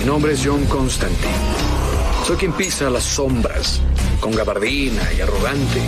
Mi 0.00 0.06
nombre 0.06 0.32
es 0.32 0.40
John 0.42 0.64
Constantine. 0.64 1.30
Soy 2.26 2.38
quien 2.38 2.52
pisa 2.54 2.88
las 2.88 3.04
sombras, 3.04 3.82
con 4.18 4.34
gabardina 4.34 5.02
y 5.12 5.20
arrogante. 5.20 5.82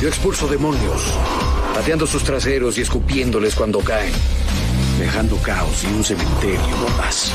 Yo 0.00 0.06
expulso 0.06 0.46
demonios, 0.46 1.02
pateando 1.74 2.06
sus 2.06 2.22
traseros 2.22 2.78
y 2.78 2.82
escupiéndoles 2.82 3.56
cuando 3.56 3.80
caen, 3.80 4.12
dejando 5.00 5.36
caos 5.38 5.82
y 5.82 5.88
un 5.88 6.04
cementerio 6.04 6.60
no 6.60 6.96
más. 6.96 7.32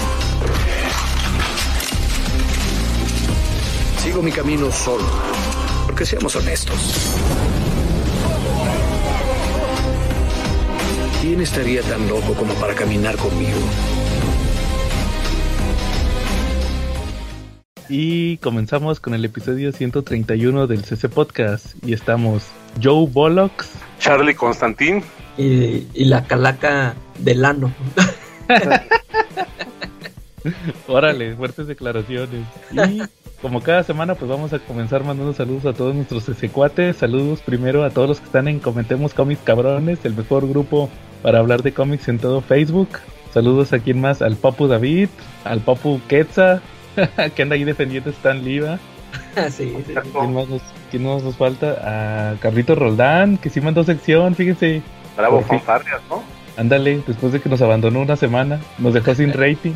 Sigo 4.02 4.22
mi 4.22 4.32
camino 4.32 4.72
solo, 4.72 5.10
porque 5.86 6.06
seamos 6.06 6.34
honestos. 6.38 6.80
¿Quién 11.22 11.42
estaría 11.42 11.84
tan 11.84 12.08
loco 12.08 12.34
como 12.36 12.54
para 12.54 12.74
caminar 12.74 13.18
conmigo? 13.18 13.60
Y 17.94 18.38
comenzamos 18.38 19.02
con 19.02 19.14
el 19.16 19.26
episodio 19.26 19.74
131 19.74 20.66
del 20.66 20.86
CC 20.86 21.10
Podcast. 21.10 21.76
Y 21.86 21.92
estamos 21.92 22.44
Joe 22.82 23.06
Bollocks, 23.06 23.70
Charlie 24.00 24.34
Constantín 24.34 25.04
y, 25.38 25.88
y 25.94 26.06
la 26.06 26.24
calaca 26.24 26.96
del 27.20 27.44
ano. 27.44 27.74
Órale, 30.88 31.36
fuertes 31.36 31.68
declaraciones. 31.68 32.48
Y 32.72 33.02
como 33.42 33.60
cada 33.60 33.84
semana, 33.84 34.16
pues 34.16 34.32
vamos 34.32 34.54
a 34.54 34.60
comenzar 34.60 35.04
mandando 35.04 35.34
saludos 35.34 35.66
a 35.66 35.74
todos 35.74 35.94
nuestros 35.94 36.24
cuates. 36.50 36.96
Saludos 36.96 37.42
primero 37.42 37.84
a 37.84 37.90
todos 37.90 38.08
los 38.08 38.20
que 38.22 38.28
están 38.28 38.48
en 38.48 38.60
Comentemos 38.60 39.14
Cómics 39.14 39.42
Cabrones, 39.44 40.00
el 40.06 40.16
mejor 40.16 40.48
grupo 40.48 40.90
para 41.22 41.40
hablar 41.40 41.62
de 41.62 41.74
cómics 41.74 42.08
en 42.08 42.20
todo 42.20 42.40
Facebook. 42.40 42.88
Saludos 43.34 43.74
a 43.74 43.80
quien 43.80 44.00
más, 44.00 44.22
al 44.22 44.38
Papu 44.38 44.68
David, 44.68 45.10
al 45.44 45.60
Papu 45.60 46.00
Quetza, 46.08 46.62
que 47.36 47.42
anda 47.42 47.56
ahí 47.56 47.64
defendiendo 47.64 48.10
Stan 48.10 48.44
Liva. 48.44 48.80
sí, 49.50 49.76
sí. 49.86 49.94
¿Quién 50.14 50.34
más, 50.34 50.48
nos, 50.48 50.62
quién 50.90 51.04
más 51.04 51.24
nos 51.24 51.36
falta? 51.36 52.32
A 52.32 52.36
Carlito 52.40 52.76
Roldán, 52.76 53.38
que 53.38 53.50
sí 53.50 53.62
mandó 53.62 53.84
sección, 53.84 54.36
fíjense. 54.36 54.82
Bravo, 55.18 55.42
fanfarrias, 55.42 56.02
¿no? 56.10 56.24
Ándale, 56.58 57.02
después 57.08 57.34
de 57.34 57.40
que 57.40 57.50
nos 57.50 57.62
abandonó 57.62 58.02
una 58.02 58.16
semana, 58.16 58.60
nos 58.78 58.94
dejó 58.94 59.14
sin 59.16 59.34
rating. 59.34 59.74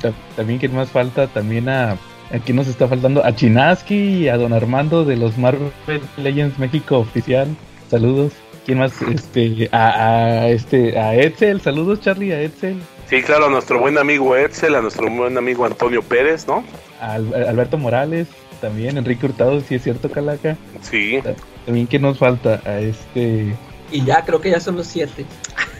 Ta- 0.00 0.12
También 0.36 0.58
quién 0.58 0.74
más 0.74 0.88
falta, 0.90 1.26
también 1.26 1.68
a, 1.68 1.92
a 1.92 2.38
quién 2.44 2.56
nos 2.56 2.66
está 2.68 2.88
faltando, 2.88 3.24
a 3.24 3.34
Chinaski 3.34 3.94
y 3.94 4.28
a 4.28 4.36
Don 4.36 4.52
Armando 4.52 5.04
de 5.04 5.16
los 5.16 5.36
Marvel 5.38 5.70
Legends 6.16 6.58
México 6.58 6.98
oficial. 6.98 7.48
Saludos. 7.90 8.32
¿Quién 8.64 8.78
más? 8.78 9.00
Este, 9.02 9.68
a, 9.70 10.40
a 10.42 10.48
este, 10.48 10.98
a 10.98 11.14
Edsel, 11.14 11.60
saludos 11.60 12.00
Charlie, 12.00 12.32
a 12.32 12.40
Edsel, 12.42 12.80
Sí, 13.08 13.22
claro, 13.22 13.46
a 13.46 13.50
nuestro 13.50 13.78
buen 13.78 13.98
amigo 13.98 14.36
Edsel, 14.36 14.74
a 14.74 14.82
nuestro 14.82 15.08
buen 15.08 15.38
amigo 15.38 15.64
Antonio 15.64 16.02
Pérez, 16.02 16.46
¿no? 16.46 16.64
a 17.00 17.12
Al- 17.14 17.34
a 17.34 17.50
Alberto 17.50 17.78
Morales, 17.78 18.26
también 18.60 18.96
Enrique 18.98 19.26
Hurtado, 19.26 19.60
si 19.60 19.76
es 19.76 19.82
cierto, 19.82 20.10
Calaca. 20.10 20.56
Sí. 20.82 21.20
También 21.64 21.86
quién 21.86 22.02
nos 22.02 22.18
falta, 22.18 22.60
a 22.64 22.78
este, 22.80 23.54
y 23.92 24.04
ya 24.04 24.24
creo 24.24 24.40
que 24.40 24.50
ya 24.50 24.58
son 24.60 24.76
los 24.76 24.86
siete. 24.88 25.24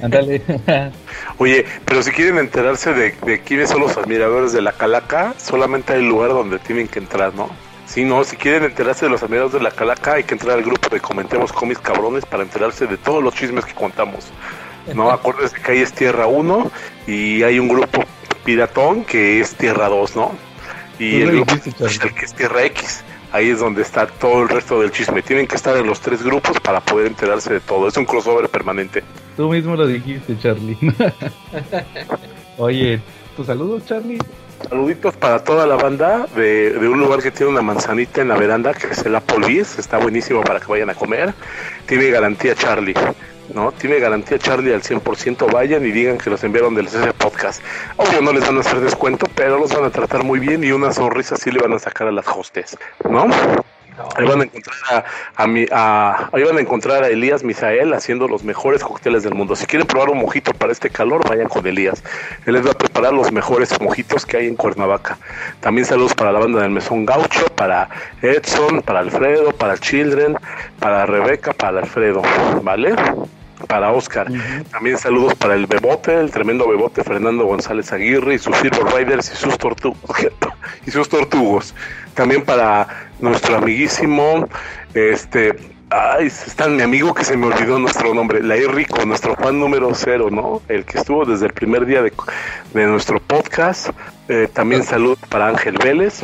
ándale, 0.02 0.40
Oye, 1.38 1.64
pero 1.84 2.02
si 2.02 2.10
quieren 2.12 2.38
enterarse 2.38 2.92
de, 2.92 3.12
de 3.24 3.40
quiénes 3.40 3.70
son 3.70 3.80
los 3.80 3.96
admiradores 3.96 4.52
de 4.52 4.62
la 4.62 4.72
Calaca, 4.72 5.34
solamente 5.38 5.94
hay 5.94 6.02
lugar 6.02 6.30
donde 6.30 6.58
tienen 6.60 6.86
que 6.86 6.98
entrar, 7.00 7.34
¿no? 7.34 7.48
Sí, 7.86 8.04
no, 8.04 8.22
si 8.24 8.36
quieren 8.36 8.64
enterarse 8.64 9.06
de 9.06 9.10
los 9.10 9.22
admiradores 9.22 9.54
de 9.54 9.60
la 9.60 9.70
Calaca, 9.70 10.14
hay 10.14 10.24
que 10.24 10.34
entrar 10.34 10.58
al 10.58 10.64
grupo 10.64 10.88
de 10.90 11.00
Comentemos 11.00 11.52
Cómics 11.52 11.80
Cabrones 11.80 12.24
para 12.26 12.42
enterarse 12.42 12.86
de 12.86 12.96
todos 12.96 13.22
los 13.22 13.34
chismes 13.34 13.64
que 13.64 13.74
contamos. 13.74 14.26
No, 14.94 15.10
acuérdense 15.10 15.56
que 15.60 15.72
ahí 15.72 15.78
es 15.78 15.92
Tierra 15.92 16.26
1 16.26 16.70
y 17.06 17.42
hay 17.42 17.58
un 17.58 17.68
grupo 17.68 18.04
piratón 18.44 19.04
que 19.04 19.40
es 19.40 19.54
Tierra 19.54 19.88
2, 19.88 20.16
¿no? 20.16 20.32
Y 20.98 21.20
el 21.20 21.32
grupo 21.32 21.54
que 21.60 22.24
es 22.24 22.34
Tierra 22.34 22.64
X. 22.64 23.04
Ahí 23.32 23.50
es 23.50 23.58
donde 23.58 23.82
está 23.82 24.06
todo 24.06 24.42
el 24.44 24.48
resto 24.48 24.80
del 24.80 24.90
chisme. 24.92 25.20
Tienen 25.20 25.46
que 25.46 25.56
estar 25.56 25.76
en 25.76 25.86
los 25.86 26.00
tres 26.00 26.22
grupos 26.22 26.58
para 26.60 26.80
poder 26.80 27.08
enterarse 27.08 27.52
de 27.52 27.60
todo. 27.60 27.88
Es 27.88 27.96
un 27.96 28.06
crossover 28.06 28.48
permanente. 28.48 29.02
tú 29.36 29.50
mismo 29.50 29.76
lo 29.76 29.86
dijiste, 29.86 30.38
Charlie. 30.38 30.78
Oye, 32.56 33.00
tu 33.36 33.44
saludo, 33.44 33.80
Charlie. 33.80 34.18
Saluditos 34.70 35.14
para 35.16 35.44
toda 35.44 35.66
la 35.66 35.76
banda 35.76 36.26
de, 36.34 36.70
de 36.70 36.88
un 36.88 36.98
lugar 36.98 37.20
que 37.20 37.30
tiene 37.30 37.52
una 37.52 37.60
manzanita 37.60 38.22
en 38.22 38.28
la 38.28 38.36
veranda 38.36 38.72
que 38.72 38.86
es 38.86 39.04
el 39.04 39.14
Applebee's. 39.14 39.78
Está 39.78 39.98
buenísimo 39.98 40.42
para 40.42 40.60
que 40.60 40.66
vayan 40.66 40.88
a 40.88 40.94
comer. 40.94 41.34
Tiene 41.86 42.08
garantía 42.08 42.54
Charlie. 42.54 42.94
¿No? 43.54 43.72
Tiene 43.72 43.98
garantía 43.98 44.38
Charlie 44.38 44.72
al 44.72 44.82
100%. 44.82 45.50
Vayan 45.52 45.84
y 45.86 45.92
digan 45.92 46.18
que 46.18 46.30
los 46.30 46.42
enviaron 46.44 46.74
del 46.74 46.88
CC 46.88 47.12
Podcast. 47.12 47.62
Obvio 47.96 48.20
no 48.22 48.32
les 48.32 48.46
van 48.46 48.56
a 48.56 48.60
hacer 48.60 48.80
descuento, 48.80 49.26
pero 49.34 49.58
los 49.58 49.72
van 49.74 49.84
a 49.84 49.90
tratar 49.90 50.24
muy 50.24 50.38
bien 50.38 50.64
y 50.64 50.72
una 50.72 50.92
sonrisa 50.92 51.36
sí 51.36 51.50
le 51.50 51.60
van 51.60 51.72
a 51.72 51.78
sacar 51.78 52.08
a 52.08 52.12
las 52.12 52.26
hostes, 52.28 52.76
¿no? 53.08 53.26
Ahí 54.16 54.26
van 54.26 54.40
a 54.40 54.44
encontrar 54.44 55.04
a, 55.72 56.28
ahí 56.32 56.42
van 56.42 56.58
a 56.58 56.60
encontrar 56.60 57.04
a 57.04 57.08
Elías 57.08 57.42
Misael 57.42 57.94
haciendo 57.94 58.28
los 58.28 58.44
mejores 58.44 58.82
cócteles 58.82 59.22
del 59.22 59.34
mundo. 59.34 59.56
Si 59.56 59.66
quieren 59.66 59.86
probar 59.86 60.10
un 60.10 60.18
mojito 60.18 60.52
para 60.52 60.72
este 60.72 60.90
calor, 60.90 61.26
vayan 61.28 61.48
con 61.48 61.66
Elías. 61.66 62.02
Él 62.44 62.54
les 62.54 62.66
va 62.66 62.72
a 62.72 62.74
preparar 62.74 63.12
los 63.12 63.32
mejores 63.32 63.80
mojitos 63.80 64.26
que 64.26 64.36
hay 64.36 64.46
en 64.46 64.56
Cuernavaca. 64.56 65.18
También 65.60 65.86
saludos 65.86 66.14
para 66.14 66.32
la 66.32 66.38
banda 66.38 66.60
del 66.62 66.70
Mesón 66.70 67.06
Gaucho, 67.06 67.46
para 67.54 67.88
Edson, 68.22 68.82
para 68.82 69.00
Alfredo, 69.00 69.52
para 69.52 69.78
Children, 69.78 70.36
para 70.78 71.06
Rebeca, 71.06 71.52
para 71.52 71.80
Alfredo, 71.80 72.22
¿vale? 72.62 72.94
Para 73.68 73.92
Oscar. 73.92 74.28
También 74.70 74.98
saludos 74.98 75.34
para 75.34 75.54
el 75.54 75.66
Bebote, 75.66 76.18
el 76.20 76.30
tremendo 76.30 76.68
Bebote 76.68 77.02
Fernando 77.02 77.46
González 77.46 77.92
Aguirre 77.92 78.34
y 78.34 78.38
sus 78.38 78.54
Silver 78.56 78.84
Riders 78.94 79.32
y 79.32 79.36
sus, 79.36 79.56
tortu 79.58 79.94
y 80.86 80.90
sus 80.90 81.08
tortugos. 81.08 81.74
También 82.14 82.44
para 82.44 82.86
nuestro 83.20 83.56
amiguísimo, 83.56 84.46
este, 84.94 85.56
ay, 85.90 86.26
está 86.26 86.68
mi 86.68 86.82
amigo 86.82 87.14
que 87.14 87.24
se 87.24 87.36
me 87.36 87.46
olvidó 87.46 87.78
nuestro 87.78 88.14
nombre, 88.14 88.42
la 88.42 88.56
Rico, 88.56 89.04
nuestro 89.04 89.34
fan 89.36 89.58
número 89.58 89.90
cero, 89.94 90.28
¿no? 90.30 90.62
El 90.68 90.84
que 90.84 90.98
estuvo 90.98 91.24
desde 91.24 91.46
el 91.46 91.52
primer 91.52 91.86
día 91.86 92.02
de, 92.02 92.12
de 92.74 92.86
nuestro 92.86 93.20
podcast. 93.20 93.90
Eh, 94.28 94.48
también 94.52 94.82
saludos 94.82 95.18
para 95.28 95.48
Ángel 95.48 95.78
Vélez. 95.78 96.22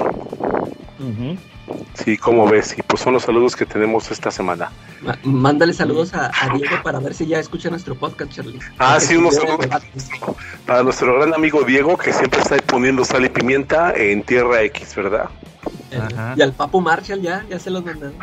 Sí, 1.95 2.17
como 2.19 2.49
ves, 2.49 2.75
y 2.79 2.83
pues 2.83 3.03
son 3.03 3.13
los 3.15 3.23
saludos 3.25 3.55
que 3.57 3.67
tenemos 3.67 4.11
esta 4.11 4.31
semana. 4.31 4.71
Ma- 5.03 5.19
Mándale 5.23 5.73
saludos 5.73 6.15
a, 6.15 6.27
a 6.41 6.49
Diego 6.55 6.77
para 6.83 6.99
ver 7.01 7.15
si 7.15 7.27
ya 7.27 7.39
escucha 7.39 7.71
nuestro 7.71 7.95
podcast, 7.95 8.33
Charlie. 8.33 8.59
Ah, 8.79 8.99
sí, 9.01 9.17
unos 9.17 9.35
saludos 9.37 9.67
para 10.67 10.83
nuestro 10.83 11.15
gran 11.15 11.35
amigo 11.35 11.63
Diego, 11.65 11.97
que 11.97 12.13
siempre 12.13 12.41
está 12.41 12.57
poniendo 12.59 13.05
sal 13.05 13.25
y 13.25 13.29
pimienta 13.29 13.93
en 13.95 14.23
Tierra 14.23 14.63
X, 14.63 14.95
¿verdad? 14.97 15.29
Eh, 15.91 15.99
Ajá. 16.01 16.35
Y 16.37 16.43
al 16.43 16.53
Papu 16.53 16.81
Marshall 16.81 17.21
ya, 17.21 17.45
ya 17.51 17.59
se 17.59 17.71
los 17.71 17.85
mandaron. 17.85 18.15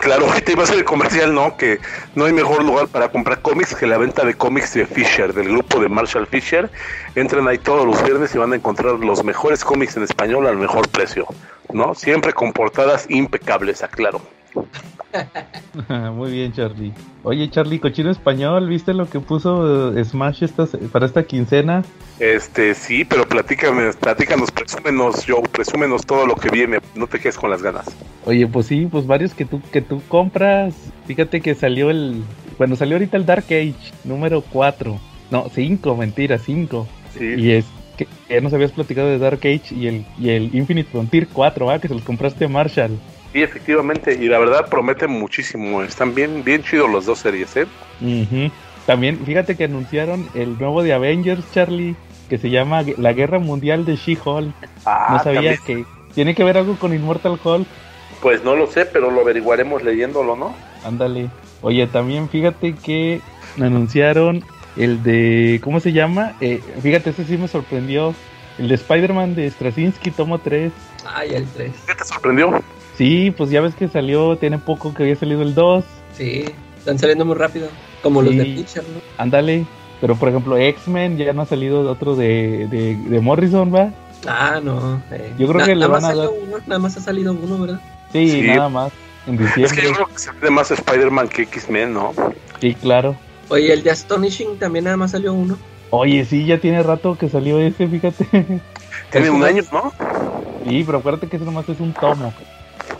Claro, 0.00 0.26
ahorita 0.30 0.52
iba 0.52 0.62
a 0.62 0.66
ser 0.66 0.78
el 0.78 0.84
comercial, 0.84 1.34
¿no? 1.34 1.56
Que 1.56 1.80
no 2.14 2.24
hay 2.24 2.32
mejor 2.32 2.64
lugar 2.64 2.88
para 2.88 3.08
comprar 3.08 3.40
cómics 3.40 3.74
que 3.74 3.86
la 3.86 3.98
venta 3.98 4.24
de 4.24 4.34
cómics 4.34 4.74
de 4.74 4.86
Fisher, 4.86 5.32
del 5.32 5.48
grupo 5.48 5.80
de 5.80 5.88
Marshall 5.88 6.26
Fisher. 6.26 6.70
Entren 7.14 7.46
ahí 7.48 7.58
todos 7.58 7.86
los 7.86 8.02
viernes 8.02 8.34
y 8.34 8.38
van 8.38 8.52
a 8.52 8.56
encontrar 8.56 8.94
los 8.94 9.24
mejores 9.24 9.64
cómics 9.64 9.96
en 9.96 10.02
español 10.02 10.46
al 10.46 10.56
mejor 10.56 10.88
precio, 10.88 11.26
¿no? 11.72 11.94
Siempre 11.94 12.32
con 12.32 12.52
portadas 12.52 13.06
impecables, 13.08 13.82
aclaro. 13.82 14.20
Muy 16.12 16.32
bien, 16.32 16.52
Charlie. 16.52 16.92
Oye, 17.22 17.48
Charlie, 17.50 17.78
cochino 17.78 18.10
español, 18.10 18.68
¿viste 18.68 18.94
lo 18.94 19.08
que 19.08 19.20
puso 19.20 19.96
eh, 19.96 20.04
Smash 20.04 20.44
esta, 20.44 20.66
para 20.92 21.06
esta 21.06 21.22
quincena? 21.24 21.84
Este, 22.18 22.74
sí, 22.74 23.04
pero 23.04 23.26
platícame, 23.26 23.92
platícanos, 23.94 24.50
presúmenos, 24.50 25.24
Joe, 25.26 25.42
presúmenos 25.50 26.04
todo 26.04 26.26
lo 26.26 26.36
que 26.36 26.48
viene, 26.50 26.78
no 26.94 27.06
te 27.06 27.18
quedes 27.18 27.36
con 27.36 27.50
las 27.50 27.62
ganas. 27.62 27.86
Oye, 28.24 28.46
pues 28.46 28.66
sí, 28.66 28.86
pues 28.90 29.06
varios 29.06 29.34
que 29.34 29.44
tú 29.44 29.60
que 29.72 29.80
tú 29.80 30.00
compras. 30.08 30.74
Fíjate 31.06 31.40
que 31.40 31.54
salió 31.54 31.90
el 31.90 32.22
bueno, 32.58 32.76
salió 32.76 32.96
ahorita 32.96 33.16
el 33.16 33.26
Dark 33.26 33.46
Age 33.46 33.74
número 34.04 34.42
4. 34.42 34.98
No, 35.30 35.48
5, 35.52 35.96
mentira, 35.96 36.38
5. 36.38 36.86
Sí, 37.18 37.34
Y 37.36 37.52
es 37.52 37.64
que 37.96 38.06
ya 38.28 38.40
nos 38.40 38.52
habías 38.52 38.72
platicado 38.72 39.08
de 39.08 39.18
Dark 39.18 39.40
Age 39.40 39.74
y 39.74 39.86
el 39.86 40.06
y 40.18 40.30
el 40.30 40.54
Infinite 40.54 40.90
Frontier 40.90 41.28
4, 41.32 41.70
ah, 41.70 41.78
que 41.78 41.88
se 41.88 41.94
los 41.94 42.04
compraste 42.04 42.44
a 42.44 42.48
Marshall. 42.48 42.98
Sí, 43.34 43.42
efectivamente, 43.42 44.14
y 44.18 44.28
la 44.28 44.38
verdad 44.38 44.68
promete 44.68 45.08
muchísimo, 45.08 45.82
están 45.82 46.14
bien, 46.14 46.44
bien 46.44 46.62
chidos 46.62 46.88
los 46.88 47.04
dos 47.04 47.18
series, 47.18 47.54
¿eh? 47.56 47.66
También, 48.86 49.18
fíjate 49.26 49.56
que 49.56 49.64
anunciaron 49.64 50.28
el 50.34 50.56
nuevo 50.56 50.82
de 50.84 50.92
Avengers, 50.92 51.44
Charlie, 51.52 51.96
que 52.28 52.38
se 52.38 52.48
llama 52.50 52.82
La 52.96 53.12
Guerra 53.12 53.40
Mundial 53.40 53.84
de 53.84 53.96
She-Hulk. 53.96 54.54
Ah, 54.86 55.08
No 55.10 55.18
sabía 55.24 55.56
también. 55.56 55.84
que 55.84 55.84
tiene 56.14 56.34
que 56.36 56.44
ver 56.44 56.56
algo 56.58 56.76
con 56.76 56.94
Immortal 56.94 57.38
Hulk. 57.42 57.66
Pues 58.22 58.44
no 58.44 58.54
lo 58.54 58.68
sé, 58.68 58.86
pero 58.86 59.10
lo 59.10 59.22
averiguaremos 59.22 59.82
leyéndolo, 59.82 60.36
¿no? 60.36 60.54
Ándale. 60.84 61.28
Oye, 61.60 61.86
también 61.88 62.28
fíjate 62.28 62.74
que 62.74 63.20
anunciaron 63.60 64.44
el 64.76 65.02
de. 65.02 65.60
¿Cómo 65.64 65.80
se 65.80 65.92
llama? 65.92 66.34
Eh, 66.40 66.60
fíjate, 66.82 67.10
ese 67.10 67.24
sí 67.24 67.36
me 67.36 67.48
sorprendió. 67.48 68.14
El 68.58 68.68
de 68.68 68.76
Spider-Man 68.76 69.34
de 69.34 69.50
Straczynski, 69.50 70.12
tomo 70.12 70.38
3. 70.38 70.72
Ay, 71.04 71.30
el 71.34 71.46
3. 71.48 71.72
¿Qué 71.86 71.94
te 71.96 72.04
sorprendió? 72.04 72.62
Sí, 72.96 73.32
pues 73.36 73.50
ya 73.50 73.60
ves 73.60 73.74
que 73.74 73.88
salió, 73.88 74.36
tiene 74.36 74.58
poco 74.58 74.94
que 74.94 75.02
había 75.02 75.16
salido 75.16 75.42
el 75.42 75.54
2. 75.54 75.84
Sí, 76.16 76.44
están 76.78 76.98
saliendo 76.98 77.24
muy 77.24 77.34
rápido. 77.34 77.68
Como 78.02 78.22
los 78.22 78.36
de 78.36 78.44
Pitcher, 78.44 78.82
¿no? 78.84 79.00
Ándale. 79.18 79.64
Pero 80.00 80.16
por 80.16 80.28
ejemplo, 80.28 80.56
X-Men 80.58 81.16
ya 81.16 81.32
no 81.32 81.42
ha 81.42 81.46
salido 81.46 81.80
otro 81.90 82.14
de, 82.14 82.66
de, 82.70 82.96
de 82.96 83.20
Morrison, 83.20 83.74
¿va? 83.74 83.90
Ah, 84.26 84.60
no. 84.62 85.00
eh. 85.10 85.32
Yo 85.38 85.46
creo 85.48 85.60
Na- 85.60 85.64
que 85.66 85.74
le 85.74 85.80
nada 85.80 85.92
van 85.92 86.02
más 86.02 86.10
a 86.12 86.14
dar- 86.16 86.28
uno, 86.28 86.56
nada 86.66 86.78
más 86.78 86.96
ha 86.96 87.00
salido 87.00 87.32
uno, 87.32 87.58
¿verdad? 87.58 87.80
Sí, 88.12 88.28
Sí. 88.30 88.42
nada 88.42 88.68
más. 88.68 88.92
En 89.26 89.34
Es 89.42 89.54
que 89.54 89.60
yo 89.62 89.66
diciembre. 89.68 89.94
creo 89.94 90.06
que 90.06 90.30
vende 90.32 90.50
más 90.50 90.70
Spider-Man 90.70 91.28
que 91.28 91.42
X-Men, 91.42 91.94
¿no? 91.94 92.12
Sí, 92.60 92.74
claro. 92.74 93.16
Oye, 93.48 93.72
el 93.72 93.82
de 93.82 93.90
Astonishing 93.90 94.58
también 94.58 94.84
nada 94.84 94.96
más 94.98 95.12
salió 95.12 95.32
uno. 95.32 95.56
Oye, 95.90 96.24
sí, 96.26 96.44
ya 96.44 96.58
tiene 96.58 96.82
rato 96.82 97.16
que 97.16 97.28
salió 97.30 97.58
ese, 97.58 97.86
fíjate. 97.88 98.26
Tiene 99.10 99.30
un 99.30 99.42
año, 99.44 99.62
¿no? 99.72 99.92
Sí, 100.68 100.82
pero 100.84 100.98
acuérdate 100.98 101.28
que 101.28 101.36
eso 101.36 101.44
nomás 101.44 101.68
es 101.68 101.80
un 101.80 101.92
tomo. 101.94 102.32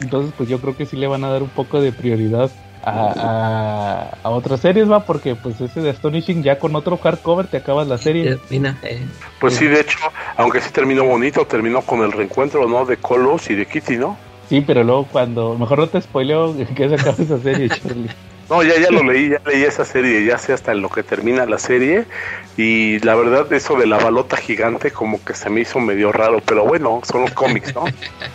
Entonces, 0.01 0.33
pues 0.37 0.49
yo 0.49 0.61
creo 0.61 0.77
que 0.77 0.87
sí 0.87 0.97
le 0.97 1.07
van 1.07 1.25
a 1.25 1.31
dar 1.31 1.43
un 1.43 1.51
poco 1.51 1.81
de 1.81 1.93
prioridad 1.93 2.51
a, 2.83 3.15
a, 3.17 4.19
a 4.23 4.31
otras 4.31 4.61
series, 4.61 4.91
va, 4.91 5.01
porque 5.01 5.35
pues 5.35 5.61
ese 5.61 5.81
de 5.81 5.91
Astonishing 5.91 6.43
ya 6.43 6.59
con 6.59 6.77
otro 6.77 6.99
hardcover 6.99 7.47
te 7.47 7.57
acabas 7.57 7.89
la 7.89 7.99
serie. 7.99 8.33
Eh, 8.33 8.39
Mira, 8.51 8.77
eh, 8.83 9.03
Pues 9.41 9.55
sí, 9.55 9.67
de 9.67 9.81
hecho, 9.81 9.99
aunque 10.37 10.61
sí 10.61 10.71
terminó 10.71 11.05
bonito, 11.05 11.47
terminó 11.47 11.81
con 11.83 12.03
el 12.03 12.13
reencuentro, 12.13 12.69
¿no? 12.69 12.85
De 12.85 12.97
Colos 12.99 13.49
y 13.51 13.55
de 13.55 13.67
Kitty, 13.67 13.97
¿no? 13.97 14.17
Sí, 14.49 14.61
pero 14.61 14.85
luego 14.85 15.07
cuando. 15.11 15.57
Mejor 15.57 15.79
no 15.79 15.89
te 15.89 16.01
spoileo 16.01 16.55
que 16.77 16.89
se 16.89 16.95
acabe 16.95 17.23
esa 17.25 17.39
serie, 17.39 17.69
Charlie. 17.69 18.11
No, 18.51 18.63
ya, 18.63 18.79
ya 18.79 18.91
lo 18.91 19.03
leí, 19.03 19.31
ya 19.31 19.41
leí 19.47 19.63
esa 19.63 19.87
serie, 19.87 20.23
ya 20.27 20.37
sé 20.37 20.53
hasta 20.53 20.73
en 20.73 20.83
lo 20.83 20.91
que 20.91 21.03
termina 21.03 21.47
la 21.47 21.57
serie. 21.57 22.05
Y 22.59 22.99
la 22.99 23.15
verdad, 23.15 23.51
eso 23.51 23.75
de 23.77 23.87
la 23.87 23.97
balota 23.97 24.37
gigante, 24.37 24.91
como 24.91 25.25
que 25.25 25.33
se 25.33 25.49
me 25.49 25.63
hizo 25.63 25.81
medio 25.81 26.13
raro, 26.13 26.43
pero 26.45 26.67
bueno, 26.67 27.01
son 27.05 27.23
los 27.23 27.31
cómics, 27.31 27.75
¿no? 27.75 27.85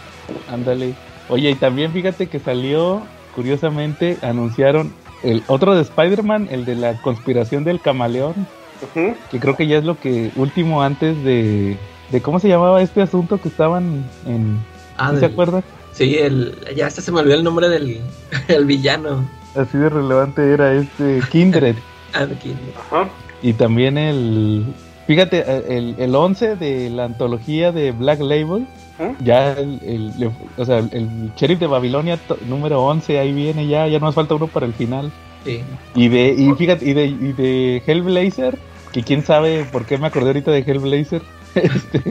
Ándale. 0.52 0.96
Oye, 1.30 1.52
y 1.52 1.56
también 1.56 1.92
fíjate 1.94 2.28
que 2.28 2.40
salió, 2.40 3.02
curiosamente, 3.36 4.18
anunciaron 4.22 4.92
el 5.24 5.44
otro 5.48 5.76
de 5.76 5.82
Spider-Man, 5.84 6.48
el 6.52 6.66
de 6.66 6.76
la 6.76 7.00
conspiración 7.02 7.64
del 7.64 7.80
camaleón, 7.82 8.34
Ujú. 8.82 9.14
que 9.30 9.40
creo 9.40 9.56
que 9.56 9.68
ya 9.68 9.78
es 9.78 9.84
lo 9.84 10.00
que 10.00 10.32
último 10.36 10.82
antes 10.82 11.22
de. 11.24 11.78
de 12.12 12.22
¿Cómo 12.22 12.40
se 12.40 12.48
llamaba 12.48 12.82
este 12.82 13.02
asunto 13.02 13.40
que 13.40 13.50
estaban 13.50 14.04
en. 14.26 14.58
ah, 14.98 15.12
¿sí 15.14 15.20
¿Se 15.20 15.26
acuerdan? 15.26 15.64
sí, 15.94 16.16
el, 16.18 16.56
ya 16.76 16.88
hasta 16.88 17.02
se 17.02 17.12
me 17.12 17.20
olvidó 17.20 17.36
el 17.36 17.44
nombre 17.44 17.68
del 17.70 18.00
el 18.48 18.66
villano. 18.66 19.28
Así 19.56 19.78
de 19.78 19.90
relevante 19.90 20.54
era 20.54 20.74
este 20.74 21.22
Kindred. 21.32 21.76
Ah, 22.12 22.26
de 22.26 22.34
quién. 22.36 22.58
Ajá. 22.76 23.08
y 23.44 23.54
también 23.54 23.96
el. 23.96 24.66
Fíjate, 25.06 25.44
el, 25.78 25.94
el 26.00 26.16
11 26.16 26.56
de 26.56 26.90
la 26.90 27.04
antología 27.06 27.72
de 27.72 27.92
Black 27.92 28.20
Label. 28.20 28.66
¿Eh? 29.00 29.16
Ya 29.22 29.54
el, 29.54 30.32
o 30.58 30.66
sea, 30.66 30.80
el 30.80 31.32
sheriff 31.36 31.60
de 31.60 31.68
Babilonia 31.68 32.20
número 32.48 32.84
11 32.84 33.18
ahí 33.18 33.32
viene 33.32 33.66
ya, 33.66 33.88
ya 33.88 34.00
nos 34.00 34.14
falta 34.14 34.36
uno 34.36 34.48
para 34.48 34.66
el 34.66 34.74
final. 34.74 35.12
Sí. 35.46 35.64
Y 35.96 36.10
de 36.10 36.34
y 36.38 36.54
fíjate 36.54 36.86
y 36.86 36.94
de, 36.94 37.06
y 37.06 37.32
de 37.32 37.82
Hellblazer, 37.86 38.60
que 38.92 39.04
quién 39.04 39.24
sabe 39.24 39.64
por 39.64 39.86
qué 39.86 39.98
me 39.98 40.08
acordé 40.08 40.28
ahorita 40.28 40.52
de 40.52 40.60
Hellblazer. 40.60 41.22
Este, 41.56 42.04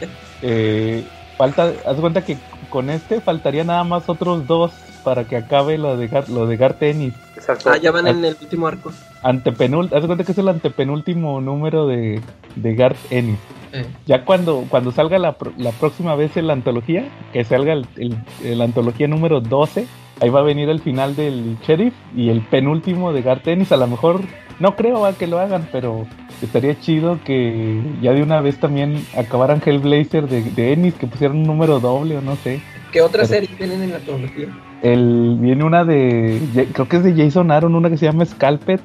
eh, 0.42 1.04
falta, 1.36 1.70
haz 1.84 1.96
cuenta 2.00 2.24
que 2.24 2.38
con 2.70 2.88
este 2.88 3.20
faltaría 3.20 3.62
nada 3.62 3.84
más 3.84 4.08
otros 4.08 4.46
dos 4.46 4.72
para 5.04 5.24
que 5.24 5.36
acabe 5.36 5.76
lo 5.76 5.96
de 5.98 6.08
Gar, 6.08 6.28
lo 6.30 6.46
de 6.46 6.56
Gar 6.56 6.74
Tennis. 6.74 7.12
Exacto. 7.36 7.70
Ah, 7.70 7.76
ya 7.76 7.90
van 7.90 8.06
en 8.06 8.24
el 8.24 8.36
último 8.40 8.66
arco. 8.66 8.90
Antepenul, 9.28 9.86
haz 9.92 10.02
de 10.02 10.06
cuenta 10.06 10.24
que 10.24 10.32
es 10.32 10.38
el 10.38 10.48
antepenúltimo 10.48 11.40
número 11.40 11.86
de, 11.86 12.20
de 12.54 12.74
Garth 12.74 12.98
Ennis. 13.10 13.38
Eh, 13.72 13.84
Ya 14.06 14.24
cuando, 14.24 14.64
cuando 14.68 14.92
salga 14.92 15.18
la, 15.18 15.36
la 15.58 15.70
próxima 15.72 16.14
vez 16.14 16.36
en 16.36 16.46
la 16.46 16.52
antología, 16.52 17.08
que 17.32 17.44
salga 17.44 17.72
el, 17.72 17.86
el- 17.96 18.16
el 18.44 18.60
antología 18.62 19.08
número 19.08 19.40
12, 19.40 19.86
ahí 20.20 20.28
va 20.30 20.40
a 20.40 20.44
venir 20.44 20.68
el 20.68 20.80
final 20.80 21.16
del 21.16 21.56
sheriff 21.66 21.92
y 22.16 22.28
el 22.30 22.40
penúltimo 22.40 23.12
de 23.12 23.22
Garth 23.22 23.48
Ennis. 23.48 23.72
A 23.72 23.76
lo 23.76 23.86
mejor, 23.88 24.20
no 24.60 24.76
creo 24.76 25.00
va, 25.00 25.12
que 25.14 25.26
lo 25.26 25.38
hagan, 25.40 25.68
pero 25.72 26.06
estaría 26.40 26.78
chido 26.78 27.18
que 27.24 27.80
ya 28.00 28.12
de 28.12 28.22
una 28.22 28.40
vez 28.40 28.58
también 28.60 29.04
acabaran 29.16 29.60
Hellblazer 29.64 30.28
de, 30.28 30.42
de 30.42 30.72
Ennis, 30.72 30.94
que 30.94 31.06
pusieran 31.08 31.38
un 31.38 31.42
número 31.42 31.80
doble 31.80 32.16
o 32.18 32.20
no 32.22 32.36
sé. 32.36 32.62
¿Qué 32.92 33.02
otras 33.02 33.28
Pero- 33.28 33.40
series 33.40 33.58
tienen 33.58 33.82
en 33.82 33.90
la 33.92 33.98
tecnología? 33.98 34.46
El, 34.92 35.36
viene 35.40 35.64
una 35.64 35.84
de, 35.84 36.40
creo 36.72 36.88
que 36.88 36.96
es 36.98 37.04
de 37.04 37.14
Jason 37.14 37.50
Aaron, 37.50 37.74
una 37.74 37.90
que 37.90 37.96
se 37.96 38.06
llama 38.06 38.24
Scalpet, 38.24 38.80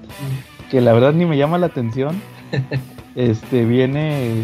que 0.70 0.82
la 0.82 0.94
verdad 0.94 1.14
ni 1.14 1.26
me 1.26 1.38
llama 1.38 1.58
la 1.58 1.68
atención. 1.68 2.22
Este 3.14 3.66
viene 3.66 4.42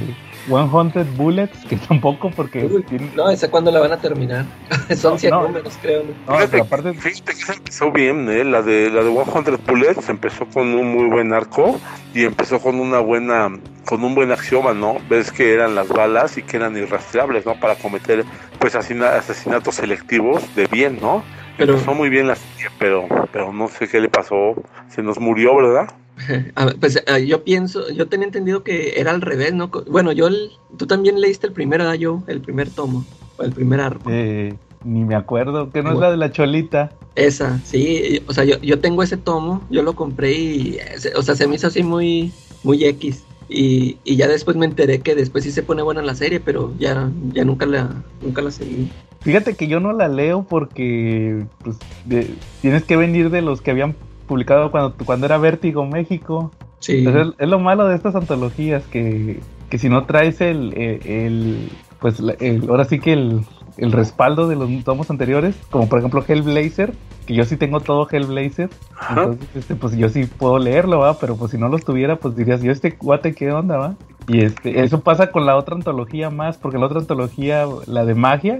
100 0.48 1.16
Bullets, 1.16 1.64
que 1.70 1.78
tampoco 1.78 2.30
porque 2.32 2.66
Uy, 2.66 2.84
tiene- 2.84 3.10
No, 3.16 3.30
¿esa 3.30 3.50
cuándo 3.50 3.72
la 3.72 3.80
van 3.80 3.94
a 3.94 3.98
terminar? 3.98 4.44
Son 4.98 5.14
No, 5.14 5.18
100 5.20 5.32
no. 5.32 5.44
números, 5.48 5.78
creo. 5.82 6.04
¿no? 6.04 6.34
no, 6.34 6.40
fíjate, 6.40 6.60
aparte 6.62 6.94
fíjate 6.94 7.32
que 7.34 7.46
se 7.46 7.54
empezó 7.54 7.92
bien, 7.94 8.28
¿eh? 8.30 8.44
La 8.44 8.62
de, 8.62 8.90
la 8.90 9.04
de 9.04 9.10
100 9.12 9.60
Bullets 9.66 10.10
empezó 10.10 10.46
con 10.48 10.68
un 10.76 10.92
muy 10.94 11.06
buen 11.10 11.32
arco 11.34 11.80
y 12.14 12.26
empezó 12.26 12.60
con 12.60 12.78
una 12.82 13.00
buena, 13.00 13.50
con 13.86 14.04
un 14.04 14.14
buen 14.16 14.34
axioma, 14.34 14.74
¿no? 14.74 14.98
Ves 15.10 15.32
que 15.32 15.54
eran 15.54 15.74
las 15.74 15.88
balas 15.88 16.38
y 16.38 16.42
que 16.44 16.58
eran 16.58 16.76
irrastreables, 16.76 17.46
¿no? 17.46 17.58
Para 17.58 17.76
cometer, 17.76 18.26
pues, 18.60 18.76
asesina- 18.76 19.16
asesinatos 19.18 19.76
selectivos 19.76 20.44
de 20.58 20.68
bien, 20.68 21.00
¿no? 21.02 21.24
Pero- 21.58 21.74
Empezó 21.74 21.94
muy 21.94 22.10
bien 22.10 22.28
la 22.28 22.36
serie, 22.36 22.68
pero, 22.80 23.08
pero 23.32 23.52
no 23.54 23.68
sé 23.68 23.88
qué 23.88 24.00
le 24.00 24.10
pasó. 24.10 24.54
Se 24.90 25.02
nos 25.02 25.20
murió, 25.20 25.56
¿verdad? 25.58 25.88
Ver, 26.28 26.78
pues 26.80 27.02
ah, 27.08 27.20
yo 27.20 27.44
pienso, 27.44 27.90
yo 27.92 28.08
tenía 28.08 28.26
entendido 28.28 28.64
que 28.64 29.00
era 29.00 29.12
al 29.12 29.22
revés, 29.22 29.54
¿no? 29.54 29.70
Bueno, 29.88 30.12
yo, 30.12 30.28
el- 30.28 30.52
tú 30.78 30.88
también 30.88 31.20
leíste 31.22 31.48
el 31.48 31.54
primero, 31.54 31.84
¿verdad? 31.84 32.00
Yo, 32.00 32.24
el 32.28 32.42
primer 32.42 32.70
tomo, 32.70 33.06
o 33.38 33.44
el 33.44 33.52
primer 33.52 33.82
arco. 33.82 34.10
eh, 34.12 34.54
ni 34.84 35.04
me 35.04 35.16
acuerdo, 35.16 35.72
que 35.72 35.82
no 35.84 35.92
es 35.94 36.00
la 36.00 36.12
de 36.12 36.18
la 36.18 36.32
cholita. 36.32 36.92
Esa, 37.16 37.60
sí, 37.66 38.22
o 38.28 38.34
sea, 38.34 38.44
yo, 38.46 38.58
yo 38.62 38.80
tengo 38.80 39.02
ese 39.04 39.18
tomo, 39.18 39.62
yo 39.72 39.82
lo 39.82 39.94
compré 39.96 40.34
y, 40.34 40.78
eh, 40.78 41.14
o 41.16 41.22
sea, 41.24 41.36
se 41.36 41.48
me 41.48 41.56
hizo 41.56 41.68
así 41.68 41.82
muy, 41.84 42.32
muy 42.64 42.86
X. 42.86 43.24
Y, 43.50 43.98
y 44.04 44.16
ya 44.18 44.28
después 44.28 44.56
me 44.58 44.66
enteré 44.66 45.00
que 45.00 45.16
después 45.16 45.44
sí 45.44 45.52
se 45.52 45.64
pone 45.64 45.82
buena 45.82 46.02
la 46.04 46.14
serie, 46.16 46.40
pero 46.40 46.74
ya, 46.78 47.10
ya 47.34 47.44
nunca 47.44 47.66
la, 47.66 47.90
nunca 48.22 48.42
la 48.42 48.52
seguí. 48.52 48.88
Fíjate 49.28 49.56
que 49.56 49.68
yo 49.68 49.82
no 49.82 49.92
la 49.92 50.08
leo 50.08 50.44
porque 50.48 51.44
pues, 51.62 51.78
de- 52.06 52.34
tienes 52.62 52.84
que 52.86 52.96
venir 52.96 53.30
de 53.30 53.42
los 53.42 53.62
que 53.62 53.72
habían 53.72 53.94
publicado 54.26 54.72
cuando, 54.72 54.96
cuando 55.04 55.26
era 55.26 55.38
Vértigo 55.38 55.86
México. 55.86 56.54
Sí, 56.80 57.00
Entonces, 57.00 57.34
es 57.38 57.50
lo 57.50 57.60
malo 57.60 57.90
de 57.90 57.96
estas 57.96 58.16
antologías 58.16 58.86
que, 58.88 59.42
que 59.70 59.78
si 59.78 59.90
no 59.90 60.06
traes 60.06 60.40
el, 60.40 60.74
el, 60.78 61.02
el- 61.06 61.70
pues 62.00 62.22
el- 62.40 62.70
ahora 62.70 62.86
sí 62.86 63.00
que 63.00 63.12
el, 63.12 63.42
el 63.78 63.92
respaldo 63.92 64.48
de 64.48 64.56
los 64.56 64.70
tomos 64.84 65.10
anteriores, 65.10 65.56
como 65.70 65.88
por 65.88 66.00
ejemplo 66.00 66.24
Hellblazer, 66.28 66.94
que 67.26 67.36
yo 67.36 67.44
sí 67.46 67.58
tengo 67.58 67.80
todo 67.80 68.08
Hellblazer, 68.10 68.70
Ajá. 68.98 69.24
entonces 69.24 69.48
este, 69.56 69.76
pues 69.76 69.96
yo 69.96 70.10
sí 70.10 70.26
puedo 70.26 70.60
leerlo, 70.60 71.00
va, 71.00 71.20
pero 71.20 71.36
pues 71.36 71.52
si 71.52 71.58
no 71.58 71.70
los 71.70 71.84
tuviera, 71.84 72.16
pues 72.16 72.36
dirías, 72.36 72.62
yo 72.62 72.72
este 72.72 72.92
guate 72.92 73.34
qué 73.34 73.52
onda, 73.52 73.78
va. 73.78 73.96
Y 74.28 74.44
este, 74.44 74.84
eso 74.84 75.02
pasa 75.02 75.32
con 75.32 75.46
la 75.46 75.56
otra 75.56 75.76
antología 75.76 76.30
más, 76.30 76.58
porque 76.58 76.78
la 76.78 76.86
otra 76.86 77.00
antología, 77.00 77.66
la 77.86 78.04
de 78.04 78.14
magia, 78.14 78.60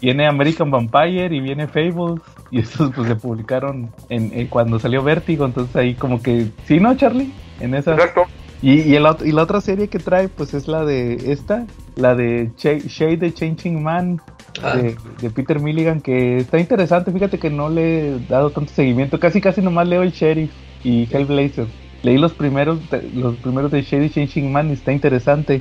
viene 0.00 0.26
American 0.26 0.70
Vampire 0.70 1.34
y 1.34 1.40
viene 1.40 1.66
Fables, 1.68 2.20
y 2.50 2.60
estos 2.60 2.92
pues 2.94 3.08
se 3.08 3.16
publicaron 3.16 3.90
en, 4.10 4.30
en 4.34 4.46
cuando 4.48 4.78
salió 4.78 5.02
Vértigo, 5.02 5.46
entonces 5.46 5.74
ahí 5.76 5.94
como 5.94 6.22
que, 6.22 6.48
sí, 6.66 6.80
¿no, 6.80 6.94
Charlie? 6.96 7.32
En 7.60 7.74
esa. 7.74 7.92
Exacto. 7.92 8.24
Y, 8.64 8.80
y, 8.80 8.94
el 8.96 9.04
y 9.24 9.32
la 9.32 9.42
otra 9.42 9.60
serie 9.60 9.88
que 9.88 9.98
trae, 9.98 10.28
pues 10.28 10.54
es 10.54 10.68
la 10.68 10.84
de 10.86 11.32
esta, 11.32 11.66
la 11.96 12.14
de 12.14 12.50
Ch- 12.56 12.86
Shade 12.88 13.18
the 13.18 13.34
Changing 13.34 13.82
Man, 13.82 14.20
Ah. 14.62 14.76
de, 14.76 14.94
de 15.20 15.30
Peter 15.30 15.58
Milligan, 15.60 16.00
que 16.00 16.38
está 16.38 16.58
interesante. 16.60 17.10
Fíjate 17.12 17.38
que 17.40 17.50
no 17.50 17.68
le 17.68 18.08
he 18.16 18.18
dado 18.28 18.50
tanto 18.50 18.72
seguimiento, 18.72 19.18
casi 19.18 19.40
casi 19.40 19.60
nomás 19.60 19.88
leo 19.88 20.02
el 20.02 20.12
Sheriff 20.12 20.50
y 20.84 21.08
Hellblazer. 21.12 21.66
Leí 22.04 22.16
los 22.18 22.32
primeros, 22.34 22.78
los 23.14 23.34
primeros 23.36 23.70
de 23.72 23.82
Shade 23.82 24.08
the 24.08 24.14
Changing 24.14 24.52
Man 24.52 24.70
y 24.70 24.74
está 24.74 24.92
interesante. 24.92 25.60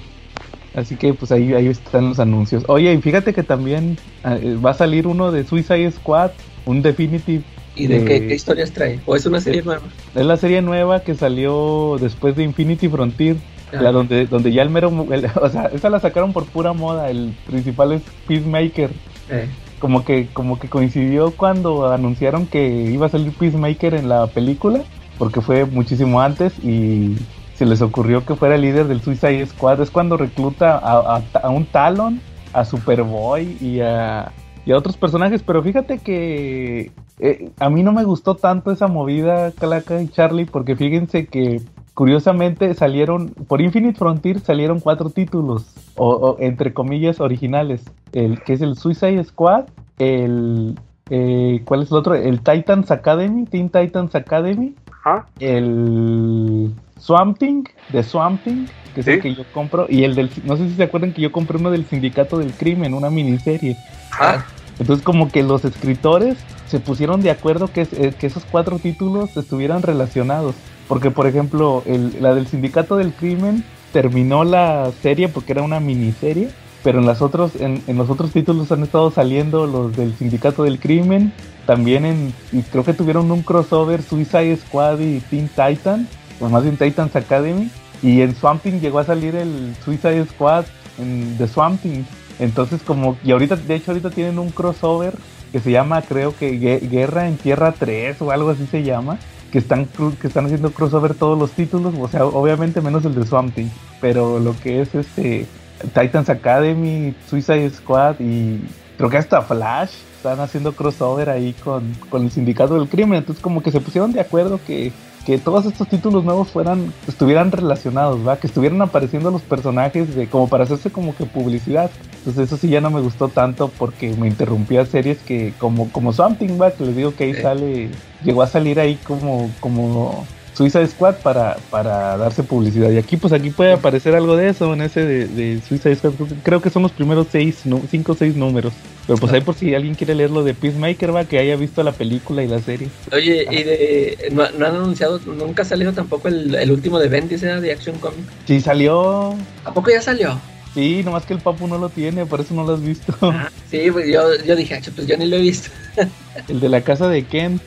Así 0.75 0.95
que 0.95 1.13
pues 1.13 1.31
ahí, 1.31 1.53
ahí 1.53 1.67
están 1.67 2.09
los 2.09 2.19
anuncios. 2.19 2.63
Oye, 2.67 2.93
y 2.93 3.01
fíjate 3.01 3.33
que 3.33 3.43
también 3.43 3.97
ah, 4.23 4.37
eh, 4.41 4.55
va 4.63 4.71
a 4.71 4.75
salir 4.75 5.07
uno 5.07 5.31
de 5.31 5.43
Suicide 5.43 5.91
Squad, 5.91 6.31
un 6.65 6.81
Definitive. 6.81 7.43
¿Y 7.75 7.87
de 7.87 7.99
de- 7.99 8.05
qué, 8.05 8.27
qué 8.27 8.35
historias 8.35 8.71
trae? 8.71 8.99
¿O 9.05 9.15
es 9.15 9.25
una 9.25 9.39
serie 9.41 9.61
nueva? 9.63 9.81
Es 10.15 10.25
la 10.25 10.37
serie 10.37 10.61
nueva 10.61 11.01
que 11.01 11.15
salió 11.15 11.97
después 11.99 12.35
de 12.35 12.43
Infinity 12.43 12.87
Frontier. 12.89 13.35
Ah. 13.73 13.81
La 13.81 13.91
donde, 13.91 14.27
donde 14.27 14.51
ya 14.53 14.61
el 14.61 14.69
mero, 14.69 14.91
el- 15.11 15.25
o 15.41 15.49
sea, 15.49 15.65
esa 15.73 15.89
la 15.89 15.99
sacaron 15.99 16.31
por 16.33 16.45
pura 16.45 16.73
moda, 16.73 17.09
el 17.09 17.33
principal 17.47 17.91
es 17.93 18.01
Peacemaker. 18.27 18.91
Eh, 19.29 19.47
Como 19.79 20.05
que, 20.05 20.27
como 20.31 20.59
que 20.59 20.69
coincidió 20.69 21.31
cuando 21.31 21.91
anunciaron 21.91 22.45
que 22.47 22.67
iba 22.91 23.07
a 23.07 23.09
salir 23.09 23.31
Peacemaker 23.33 23.95
en 23.95 24.07
la 24.09 24.27
película, 24.27 24.81
porque 25.17 25.41
fue 25.41 25.65
muchísimo 25.65 26.21
antes 26.21 26.53
y 26.63 27.15
se 27.55 27.65
les 27.65 27.81
ocurrió 27.81 28.25
que 28.25 28.35
fuera 28.35 28.55
el 28.55 28.61
líder 28.61 28.87
del 28.87 29.01
Suicide 29.01 29.45
Squad. 29.47 29.81
Es 29.81 29.89
cuando 29.91 30.17
recluta 30.17 30.77
a, 30.77 31.17
a- 31.17 31.39
a 31.41 31.49
un 31.49 31.65
Talon, 31.65 32.21
a 32.53 32.63
Superboy 32.65 33.57
y 33.59 33.79
a, 33.81 34.31
y 34.65 34.71
a 34.71 34.77
otros 34.77 34.97
personajes, 34.97 35.43
pero 35.43 35.61
fíjate 35.61 35.99
que 35.99 36.91
eh, 37.19 37.51
a 37.59 37.69
mí 37.69 37.83
no 37.83 37.91
me 37.91 38.03
gustó 38.03 38.35
tanto 38.35 38.71
esa 38.71 38.87
movida, 38.87 39.51
Calaca 39.51 40.01
y 40.01 40.07
Charlie, 40.07 40.45
porque 40.45 40.75
fíjense 40.75 41.27
que 41.27 41.61
curiosamente 41.93 42.73
salieron, 42.73 43.29
por 43.29 43.61
Infinite 43.61 43.97
Frontier 43.97 44.39
salieron 44.39 44.79
cuatro 44.79 45.09
títulos, 45.09 45.73
o, 45.95 46.09
o 46.09 46.37
entre 46.39 46.73
comillas 46.73 47.19
originales, 47.19 47.83
el 48.13 48.41
que 48.41 48.53
es 48.53 48.61
el 48.61 48.75
Suicide 48.75 49.23
Squad, 49.23 49.65
el, 49.99 50.79
eh, 51.09 51.61
¿cuál 51.65 51.83
es 51.83 51.91
el 51.91 51.97
otro? 51.97 52.15
El 52.15 52.41
Titans 52.41 52.89
Academy, 52.89 53.45
Teen 53.45 53.69
Titans 53.69 54.15
Academy, 54.15 54.75
Ajá. 54.91 55.27
el 55.39 56.73
Swamp 56.99 57.37
Thing, 57.37 57.63
de 57.91 58.03
Swamp 58.03 58.43
Thing, 58.43 58.65
que 58.93 59.01
es 59.01 59.05
Sí. 59.05 59.11
el 59.13 59.21
que 59.21 59.35
yo 59.35 59.43
compro, 59.53 59.87
y 59.89 60.03
el 60.03 60.15
del, 60.15 60.29
no 60.45 60.55
sé 60.57 60.69
si 60.69 60.75
se 60.75 60.83
acuerdan 60.83 61.13
que 61.13 61.21
yo 61.21 61.31
compré 61.31 61.57
uno 61.57 61.71
del 61.71 61.85
Sindicato 61.85 62.37
del 62.37 62.53
Crimen, 62.53 62.93
una 62.93 63.09
miniserie. 63.09 63.75
Ajá. 64.11 64.45
Entonces 64.79 65.03
como 65.03 65.29
que 65.29 65.43
los 65.43 65.65
escritores 65.65 66.37
se 66.67 66.79
pusieron 66.79 67.21
de 67.21 67.29
acuerdo 67.31 67.71
que, 67.71 67.81
eh, 67.91 68.13
que 68.17 68.27
esos 68.27 68.43
cuatro 68.49 68.79
títulos 68.79 69.35
estuvieran 69.37 69.81
relacionados. 69.83 70.55
Porque 70.87 71.11
por 71.11 71.27
ejemplo, 71.27 71.83
el- 71.85 72.21
la 72.21 72.33
del 72.33 72.47
Sindicato 72.47 72.97
del 72.97 73.13
Crimen 73.13 73.63
terminó 73.91 74.43
la 74.43 74.91
serie 75.01 75.27
porque 75.29 75.51
era 75.53 75.61
una 75.61 75.79
miniserie. 75.79 76.49
Pero 76.83 76.99
en, 76.99 77.05
las 77.05 77.21
otros, 77.21 77.55
en, 77.61 77.81
en 77.87 77.97
los 77.97 78.09
otros 78.09 78.31
títulos 78.31 78.69
han 78.73 78.83
estado 78.83 79.09
saliendo 79.09 79.67
los 79.67 79.95
del 79.95 80.13
Sindicato 80.15 80.63
del 80.63 80.79
Crimen. 80.79 81.31
También 81.65 82.03
en, 82.05 82.33
y 82.51 82.61
creo 82.63 82.83
que 82.83 82.93
tuvieron 82.93 83.31
un 83.31 83.41
crossover 83.43 84.01
Suicide 84.01 84.57
Squad 84.57 84.99
y 84.99 85.19
Teen 85.21 85.47
Titan. 85.47 86.07
O 86.43 86.49
más 86.49 86.63
bien 86.63 86.77
Titans 86.77 87.15
Academy. 87.15 87.69
Y 88.01 88.21
en 88.21 88.35
Swamp 88.35 88.61
Thing 88.61 88.79
llegó 88.81 88.99
a 88.99 89.05
salir 89.05 89.35
el 89.35 89.73
Suicide 89.83 90.25
Squad 90.27 90.65
en 90.99 91.37
The 91.37 91.47
Swamp 91.47 91.81
Thing. 91.81 92.03
Entonces 92.39 92.81
como, 92.81 93.15
y 93.23 93.31
ahorita, 93.31 93.55
de 93.55 93.75
hecho 93.75 93.91
ahorita 93.91 94.09
tienen 94.09 94.39
un 94.39 94.49
crossover 94.49 95.13
que 95.51 95.59
se 95.59 95.71
llama, 95.71 96.01
creo 96.01 96.35
que 96.35 96.59
Gue- 96.59 96.89
Guerra 96.89 97.27
en 97.27 97.37
Tierra 97.37 97.73
3 97.77 98.21
o 98.21 98.31
algo 98.31 98.49
así 98.49 98.65
se 98.65 98.83
llama, 98.83 99.19
que 99.51 99.59
están, 99.59 99.85
que 100.19 100.27
están 100.27 100.45
haciendo 100.45 100.71
crossover 100.71 101.13
todos 101.13 101.37
los 101.37 101.51
títulos, 101.51 101.93
o 101.99 102.07
sea, 102.07 102.25
obviamente 102.25 102.81
menos 102.81 103.05
el 103.05 103.13
de 103.13 103.25
Swamp 103.25 103.53
Thing, 103.53 103.67
pero 104.01 104.39
lo 104.39 104.55
que 104.59 104.81
es 104.81 104.95
este 104.95 105.45
Titans 105.93 106.27
Academy, 106.29 107.13
Suicide 107.29 107.69
Squad 107.69 108.15
y 108.19 108.61
creo 108.97 109.09
que 109.11 109.17
hasta 109.17 109.43
Flash 109.43 109.91
están 110.23 110.39
haciendo 110.39 110.71
crossover 110.73 111.29
ahí 111.29 111.53
con, 111.53 111.93
con 112.09 112.23
el 112.23 112.31
sindicato 112.31 112.75
del 112.75 112.87
crimen, 112.87 113.19
entonces 113.19 113.43
como 113.43 113.61
que 113.61 113.71
se 113.71 113.81
pusieron 113.81 114.13
de 114.13 114.21
acuerdo 114.21 114.59
que 114.65 114.93
que 115.25 115.37
todos 115.37 115.65
estos 115.65 115.87
títulos 115.87 116.25
nuevos 116.25 116.49
fueran 116.49 116.91
estuvieran 117.07 117.49
relacionados, 117.49 118.27
¿va? 118.27 118.35
Que 118.35 118.47
estuvieran 118.47 118.81
apareciendo 118.81 119.31
los 119.31 119.41
personajes 119.41 120.13
de 120.15 120.27
como 120.27 120.49
para 120.49 120.65
hacerse 120.65 120.91
como 120.91 121.15
que 121.15 121.25
publicidad. 121.25 121.89
Entonces 122.17 122.47
eso 122.47 122.57
sí 122.57 122.67
ya 122.67 122.81
no 122.81 122.91
me 122.91 122.99
gustó 122.99 123.29
tanto 123.29 123.69
porque 123.79 124.13
me 124.17 124.27
interrumpía 124.27 124.85
series 124.85 125.19
que 125.19 125.53
como 125.59 125.89
como 125.93 126.11
Something, 126.11 126.59
¿va? 126.61 126.71
Que 126.71 126.85
les 126.85 126.95
digo 126.97 127.15
que 127.15 127.23
ahí 127.23 127.35
Sí. 127.35 127.41
sale 127.41 127.89
llegó 128.25 128.41
a 128.41 128.47
salir 128.47 128.81
ahí 128.81 128.95
como 129.07 129.49
como 129.61 130.25
Suicide 130.55 130.87
Squad 130.87 131.15
para, 131.17 131.57
para 131.69 132.17
darse 132.17 132.43
publicidad. 132.43 132.89
Y 132.91 132.97
aquí, 132.97 133.17
pues 133.17 133.33
aquí 133.33 133.49
puede 133.49 133.73
aparecer 133.73 134.15
algo 134.15 134.35
de 134.35 134.49
eso 134.49 134.73
en 134.73 134.81
ese 134.81 135.05
de, 135.05 135.27
de 135.27 135.61
Suicide 135.67 135.95
Squad. 135.95 136.13
Creo 136.43 136.61
que- 136.61 136.69
son 136.69 136.83
los 136.83 136.91
primeros 136.91 137.27
seis, 137.31 137.63
cinco 137.89 138.11
o 138.13 138.15
seis 138.15 138.35
números. 138.35 138.73
Pero 139.05 139.19
pues 139.19 139.33
ahí 139.33 139.41
por 139.41 139.55
si 139.55 139.75
alguien 139.75 139.95
quiere 139.95 140.15
leerlo 140.15 140.43
de 140.43 140.53
Peacemaker, 140.53 141.13
va, 141.15 141.25
que 141.25 141.37
haya 141.37 141.55
visto 141.57 141.83
la 141.83 141.91
película 141.91 142.41
y 142.41 142.47
la 142.47 142.59
serie. 142.59 142.87
Oye, 143.11 143.45
y 143.51 143.63
de, 143.63 144.29
no, 144.31 144.49
no 144.57 144.65
han 144.65 144.75
anunciado, 144.75 145.19
nunca 145.25 145.63
ha 145.63 145.65
salido 145.65 145.91
tampoco 145.91 146.29
el, 146.29 146.55
el 146.55 146.71
último 146.71 146.99
de 146.99 147.09
Bendis, 147.09 147.43
¿eh? 147.43 147.59
de 147.59 147.71
Action 147.73 147.97
Comics. 147.99 148.23
Sí, 148.47 148.61
salió. 148.61 149.35
¿A 149.65 149.73
poco 149.73 149.91
ya 149.91 150.01
salió? 150.01 150.39
Sí, 150.73 151.03
nomás 151.03 151.25
que 151.25 151.33
el 151.33 151.39
papu 151.39 151.67
no 151.67 151.77
lo 151.77 151.89
tiene, 151.89 152.25
por 152.25 152.41
eso 152.41 152.53
no 152.55 152.63
lo 152.63 152.73
has 152.73 152.81
visto. 152.81 153.13
Ah, 153.21 153.49
sí, 153.69 153.91
pues 153.91 154.07
yo, 154.07 154.21
yo 154.43 154.55
dije, 154.55 154.75
"Ah, 154.75 154.91
pues 154.95 155.05
yo 155.07 155.15
ni 155.17 155.27
lo 155.27 155.35
he 155.35 155.41
visto. 155.41 155.69
El 156.47 156.59
de 156.59 156.67
la 156.69 156.81
casa 156.81 157.07
de 157.07 157.23
Kent. 157.23 157.61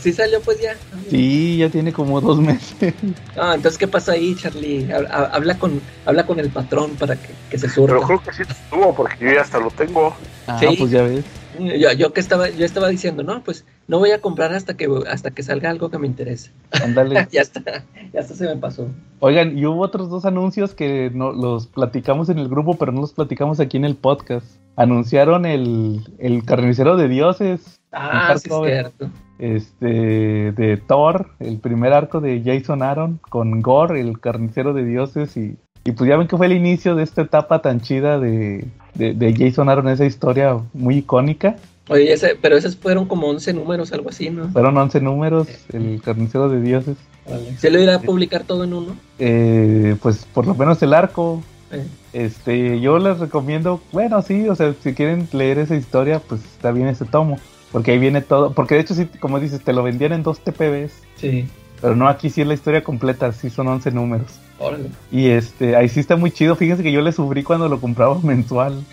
Sí 0.00 0.12
salió 0.12 0.40
pues 0.40 0.60
ya. 0.60 0.74
Sí, 1.10 1.58
ya 1.58 1.68
tiene 1.68 1.92
como 1.92 2.20
dos 2.20 2.40
meses. 2.40 2.94
Ah, 3.36 3.52
entonces, 3.54 3.78
¿qué 3.78 3.86
pasa 3.86 4.12
ahí, 4.12 4.34
Charlie? 4.34 4.90
Ha- 4.92 5.06
ha- 5.14 5.26
Habla 5.36 5.56
con, 5.58 5.80
habla 6.04 6.26
con 6.26 6.40
el 6.40 6.50
patrón 6.50 6.90
para 6.96 7.14
que, 7.14 7.28
que 7.50 7.58
se 7.58 7.68
surta. 7.68 7.94
Pero 7.94 8.06
creo 8.06 8.22
que 8.22 8.32
sí 8.32 8.42
estuvo 8.42 8.94
porque 8.96 9.24
yo 9.24 9.32
ya 9.32 9.42
hasta 9.42 9.58
lo 9.60 9.70
tengo. 9.70 10.14
Ah, 10.48 10.58
Sí. 10.58 10.74
pues 10.76 10.90
ya 10.90 11.02
ves. 11.02 11.24
Yo, 11.60 11.92
yo 11.92 12.12
que 12.12 12.20
estaba, 12.20 12.48
yo 12.48 12.64
estaba 12.64 12.88
diciendo, 12.88 13.22
no, 13.22 13.42
pues 13.42 13.64
no 13.86 13.98
voy 13.98 14.12
a 14.12 14.20
comprar 14.20 14.52
hasta 14.52 14.76
que 14.76 14.88
hasta 15.08 15.30
que 15.30 15.42
salga 15.42 15.70
algo 15.70 15.90
que 15.90 15.98
me 15.98 16.06
interese. 16.06 16.50
Ándale. 16.82 17.28
ya 17.32 17.42
está, 17.42 17.84
ya 18.12 18.20
está 18.20 18.34
se 18.34 18.46
me 18.46 18.56
pasó. 18.56 18.88
Oigan, 19.18 19.58
y 19.58 19.66
hubo 19.66 19.82
otros 19.82 20.08
dos 20.08 20.24
anuncios 20.24 20.74
que 20.74 21.10
no, 21.12 21.32
los 21.32 21.66
platicamos 21.66 22.28
en 22.28 22.38
el 22.38 22.48
grupo, 22.48 22.76
pero 22.78 22.92
no 22.92 23.02
los 23.02 23.12
platicamos 23.12 23.60
aquí 23.60 23.76
en 23.76 23.84
el 23.84 23.96
podcast. 23.96 24.46
Anunciaron 24.76 25.44
el, 25.44 26.00
el 26.18 26.44
carnicero 26.44 26.96
de 26.96 27.08
dioses. 27.08 27.80
Ah, 27.92 28.34
sí 28.38 28.48
es 28.48 28.56
cierto. 28.64 29.10
Este, 29.38 30.52
de 30.52 30.76
Thor, 30.86 31.30
el 31.40 31.58
primer 31.58 31.92
arco 31.92 32.20
de 32.20 32.42
Jason 32.44 32.82
Aaron, 32.82 33.18
con 33.28 33.60
Gore, 33.60 34.00
el 34.00 34.20
carnicero 34.20 34.74
de 34.74 34.84
dioses, 34.84 35.36
y, 35.36 35.56
y 35.84 35.92
pues 35.92 36.08
ya 36.08 36.16
ven 36.16 36.28
que 36.28 36.36
fue 36.36 36.46
el 36.46 36.52
inicio 36.52 36.94
de 36.94 37.02
esta 37.02 37.22
etapa 37.22 37.62
tan 37.62 37.80
chida 37.80 38.18
de, 38.20 38.68
de, 38.94 39.14
de 39.14 39.34
Jason 39.36 39.68
Aaron, 39.68 39.88
esa 39.88 40.04
historia 40.04 40.58
muy 40.72 40.98
icónica. 40.98 41.56
Oye, 41.88 42.12
ese, 42.12 42.36
pero 42.40 42.56
esos 42.56 42.76
fueron 42.76 43.06
como 43.06 43.26
11 43.28 43.52
números, 43.54 43.92
algo 43.92 44.10
así, 44.10 44.30
¿no? 44.30 44.48
Fueron 44.50 44.76
11 44.76 45.00
números, 45.00 45.48
el 45.72 46.00
carnicero 46.02 46.48
de 46.48 46.60
dioses. 46.60 46.96
¿Se 47.58 47.70
lo 47.70 47.80
irá 47.80 47.96
a 47.96 48.00
publicar 48.00 48.44
todo 48.44 48.64
en 48.64 48.74
uno? 48.74 48.96
Eh, 49.18 49.96
pues 50.00 50.24
por 50.32 50.46
lo 50.46 50.54
menos 50.54 50.80
el 50.82 50.94
arco. 50.94 51.42
Eh, 51.72 51.84
Este, 52.12 52.80
yo 52.80 52.98
les 52.98 53.18
recomiendo, 53.18 53.80
bueno, 53.92 54.20
sí, 54.22 54.48
o 54.48 54.54
sea, 54.56 54.74
si 54.82 54.94
quieren 54.94 55.28
leer 55.32 55.58
esa 55.58 55.76
historia, 55.76 56.20
pues 56.20 56.44
está 56.44 56.72
bien 56.72 56.88
ese 56.88 57.04
tomo. 57.04 57.38
Porque 57.72 57.92
ahí 57.92 57.98
viene 57.98 58.20
todo, 58.20 58.52
porque 58.52 58.74
de 58.74 58.80
hecho 58.80 58.94
sí, 58.94 59.06
como 59.20 59.38
dices, 59.38 59.62
te 59.62 59.72
lo 59.72 59.82
vendían 59.84 60.12
en 60.12 60.22
dos 60.22 60.40
TPBs. 60.40 60.92
sí. 61.16 61.46
Pero 61.80 61.96
no, 61.96 62.08
aquí 62.08 62.28
sí 62.28 62.42
es 62.42 62.46
la 62.46 62.52
historia 62.52 62.84
completa, 62.84 63.32
sí 63.32 63.48
son 63.48 63.66
11 63.68 63.90
números. 63.92 64.38
Órale. 64.60 64.90
Y 65.10 65.30
este, 65.30 65.74
ahí 65.74 65.88
sí 65.88 66.00
está 66.00 66.16
muy 66.16 66.30
chido. 66.30 66.54
Fíjense 66.54 66.82
que 66.82 66.92
yo 66.92 67.00
le 67.00 67.12
sufrí 67.12 67.42
cuando 67.42 67.68
lo 67.68 67.80
compraba 67.80 68.18
mensual, 68.22 68.84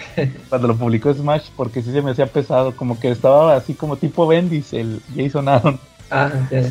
cuando 0.49 0.69
lo 0.69 0.75
publicó 0.75 1.13
Smash, 1.13 1.49
porque 1.55 1.81
sí 1.81 1.91
se 1.91 2.01
me 2.01 2.11
hacía 2.11 2.25
pesado, 2.25 2.75
como 2.75 2.99
que 2.99 3.11
estaba 3.11 3.55
así 3.55 3.73
como 3.73 3.97
tipo 3.97 4.25
Bendis, 4.25 4.73
el 4.73 5.01
Jason 5.15 5.49
Aaron. 5.49 5.79
Ah, 6.09 6.31
ya. 6.49 6.61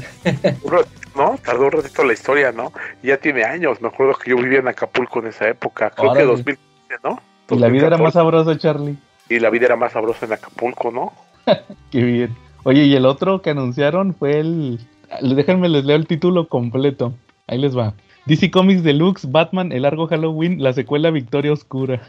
Un 0.62 0.72
ratito, 0.72 1.06
¿No? 1.14 1.36
Tardó 1.42 1.66
un 1.66 1.72
ratito 1.72 2.04
la 2.04 2.12
historia, 2.12 2.52
¿no? 2.52 2.72
Ya 3.02 3.16
tiene 3.18 3.44
años. 3.44 3.80
Me 3.80 3.88
acuerdo 3.88 4.14
que 4.14 4.30
yo 4.30 4.36
vivía 4.36 4.58
en 4.58 4.68
Acapulco 4.68 5.20
en 5.20 5.28
esa 5.28 5.48
época. 5.48 5.90
Creo 5.90 6.10
Órale. 6.10 6.26
que 6.26 6.30
2015, 6.32 6.94
¿no? 7.04 7.20
Y 7.50 7.58
la 7.58 7.68
vida 7.68 7.86
era 7.86 7.96
más 7.98 8.14
2014. 8.14 8.18
sabrosa, 8.18 8.58
Charlie. 8.58 8.96
Y 9.28 9.38
la 9.40 9.50
vida 9.50 9.66
era 9.66 9.76
más 9.76 9.92
sabrosa 9.92 10.26
en 10.26 10.32
Acapulco, 10.32 10.90
¿no? 10.90 11.12
Qué 11.90 12.02
bien. 12.02 12.36
Oye, 12.64 12.84
y 12.84 12.94
el 12.96 13.06
otro 13.06 13.42
que 13.42 13.50
anunciaron 13.50 14.14
fue 14.14 14.40
el. 14.40 14.80
Déjenme 15.22 15.68
les 15.68 15.84
leo 15.84 15.96
el 15.96 16.06
título 16.06 16.48
completo. 16.48 17.14
Ahí 17.46 17.58
les 17.58 17.76
va. 17.76 17.94
DC 18.26 18.50
Comics 18.50 18.82
Deluxe, 18.82 19.30
Batman, 19.30 19.70
El 19.72 19.82
Largo 19.82 20.08
Halloween, 20.08 20.62
la 20.62 20.72
secuela 20.72 21.10
Victoria 21.10 21.52
Oscura. 21.52 22.02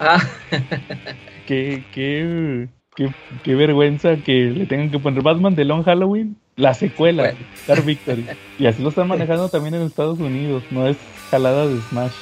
Ah, 0.00 0.20
qué, 1.46 1.84
qué, 1.92 2.68
qué, 2.96 3.14
qué 3.44 3.54
vergüenza 3.54 4.16
que 4.16 4.46
le 4.46 4.66
tengan 4.66 4.90
que 4.90 4.98
poner 4.98 5.22
Batman 5.22 5.54
de 5.54 5.64
Long 5.64 5.84
Halloween, 5.84 6.36
la 6.56 6.74
secuela, 6.74 7.22
Bueno. 7.22 7.38
Dark 7.68 7.84
Victory. 7.84 8.26
Y 8.58 8.66
así 8.66 8.82
lo 8.82 8.88
están 8.88 9.06
manejando 9.06 9.48
también 9.48 9.74
en 9.74 9.82
Estados 9.82 10.18
Unidos, 10.18 10.64
no 10.70 10.88
es 10.88 10.96
jalada 11.30 11.66
de 11.68 11.80
Smash. 11.88 12.12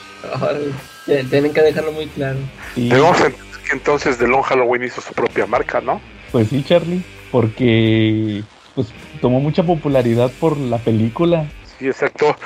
Ya, 1.06 1.24
Tienen 1.24 1.52
que 1.52 1.62
dejarlo 1.62 1.92
muy 1.92 2.06
claro. 2.06 2.38
Y, 2.76 2.90
Debemos 2.90 3.16
entender 3.16 3.40
que 3.66 3.72
entonces 3.74 4.18
The 4.18 4.28
Long 4.28 4.42
Halloween 4.42 4.84
hizo 4.84 5.00
su 5.00 5.14
propia 5.14 5.46
marca, 5.46 5.80
¿no? 5.80 6.00
pues 6.30 6.48
sí, 6.48 6.62
Charlie, 6.66 7.02
porque 7.30 8.42
pues 8.74 8.88
tomó 9.20 9.40
mucha 9.40 9.62
popularidad 9.62 10.30
por 10.40 10.56
la 10.56 10.78
película. 10.78 11.46
Sí, 11.82 11.88
exacto. 11.88 12.36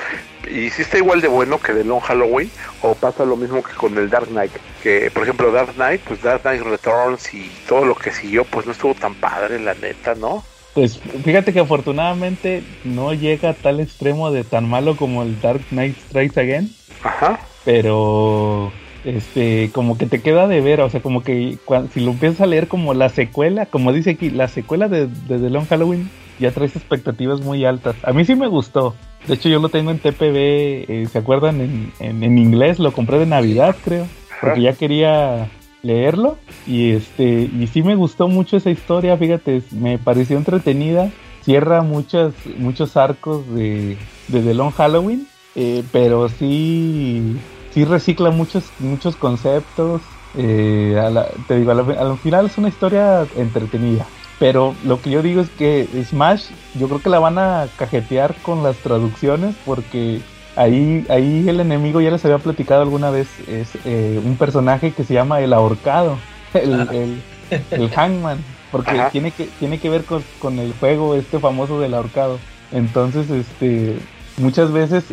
Y 0.50 0.70
sí 0.70 0.80
está 0.80 0.96
igual 0.96 1.20
de 1.20 1.28
bueno 1.28 1.58
que 1.58 1.74
The 1.74 1.84
Long 1.84 2.00
Halloween, 2.00 2.50
o 2.80 2.94
pasa 2.94 3.26
lo 3.26 3.36
mismo 3.36 3.62
que 3.62 3.74
con 3.74 3.98
el 3.98 4.08
Dark 4.08 4.28
Knight. 4.28 4.52
Que, 4.82 5.10
por 5.12 5.24
ejemplo, 5.24 5.52
Dark 5.52 5.74
Knight, 5.74 6.00
pues 6.00 6.22
Dark 6.22 6.40
Knight 6.40 6.62
Returns 6.62 7.34
y 7.34 7.50
todo 7.68 7.84
lo 7.84 7.94
que 7.94 8.12
siguió, 8.12 8.44
pues 8.44 8.64
no 8.64 8.72
estuvo 8.72 8.94
tan 8.94 9.14
padre, 9.14 9.58
la 9.58 9.74
neta, 9.74 10.14
¿no? 10.14 10.42
Pues 10.72 10.98
fíjate 11.22 11.52
que 11.52 11.60
afortunadamente 11.60 12.62
no 12.84 13.12
llega 13.12 13.50
a 13.50 13.54
tal 13.54 13.80
extremo 13.80 14.30
de 14.30 14.44
tan 14.44 14.68
malo 14.68 14.96
como 14.96 15.22
el 15.22 15.38
Dark 15.42 15.60
Knight 15.68 15.98
Strikes 16.08 16.40
Again, 16.40 16.70
Ajá. 17.02 17.38
pero 17.66 18.72
este 19.04 19.70
como 19.72 19.98
que 19.98 20.06
te 20.06 20.22
queda 20.22 20.46
de 20.48 20.62
ver, 20.62 20.80
o 20.80 20.88
sea, 20.88 21.00
como 21.00 21.22
que 21.22 21.58
si 21.92 22.00
lo 22.00 22.12
empiezas 22.12 22.40
a 22.40 22.46
leer 22.46 22.68
como 22.68 22.94
la 22.94 23.10
secuela, 23.10 23.66
como 23.66 23.92
dice 23.92 24.10
aquí, 24.10 24.30
la 24.30 24.48
secuela 24.48 24.88
de, 24.88 25.06
de 25.06 25.38
The 25.38 25.50
Long 25.50 25.66
Halloween, 25.66 26.10
ya 26.38 26.50
traes 26.52 26.76
expectativas 26.76 27.40
muy 27.40 27.64
altas. 27.64 27.96
A 28.02 28.12
mí 28.12 28.24
sí 28.24 28.34
me 28.34 28.46
gustó. 28.46 28.94
De 29.26 29.34
hecho, 29.34 29.48
yo 29.48 29.58
lo 29.58 29.68
tengo 29.68 29.90
en 29.90 29.98
TPB, 29.98 30.36
eh, 30.36 31.08
¿se 31.10 31.18
acuerdan? 31.18 31.60
En, 31.60 31.92
en, 31.98 32.22
en 32.22 32.38
inglés, 32.38 32.78
lo 32.78 32.92
compré 32.92 33.18
de 33.18 33.26
Navidad, 33.26 33.74
creo, 33.84 34.06
porque 34.40 34.60
ya 34.62 34.72
quería 34.74 35.48
leerlo 35.82 36.36
y 36.66 36.92
este 36.92 37.48
y 37.58 37.68
sí 37.72 37.82
me 37.82 37.94
gustó 37.94 38.26
mucho 38.26 38.56
esa 38.56 38.70
historia 38.70 39.16
fíjate 39.16 39.62
me 39.70 39.98
pareció 39.98 40.36
entretenida 40.36 41.10
cierra 41.42 41.82
muchas 41.82 42.32
muchos 42.58 42.96
arcos 42.96 43.46
de, 43.54 43.96
de 44.26 44.40
The 44.42 44.54
Long 44.54 44.72
Halloween 44.72 45.28
eh, 45.54 45.84
pero 45.92 46.28
sí 46.28 47.36
sí 47.70 47.84
recicla 47.84 48.30
muchos 48.30 48.64
muchos 48.80 49.14
conceptos 49.14 50.00
eh, 50.36 51.00
a 51.00 51.08
la- 51.10 51.28
te 51.46 51.56
digo 51.56 51.70
al 51.70 52.18
final 52.18 52.46
es 52.46 52.58
una 52.58 52.68
historia 52.68 53.24
entretenida 53.36 54.06
pero 54.38 54.74
lo 54.84 55.00
que 55.00 55.10
yo 55.10 55.22
digo 55.22 55.40
es 55.40 55.50
que 55.50 55.88
Smash 56.04 56.50
yo 56.74 56.88
creo 56.88 57.02
que 57.02 57.10
la 57.10 57.18
van 57.18 57.38
a 57.38 57.66
cajetear 57.76 58.34
con 58.42 58.62
las 58.62 58.76
traducciones 58.78 59.54
porque 59.64 60.20
Ahí, 60.56 61.04
ahí 61.10 61.46
el 61.46 61.60
enemigo 61.60 62.00
ya 62.00 62.10
les 62.10 62.24
había 62.24 62.38
platicado 62.38 62.80
alguna 62.80 63.10
vez, 63.10 63.28
es 63.46 63.76
eh, 63.84 64.18
un 64.24 64.38
personaje 64.38 64.90
que 64.94 65.04
se 65.04 65.12
llama 65.12 65.40
el 65.42 65.52
ahorcado, 65.52 66.16
el, 66.54 66.88
el, 66.88 67.22
el 67.70 67.90
hangman, 67.90 68.38
porque 68.70 68.92
Ajá. 68.92 69.10
tiene 69.10 69.32
que, 69.32 69.44
tiene 69.58 69.78
que 69.78 69.90
ver 69.90 70.06
con, 70.06 70.24
con 70.38 70.58
el 70.58 70.72
juego 70.72 71.14
este 71.14 71.38
famoso 71.40 71.78
del 71.78 71.92
ahorcado. 71.92 72.38
Entonces, 72.70 73.28
este, 73.28 73.98
muchas 74.38 74.72
veces, 74.72 75.04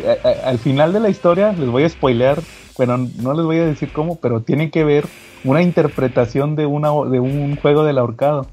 al 0.44 0.58
final 0.58 0.94
de 0.94 1.00
la 1.00 1.10
historia, 1.10 1.52
les 1.52 1.68
voy 1.68 1.84
a 1.84 1.90
spoilear, 1.90 2.42
bueno, 2.78 2.96
no 2.96 3.34
les 3.34 3.44
voy 3.44 3.58
a 3.58 3.66
decir 3.66 3.92
cómo, 3.92 4.18
pero 4.20 4.40
tienen 4.40 4.70
que 4.70 4.82
ver 4.84 5.10
una 5.44 5.62
interpretación 5.62 6.56
de 6.56 6.66
una 6.66 6.88
de 6.88 7.20
un 7.20 7.56
juego 7.56 7.84
del 7.84 7.98
ahorcado. 7.98 8.46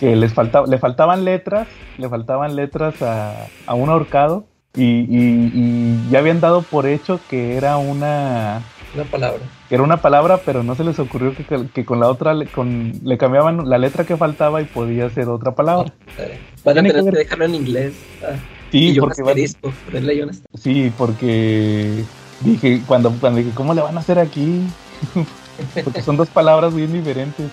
Que 0.00 0.16
les 0.16 0.32
faltaba, 0.32 0.66
le 0.66 0.78
faltaban 0.78 1.24
letras, 1.24 1.68
le 1.98 2.08
faltaban 2.08 2.56
letras 2.56 3.00
a, 3.02 3.46
a 3.66 3.74
un 3.74 3.90
ahorcado 3.90 4.46
y, 4.76 6.10
ya 6.10 6.18
habían 6.18 6.40
dado 6.40 6.62
por 6.62 6.86
hecho 6.86 7.20
que 7.28 7.56
era 7.56 7.76
una 7.76 8.62
una 8.94 9.04
palabra. 9.04 9.40
Que 9.68 9.74
era 9.74 9.84
una 9.84 9.98
palabra, 9.98 10.40
pero 10.44 10.62
no 10.62 10.74
se 10.74 10.82
les 10.82 10.98
ocurrió 10.98 11.34
que, 11.74 11.84
con 11.84 12.00
la 12.00 12.08
otra 12.08 12.34
con, 12.54 12.92
le 13.04 13.18
cambiaban 13.18 13.68
la 13.68 13.76
letra 13.76 14.04
que 14.04 14.16
faltaba 14.16 14.62
y 14.62 14.64
podía 14.64 15.10
ser 15.10 15.28
otra 15.28 15.54
palabra. 15.54 15.92
Ah, 16.18 16.22
Van 16.64 16.78
a 16.78 16.82
tener 16.82 17.04
que, 17.04 17.18
dejarlo 17.18 17.44
en 17.44 17.54
inglés. 17.54 17.94
Ah. 18.22 18.36
Sí, 18.70 18.98
porque 18.98 19.22
Sí, 20.54 20.92
porque 20.96 22.04
dije, 22.40 22.82
cuando, 22.86 23.12
cuando 23.20 23.38
dije, 23.38 23.52
¿cómo 23.54 23.74
le 23.74 23.82
van 23.82 23.96
a 23.96 24.00
hacer 24.00 24.18
aquí? 24.18 24.62
porque 25.84 26.02
son 26.02 26.16
dos 26.16 26.28
palabras 26.28 26.74
bien 26.74 26.92
diferentes. 26.92 27.50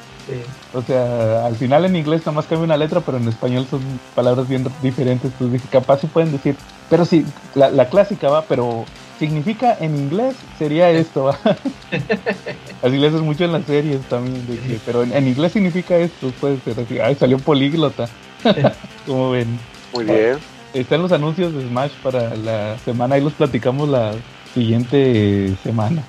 O 0.74 0.81
sea, 0.81 1.45
al 1.45 1.55
final 1.55 1.85
en 1.85 1.95
inglés 1.95 2.21
nada 2.21 2.33
más 2.33 2.45
cambia 2.45 2.65
una 2.65 2.77
letra, 2.77 3.01
pero 3.01 3.17
en 3.17 3.27
español 3.27 3.67
son 3.69 3.81
palabras 4.15 4.47
bien 4.47 4.65
diferentes. 4.81 5.31
Entonces 5.31 5.53
dije, 5.53 5.67
capaz 5.71 6.01
si 6.01 6.07
pueden 6.07 6.31
decir, 6.31 6.55
pero 6.89 7.05
sí, 7.05 7.25
la, 7.53 7.89
clásica 7.89 8.29
va, 8.29 8.43
pero 8.43 8.85
significa 9.19 9.77
en 9.79 9.95
inglés 9.95 10.35
sería 10.57 10.89
esto. 10.89 11.29
así 12.83 12.97
le 12.97 13.07
haces 13.07 13.21
mucho 13.21 13.45
en 13.45 13.53
las 13.53 13.65
series 13.65 14.01
también, 14.03 14.45
pero 14.85 15.03
en, 15.03 15.27
inglés 15.27 15.51
significa 15.51 15.97
esto, 15.97 16.31
puede 16.39 16.59
ser 16.59 16.79
así. 16.79 17.00
Ay, 17.00 17.15
salió 17.15 17.38
políglota. 17.39 18.07
Como 19.05 19.31
ven. 19.31 19.59
Muy 19.93 20.05
bien. 20.05 20.38
Están 20.74 21.01
los 21.01 21.12
anuncios 21.12 21.53
de 21.53 21.65
Smash 21.67 21.91
para 22.03 22.35
la 22.35 22.77
semana, 22.79 23.17
y 23.17 23.21
los 23.21 23.33
platicamos 23.33 23.88
la 23.88 24.12
siguiente 24.53 25.55
semana. 25.63 26.03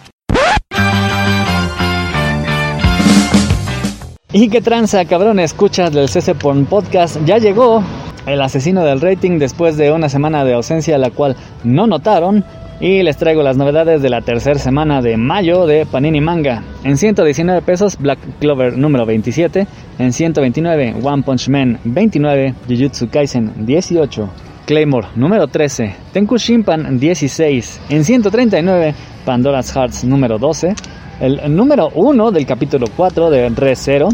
Y 4.38 4.50
qué 4.50 4.60
tranza, 4.60 5.06
cabrón, 5.06 5.40
escuchas 5.40 5.94
del 5.94 6.10
CC 6.10 6.34
Podcast. 6.34 7.16
Ya 7.24 7.38
llegó 7.38 7.82
el 8.26 8.42
asesino 8.42 8.84
del 8.84 9.00
rating 9.00 9.38
después 9.38 9.78
de 9.78 9.90
una 9.90 10.10
semana 10.10 10.44
de 10.44 10.52
ausencia, 10.52 10.98
la 10.98 11.08
cual 11.08 11.36
no 11.64 11.86
notaron. 11.86 12.44
Y 12.78 13.02
les 13.02 13.16
traigo 13.16 13.42
las 13.42 13.56
novedades 13.56 14.02
de 14.02 14.10
la 14.10 14.20
tercera 14.20 14.58
semana 14.58 15.00
de 15.00 15.16
mayo 15.16 15.64
de 15.64 15.86
Panini 15.86 16.20
Manga. 16.20 16.62
En 16.84 16.98
119 16.98 17.62
pesos, 17.62 17.96
Black 17.96 18.18
Clover 18.38 18.76
número 18.76 19.06
27. 19.06 19.66
En 19.98 20.12
129, 20.12 20.96
One 21.02 21.22
Punch 21.22 21.48
Man 21.48 21.78
29. 21.84 22.54
Jujutsu 22.68 23.08
Kaisen 23.08 23.64
18. 23.64 24.28
Claymore 24.66 25.08
número 25.16 25.46
13. 25.46 25.96
Tenku 26.12 26.36
Shimpan 26.36 26.98
16. 26.98 27.80
En 27.88 28.04
139, 28.04 28.94
Pandora's 29.24 29.74
Hearts 29.74 30.04
número 30.04 30.38
12 30.38 30.74
el 31.20 31.54
número 31.54 31.90
1 31.94 32.30
del 32.30 32.46
capítulo 32.46 32.86
4 32.94 33.30
de 33.30 33.48
Re 33.50 33.76
Zero, 33.76 34.08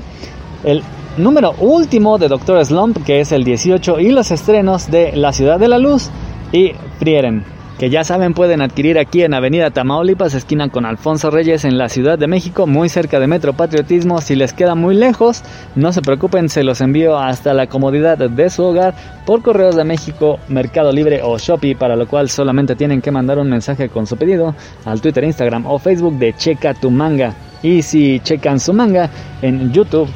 el 0.65 0.83
número 1.17 1.55
último 1.59 2.19
de 2.19 2.29
Doctor 2.29 2.65
Slump, 2.65 3.05
que 3.05 3.21
es 3.21 3.33
el 3.33 3.45
18, 3.45 4.01
y 4.01 4.11
los 4.11 4.31
estrenos 4.31 4.91
de 4.91 5.17
La 5.17 5.33
Ciudad 5.33 5.59
de 5.59 5.69
la 5.69 5.79
Luz 5.79 6.11
y 6.53 6.73
Frieren 6.99 7.52
que 7.83 7.91
ya 7.91 8.05
saben 8.05 8.33
pueden 8.33 8.63
adquirir 8.63 8.97
aquí 8.97 9.25
en 9.25 9.35
Avenida 9.35 9.73
Tamaulipas, 9.73 10.35
esquina 10.35 10.69
con 10.69 10.87
Alfonso 10.87 11.33
Reyes 11.33 11.65
en 11.65 11.79
la 11.79 11.89
Ciudad 11.89 12.17
de 12.17 12.29
México, 12.29 12.69
muy 12.69 12.89
cerca 12.89 13.19
de 13.19 13.27
Metro 13.27 13.55
Patriotismo. 13.55 14.21
Si 14.21 14.37
les 14.37 14.53
queda 14.53 14.77
muy 14.77 14.95
lejos, 14.95 15.43
no 15.75 15.93
se 15.93 16.01
preocupen, 16.01 16.49
se 16.49 16.63
los 16.63 16.81
envío 16.81 17.19
hasta 17.19 17.55
la 17.55 17.67
comodidad 17.67 18.19
de 18.19 18.51
su 18.51 18.63
hogar 18.63 18.95
por 19.27 19.43
Correos 19.43 19.75
de 19.75 19.83
México, 19.83 20.39
Mercado 20.47 20.93
Libre 20.93 21.23
o 21.25 21.39
Shopee, 21.39 21.75
para 21.75 21.97
lo 21.97 22.07
cual 22.07 22.31
solamente 22.31 22.77
tienen 22.77 23.03
que 23.03 23.11
mandar 23.11 23.41
un 23.41 23.51
mensaje 23.51 23.89
con 23.89 24.07
su 24.07 24.17
pedido 24.17 24.55
al 24.85 25.01
Twitter, 25.01 25.25
Instagram 25.25 25.67
o 25.67 25.81
Facebook 25.81 26.17
de 26.21 26.35
Checa 26.35 26.75
tu 26.75 26.89
manga. 26.89 27.35
Y 27.65 27.83
si 27.83 28.21
checan 28.21 28.61
su 28.61 28.73
manga 28.73 29.11
en 29.43 29.73
YouTube, 29.73 30.09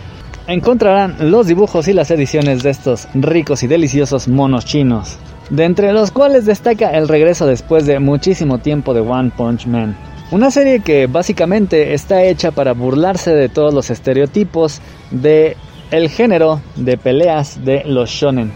encontrarán 0.47 1.17
los 1.33 1.49
dibujos 1.49 1.89
y 1.89 1.95
las 1.95 2.13
ediciones 2.13 2.63
de 2.63 2.71
estos 2.71 3.09
ricos 3.15 3.65
y 3.65 3.67
deliciosos 3.67 4.29
monos 4.29 4.65
chinos 4.67 5.19
de 5.51 5.65
entre 5.65 5.93
los 5.93 6.11
cuales 6.11 6.47
destaca 6.47 6.91
el 6.91 7.09
regreso 7.09 7.47
después 7.47 7.87
de 7.87 7.99
muchísimo 7.99 8.59
tiempo 8.59 8.95
de 8.95 9.01
One 9.01 9.33
Punch 9.37 9.67
Man. 9.67 9.97
Una 10.31 10.51
serie 10.51 10.81
que 10.81 11.07
básicamente 11.07 11.95
está 11.95 12.25
hecha 12.25 12.51
para 12.51 12.73
burlarse 12.73 13.33
de 13.33 13.49
todos 13.49 13.73
los 13.73 13.91
estereotipos 13.91 14.81
de 15.11 15.57
el 15.93 16.09
género 16.09 16.61
de 16.75 16.97
peleas 16.99 17.65
de 17.65 17.85
los 17.85 18.11
shonen. 18.11 18.51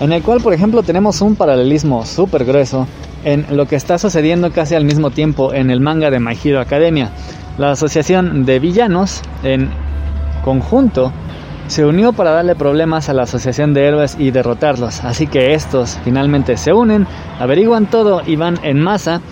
En 0.00 0.12
el 0.12 0.22
cual, 0.22 0.40
por 0.40 0.52
ejemplo, 0.52 0.82
tenemos 0.82 1.20
un 1.20 1.36
paralelismo 1.36 2.04
súper 2.04 2.44
grueso 2.44 2.88
en 3.24 3.46
lo 3.56 3.66
que 3.66 3.76
está 3.76 3.98
sucediendo 3.98 4.50
casi 4.50 4.74
al 4.74 4.84
mismo 4.84 5.10
tiempo 5.10 5.54
en 5.54 5.70
el 5.70 5.80
manga 5.80 6.10
de 6.10 6.18
My 6.18 6.36
Hero 6.42 6.60
Academia. 6.60 7.12
La 7.56 7.70
asociación 7.70 8.44
de 8.44 8.58
villanos 8.58 9.22
en 9.44 9.70
conjunto 10.44 11.12
se 11.72 11.86
unió 11.86 12.12
para 12.12 12.32
darle 12.32 12.54
problemas 12.54 13.08
a 13.08 13.14
la 13.14 13.22
Asociación 13.22 13.72
de 13.72 13.86
Héroes 13.86 14.16
y 14.18 14.30
derrotarlos. 14.30 15.02
Así 15.04 15.26
que 15.26 15.54
estos 15.54 15.98
finalmente 16.04 16.58
se 16.58 16.74
unen, 16.74 17.06
averiguan 17.40 17.86
todo 17.86 18.20
y 18.26 18.36
van 18.36 18.58
en 18.62 18.78
masa 18.78 19.22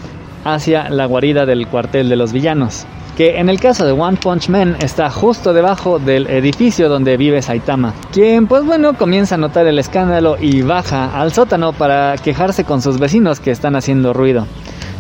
hacia 0.43 0.89
la 0.89 1.05
guarida 1.05 1.45
del 1.45 1.67
cuartel 1.67 2.09
de 2.09 2.17
los 2.17 2.33
villanos. 2.33 2.87
Que 3.15 3.41
en 3.41 3.51
el 3.51 3.61
caso 3.61 3.85
de 3.85 3.93
One 3.93 4.17
Punch 4.17 4.49
Man 4.49 4.77
está 4.81 5.11
justo 5.11 5.53
debajo 5.53 5.99
del 5.99 6.29
edificio 6.29 6.89
donde 6.89 7.19
vive 7.19 7.43
Saitama, 7.43 7.93
quien 8.11 8.47
pues 8.47 8.65
bueno 8.65 8.95
comienza 8.95 9.35
a 9.35 9.39
notar 9.39 9.67
el 9.67 9.79
escándalo 9.79 10.39
y 10.41 10.63
baja 10.63 11.21
al 11.21 11.33
sótano 11.33 11.75
para 11.75 12.15
quejarse 12.17 12.65
con 12.65 12.81
sus 12.81 12.99
vecinos 12.99 13.39
que 13.41 13.51
están 13.51 13.77
haciendo 13.77 14.15
ruido. 14.15 14.47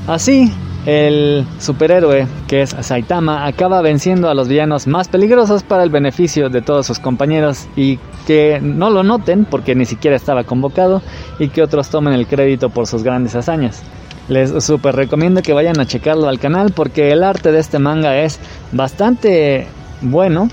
Así, 0.06 0.52
el 0.86 1.46
superhéroe, 1.58 2.26
que 2.48 2.62
es 2.62 2.70
Saitama, 2.80 3.46
acaba 3.46 3.82
venciendo 3.82 4.30
a 4.30 4.34
los 4.34 4.48
villanos 4.48 4.86
más 4.86 5.08
peligrosos 5.08 5.62
para 5.62 5.82
el 5.82 5.90
beneficio 5.90 6.48
de 6.48 6.62
todos 6.62 6.86
sus 6.86 6.98
compañeros 6.98 7.68
y 7.76 7.98
que 8.26 8.60
no 8.62 8.90
lo 8.90 9.02
noten 9.02 9.44
porque 9.44 9.74
ni 9.74 9.84
siquiera 9.84 10.16
estaba 10.16 10.44
convocado 10.44 11.02
y 11.38 11.48
que 11.48 11.62
otros 11.62 11.90
tomen 11.90 12.14
el 12.14 12.26
crédito 12.26 12.70
por 12.70 12.86
sus 12.86 13.02
grandes 13.02 13.34
hazañas. 13.34 13.82
Les 14.28 14.64
super 14.64 14.94
recomiendo 14.94 15.42
que 15.42 15.52
vayan 15.52 15.80
a 15.80 15.86
checarlo 15.86 16.28
al 16.28 16.38
canal 16.38 16.72
porque 16.72 17.10
el 17.10 17.24
arte 17.24 17.52
de 17.52 17.58
este 17.58 17.78
manga 17.78 18.16
es 18.16 18.38
bastante 18.72 19.66
bueno. 20.00 20.48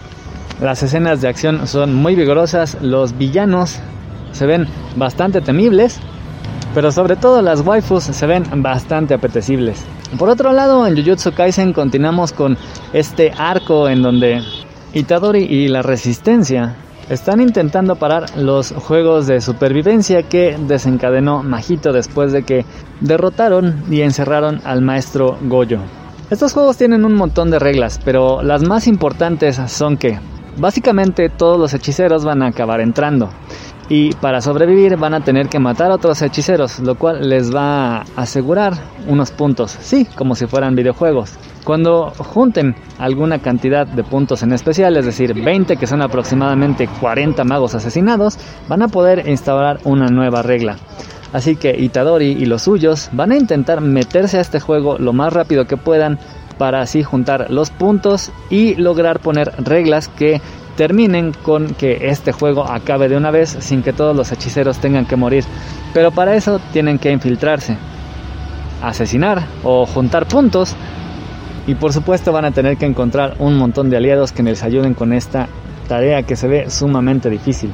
Las 0.62 0.82
escenas 0.82 1.22
de 1.22 1.28
acción 1.28 1.68
son 1.68 1.94
muy 1.94 2.16
vigorosas, 2.16 2.78
los 2.82 3.18
villanos 3.18 3.80
se 4.32 4.46
ven 4.46 4.68
bastante 4.96 5.42
temibles, 5.42 6.00
pero 6.74 6.92
sobre 6.92 7.16
todo 7.16 7.42
las 7.42 7.62
waifus 7.62 8.06
se 8.06 8.26
ven 8.26 8.44
bastante 8.64 9.14
apetecibles. 9.14 9.86
Por 10.16 10.30
otro 10.30 10.54
lado, 10.54 10.88
en 10.88 10.96
Jujutsu 10.96 11.34
Kaisen 11.34 11.74
continuamos 11.74 12.32
con 12.32 12.58
este 12.94 13.34
arco 13.38 13.90
en 13.90 14.02
donde 14.02 14.42
Itadori 14.94 15.44
y 15.44 15.68
la 15.68 15.82
Resistencia 15.82 16.78
están 17.10 17.42
intentando 17.42 17.98
parar 17.98 18.38
los 18.38 18.72
juegos 18.72 19.28
de 19.28 19.42
supervivencia 19.42 20.24
que 20.24 20.58
desencadenó 20.58 21.44
Majito 21.44 21.92
después 21.92 22.32
de 22.32 22.44
que 22.44 22.66
derrotaron 23.02 23.84
y 23.92 24.02
encerraron 24.02 24.62
al 24.64 24.82
maestro 24.82 25.38
Goyo. 25.42 25.80
Estos 26.32 26.54
juegos 26.54 26.78
tienen 26.78 27.06
un 27.06 27.14
montón 27.14 27.52
de 27.52 27.60
reglas, 27.60 28.00
pero 28.04 28.42
las 28.42 28.64
más 28.64 28.88
importantes 28.88 29.60
son 29.68 29.98
que 29.98 30.20
básicamente 30.58 31.30
todos 31.30 31.60
los 31.60 31.74
hechiceros 31.74 32.24
van 32.24 32.42
a 32.42 32.48
acabar 32.48 32.80
entrando 32.80 33.30
y 33.90 34.14
para 34.16 34.42
sobrevivir 34.42 34.98
van 34.98 35.14
a 35.14 35.22
tener 35.22 35.48
que 35.48 35.60
matar 35.60 35.92
a 35.92 35.96
otros 35.96 36.22
hechiceros, 36.22 36.80
lo 36.80 36.96
cual 36.96 37.30
les 37.30 37.54
va 37.54 37.98
a 37.98 38.06
asegurar 38.16 38.74
unos 39.08 39.32
puntos, 39.32 39.78
sí, 39.80 40.06
como 40.16 40.36
si 40.36 40.46
fueran 40.46 40.76
videojuegos. 40.76 41.38
Cuando 41.64 42.12
junten 42.18 42.76
alguna 42.98 43.40
cantidad 43.40 43.86
de 43.86 44.04
puntos 44.04 44.44
en 44.44 44.54
especial, 44.54 44.96
es 44.98 45.06
decir, 45.06 45.34
20 45.34 45.78
que 45.78 45.88
son 45.88 46.02
aproximadamente 46.02 46.88
40 47.00 47.44
magos 47.44 47.76
asesinados, 47.76 48.38
van 48.68 48.82
a 48.82 48.88
poder 48.88 49.28
instaurar 49.28 49.80
una 49.84 50.08
nueva 50.08 50.42
regla. 50.42 50.78
Así 51.34 51.56
que 51.56 51.78
Itadori 51.78 52.32
y 52.32 52.46
los 52.46 52.64
suyos 52.64 53.10
van 53.12 53.32
a 53.32 53.38
intentar 53.38 53.82
meterse 53.82 54.38
a 54.38 54.42
este 54.42 54.60
juego 54.60 54.98
lo 54.98 55.12
más 55.12 55.34
rápido 55.34 55.66
que 55.66 55.76
puedan 55.76 56.20
para 56.58 56.82
así 56.82 57.04
juntar 57.04 57.52
los 57.52 57.70
puntos 57.70 58.32
y 58.50 58.76
lograr 58.76 59.20
poner 59.20 59.52
reglas 59.64 60.08
que 60.08 60.42
terminen 60.78 61.34
con 61.34 61.74
que 61.74 62.10
este 62.10 62.32
juego 62.32 62.64
acabe 62.72 63.10
de 63.10 63.18
una 63.18 63.32
vez 63.32 63.58
sin 63.60 63.84
que 63.84 63.92
todos 63.92 64.16
los 64.16 64.32
hechiceros 64.32 64.78
tengan 64.78 65.06
que 65.06 65.18
morir. 65.18 65.44
Pero 65.94 66.12
para 66.12 66.36
eso 66.36 66.62
tienen 66.72 67.00
que 67.00 67.12
infiltrarse, 67.12 67.76
asesinar 68.82 69.44
o 69.64 69.86
juntar 69.86 70.28
puntos. 70.28 70.76
Y 71.66 71.76
por 71.76 71.92
supuesto 71.92 72.32
van 72.32 72.46
a 72.46 72.52
tener 72.52 72.78
que 72.78 72.86
encontrar 72.86 73.36
un 73.40 73.58
montón 73.58 73.90
de 73.90 73.98
aliados 73.98 74.32
que 74.32 74.44
les 74.44 74.64
ayuden 74.64 74.94
con 74.94 75.12
esta 75.12 75.50
tarea 75.90 76.24
que 76.24 76.38
se 76.38 76.48
ve 76.48 76.70
sumamente 76.70 77.30
difícil. 77.30 77.72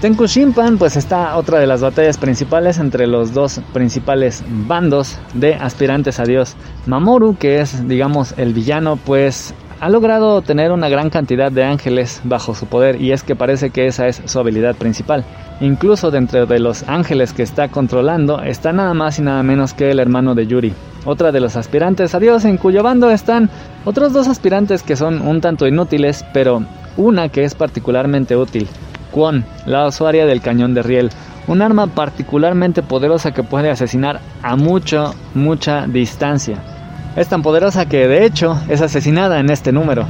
Tenku 0.00 0.26
Shimpan 0.26 0.78
pues 0.78 0.96
está 0.96 1.36
otra 1.36 1.60
de 1.60 1.66
las 1.68 1.80
batallas 1.80 2.18
principales 2.18 2.78
entre 2.78 3.06
los 3.06 3.32
dos 3.32 3.60
principales 3.72 4.42
bandos 4.48 5.18
de 5.32 5.54
aspirantes 5.54 6.18
a 6.18 6.24
Dios. 6.24 6.56
Mamoru, 6.86 7.36
que 7.36 7.60
es 7.60 7.86
digamos 7.88 8.34
el 8.36 8.52
villano, 8.52 8.96
pues 8.96 9.54
ha 9.82 9.88
logrado 9.88 10.42
tener 10.42 10.70
una 10.70 10.88
gran 10.88 11.10
cantidad 11.10 11.50
de 11.50 11.64
ángeles 11.64 12.20
bajo 12.22 12.54
su 12.54 12.66
poder 12.66 13.02
y 13.02 13.10
es 13.10 13.24
que 13.24 13.34
parece 13.34 13.70
que 13.70 13.88
esa 13.88 14.06
es 14.06 14.22
su 14.26 14.38
habilidad 14.38 14.76
principal. 14.76 15.24
Incluso 15.60 16.12
dentro 16.12 16.46
de 16.46 16.60
los 16.60 16.88
ángeles 16.88 17.32
que 17.32 17.42
está 17.42 17.66
controlando 17.66 18.40
está 18.42 18.72
nada 18.72 18.94
más 18.94 19.18
y 19.18 19.22
nada 19.22 19.42
menos 19.42 19.74
que 19.74 19.90
el 19.90 19.98
hermano 19.98 20.36
de 20.36 20.46
Yuri, 20.46 20.72
otra 21.04 21.32
de 21.32 21.40
los 21.40 21.56
aspirantes 21.56 22.14
a 22.14 22.20
Dios 22.20 22.44
en 22.44 22.58
cuyo 22.58 22.84
bando 22.84 23.10
están 23.10 23.50
otros 23.84 24.12
dos 24.12 24.28
aspirantes 24.28 24.84
que 24.84 24.94
son 24.94 25.20
un 25.20 25.40
tanto 25.40 25.66
inútiles, 25.66 26.24
pero 26.32 26.62
una 26.96 27.28
que 27.28 27.42
es 27.42 27.56
particularmente 27.56 28.36
útil. 28.36 28.68
Kwon, 29.10 29.44
la 29.66 29.88
usuaria 29.88 30.26
del 30.26 30.42
cañón 30.42 30.74
de 30.74 30.82
riel, 30.82 31.10
un 31.48 31.60
arma 31.60 31.88
particularmente 31.88 32.84
poderosa 32.84 33.32
que 33.32 33.42
puede 33.42 33.68
asesinar 33.68 34.20
a 34.44 34.54
mucho, 34.54 35.12
mucha 35.34 35.88
distancia. 35.88 36.71
Es 37.14 37.28
tan 37.28 37.42
poderosa 37.42 37.86
que 37.86 38.08
de 38.08 38.24
hecho 38.24 38.58
es 38.68 38.80
asesinada 38.80 39.38
en 39.38 39.50
este 39.50 39.70
número. 39.70 40.06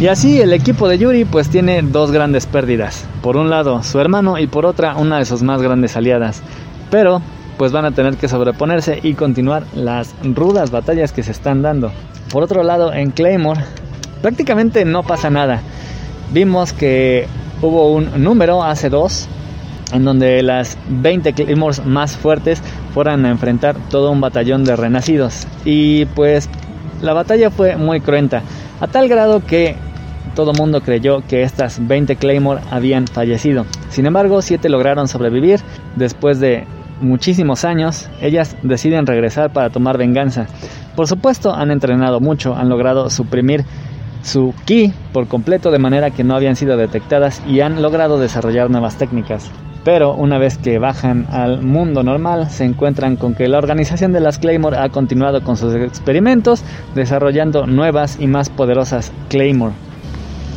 Y 0.00 0.06
así 0.06 0.40
el 0.40 0.54
equipo 0.54 0.88
de 0.88 0.96
Yuri 0.96 1.26
pues 1.26 1.50
tiene 1.50 1.82
dos 1.82 2.10
grandes 2.10 2.46
pérdidas. 2.46 3.04
Por 3.22 3.36
un 3.36 3.50
lado 3.50 3.82
su 3.82 4.00
hermano 4.00 4.38
y 4.38 4.46
por 4.46 4.64
otra 4.64 4.96
una 4.96 5.18
de 5.18 5.26
sus 5.26 5.42
más 5.42 5.60
grandes 5.60 5.96
aliadas. 5.96 6.42
Pero 6.90 7.20
pues 7.58 7.72
van 7.72 7.84
a 7.84 7.90
tener 7.90 8.16
que 8.16 8.28
sobreponerse 8.28 9.00
y 9.02 9.12
continuar 9.12 9.64
las 9.74 10.14
rudas 10.22 10.70
batallas 10.70 11.12
que 11.12 11.22
se 11.22 11.32
están 11.32 11.60
dando. 11.60 11.92
Por 12.32 12.42
otro 12.42 12.62
lado 12.62 12.92
en 12.94 13.10
Claymore 13.10 13.60
prácticamente 14.22 14.86
no 14.86 15.02
pasa 15.02 15.28
nada. 15.28 15.60
Vimos 16.32 16.72
que 16.72 17.26
hubo 17.60 17.92
un 17.92 18.24
número 18.24 18.62
hace 18.62 18.88
dos 18.88 19.28
en 19.92 20.04
donde 20.04 20.42
las 20.42 20.78
20 20.88 21.32
Claymores 21.32 21.84
más 21.84 22.16
fuertes 22.16 22.62
fueran 22.94 23.24
a 23.24 23.30
enfrentar 23.30 23.76
todo 23.90 24.10
un 24.10 24.20
batallón 24.20 24.64
de 24.64 24.76
renacidos. 24.76 25.46
Y 25.64 26.04
pues 26.06 26.48
la 27.02 27.12
batalla 27.12 27.50
fue 27.50 27.76
muy 27.76 28.00
cruenta, 28.00 28.42
a 28.80 28.86
tal 28.86 29.08
grado 29.08 29.44
que 29.44 29.76
todo 30.34 30.52
mundo 30.52 30.80
creyó 30.80 31.22
que 31.26 31.42
estas 31.42 31.86
20 31.86 32.16
Claymore 32.16 32.60
habían 32.70 33.06
fallecido. 33.06 33.66
Sin 33.88 34.06
embargo, 34.06 34.42
7 34.42 34.68
lograron 34.68 35.08
sobrevivir 35.08 35.60
después 35.96 36.40
de 36.40 36.66
muchísimos 37.00 37.64
años. 37.64 38.08
Ellas 38.20 38.56
deciden 38.62 39.06
regresar 39.06 39.52
para 39.52 39.70
tomar 39.70 39.98
venganza. 39.98 40.46
Por 40.94 41.06
supuesto, 41.06 41.54
han 41.54 41.70
entrenado 41.70 42.20
mucho, 42.20 42.54
han 42.54 42.68
logrado 42.68 43.10
suprimir 43.10 43.64
su 44.22 44.54
ki 44.66 44.92
por 45.12 45.28
completo 45.28 45.70
de 45.70 45.78
manera 45.78 46.10
que 46.10 46.24
no 46.24 46.36
habían 46.36 46.56
sido 46.56 46.76
detectadas 46.76 47.42
y 47.48 47.60
han 47.60 47.80
logrado 47.80 48.18
desarrollar 48.18 48.70
nuevas 48.70 48.96
técnicas. 48.96 49.50
Pero 49.84 50.14
una 50.14 50.38
vez 50.38 50.58
que 50.58 50.78
bajan 50.78 51.26
al 51.30 51.62
mundo 51.62 52.02
normal, 52.02 52.50
se 52.50 52.64
encuentran 52.64 53.16
con 53.16 53.34
que 53.34 53.48
la 53.48 53.58
organización 53.58 54.12
de 54.12 54.20
las 54.20 54.38
Claymore 54.38 54.76
ha 54.76 54.90
continuado 54.90 55.42
con 55.42 55.56
sus 55.56 55.74
experimentos, 55.74 56.62
desarrollando 56.94 57.66
nuevas 57.66 58.18
y 58.20 58.26
más 58.26 58.50
poderosas 58.50 59.10
Claymore. 59.28 59.72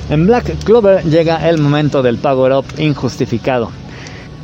En 0.09 0.27
Black 0.27 0.57
Clover 0.65 1.03
llega 1.05 1.47
el 1.49 1.57
momento 1.57 2.01
del 2.01 2.17
Power 2.17 2.51
Up 2.51 2.65
injustificado. 2.77 3.71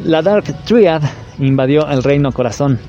La 0.05 0.21
Dark 0.21 0.45
Triad 0.63 1.01
invadió 1.39 1.89
el 1.89 2.01
Reino 2.01 2.31
Corazón. 2.31 2.79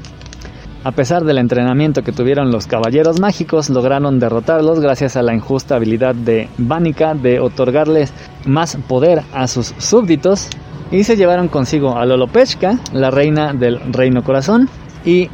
A 0.85 0.93
pesar 0.93 1.25
del 1.25 1.39
entrenamiento 1.39 2.03
que 2.03 2.13
tuvieron 2.13 2.53
los 2.53 2.67
Caballeros 2.67 3.21
Mágicos, 3.21 3.69
lograron 3.69 4.21
derrotarlos 4.21 4.81
gracias 4.81 5.17
a 5.17 5.23
la 5.23 5.35
injusta 5.35 5.75
habilidad 5.75 6.15
de 6.15 6.49
Vanica 6.57 7.15
de 7.15 7.41
otorgarles 7.41 8.15
más 8.47 8.79
poder 8.89 9.23
a 9.35 9.47
sus 9.49 9.75
súbditos 9.79 10.49
y 10.91 11.05
se 11.05 11.17
llevaron 11.17 11.49
consigo 11.49 11.97
a 11.97 12.07
Lolopechka, 12.07 12.79
la 12.93 13.11
reina 13.11 13.53
del 13.53 13.81
Reino 13.93 14.23
Corazón, 14.23 14.69
y 15.05 15.29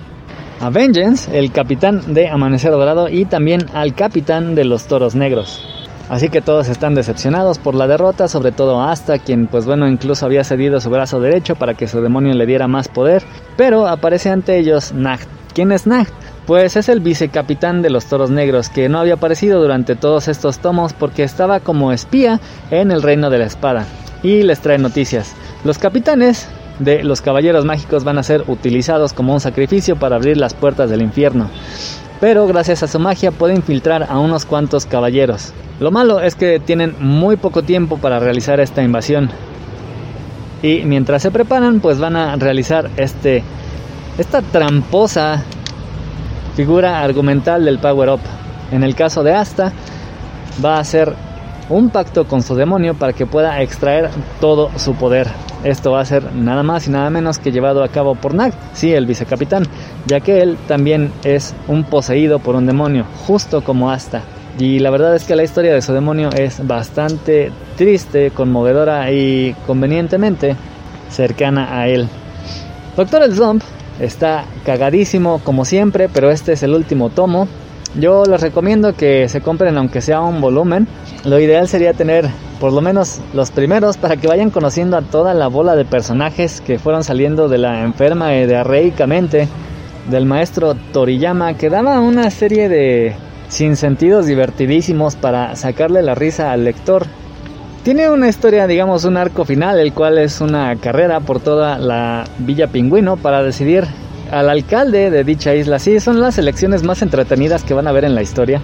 a 0.60 0.70
Vengeance, 0.70 1.36
el 1.38 1.52
capitán 1.52 2.14
de 2.14 2.28
Amanecer 2.28 2.70
Dorado, 2.70 3.08
y 3.08 3.24
también 3.24 3.66
al 3.74 3.94
capitán 3.94 4.54
de 4.54 4.64
los 4.64 4.86
Toros 4.86 5.14
Negros. 5.14 5.64
Así 6.08 6.28
que 6.28 6.40
todos 6.40 6.68
están 6.68 6.94
decepcionados 6.94 7.58
por 7.58 7.74
la 7.74 7.88
derrota, 7.88 8.28
sobre 8.28 8.52
todo 8.52 8.80
Asta, 8.80 9.18
quien 9.18 9.48
pues 9.48 9.66
bueno 9.66 9.88
incluso 9.88 10.24
había 10.24 10.44
cedido 10.44 10.80
su 10.80 10.88
brazo 10.88 11.20
derecho 11.20 11.56
para 11.56 11.74
que 11.74 11.88
su 11.88 12.00
demonio 12.00 12.32
le 12.34 12.46
diera 12.46 12.68
más 12.68 12.86
poder, 12.88 13.24
pero 13.56 13.88
aparece 13.88 14.30
ante 14.30 14.56
ellos 14.56 14.92
Nacht. 14.92 15.28
¿Quién 15.52 15.72
es 15.72 15.86
Nacht? 15.86 16.12
Pues 16.46 16.76
es 16.76 16.88
el 16.88 17.00
vicecapitán 17.00 17.82
de 17.82 17.90
los 17.90 18.06
Toros 18.06 18.30
Negros, 18.30 18.68
que 18.68 18.88
no 18.88 19.00
había 19.00 19.14
aparecido 19.14 19.60
durante 19.60 19.96
todos 19.96 20.28
estos 20.28 20.60
tomos 20.60 20.92
porque 20.92 21.24
estaba 21.24 21.58
como 21.58 21.90
espía 21.90 22.40
en 22.70 22.92
el 22.92 23.02
Reino 23.02 23.28
de 23.28 23.38
la 23.38 23.46
Espada. 23.46 23.84
Y 24.22 24.42
les 24.42 24.60
trae 24.60 24.78
noticias. 24.78 25.34
Los 25.64 25.78
capitanes 25.78 26.48
de 26.78 27.02
los 27.02 27.20
caballeros 27.20 27.64
mágicos 27.64 28.04
van 28.04 28.18
a 28.18 28.22
ser 28.22 28.44
utilizados 28.48 29.12
como 29.12 29.32
un 29.32 29.40
sacrificio 29.40 29.96
para 29.96 30.16
abrir 30.16 30.36
las 30.36 30.54
puertas 30.54 30.90
del 30.90 31.02
infierno. 31.02 31.50
Pero 32.20 32.46
gracias 32.46 32.82
a 32.82 32.86
su 32.86 32.98
magia 32.98 33.30
puede 33.30 33.54
infiltrar 33.54 34.06
a 34.08 34.18
unos 34.18 34.44
cuantos 34.44 34.86
caballeros. 34.86 35.52
Lo 35.80 35.90
malo 35.90 36.20
es 36.20 36.34
que 36.34 36.58
tienen 36.58 36.94
muy 36.98 37.36
poco 37.36 37.62
tiempo 37.62 37.98
para 37.98 38.18
realizar 38.18 38.60
esta 38.60 38.82
invasión. 38.82 39.30
Y 40.62 40.82
mientras 40.84 41.22
se 41.22 41.30
preparan, 41.30 41.80
pues 41.80 41.98
van 41.98 42.16
a 42.16 42.36
realizar 42.36 42.90
este 42.96 43.44
esta 44.18 44.40
tramposa 44.40 45.42
figura 46.54 47.02
argumental 47.02 47.66
del 47.66 47.78
Power 47.78 48.08
Up. 48.08 48.20
En 48.72 48.82
el 48.82 48.94
caso 48.94 49.22
de 49.22 49.34
Asta, 49.34 49.72
va 50.64 50.78
a 50.78 50.84
ser 50.84 51.14
un 51.68 51.90
pacto 51.90 52.26
con 52.26 52.42
su 52.42 52.54
demonio 52.54 52.94
para 52.94 53.12
que 53.12 53.26
pueda 53.26 53.60
extraer 53.62 54.10
todo 54.40 54.70
su 54.76 54.94
poder. 54.94 55.28
Esto 55.64 55.92
va 55.92 56.00
a 56.00 56.04
ser 56.04 56.34
nada 56.34 56.62
más 56.62 56.86
y 56.86 56.90
nada 56.90 57.10
menos 57.10 57.38
que 57.38 57.50
llevado 57.50 57.82
a 57.82 57.88
cabo 57.88 58.14
por 58.14 58.34
Nag, 58.34 58.52
sí, 58.72 58.92
el 58.92 59.06
vicecapitán, 59.06 59.64
ya 60.06 60.20
que 60.20 60.40
él 60.40 60.56
también 60.68 61.12
es 61.24 61.54
un 61.66 61.84
poseído 61.84 62.38
por 62.38 62.54
un 62.54 62.66
demonio, 62.66 63.04
justo 63.26 63.64
como 63.64 63.90
Asta. 63.90 64.22
Y 64.58 64.78
la 64.78 64.90
verdad 64.90 65.14
es 65.14 65.24
que 65.24 65.36
la 65.36 65.42
historia 65.42 65.74
de 65.74 65.82
su 65.82 65.92
demonio 65.92 66.30
es 66.30 66.66
bastante 66.66 67.52
triste, 67.76 68.30
conmovedora 68.30 69.10
y 69.12 69.54
convenientemente 69.66 70.56
cercana 71.10 71.78
a 71.78 71.88
él. 71.88 72.08
Doctor 72.96 73.22
El 73.22 73.34
Zomp 73.34 73.62
está 74.00 74.44
cagadísimo 74.64 75.40
como 75.44 75.64
siempre, 75.64 76.08
pero 76.08 76.30
este 76.30 76.52
es 76.52 76.62
el 76.62 76.74
último 76.74 77.10
tomo. 77.10 77.48
Yo 77.98 78.24
les 78.24 78.40
recomiendo 78.42 78.94
que 78.94 79.26
se 79.28 79.40
compren 79.40 79.78
aunque 79.78 80.02
sea 80.02 80.20
un 80.20 80.40
volumen. 80.42 80.86
Lo 81.24 81.40
ideal 81.40 81.66
sería 81.66 81.94
tener 81.94 82.28
por 82.60 82.72
lo 82.72 82.82
menos 82.82 83.20
los 83.32 83.50
primeros 83.50 83.96
para 83.96 84.16
que 84.16 84.28
vayan 84.28 84.50
conociendo 84.50 84.98
a 84.98 85.02
toda 85.02 85.32
la 85.32 85.48
bola 85.48 85.76
de 85.76 85.86
personajes 85.86 86.60
que 86.60 86.78
fueron 86.78 87.04
saliendo 87.04 87.48
de 87.48 87.58
la 87.58 87.82
enferma 87.82 88.34
y 88.34 88.46
diarreicamente 88.46 89.48
del 90.10 90.26
maestro 90.26 90.74
Toriyama 90.92 91.54
que 91.54 91.70
daba 91.70 92.00
una 92.00 92.30
serie 92.30 92.68
de 92.68 93.14
sinsentidos 93.48 94.26
divertidísimos 94.26 95.16
para 95.16 95.56
sacarle 95.56 96.02
la 96.02 96.14
risa 96.14 96.52
al 96.52 96.64
lector. 96.64 97.06
Tiene 97.82 98.10
una 98.10 98.28
historia, 98.28 98.66
digamos, 98.66 99.04
un 99.04 99.16
arco 99.16 99.44
final, 99.44 99.78
el 99.78 99.92
cual 99.92 100.18
es 100.18 100.40
una 100.40 100.74
carrera 100.76 101.20
por 101.20 101.40
toda 101.40 101.78
la 101.78 102.24
Villa 102.38 102.66
Pingüino 102.66 103.16
para 103.16 103.42
decidir 103.42 103.86
al 104.30 104.48
alcalde 104.48 105.10
de 105.10 105.24
dicha 105.24 105.54
isla. 105.54 105.78
Sí, 105.78 106.00
son 106.00 106.20
las 106.20 106.38
elecciones 106.38 106.82
más 106.82 107.02
entretenidas 107.02 107.62
que 107.62 107.74
van 107.74 107.86
a 107.86 107.92
ver 107.92 108.04
en 108.04 108.14
la 108.14 108.22
historia. 108.22 108.60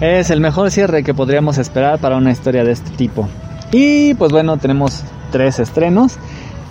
Es 0.00 0.30
el 0.30 0.40
mejor 0.40 0.70
cierre 0.70 1.02
que 1.02 1.14
podríamos 1.14 1.58
esperar 1.58 1.98
para 1.98 2.16
una 2.16 2.30
historia 2.30 2.64
de 2.64 2.72
este 2.72 2.90
tipo. 2.90 3.28
Y 3.72 4.14
pues 4.14 4.32
bueno, 4.32 4.56
tenemos 4.56 5.02
tres 5.30 5.58
estrenos. 5.58 6.18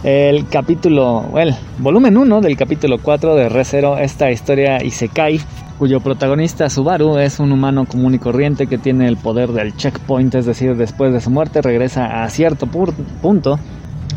El 0.03 0.47
capítulo, 0.47 1.25
el 1.37 1.55
volumen 1.79 2.17
1 2.17 2.41
del 2.41 2.55
capítulo 2.55 2.97
4 3.01 3.35
de 3.35 3.49
Re 3.49 3.63
esta 4.01 4.31
historia 4.31 4.83
Isekai, 4.83 5.41
cuyo 5.79 5.99
protagonista 5.99 6.69
Subaru 6.69 7.17
es 7.17 7.39
un 7.39 7.51
humano 7.51 7.85
común 7.85 8.13
y 8.13 8.19
corriente 8.19 8.67
que 8.67 8.77
tiene 8.77 9.07
el 9.07 9.17
poder 9.17 9.51
del 9.51 9.75
checkpoint, 9.75 10.35
es 10.35 10.45
decir, 10.45 10.75
después 10.75 11.11
de 11.13 11.19
su 11.19 11.31
muerte 11.31 11.61
regresa 11.61 12.23
a 12.23 12.29
cierto 12.29 12.67
punto 12.67 13.59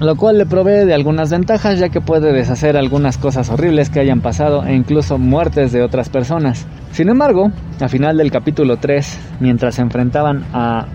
lo 0.01 0.17
cual 0.17 0.39
le 0.39 0.47
provee 0.47 0.87
de 0.87 0.95
algunas 0.95 1.31
ventajas 1.31 1.79
ya 1.79 1.91
que 1.91 2.01
puede 2.01 2.33
deshacer 2.33 2.77
algunas 2.77 3.19
cosas 3.19 3.51
horribles 3.51 3.91
que 3.91 4.01
hayan 4.01 4.23
pasado 4.23 4.65
e 4.65 4.75
incluso 4.75 5.19
muertes 5.19 5.73
de 5.73 5.83
otras 5.83 6.09
personas. 6.09 6.67
Sin 6.93 7.09
embargo, 7.11 7.53
a 7.81 7.89
final 7.89 8.17
del 8.17 8.31
capítulo 8.31 8.79
3, 8.79 9.19
mientras 9.41 9.75
se 9.75 9.83
enfrentaban 9.83 10.47
a 10.55 10.87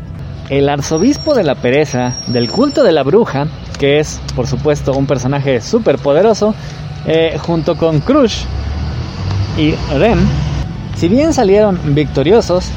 el 0.50 0.70
arzobispo 0.70 1.36
de 1.36 1.44
la 1.44 1.56
pereza 1.56 2.13
del 2.28 2.50
culto 2.50 2.84
de 2.84 2.91
la 2.91 3.04
bruja, 3.04 3.48
que 3.80 4.00
es 4.00 4.20
por 4.36 4.48
supuesto 4.48 4.94
un 4.94 5.06
personaje 5.06 5.62
súper 5.62 5.98
poderoso, 5.98 6.56
eh, 7.06 7.38
junto 7.39 7.78
con 7.78 8.00
Crush 8.00 8.44
y 9.58 9.74
Rem, 9.98 10.20
si 10.96 11.08
bien 11.10 11.34
salieron 11.34 11.80
victoriosos, 11.94 12.70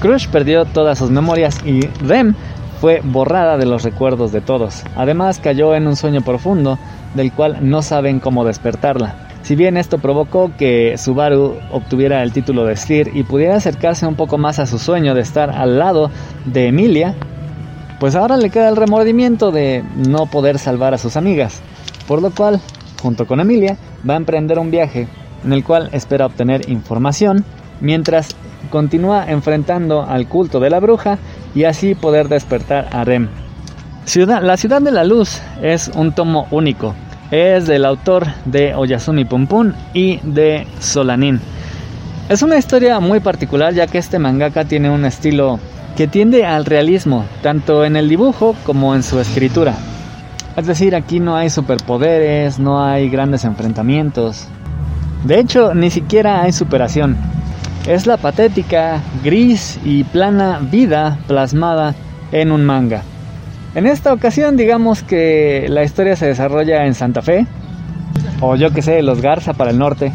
Crush 0.00 0.28
perdió 0.28 0.64
todas 0.64 0.98
sus 0.98 1.10
memorias 1.10 1.58
y 1.66 1.80
Rem 2.06 2.34
fue 2.80 3.00
borrada 3.02 3.56
de 3.56 3.66
los 3.66 3.82
recuerdos 3.82 4.32
de 4.32 4.40
todos. 4.40 4.84
Además 4.96 5.40
cayó 5.40 5.74
en 5.74 5.86
un 5.86 5.96
sueño 5.96 6.20
profundo 6.20 6.78
del 7.14 7.32
cual 7.32 7.58
no 7.62 7.82
saben 7.82 8.20
cómo 8.20 8.44
despertarla. 8.44 9.28
Si 9.42 9.56
bien 9.56 9.76
esto 9.76 9.98
provocó 9.98 10.52
que 10.58 10.96
Subaru 10.98 11.56
obtuviera 11.72 12.22
el 12.22 12.32
título 12.32 12.64
de 12.64 12.76
Sir 12.76 13.10
y 13.14 13.22
pudiera 13.22 13.56
acercarse 13.56 14.06
un 14.06 14.14
poco 14.14 14.36
más 14.36 14.58
a 14.58 14.66
su 14.66 14.78
sueño 14.78 15.14
de 15.14 15.22
estar 15.22 15.50
al 15.50 15.78
lado 15.78 16.10
de 16.44 16.66
Emilia, 16.66 17.14
pues 17.98 18.14
ahora 18.14 18.36
le 18.36 18.50
queda 18.50 18.68
el 18.68 18.76
remordimiento 18.76 19.50
de 19.50 19.82
no 19.96 20.26
poder 20.26 20.58
salvar 20.58 20.94
a 20.94 20.98
sus 20.98 21.16
amigas, 21.16 21.62
por 22.06 22.20
lo 22.20 22.30
cual, 22.30 22.60
junto 23.02 23.26
con 23.26 23.40
Emilia, 23.40 23.76
va 24.08 24.14
a 24.14 24.18
emprender 24.18 24.58
un 24.58 24.70
viaje 24.70 25.08
en 25.44 25.52
el 25.52 25.64
cual 25.64 25.88
espera 25.92 26.26
obtener 26.26 26.68
información 26.68 27.44
mientras 27.80 28.36
continúa 28.70 29.30
enfrentando 29.30 30.02
al 30.02 30.28
culto 30.28 30.60
de 30.60 30.70
la 30.70 30.80
bruja 30.80 31.18
y 31.54 31.64
así 31.64 31.94
poder 31.94 32.28
despertar 32.28 32.88
a 32.92 33.04
Rem. 33.04 33.28
Ciudad, 34.04 34.42
la 34.42 34.56
Ciudad 34.56 34.80
de 34.80 34.90
la 34.90 35.04
Luz 35.04 35.40
es 35.62 35.90
un 35.94 36.12
tomo 36.12 36.46
único. 36.50 36.94
Es 37.30 37.66
del 37.66 37.84
autor 37.84 38.26
de 38.46 38.74
Oyasumi 38.74 39.24
Pum 39.24 39.46
y 39.92 40.18
de 40.22 40.66
Solanin. 40.80 41.40
Es 42.28 42.42
una 42.42 42.56
historia 42.56 43.00
muy 43.00 43.20
particular 43.20 43.74
ya 43.74 43.86
que 43.86 43.98
este 43.98 44.18
mangaka 44.18 44.64
tiene 44.64 44.90
un 44.90 45.04
estilo 45.04 45.58
que 45.96 46.06
tiende 46.06 46.46
al 46.46 46.64
realismo, 46.64 47.24
tanto 47.42 47.84
en 47.84 47.96
el 47.96 48.08
dibujo 48.08 48.54
como 48.64 48.94
en 48.94 49.02
su 49.02 49.18
escritura. 49.18 49.74
Es 50.56 50.66
decir, 50.66 50.94
aquí 50.94 51.20
no 51.20 51.36
hay 51.36 51.50
superpoderes, 51.50 52.58
no 52.58 52.84
hay 52.84 53.08
grandes 53.08 53.44
enfrentamientos. 53.44 54.46
De 55.24 55.38
hecho, 55.38 55.74
ni 55.74 55.90
siquiera 55.90 56.42
hay 56.42 56.52
superación. 56.52 57.16
Es 57.86 58.06
la 58.06 58.16
patética, 58.16 59.00
gris 59.24 59.78
y 59.84 60.04
plana 60.04 60.58
vida 60.60 61.18
plasmada 61.26 61.94
en 62.32 62.52
un 62.52 62.64
manga. 62.64 63.02
En 63.74 63.86
esta 63.86 64.12
ocasión 64.12 64.56
digamos 64.56 65.02
que 65.02 65.66
la 65.68 65.84
historia 65.84 66.16
se 66.16 66.26
desarrolla 66.26 66.86
en 66.86 66.94
Santa 66.94 67.22
Fe, 67.22 67.46
o 68.40 68.56
yo 68.56 68.72
que 68.72 68.82
sé, 68.82 69.02
Los 69.02 69.20
Garza 69.20 69.54
para 69.54 69.70
el 69.70 69.78
norte. 69.78 70.12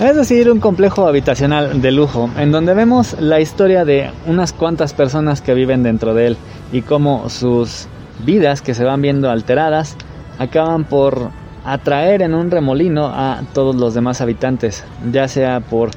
Es 0.00 0.16
decir, 0.16 0.50
un 0.50 0.58
complejo 0.58 1.06
habitacional 1.06 1.80
de 1.80 1.92
lujo, 1.92 2.28
en 2.38 2.50
donde 2.50 2.74
vemos 2.74 3.16
la 3.20 3.40
historia 3.40 3.84
de 3.84 4.10
unas 4.26 4.52
cuantas 4.52 4.94
personas 4.94 5.40
que 5.40 5.54
viven 5.54 5.82
dentro 5.82 6.12
de 6.14 6.28
él 6.28 6.36
y 6.72 6.82
cómo 6.82 7.28
sus 7.28 7.86
vidas 8.24 8.62
que 8.62 8.74
se 8.74 8.84
van 8.84 9.02
viendo 9.02 9.30
alteradas 9.30 9.96
acaban 10.38 10.84
por 10.84 11.30
atraer 11.64 12.22
en 12.22 12.34
un 12.34 12.50
remolino 12.50 13.06
a 13.06 13.42
todos 13.52 13.76
los 13.76 13.94
demás 13.94 14.20
habitantes, 14.20 14.82
ya 15.12 15.28
sea 15.28 15.60
por 15.60 15.90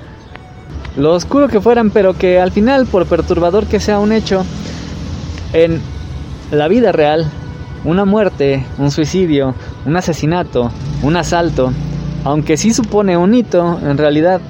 lo 0.98 1.14
oscuro 1.14 1.48
que 1.48 1.62
fueran, 1.62 1.90
pero 1.90 2.14
que 2.14 2.40
al 2.40 2.52
final, 2.52 2.86
por 2.86 3.06
perturbador 3.06 3.66
que 3.66 3.80
sea 3.80 4.00
un 4.00 4.12
hecho, 4.12 4.46
en 5.54 5.82
la 6.52 6.68
vida 6.68 6.92
real, 6.92 7.26
una 7.84 8.06
muerte, 8.06 8.66
un 8.78 8.92
suicidio, 8.92 9.54
un 9.86 9.96
asesinato, 9.96 10.72
un 11.04 11.18
asalto, 11.18 11.72
aunque 12.24 12.58
sí 12.58 12.74
supone 12.74 13.18
un 13.18 13.34
hito, 13.34 13.80
en 13.82 13.98
realidad 13.98 14.42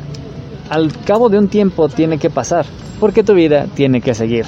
al 0.69 0.91
cabo 1.05 1.29
de 1.29 1.37
un 1.37 1.47
tiempo 1.47 1.89
tiene 1.89 2.17
que 2.17 2.29
pasar, 2.29 2.65
porque 2.99 3.23
tu 3.23 3.33
vida 3.33 3.67
tiene 3.75 4.01
que 4.01 4.13
seguir. 4.13 4.45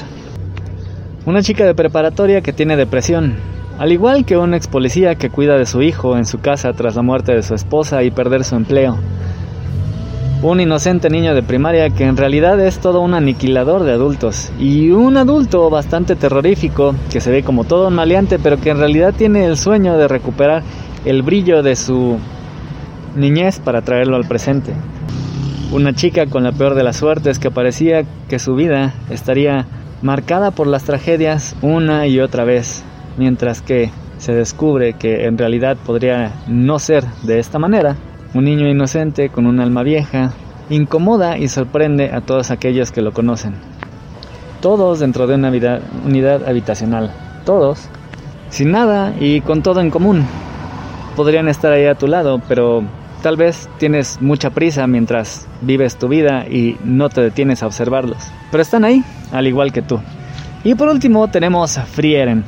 Una 1.25 1.41
chica 1.41 1.65
de 1.65 1.75
preparatoria 1.75 2.41
que 2.41 2.53
tiene 2.53 2.77
depresión, 2.77 3.35
al 3.77 3.91
igual 3.91 4.25
que 4.25 4.37
un 4.37 4.53
ex 4.53 4.67
policía 4.67 5.15
que 5.15 5.29
cuida 5.29 5.57
de 5.57 5.65
su 5.65 5.81
hijo 5.81 6.17
en 6.17 6.25
su 6.25 6.39
casa 6.39 6.71
tras 6.73 6.95
la 6.95 7.03
muerte 7.03 7.33
de 7.33 7.43
su 7.43 7.53
esposa 7.53 8.01
y 8.03 8.11
perder 8.11 8.43
su 8.43 8.55
empleo. 8.55 8.97
Un 10.43 10.59
inocente 10.59 11.09
niño 11.09 11.33
de 11.33 11.41
primaria 11.41 11.89
que 11.89 12.03
en 12.03 12.15
realidad 12.15 12.59
es 12.59 12.77
todo 12.77 13.01
un 13.01 13.15
aniquilador 13.15 13.83
de 13.83 13.93
adultos. 13.93 14.51
Y 14.59 14.91
un 14.91 15.17
adulto 15.17 15.67
bastante 15.71 16.15
terrorífico 16.15 16.93
que 17.11 17.21
se 17.21 17.31
ve 17.31 17.41
como 17.41 17.63
todo 17.63 17.87
un 17.87 17.95
maleante 17.95 18.37
pero 18.37 18.61
que 18.61 18.69
en 18.69 18.77
realidad 18.77 19.15
tiene 19.17 19.45
el 19.45 19.57
sueño 19.57 19.97
de 19.97 20.07
recuperar 20.07 20.61
el 21.05 21.23
brillo 21.23 21.63
de 21.63 21.75
su 21.75 22.19
niñez 23.15 23.59
para 23.59 23.81
traerlo 23.81 24.15
al 24.15 24.27
presente. 24.27 24.73
Una 25.71 25.93
chica 25.93 26.27
con 26.27 26.43
la 26.43 26.51
peor 26.51 26.75
de 26.75 26.83
las 26.83 26.97
suertes 26.97 27.39
que 27.39 27.49
parecía 27.49 28.05
que 28.29 28.37
su 28.37 28.53
vida 28.53 28.93
estaría 29.09 29.65
marcada 30.03 30.51
por 30.51 30.67
las 30.67 30.83
tragedias 30.83 31.55
una 31.63 32.05
y 32.05 32.19
otra 32.19 32.43
vez, 32.43 32.83
mientras 33.17 33.63
que 33.63 33.89
se 34.19 34.33
descubre 34.33 34.93
que 34.93 35.25
en 35.25 35.39
realidad 35.39 35.77
podría 35.83 36.31
no 36.47 36.77
ser 36.77 37.03
de 37.23 37.39
esta 37.39 37.57
manera. 37.57 37.95
Un 38.33 38.43
niño 38.43 38.67
inocente 38.67 39.29
con 39.29 39.45
un 39.45 39.59
alma 39.59 39.83
vieja 39.83 40.33
incomoda 40.69 41.37
y 41.37 41.47
sorprende 41.47 42.11
a 42.11 42.21
todos 42.21 42.51
aquellos 42.51 42.91
que 42.91 43.01
lo 43.01 43.13
conocen. 43.13 43.55
Todos 44.61 44.99
dentro 44.99 45.27
de 45.27 45.35
una 45.35 45.51
unidad 46.05 46.47
habitacional. 46.47 47.11
Todos. 47.45 47.89
Sin 48.49 48.71
nada 48.71 49.13
y 49.19 49.41
con 49.41 49.61
todo 49.61 49.81
en 49.81 49.91
común. 49.91 50.25
Podrían 51.15 51.47
estar 51.47 51.71
ahí 51.71 51.85
a 51.85 51.95
tu 51.95 52.07
lado, 52.07 52.41
pero 52.47 52.83
Tal 53.21 53.35
vez 53.35 53.67
tienes 53.79 54.21
mucha 54.21 54.51
prisa 54.51 54.85
mientras 54.85 55.47
vives 55.61 55.97
tu 55.97 56.07
vida 56.07 56.45
y 56.47 56.77
no 56.83 57.09
te 57.09 57.21
detienes 57.21 57.63
a 57.63 57.67
observarlos, 57.67 58.19
pero 58.51 58.61
están 58.61 58.85
ahí, 58.85 59.03
al 59.31 59.47
igual 59.47 59.73
que 59.73 59.81
tú. 59.81 59.99
Y 60.63 60.75
por 60.75 60.87
último 60.87 61.27
tenemos 61.27 61.77
a 61.77 61.83
Frieren. 61.83 62.43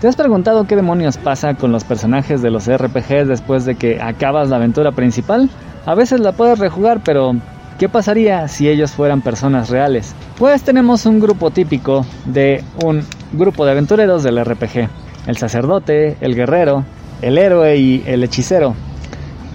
¿Te 0.00 0.08
has 0.08 0.16
preguntado 0.16 0.64
qué 0.64 0.76
demonios 0.76 1.18
pasa 1.18 1.52
con 1.52 1.72
los 1.72 1.84
personajes 1.84 2.40
de 2.40 2.50
los 2.50 2.74
RPGs 2.74 3.28
después 3.28 3.66
de 3.66 3.74
que 3.74 4.00
acabas 4.00 4.48
la 4.48 4.56
aventura 4.56 4.92
principal? 4.92 5.50
A 5.84 5.94
veces 5.94 6.20
la 6.20 6.32
puedes 6.32 6.58
rejugar, 6.58 7.02
pero 7.04 7.32
¿qué 7.78 7.90
pasaría 7.90 8.48
si 8.48 8.70
ellos 8.70 8.92
fueran 8.92 9.20
personas 9.20 9.68
reales? 9.68 10.14
Pues 10.38 10.62
tenemos 10.62 11.04
un 11.04 11.20
grupo 11.20 11.50
típico 11.50 12.06
de 12.24 12.64
un 12.82 13.04
grupo 13.34 13.66
de 13.66 13.72
aventureros 13.72 14.22
del 14.22 14.42
RPG. 14.42 14.88
El 15.26 15.36
sacerdote, 15.36 16.16
el 16.22 16.34
guerrero, 16.34 16.82
el 17.20 17.36
héroe 17.36 17.76
y 17.76 18.02
el 18.06 18.24
hechicero 18.24 18.74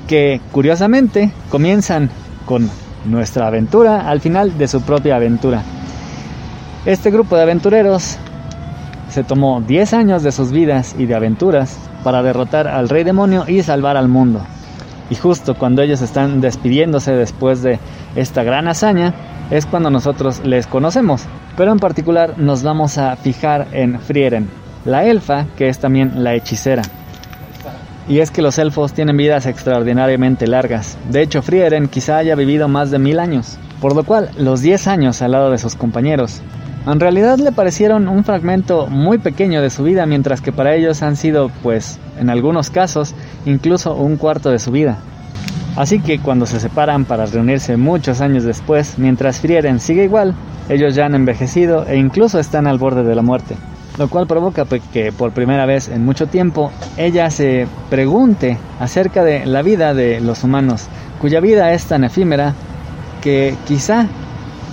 que 0.08 0.40
curiosamente 0.52 1.32
comienzan 1.50 2.12
con 2.46 2.70
nuestra 3.06 3.48
aventura 3.48 4.08
al 4.08 4.22
final 4.22 4.60
de 4.60 4.68
su 4.68 4.84
propia 4.84 5.16
aventura. 5.16 5.64
Este 6.86 7.10
grupo 7.10 7.36
de 7.36 7.42
aventureros 7.42 8.20
se 9.16 9.24
tomó 9.24 9.62
10 9.62 9.94
años 9.94 10.24
de 10.24 10.34
sus 10.34 10.52
vidas 10.52 10.94
y 11.00 11.06
de 11.06 11.16
aventuras 11.16 11.80
para 12.04 12.22
derrotar 12.22 12.68
al 12.68 12.90
rey 12.90 13.06
demonio 13.06 13.46
y 13.48 13.64
salvar 13.64 13.96
al 13.96 14.10
mundo. 14.10 14.42
Y 15.10 15.16
justo 15.16 15.56
cuando 15.56 15.82
ellos 15.82 16.02
están 16.02 16.42
despidiéndose 16.42 17.14
después 17.14 17.64
de 17.64 17.80
esta 18.18 18.44
gran 18.44 18.68
hazaña, 18.68 19.14
es 19.52 19.66
cuando 19.66 19.90
nosotros 19.90 20.42
les 20.44 20.68
conocemos. 20.68 21.24
Pero 21.56 21.72
en 21.72 21.80
particular 21.80 22.38
nos 22.38 22.62
vamos 22.62 22.98
a 22.98 23.16
fijar 23.16 23.68
en 23.72 24.02
Frieren, 24.02 24.50
la 24.84 25.06
elfa 25.06 25.46
que 25.56 25.70
es 25.70 25.80
también 25.80 26.22
la 26.26 26.34
hechicera. 26.34 26.82
Y 28.10 28.20
es 28.20 28.32
que 28.32 28.42
los 28.42 28.58
elfos 28.58 28.92
tienen 28.92 29.16
vidas 29.16 29.46
extraordinariamente 29.46 30.46
largas. 30.46 30.98
De 31.10 31.22
hecho, 31.22 31.42
Frieren 31.42 31.88
quizá 31.88 32.18
haya 32.18 32.36
vivido 32.36 32.68
más 32.68 32.92
de 32.92 33.00
mil 33.00 33.22
años, 33.22 33.58
por 33.80 33.96
lo 33.96 34.04
cual 34.04 34.32
los 34.38 34.60
10 34.60 34.88
años 34.88 35.22
al 35.22 35.32
lado 35.32 35.52
de 35.52 35.58
sus 35.58 35.76
compañeros 35.76 36.42
en 36.88 37.00
realidad 37.00 37.38
le 37.40 37.52
parecieron 37.52 38.08
un 38.08 38.24
fragmento 38.24 38.88
muy 38.88 39.18
pequeño 39.18 39.62
de 39.62 39.70
su 39.70 39.84
vida, 39.84 40.06
mientras 40.06 40.42
que 40.42 40.52
para 40.52 40.76
ellos 40.76 41.02
han 41.02 41.16
sido, 41.16 41.50
pues, 41.64 42.00
en 42.20 42.30
algunos 42.30 42.70
casos, 42.70 43.16
incluso 43.46 43.96
un 43.96 44.18
cuarto 44.18 44.52
de 44.52 44.60
su 44.60 44.72
vida. 44.72 44.98
Así 45.76 46.00
que 46.00 46.20
cuando 46.20 46.46
se 46.46 46.60
separan 46.60 47.06
para 47.06 47.26
reunirse 47.26 47.76
muchos 47.76 48.22
años 48.22 48.44
después, 48.44 48.98
mientras 48.98 49.40
Frieren 49.40 49.80
sigue 49.80 50.06
igual, 50.06 50.34
ellos 50.70 50.96
ya 50.96 51.06
han 51.06 51.16
envejecido 51.16 51.86
e 51.86 51.98
incluso 51.98 52.40
están 52.40 52.68
al 52.68 52.78
borde 52.78 53.04
de 53.04 53.16
la 53.16 53.22
muerte 53.22 53.56
lo 53.98 54.10
cual 54.10 54.28
provoca 54.28 54.66
pues, 54.66 54.82
que 54.92 55.12
por 55.12 55.32
primera 55.32 55.66
vez 55.66 55.90
en 55.90 56.06
mucho 56.06 56.28
tiempo 56.28 56.72
ella 56.98 57.30
se 57.30 57.68
pregunte 57.90 58.58
acerca 58.80 59.24
de 59.24 59.46
la 59.46 59.62
vida 59.62 59.94
de 59.94 60.20
los 60.20 60.44
humanos, 60.44 60.88
cuya 61.22 61.40
vida 61.40 61.72
es 61.74 61.86
tan 61.86 62.04
efímera 62.04 62.54
que 63.22 63.56
quizá 63.66 64.08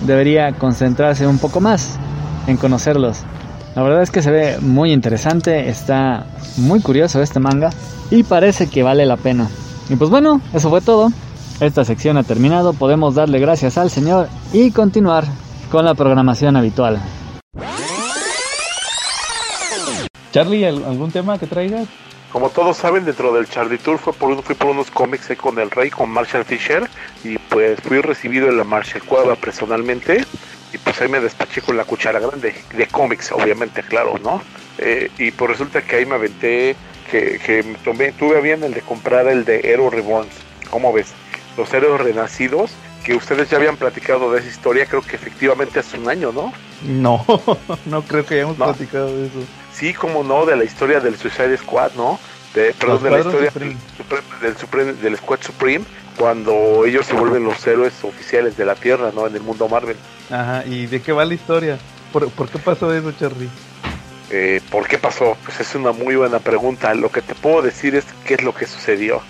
debería 0.06 0.52
concentrarse 0.52 1.26
un 1.26 1.38
poco 1.38 1.60
más 1.60 1.98
en 2.46 2.56
conocerlos. 2.56 3.18
La 3.74 3.82
verdad 3.82 4.02
es 4.02 4.10
que 4.10 4.22
se 4.22 4.30
ve 4.30 4.58
muy 4.60 4.92
interesante, 4.92 5.68
está 5.68 6.26
muy 6.58 6.80
curioso 6.80 7.22
este 7.22 7.40
manga 7.40 7.70
y 8.10 8.22
parece 8.22 8.68
que 8.68 8.82
vale 8.82 9.06
la 9.06 9.16
pena. 9.16 9.48
Y 9.88 9.96
pues 9.96 10.10
bueno, 10.10 10.40
eso 10.52 10.68
fue 10.68 10.80
todo. 10.80 11.10
Esta 11.60 11.84
sección 11.84 12.16
ha 12.16 12.22
terminado, 12.22 12.72
podemos 12.72 13.14
darle 13.14 13.38
gracias 13.38 13.78
al 13.78 13.90
Señor 13.90 14.28
y 14.52 14.70
continuar 14.72 15.24
con 15.70 15.84
la 15.84 15.94
programación 15.94 16.56
habitual. 16.56 17.00
Charlie, 20.32 20.66
¿algún 20.66 21.10
tema 21.10 21.38
que 21.38 21.46
traigas? 21.46 21.88
Como 22.32 22.48
todos 22.48 22.78
saben, 22.78 23.04
dentro 23.04 23.34
del 23.34 23.46
Charlie 23.46 23.76
Tour 23.76 23.98
fue 23.98 24.14
por, 24.14 24.42
fui 24.42 24.54
por 24.54 24.70
unos 24.70 24.90
cómics 24.90 25.28
con 25.36 25.58
el 25.58 25.70
Rey, 25.70 25.90
con 25.90 26.08
Marshall 26.08 26.46
Fisher, 26.46 26.88
y 27.22 27.36
pues 27.36 27.78
fui 27.82 28.00
recibido 28.00 28.48
en 28.48 28.56
la 28.56 28.64
Marshall 28.64 29.02
Cueva 29.04 29.36
personalmente, 29.36 30.24
y 30.72 30.78
pues 30.78 30.98
ahí 31.02 31.08
me 31.08 31.20
despaché 31.20 31.60
con 31.60 31.76
la 31.76 31.84
cuchara 31.84 32.20
grande, 32.20 32.54
de 32.74 32.86
cómics, 32.86 33.32
obviamente, 33.32 33.82
claro, 33.82 34.18
¿no? 34.24 34.42
Eh, 34.78 35.10
y 35.18 35.30
pues 35.30 35.50
resulta 35.50 35.82
que 35.82 35.96
ahí 35.96 36.06
me 36.06 36.14
aventé, 36.14 36.74
que, 37.10 37.38
que 37.38 37.62
tomé, 37.84 38.12
tuve 38.12 38.40
bien 38.40 38.64
el 38.64 38.72
de 38.72 38.80
comprar 38.80 39.26
el 39.28 39.44
de 39.44 39.60
Hero 39.64 39.90
Reborn, 39.90 40.26
¿cómo 40.70 40.90
ves? 40.90 41.12
Los 41.58 41.70
héroes 41.74 42.00
renacidos, 42.00 42.70
que 43.04 43.14
ustedes 43.14 43.50
ya 43.50 43.58
habían 43.58 43.76
platicado 43.76 44.32
de 44.32 44.40
esa 44.40 44.48
historia, 44.48 44.86
creo 44.86 45.02
que 45.02 45.16
efectivamente 45.16 45.80
hace 45.80 45.98
un 45.98 46.08
año, 46.08 46.32
¿no? 46.32 46.50
No, 46.82 47.26
no 47.84 48.02
creo 48.02 48.24
que 48.24 48.36
hayamos 48.36 48.56
platicado 48.56 49.14
de 49.14 49.26
eso. 49.26 49.38
Sí, 49.82 49.92
como 49.94 50.22
no, 50.22 50.46
de 50.46 50.54
la 50.54 50.62
historia 50.62 51.00
del 51.00 51.16
Suicide 51.16 51.56
Squad, 51.56 51.90
¿no? 51.96 52.20
De, 52.54 52.72
perdón, 52.72 53.02
de 53.02 53.10
la 53.10 53.18
historia 53.18 53.50
Del, 53.50 55.00
del, 55.00 55.16
Squad 55.16 55.40
Supreme, 55.40 55.84
cuando 56.16 56.84
ellos 56.86 57.04
se 57.04 57.14
vuelven 57.14 57.42
los 57.42 57.66
héroes 57.66 57.92
oficiales 58.04 58.56
de 58.56 58.64
la 58.64 58.76
Tierra, 58.76 59.10
¿no? 59.12 59.26
En 59.26 59.34
el 59.34 59.42
mundo 59.42 59.68
Marvel. 59.68 59.96
Ajá, 60.30 60.64
¿y 60.66 60.86
de 60.86 61.02
qué 61.02 61.10
va 61.10 61.24
la 61.24 61.34
historia? 61.34 61.78
¿Por, 62.12 62.30
qué 62.48 62.60
pasó 62.60 62.94
eso, 62.94 63.10
Charlie? 63.10 63.48
Eh, 64.30 64.60
¿Por 64.70 64.86
qué 64.86 64.98
pasó? 64.98 65.36
Pues 65.44 65.58
es 65.58 65.74
una 65.74 65.90
muy 65.90 66.14
buena 66.14 66.38
pregunta. 66.38 66.94
Lo 66.94 67.10
que 67.10 67.20
te 67.20 67.34
puedo 67.34 67.60
decir 67.60 67.96
es 67.96 68.04
qué 68.24 68.34
es 68.34 68.44
lo 68.44 68.54
que 68.54 68.66
sucedió. 68.68 69.20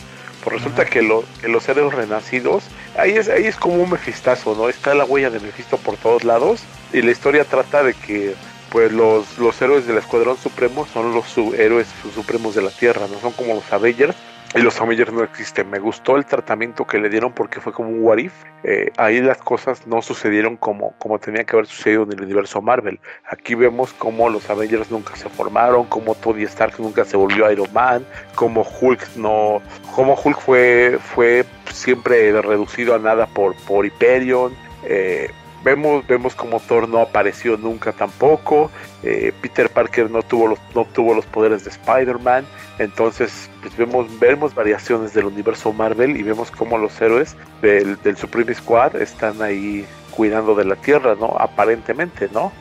Pues 0.44 0.56
resulta 0.56 0.84
que, 0.84 1.00
lo, 1.00 1.24
que 1.40 1.48
los 1.48 1.66
héroes 1.66 1.94
renacidos, 1.94 2.64
ahí 2.98 3.12
es, 3.12 3.30
ahí 3.30 3.46
es 3.46 3.56
como 3.56 3.76
un 3.76 3.88
mefistazo, 3.88 4.54
¿no? 4.54 4.68
Está 4.68 4.94
la 4.94 5.06
huella 5.06 5.30
de 5.30 5.40
Mefisto 5.40 5.78
por 5.78 5.96
todos 5.96 6.24
lados 6.24 6.60
y 6.92 7.00
la 7.00 7.10
historia 7.10 7.46
trata 7.46 7.82
de 7.82 7.94
que 7.94 8.34
pues 8.72 8.90
los, 8.90 9.38
los 9.38 9.60
héroes 9.60 9.86
del 9.86 9.98
Escuadrón 9.98 10.38
Supremo 10.38 10.86
son 10.86 11.12
los 11.12 11.36
héroes 11.54 11.86
supremos 12.14 12.54
de 12.54 12.62
la 12.62 12.70
Tierra, 12.70 13.06
no 13.06 13.20
son 13.20 13.32
como 13.32 13.54
los 13.54 13.70
Avengers, 13.70 14.16
y 14.54 14.60
los 14.60 14.80
Avengers 14.80 15.12
no 15.12 15.22
existen. 15.22 15.68
Me 15.70 15.78
gustó 15.78 16.16
el 16.16 16.24
tratamiento 16.24 16.86
que 16.86 16.98
le 16.98 17.10
dieron 17.10 17.32
porque 17.32 17.60
fue 17.60 17.72
como 17.72 17.90
un 17.90 18.02
what 18.02 18.16
if. 18.18 18.32
Eh, 18.64 18.90
ahí 18.96 19.20
las 19.20 19.38
cosas 19.38 19.86
no 19.86 20.00
sucedieron 20.00 20.56
como, 20.56 20.92
como 20.98 21.18
tenía 21.18 21.44
que 21.44 21.56
haber 21.56 21.66
sucedido 21.66 22.04
en 22.04 22.12
el 22.12 22.22
universo 22.22 22.62
Marvel. 22.62 22.98
Aquí 23.28 23.54
vemos 23.54 23.92
cómo 23.92 24.30
los 24.30 24.48
Avengers 24.48 24.90
nunca 24.90 25.16
se 25.16 25.28
formaron, 25.28 25.86
cómo 25.86 26.14
Tony 26.14 26.44
Stark 26.44 26.74
nunca 26.78 27.04
se 27.04 27.16
volvió 27.16 27.50
Iron 27.50 27.72
Man, 27.72 28.06
cómo 28.34 28.62
Hulk 28.62 29.16
no, 29.16 29.60
cómo 29.94 30.14
Hulk 30.22 30.40
fue, 30.40 30.98
fue 31.14 31.44
siempre 31.70 32.32
reducido 32.40 32.94
a 32.94 32.98
nada 32.98 33.26
por, 33.26 33.54
por 33.66 33.84
Hyperion. 33.84 34.54
Eh, 34.84 35.30
vemos, 35.64 36.06
vemos 36.06 36.34
como 36.34 36.60
Thor 36.60 36.88
no 36.88 36.98
apareció 36.98 37.56
nunca 37.56 37.92
tampoco. 37.92 38.70
Eh, 39.02 39.32
Peter 39.40 39.68
Parker 39.70 40.10
no 40.10 40.22
tuvo 40.22 40.48
los, 40.48 40.58
no 40.74 40.84
tuvo 40.84 41.14
los 41.14 41.26
poderes 41.26 41.64
de 41.64 41.70
Spider-Man. 41.70 42.44
Entonces, 42.78 43.50
pues 43.60 43.76
vemos, 43.76 44.06
vemos 44.18 44.54
variaciones 44.54 45.14
del 45.14 45.26
universo 45.26 45.72
Marvel 45.72 46.16
y 46.16 46.22
vemos 46.22 46.50
como 46.50 46.78
los 46.78 47.00
héroes 47.00 47.36
del, 47.60 48.00
del 48.02 48.16
Supreme 48.16 48.54
Squad 48.54 48.96
están 48.96 49.42
ahí 49.42 49.86
cuidando 50.12 50.54
de 50.54 50.64
la 50.64 50.76
Tierra, 50.76 51.16
¿no? 51.18 51.36
Aparentemente, 51.38 52.28
¿no? 52.32 52.52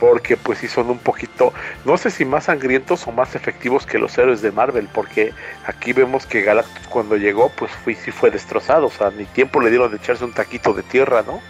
Porque 0.00 0.36
pues 0.36 0.58
sí 0.58 0.68
son 0.68 0.90
un 0.90 0.98
poquito, 0.98 1.54
no 1.86 1.96
sé 1.96 2.10
si 2.10 2.26
más 2.26 2.44
sangrientos 2.44 3.06
o 3.06 3.12
más 3.12 3.34
efectivos 3.34 3.86
que 3.86 3.98
los 3.98 4.16
héroes 4.18 4.42
de 4.42 4.52
Marvel, 4.52 4.88
porque 4.92 5.32
aquí 5.64 5.94
vemos 5.94 6.26
que 6.26 6.42
Galactus 6.42 6.86
cuando 6.88 7.16
llegó 7.16 7.50
pues 7.56 7.70
fue, 7.72 7.94
sí 7.94 8.10
fue 8.10 8.30
destrozado, 8.30 8.86
o 8.86 8.90
sea, 8.90 9.10
ni 9.10 9.24
tiempo 9.24 9.58
le 9.58 9.70
dieron 9.70 9.90
de 9.90 9.96
echarse 9.96 10.24
un 10.24 10.32
taquito 10.32 10.74
de 10.74 10.82
tierra, 10.82 11.24
¿no? 11.26 11.40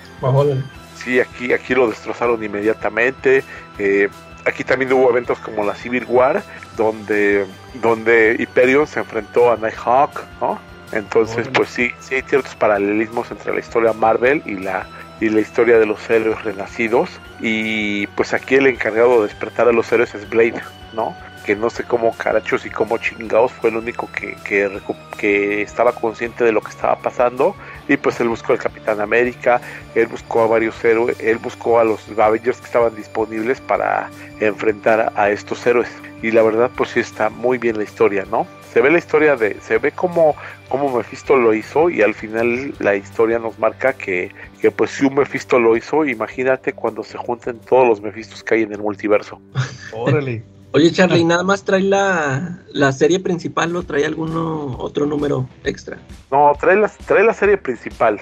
Sí, 0.96 1.20
aquí, 1.20 1.52
aquí 1.52 1.74
lo 1.74 1.88
destrozaron 1.88 2.42
inmediatamente. 2.42 3.44
Eh, 3.78 4.08
aquí 4.44 4.64
también 4.64 4.92
hubo 4.92 5.10
eventos 5.10 5.38
como 5.38 5.64
la 5.64 5.74
Civil 5.74 6.04
War, 6.08 6.42
donde, 6.76 7.46
donde 7.74 8.36
Hyperion 8.38 8.86
se 8.86 9.00
enfrentó 9.00 9.52
a 9.52 9.56
Nighthawk, 9.56 10.24
¿no? 10.40 10.58
Entonces, 10.92 11.48
pues 11.52 11.68
sí, 11.68 11.90
sí 12.00 12.14
hay 12.14 12.22
ciertos 12.22 12.54
paralelismos 12.54 13.30
entre 13.30 13.52
la 13.52 13.60
historia 13.60 13.92
Marvel 13.92 14.42
y 14.46 14.54
la, 14.54 14.86
y 15.20 15.28
la 15.28 15.40
historia 15.40 15.78
de 15.78 15.86
los 15.86 16.08
héroes 16.08 16.42
renacidos. 16.44 17.10
Y 17.40 18.06
pues 18.08 18.32
aquí 18.32 18.54
el 18.54 18.68
encargado 18.68 19.16
de 19.16 19.28
despertar 19.28 19.68
a 19.68 19.72
los 19.72 19.90
héroes 19.90 20.14
es 20.14 20.28
Blade, 20.28 20.62
¿no? 20.94 21.14
que 21.46 21.54
no 21.54 21.70
sé 21.70 21.84
cómo 21.84 22.12
carachos 22.12 22.66
y 22.66 22.70
cómo 22.70 22.98
chingados 22.98 23.52
fue 23.52 23.70
el 23.70 23.76
único 23.76 24.10
que, 24.10 24.36
que, 24.42 24.80
que, 25.16 25.62
estaba 25.62 25.92
consciente 25.92 26.42
de 26.42 26.50
lo 26.50 26.60
que 26.60 26.70
estaba 26.70 26.96
pasando 26.96 27.54
y 27.88 27.96
pues 27.96 28.20
él 28.20 28.28
buscó 28.28 28.52
al 28.52 28.58
Capitán 28.58 29.00
América, 29.00 29.60
él 29.94 30.06
buscó 30.06 30.42
a 30.42 30.46
varios 30.46 30.82
héroes, 30.84 31.18
él 31.20 31.38
buscó 31.38 31.78
a 31.78 31.84
los 31.84 32.00
Avengers 32.18 32.58
que 32.58 32.66
estaban 32.66 32.94
disponibles 32.94 33.60
para 33.60 34.10
enfrentar 34.40 35.12
a 35.16 35.30
estos 35.30 35.66
héroes 35.66 35.88
y 36.22 36.30
la 36.30 36.42
verdad 36.42 36.70
pues 36.76 36.90
sí 36.90 37.00
está 37.00 37.30
muy 37.30 37.58
bien 37.58 37.76
la 37.76 37.84
historia, 37.84 38.24
¿no? 38.30 38.46
Se 38.72 38.82
ve 38.82 38.90
la 38.90 38.98
historia 38.98 39.36
de, 39.36 39.58
se 39.60 39.78
ve 39.78 39.92
como, 39.92 40.36
como 40.68 40.94
Mephisto 40.94 41.36
lo 41.36 41.54
hizo 41.54 41.88
y 41.88 42.02
al 42.02 42.14
final 42.14 42.74
la 42.78 42.94
historia 42.94 43.38
nos 43.38 43.58
marca 43.58 43.94
que, 43.94 44.30
que 44.60 44.70
pues 44.70 44.90
si 44.90 45.06
un 45.06 45.14
Mephisto 45.14 45.58
lo 45.58 45.76
hizo, 45.76 46.04
imagínate 46.04 46.74
cuando 46.74 47.02
se 47.02 47.16
junten 47.16 47.58
todos 47.58 47.88
los 47.88 48.02
Mephistos 48.02 48.42
que 48.44 48.56
hay 48.56 48.62
en 48.62 48.72
el 48.72 48.80
multiverso. 48.80 49.40
Órale. 49.92 50.55
Oye, 50.76 50.92
Charlie, 50.92 51.24
¿nada 51.24 51.42
más 51.42 51.64
trae 51.64 51.80
la, 51.80 52.58
la 52.70 52.92
serie 52.92 53.18
principal 53.18 53.74
o 53.76 53.82
trae 53.82 54.04
alguno 54.04 54.76
otro 54.78 55.06
número 55.06 55.48
extra? 55.64 55.96
No, 56.30 56.52
trae 56.60 56.76
la, 56.76 56.92
trae 57.06 57.24
la 57.24 57.32
serie 57.32 57.56
principal. 57.56 58.20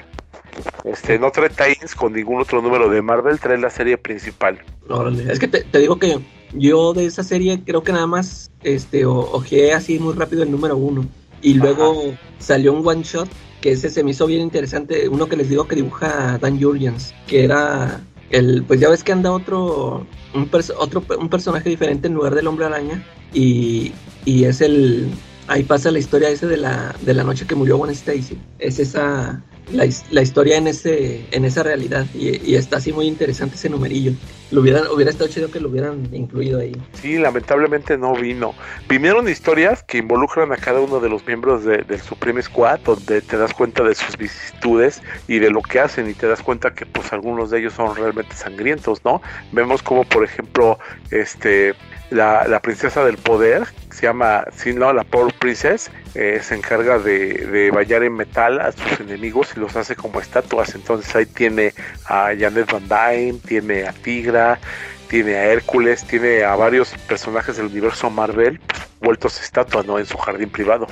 Este, 0.84 1.18
no 1.18 1.32
trae 1.32 1.50
tie 1.50 1.76
con 1.96 2.12
ningún 2.12 2.40
otro 2.40 2.62
número 2.62 2.88
de 2.88 3.02
Marvel, 3.02 3.40
trae 3.40 3.58
la 3.58 3.70
serie 3.70 3.98
principal. 3.98 4.60
Órale, 4.88 5.32
es 5.32 5.40
que 5.40 5.48
te, 5.48 5.64
te, 5.64 5.80
digo 5.80 5.98
que 5.98 6.20
yo 6.52 6.92
de 6.92 7.06
esa 7.06 7.24
serie 7.24 7.60
creo 7.66 7.82
que 7.82 7.90
nada 7.90 8.06
más 8.06 8.52
este, 8.62 9.04
ojeé 9.04 9.72
así 9.72 9.98
muy 9.98 10.14
rápido 10.14 10.44
el 10.44 10.52
número 10.52 10.76
uno. 10.76 11.08
Y 11.42 11.54
luego 11.54 12.14
salió 12.38 12.72
un 12.72 12.86
one 12.86 13.02
shot 13.02 13.28
que 13.62 13.72
ese 13.72 13.90
se 13.90 14.04
me 14.04 14.12
hizo 14.12 14.28
bien 14.28 14.42
interesante. 14.42 15.08
Uno 15.08 15.26
que 15.26 15.34
les 15.34 15.48
digo 15.48 15.66
que 15.66 15.74
dibuja 15.74 16.38
Dan 16.38 16.62
Jurgens, 16.62 17.16
que 17.26 17.42
era 17.42 18.00
el, 18.34 18.64
pues 18.64 18.80
ya 18.80 18.88
ves 18.88 19.04
que 19.04 19.12
anda 19.12 19.32
otro 19.32 20.06
un, 20.34 20.50
otro, 20.78 21.04
un 21.18 21.28
personaje 21.28 21.68
diferente 21.68 22.08
en 22.08 22.14
lugar 22.14 22.34
del 22.34 22.46
hombre 22.46 22.66
araña 22.66 23.02
y, 23.32 23.92
y 24.24 24.44
es 24.44 24.60
el 24.60 25.08
ahí 25.46 25.62
pasa 25.62 25.90
la 25.90 25.98
historia 25.98 26.28
ese 26.28 26.46
de 26.46 26.56
la, 26.56 26.94
de 27.02 27.14
la 27.14 27.24
noche 27.24 27.46
que 27.46 27.54
murió 27.54 27.76
Gwen 27.76 27.90
Stacy. 27.90 28.38
Es 28.58 28.78
esa 28.78 29.42
la, 29.72 29.86
la, 30.10 30.22
historia 30.22 30.56
en 30.58 30.66
ese 30.66 31.24
en 31.30 31.44
esa 31.44 31.62
realidad 31.62 32.06
y, 32.14 32.54
está 32.54 32.76
así 32.76 32.92
muy 32.92 33.06
interesante 33.06 33.56
ese 33.56 33.68
numerillo. 33.68 34.12
Lo 34.50 34.60
hubieran 34.60 34.86
hubiera 34.88 35.10
estado 35.10 35.30
chido 35.30 35.50
que 35.50 35.58
lo 35.58 35.68
hubieran 35.68 36.08
incluido 36.12 36.60
ahí. 36.60 36.76
Sí 36.92 37.18
lamentablemente 37.18 37.96
no 37.96 38.14
vino. 38.14 38.54
Vinieron 38.88 39.28
historias 39.28 39.82
que 39.82 39.98
involucran 39.98 40.52
a 40.52 40.56
cada 40.56 40.80
uno 40.80 41.00
de 41.00 41.08
los 41.08 41.26
miembros 41.26 41.64
de, 41.64 41.78
del 41.78 42.00
Supreme 42.00 42.42
Squad 42.42 42.80
donde 42.80 43.22
te 43.22 43.36
das 43.36 43.54
cuenta 43.54 43.82
de 43.82 43.94
sus 43.94 44.16
vicisitudes 44.16 45.02
y 45.28 45.38
de 45.38 45.50
lo 45.50 45.62
que 45.62 45.80
hacen 45.80 46.08
y 46.08 46.14
te 46.14 46.26
das 46.26 46.42
cuenta 46.42 46.74
que 46.74 46.86
pues 46.86 47.12
algunos 47.12 47.50
de 47.50 47.60
ellos 47.60 47.72
son 47.72 47.96
realmente 47.96 48.34
sangrientos 48.34 49.04
no 49.04 49.22
vemos 49.52 49.82
como 49.82 50.04
por 50.04 50.24
ejemplo 50.24 50.78
este 51.10 51.74
la, 52.10 52.46
la 52.46 52.60
princesa 52.60 53.04
del 53.04 53.16
poder 53.16 53.64
se 53.94 54.06
llama, 54.06 54.44
si 54.56 54.72
no, 54.72 54.92
la 54.92 55.04
Power 55.04 55.32
Princess, 55.38 55.88
eh, 56.16 56.40
se 56.42 56.56
encarga 56.56 56.98
de, 56.98 57.46
de 57.46 57.70
vallar 57.70 58.02
en 58.02 58.14
metal 58.14 58.60
a 58.60 58.72
sus 58.72 58.98
enemigos 58.98 59.52
y 59.56 59.60
los 59.60 59.76
hace 59.76 59.94
como 59.94 60.20
estatuas. 60.20 60.74
Entonces 60.74 61.14
ahí 61.14 61.26
tiene 61.26 61.72
a 62.06 62.32
Janet 62.36 62.72
Van 62.72 62.88
Dyne, 62.88 63.38
tiene 63.46 63.86
a 63.86 63.92
Tigra, 63.92 64.58
tiene 65.08 65.36
a 65.36 65.44
Hércules, 65.44 66.04
tiene 66.04 66.42
a 66.42 66.56
varios 66.56 66.90
personajes 67.06 67.56
del 67.56 67.66
universo 67.66 68.10
Marvel 68.10 68.58
pues, 68.66 68.82
vueltos 69.00 69.40
estatuas, 69.40 69.86
¿no? 69.86 69.96
En 70.00 70.06
su 70.06 70.18
jardín 70.18 70.50
privado. 70.50 70.88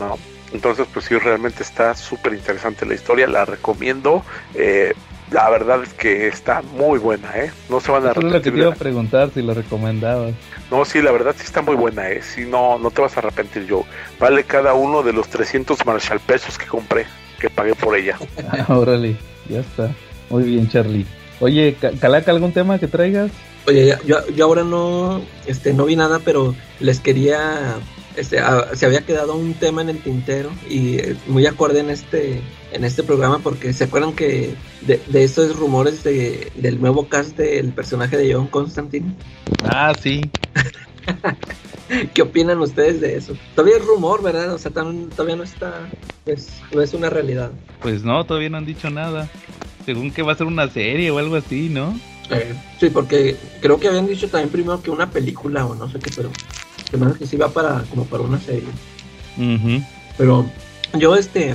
¿no? 0.00 0.18
Entonces, 0.52 0.88
pues 0.92 1.04
sí, 1.04 1.16
realmente 1.16 1.62
está 1.62 1.94
súper 1.94 2.34
interesante 2.34 2.84
la 2.84 2.94
historia, 2.94 3.28
la 3.28 3.44
recomiendo. 3.44 4.24
Eh, 4.54 4.94
la 5.30 5.48
verdad 5.48 5.82
es 5.82 5.92
que 5.94 6.26
está 6.26 6.62
muy 6.62 6.98
buena, 6.98 7.30
¿eh? 7.36 7.52
No 7.68 7.80
se 7.80 7.92
van 7.92 8.06
a 8.06 8.10
arrepentir. 8.10 8.28
Es 8.28 8.32
lo 8.34 8.42
que 8.42 8.50
te 8.50 8.58
iba 8.58 8.72
a 8.72 8.74
preguntar 8.74 9.30
si 9.32 9.42
lo 9.42 9.54
recomendabas. 9.54 10.34
No, 10.70 10.84
sí, 10.84 11.00
la 11.00 11.12
verdad 11.12 11.34
sí 11.36 11.44
está 11.44 11.62
muy 11.62 11.76
buena, 11.76 12.10
¿eh? 12.10 12.20
Sí, 12.22 12.44
no, 12.46 12.78
no 12.78 12.90
te 12.90 13.00
vas 13.00 13.16
a 13.16 13.20
arrepentir 13.20 13.66
yo. 13.66 13.84
Vale 14.18 14.44
cada 14.44 14.74
uno 14.74 15.02
de 15.02 15.12
los 15.12 15.28
300 15.28 15.84
Marshall 15.86 16.20
pesos 16.20 16.58
que 16.58 16.66
compré, 16.66 17.06
que 17.40 17.48
pagué 17.50 17.74
por 17.74 17.96
ella. 17.96 18.18
Ah, 18.50 18.76
órale, 18.76 19.16
ya 19.48 19.60
está. 19.60 19.90
Muy 20.28 20.44
bien, 20.44 20.68
Charlie. 20.68 21.06
Oye, 21.40 21.76
Calaca, 22.00 22.30
¿algún 22.30 22.52
tema 22.52 22.78
que 22.78 22.88
traigas? 22.88 23.30
Oye, 23.66 23.96
yo, 24.04 24.26
yo 24.28 24.44
ahora 24.44 24.64
no, 24.64 25.22
este, 25.46 25.72
no 25.72 25.84
vi 25.84 25.96
nada, 25.96 26.20
pero 26.24 26.54
les 26.80 27.00
quería 27.00 27.76
este, 28.20 28.38
se 28.74 28.86
había 28.86 29.04
quedado 29.04 29.34
un 29.34 29.54
tema 29.54 29.82
en 29.82 29.88
el 29.88 29.98
tintero 29.98 30.50
y 30.68 30.98
eh, 30.98 31.16
muy 31.26 31.46
acorde 31.46 31.80
en 31.80 31.90
este 31.90 32.40
en 32.72 32.84
este 32.84 33.02
programa 33.02 33.38
porque 33.38 33.72
se 33.72 33.84
acuerdan 33.84 34.12
que 34.12 34.54
de, 34.82 35.00
de 35.06 35.24
estos 35.24 35.56
rumores 35.56 36.04
de, 36.04 36.52
del 36.54 36.80
nuevo 36.80 37.08
cast 37.08 37.36
del 37.36 37.72
personaje 37.72 38.16
de 38.16 38.32
John 38.32 38.46
Constantine. 38.46 39.14
Ah, 39.64 39.92
sí. 40.00 40.30
¿Qué 42.14 42.22
opinan 42.22 42.60
ustedes 42.60 43.00
de 43.00 43.16
eso? 43.16 43.36
Todavía 43.56 43.78
es 43.78 43.84
rumor, 43.84 44.22
¿verdad? 44.22 44.54
O 44.54 44.58
sea, 44.58 44.70
todavía 44.70 45.36
no 45.36 45.42
está, 45.42 45.88
pues, 46.24 46.60
no 46.72 46.82
es 46.82 46.94
una 46.94 47.10
realidad. 47.10 47.50
Pues 47.82 48.04
no, 48.04 48.24
todavía 48.24 48.50
no 48.50 48.58
han 48.58 48.66
dicho 48.66 48.90
nada. 48.90 49.28
Según 49.84 50.12
que 50.12 50.22
va 50.22 50.32
a 50.32 50.36
ser 50.36 50.46
una 50.46 50.68
serie 50.68 51.10
o 51.10 51.18
algo 51.18 51.34
así, 51.34 51.68
¿no? 51.68 51.98
Eh, 52.30 52.54
sí, 52.78 52.90
porque 52.90 53.36
creo 53.60 53.80
que 53.80 53.88
habían 53.88 54.06
dicho 54.06 54.28
también 54.28 54.50
primero 54.50 54.80
que 54.80 54.90
una 54.90 55.10
película 55.10 55.66
o 55.66 55.74
no 55.74 55.90
sé 55.90 55.98
qué, 55.98 56.10
pero 56.14 56.30
que 56.90 57.18
que 57.18 57.26
sí 57.26 57.36
va 57.36 57.48
para 57.48 57.82
como 57.90 58.04
para 58.04 58.22
una 58.22 58.40
serie. 58.40 58.68
Pero 60.16 60.46
yo 60.98 61.16
este 61.16 61.54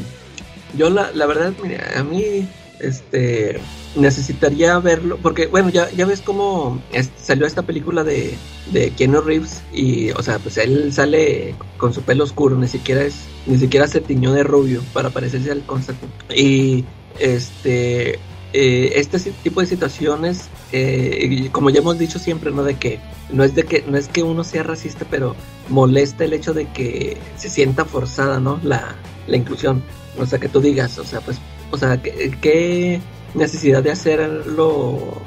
yo 0.77 0.89
la, 0.89 1.11
la 1.11 1.25
verdad 1.25 1.53
a 1.97 2.03
mí 2.03 2.47
este 2.79 3.59
necesitaría 3.95 4.77
verlo 4.79 5.17
porque 5.21 5.47
bueno 5.47 5.69
ya 5.69 5.89
ya 5.91 6.05
ves 6.05 6.21
cómo 6.21 6.81
salió 7.21 7.45
esta 7.45 7.61
película 7.61 8.03
de 8.03 8.35
de 8.71 8.91
Keanu 8.91 9.21
Reeves 9.21 9.61
y 9.73 10.11
o 10.11 10.21
sea 10.21 10.39
pues 10.39 10.57
él 10.57 10.91
sale 10.91 11.55
con 11.77 11.93
su 11.93 12.01
pelo 12.01 12.25
oscuro 12.25 12.57
ni 12.57 12.67
siquiera 12.67 13.03
es 13.03 13.15
ni 13.45 13.57
siquiera 13.57 13.87
se 13.87 14.01
tiñó 14.01 14.33
de 14.33 14.43
rubio 14.43 14.81
para 14.93 15.11
parecerse 15.11 15.51
al 15.51 15.65
Constantine 15.65 16.11
y 16.35 16.83
este 17.19 18.19
eh, 18.57 18.93
este 19.01 19.19
tipo 19.43 19.59
de 19.59 19.67
situaciones, 19.67 20.47
eh, 20.71 21.49
como 21.51 21.69
ya 21.69 21.79
hemos 21.79 21.99
dicho 21.99 22.19
siempre, 22.19 22.51
¿no? 22.51 22.63
De 22.63 22.75
que 22.75 23.01
no 23.29 23.43
es 23.43 23.53
de 23.53 23.63
que 23.63 23.83
no 23.85 23.97
es 23.97 24.07
que 24.07 24.23
uno 24.23 24.45
sea 24.45 24.63
racista, 24.63 25.05
pero 25.11 25.35
molesta 25.67 26.23
el 26.23 26.31
hecho 26.31 26.53
de 26.53 26.65
que 26.67 27.17
se 27.35 27.49
sienta 27.49 27.83
forzada, 27.83 28.39
¿no? 28.39 28.57
La, 28.63 28.95
la 29.27 29.35
inclusión. 29.35 29.83
O 30.17 30.25
sea, 30.25 30.39
que 30.39 30.47
tú 30.47 30.61
digas, 30.61 30.97
o 30.99 31.03
sea, 31.03 31.19
pues, 31.19 31.37
o 31.71 31.77
sea, 31.77 32.01
¿qué, 32.01 33.01
necesidad 33.33 33.83
de 33.83 33.91
hacerlo 33.91 35.21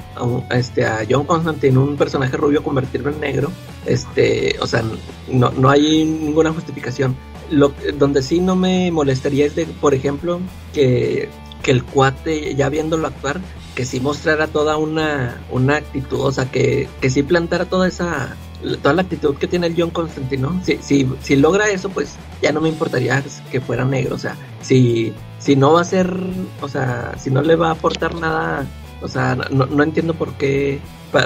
a, 0.49 0.57
este, 0.57 0.87
a 0.87 1.05
John 1.07 1.27
Constantine, 1.27 1.77
un 1.77 1.99
personaje 1.99 2.35
rubio, 2.35 2.63
convertirlo 2.63 3.11
en 3.11 3.21
negro? 3.21 3.53
Este, 3.85 4.57
o 4.63 4.67
sea, 4.67 4.83
no, 5.31 5.51
no 5.51 5.69
hay 5.69 6.07
ninguna 6.07 6.51
justificación. 6.51 7.15
lo, 7.51 7.75
donde 7.99 8.23
sí 8.23 8.41
no 8.41 8.57
me 8.57 8.91
molestaría 8.91 9.45
es 9.45 9.55
de, 9.55 9.67
por 9.67 9.93
ejemplo, 9.93 10.41
que, 10.73 11.29
que 11.63 11.71
el 11.71 11.85
cuate, 11.85 12.55
ya 12.55 12.69
viéndolo 12.69 13.07
actuar, 13.07 13.41
que 13.75 13.85
sí 13.85 14.01
mostrara 14.01 14.47
toda 14.49 14.77
una, 14.77 15.41
una 15.51 15.77
actitud, 15.77 16.21
o 16.21 16.33
sea, 16.33 16.51
que, 16.51 16.89
que 17.01 17.11
sí 17.11 17.23
plantara 17.23 17.65
toda 17.65 17.87
esa, 17.87 18.37
toda 18.83 18.95
la 18.95 19.03
actitud 19.03 19.37
que 19.37 19.47
tiene 19.47 19.69
el 19.69 19.75
John 19.77 19.91
Constantine, 19.91 20.49
Si, 20.65 20.79
si, 20.83 21.09
si 21.23 21.37
logra 21.37 21.69
eso, 21.69 21.89
pues 21.89 22.17
ya 22.43 22.53
no 22.53 22.61
me 22.61 22.69
importaría 22.69 23.23
que 23.51 23.61
fuera 23.61 23.85
negro, 23.85 24.17
o 24.17 24.19
sea, 24.19 24.37
si, 24.63 25.13
si 25.39 25.57
no 25.57 25.73
va 25.73 25.83
a 25.83 25.85
ser, 25.85 26.13
o 26.61 26.69
sea, 26.69 27.15
si 27.19 27.31
no 27.31 27.43
le 27.43 27.57
va 27.57 27.69
a 27.69 27.73
aportar 27.73 28.15
nada, 28.15 28.67
o 29.01 29.09
sea, 29.09 29.37
no, 29.37 29.67
no 29.67 29.83
entiendo 29.83 30.15
por 30.15 30.33
qué, 30.35 30.81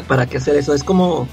para 0.06 0.26
qué 0.26 0.36
hacer 0.36 0.56
eso, 0.56 0.74
es 0.74 0.84
como 0.84 1.26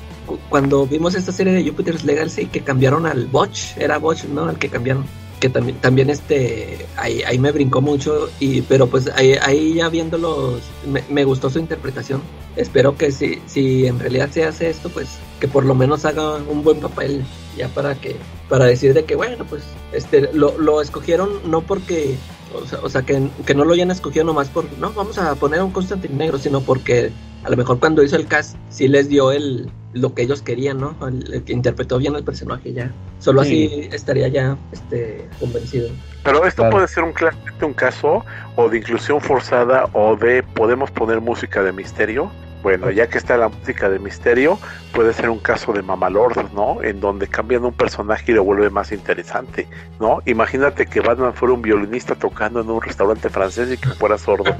cuando 0.49 0.85
vimos 0.85 1.15
esta 1.15 1.31
serie 1.31 1.53
de 1.53 1.67
Jupiter's 1.67 2.03
Legacy 2.03 2.45
que 2.45 2.61
cambiaron 2.61 3.05
al 3.05 3.25
Botch, 3.27 3.77
era 3.77 3.97
Botch, 3.97 4.25
¿no? 4.25 4.45
Al 4.45 4.57
que 4.57 4.69
cambiaron 4.69 5.05
que 5.39 5.49
también, 5.49 5.77
también 5.77 6.09
este, 6.09 6.85
ahí, 6.97 7.23
ahí 7.23 7.39
me 7.39 7.51
brincó 7.51 7.81
mucho, 7.81 8.29
y, 8.39 8.61
pero 8.61 8.87
pues 8.87 9.09
ahí, 9.15 9.33
ahí 9.41 9.75
ya 9.75 9.89
viéndolos, 9.89 10.61
me, 10.85 11.03
me, 11.09 11.23
gustó 11.23 11.49
su 11.49 11.59
interpretación. 11.59 12.21
Espero 12.55 12.97
que 12.97 13.11
si, 13.11 13.41
si 13.45 13.87
en 13.87 13.99
realidad 13.99 14.29
se 14.31 14.43
hace 14.43 14.69
esto, 14.69 14.89
pues 14.89 15.17
que 15.39 15.47
por 15.47 15.65
lo 15.65 15.75
menos 15.75 16.05
haga 16.05 16.35
un 16.35 16.63
buen 16.63 16.79
papel, 16.79 17.23
ya 17.57 17.69
para 17.69 17.95
que, 17.95 18.17
para 18.49 18.65
decir 18.65 18.93
de 18.93 19.05
que 19.05 19.15
bueno, 19.15 19.45
pues 19.45 19.63
este, 19.93 20.29
lo, 20.33 20.57
lo 20.57 20.81
escogieron 20.81 21.29
no 21.45 21.61
porque, 21.61 22.15
o 22.53 22.65
sea, 22.65 22.79
o 22.81 22.89
sea 22.89 23.01
que, 23.03 23.29
que, 23.45 23.55
no 23.55 23.65
lo 23.65 23.73
hayan 23.73 23.91
escogido 23.91 24.25
nomás 24.25 24.49
por, 24.49 24.65
no, 24.77 24.91
vamos 24.93 25.17
a 25.17 25.35
poner 25.35 25.59
a 25.59 25.63
un 25.63 25.71
Constantine 25.71 26.15
negro, 26.15 26.37
sino 26.37 26.61
porque 26.61 27.11
a 27.43 27.49
lo 27.49 27.57
mejor 27.57 27.79
cuando 27.79 28.03
hizo 28.03 28.15
el 28.15 28.27
cast 28.27 28.55
sí 28.69 28.87
les 28.87 29.09
dio 29.09 29.31
el 29.31 29.71
lo 29.93 30.13
que 30.13 30.21
ellos 30.21 30.41
querían, 30.41 30.79
¿no? 30.79 30.95
El, 31.07 31.43
que 31.43 31.53
interpretó 31.53 31.97
bien 31.97 32.15
el 32.15 32.23
personaje 32.23 32.73
ya. 32.73 32.91
Solo 33.19 33.41
así 33.41 33.89
estaría 33.91 34.27
ya 34.27 34.57
este 34.71 35.27
convencido. 35.39 35.89
Pero 36.23 36.45
esto 36.45 36.69
puede 36.69 36.87
ser 36.87 37.03
un, 37.03 37.13
un 37.61 37.73
caso 37.73 38.23
o 38.55 38.69
de 38.69 38.77
inclusión 38.77 39.19
forzada 39.19 39.89
o 39.93 40.15
de 40.15 40.43
podemos 40.43 40.91
poner 40.91 41.21
música 41.21 41.63
de 41.63 41.71
misterio. 41.71 42.31
Bueno, 42.61 42.91
ya 42.91 43.07
que 43.07 43.17
está 43.17 43.37
la 43.37 43.47
música 43.47 43.89
de 43.89 43.99
misterio, 43.99 44.59
puede 44.93 45.13
ser 45.13 45.29
un 45.29 45.39
caso 45.39 45.71
de 45.71 45.81
Mamalord, 45.81 46.51
¿no? 46.53 46.83
En 46.83 46.99
donde 46.99 47.27
cambian 47.27 47.63
un 47.63 47.73
personaje 47.73 48.31
y 48.31 48.35
lo 48.35 48.43
vuelve 48.43 48.69
más 48.69 48.91
interesante, 48.91 49.65
¿no? 49.99 50.19
Imagínate 50.25 50.85
que 50.85 50.99
Batman 50.99 51.33
fuera 51.33 51.53
un 51.53 51.61
violinista 51.61 52.15
tocando 52.15 52.59
en 52.59 52.69
un 52.69 52.81
restaurante 52.81 53.29
francés 53.29 53.71
y 53.71 53.77
que 53.77 53.89
fuera 53.89 54.17
sordo, 54.17 54.53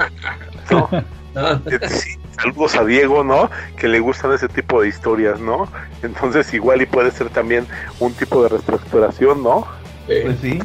¿no? 0.72 0.89
sí, 1.89 2.18
saludos 2.41 2.76
a 2.76 2.86
Diego, 2.86 3.24
¿no? 3.24 3.50
Que 3.78 3.89
le 3.89 4.00
gustan 4.00 4.32
ese 4.32 4.47
tipo 4.47 4.82
de 4.82 4.88
historias, 4.88 5.41
¿no? 5.41 5.68
Entonces 6.02 6.54
igual 6.54 6.82
y 6.82 6.86
puede 6.86 7.12
ser 7.12 7.30
también 7.30 7.68
un 8.00 8.14
tipo 8.14 8.41
de 8.43 8.50
reestructuración, 8.50 9.43
¿no? 9.43 9.68
Pues 10.08 10.38
sí, 10.41 10.60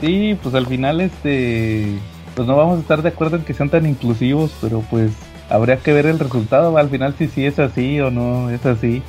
sí, 0.00 0.38
pues 0.42 0.54
al 0.54 0.66
final 0.66 1.00
este, 1.00 1.98
pues 2.34 2.46
no 2.46 2.56
vamos 2.56 2.78
a 2.78 2.80
estar 2.82 3.02
de 3.02 3.08
acuerdo 3.08 3.36
en 3.36 3.44
que 3.44 3.54
sean 3.54 3.70
tan 3.70 3.86
inclusivos, 3.86 4.54
pero 4.60 4.84
pues 4.90 5.10
habría 5.48 5.78
que 5.78 5.92
ver 5.92 6.06
el 6.06 6.18
resultado, 6.18 6.76
al 6.76 6.90
final 6.90 7.14
si 7.18 7.28
sí 7.28 7.46
es 7.46 7.58
así 7.58 8.00
o 8.00 8.10
no 8.10 8.50
es 8.50 8.64
así. 8.66 9.02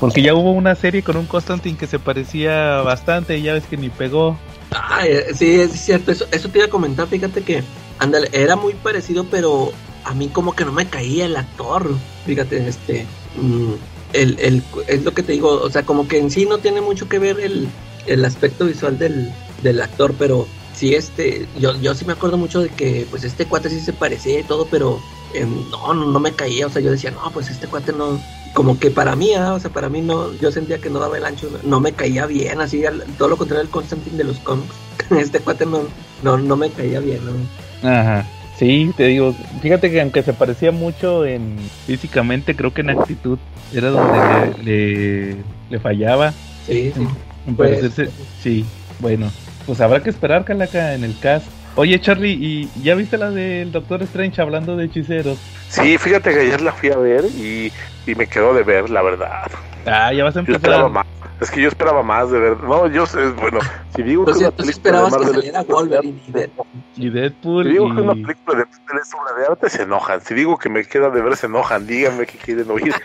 Porque 0.00 0.22
ya 0.22 0.34
hubo 0.34 0.50
una 0.50 0.74
serie 0.74 1.02
con 1.02 1.16
un 1.16 1.26
Constantine 1.26 1.78
que 1.78 1.86
se 1.86 1.98
parecía 2.00 2.80
bastante 2.82 3.38
y 3.38 3.42
ya 3.42 3.52
ves 3.52 3.64
que 3.66 3.76
ni 3.76 3.88
pegó. 3.88 4.36
Ah, 4.72 5.02
sí, 5.34 5.60
es 5.60 5.72
cierto, 5.72 6.10
eso, 6.10 6.26
eso 6.32 6.48
te 6.48 6.58
iba 6.58 6.66
a 6.66 6.70
comentar, 6.70 7.06
fíjate 7.06 7.42
que, 7.42 7.62
ándale, 7.98 8.28
era 8.32 8.56
muy 8.56 8.74
parecido, 8.74 9.24
pero 9.30 9.72
a 10.04 10.14
mí 10.14 10.28
como 10.28 10.54
que 10.54 10.64
no 10.64 10.72
me 10.72 10.86
caía 10.86 11.26
el 11.26 11.36
actor. 11.36 11.88
Fíjate, 12.26 12.68
este, 12.68 13.06
mm, 13.36 13.72
el, 14.12 14.38
el, 14.40 14.62
es 14.88 15.04
lo 15.04 15.14
que 15.14 15.22
te 15.22 15.32
digo, 15.32 15.50
o 15.50 15.70
sea, 15.70 15.84
como 15.84 16.08
que 16.08 16.18
en 16.18 16.30
sí 16.30 16.46
no 16.46 16.58
tiene 16.58 16.80
mucho 16.80 17.08
que 17.08 17.18
ver 17.18 17.38
el, 17.40 17.68
el 18.06 18.24
aspecto 18.24 18.66
visual 18.66 18.98
del, 18.98 19.32
del 19.62 19.80
actor, 19.80 20.14
pero 20.18 20.46
sí, 20.74 20.94
este, 20.94 21.46
yo, 21.58 21.76
yo 21.80 21.94
sí 21.94 22.04
me 22.04 22.14
acuerdo 22.14 22.38
mucho 22.38 22.60
de 22.60 22.70
que, 22.70 23.06
pues, 23.10 23.24
este 23.24 23.46
cuate 23.46 23.70
sí 23.70 23.80
se 23.80 23.92
parecía 23.92 24.40
y 24.40 24.44
todo, 24.44 24.66
pero 24.70 25.00
eh, 25.34 25.46
no, 25.70 25.94
no, 25.94 26.20
me 26.20 26.32
caía, 26.32 26.66
o 26.66 26.70
sea, 26.70 26.82
yo 26.82 26.90
decía, 26.90 27.10
no, 27.10 27.30
pues 27.32 27.50
este 27.50 27.66
cuate 27.66 27.92
no, 27.92 28.20
como 28.54 28.78
que 28.78 28.90
para 28.90 29.16
mí, 29.16 29.34
¿ah? 29.34 29.54
o 29.54 29.60
sea, 29.60 29.70
para 29.70 29.88
mí 29.88 30.00
no, 30.00 30.32
yo 30.34 30.50
sentía 30.52 30.78
que 30.78 30.90
no 30.90 30.98
daba 30.98 31.16
el 31.16 31.24
ancho, 31.24 31.48
no, 31.64 31.80
me 31.80 31.92
caía 31.92 32.26
bien, 32.26 32.60
así, 32.60 32.82
todo 33.18 33.28
lo 33.28 33.36
contrario 33.36 33.62
del 33.62 33.70
Constantine 33.70 34.16
de 34.16 34.24
los 34.24 34.38
cómics, 34.38 34.74
este 35.10 35.40
cuate 35.40 35.66
no, 35.66 35.82
no, 36.22 36.38
no 36.38 36.56
me 36.56 36.70
caía 36.70 37.00
bien, 37.00 37.20
¿no? 37.24 37.88
Ajá. 37.88 38.26
Sí, 38.58 38.92
te 38.96 39.06
digo, 39.06 39.34
fíjate 39.60 39.90
que 39.90 40.00
aunque 40.00 40.22
se 40.22 40.34
parecía 40.34 40.70
mucho 40.70 41.24
en 41.26 41.56
físicamente, 41.86 42.54
creo 42.54 42.72
que 42.72 42.82
en 42.82 42.90
actitud 42.90 43.38
era 43.74 43.90
donde 43.90 44.62
le, 44.62 45.36
le, 45.68 45.80
fallaba. 45.80 46.32
Sí, 46.66 46.92
sí. 46.94 47.08
En 47.46 47.56
parecerse, 47.56 48.10
sí, 48.40 48.64
bueno, 49.00 49.32
pues 49.66 49.80
habrá 49.80 50.02
que 50.02 50.10
esperar, 50.10 50.44
Calaca, 50.44 50.94
en 50.94 51.02
el 51.02 51.18
cast. 51.18 51.46
Oye, 51.74 51.98
Charlie, 52.00 52.32
¿y 52.32 52.70
ya 52.82 52.94
viste 52.94 53.16
la 53.16 53.30
del 53.30 53.72
Doctor 53.72 54.02
Strange 54.02 54.42
hablando 54.42 54.76
de 54.76 54.86
hechiceros? 54.86 55.38
Sí, 55.68 55.96
fíjate 55.96 56.32
que 56.32 56.40
ayer 56.40 56.60
la 56.60 56.72
fui 56.72 56.90
a 56.90 56.98
ver 56.98 57.24
y, 57.24 57.72
y 58.06 58.14
me 58.14 58.26
quedó 58.26 58.52
de 58.52 58.62
ver, 58.62 58.90
la 58.90 59.00
verdad. 59.00 59.50
Ah, 59.86 60.12
ya 60.12 60.24
vas 60.24 60.36
a 60.36 60.40
empezar. 60.40 60.92
Es 61.40 61.50
que 61.50 61.60
yo 61.62 61.68
esperaba 61.68 62.02
más 62.02 62.30
de 62.30 62.38
ver. 62.38 62.60
No, 62.62 62.86
yo 62.88 63.06
sé, 63.06 63.26
bueno, 63.30 63.58
si 63.96 64.02
digo 64.02 64.24
que 64.26 64.32
una 64.32 64.50
película 64.52 65.02
de 65.02 65.10
Marvel 65.10 65.66
Wolverine 65.66 66.20
y 66.26 66.30
Deadpool. 66.30 66.66
Y 66.96 67.10
Deadpool. 67.10 67.64
Si 67.64 67.70
digo 67.70 67.94
que 67.94 68.00
una 68.00 68.12
película 68.12 68.58
de 68.58 68.64
Marvel 68.66 69.02
es 69.02 69.14
obra 69.14 69.40
de 69.40 69.46
arte, 69.46 69.70
se 69.70 69.82
enojan. 69.82 70.20
Si 70.20 70.34
digo 70.34 70.58
que 70.58 70.68
me 70.68 70.84
queda 70.84 71.10
de 71.10 71.20
ver, 71.20 71.36
se 71.36 71.46
enojan. 71.46 71.86
Díganme 71.86 72.26
qué 72.26 72.38
quieren 72.38 72.70
oír. 72.70 72.94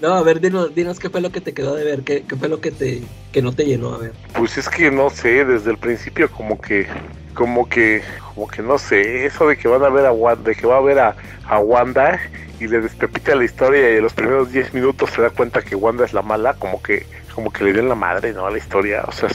No, 0.00 0.12
a 0.12 0.22
ver, 0.22 0.38
dinos, 0.38 0.74
dinos 0.74 0.98
qué 0.98 1.08
fue 1.08 1.22
lo 1.22 1.30
que 1.30 1.40
te 1.40 1.54
quedó 1.54 1.74
de 1.76 1.84
ver, 1.84 2.02
qué, 2.02 2.24
qué 2.28 2.36
fue 2.36 2.48
lo 2.48 2.60
que 2.60 2.70
te 2.70 3.00
que 3.32 3.40
no 3.40 3.52
te 3.52 3.64
llenó, 3.64 3.94
a 3.94 3.98
ver. 3.98 4.12
Pues 4.36 4.58
es 4.58 4.68
que 4.68 4.90
no 4.90 5.08
sé, 5.08 5.46
desde 5.46 5.70
el 5.70 5.78
principio 5.78 6.30
como 6.30 6.60
que 6.60 6.86
como 7.34 7.68
que 7.68 8.02
como 8.34 8.48
que 8.48 8.62
no 8.62 8.78
sé, 8.78 9.26
eso 9.26 9.46
de 9.46 9.56
que 9.56 9.68
van 9.68 9.84
a 9.84 9.88
ver 9.88 10.06
a 10.06 10.12
Wanda, 10.12 10.50
de 10.50 10.56
que 10.56 10.66
va 10.66 10.78
a 10.78 10.80
ver 10.80 10.98
a, 10.98 11.14
a 11.46 11.58
Wanda 11.58 12.18
y 12.58 12.66
le 12.66 12.80
despepita 12.80 13.34
la 13.34 13.44
historia 13.44 13.92
y 13.92 13.96
en 13.96 14.02
los 14.02 14.12
primeros 14.12 14.50
10 14.50 14.74
minutos 14.74 15.10
se 15.10 15.22
da 15.22 15.30
cuenta 15.30 15.62
que 15.62 15.76
Wanda 15.76 16.04
es 16.04 16.12
la 16.12 16.22
mala, 16.22 16.54
como 16.54 16.82
que 16.82 17.06
como 17.34 17.52
que 17.52 17.64
le 17.64 17.72
dio 17.72 17.82
la 17.82 17.94
madre, 17.94 18.32
¿no? 18.32 18.46
A 18.46 18.50
la 18.50 18.58
historia. 18.58 19.04
O 19.06 19.12
sea, 19.12 19.28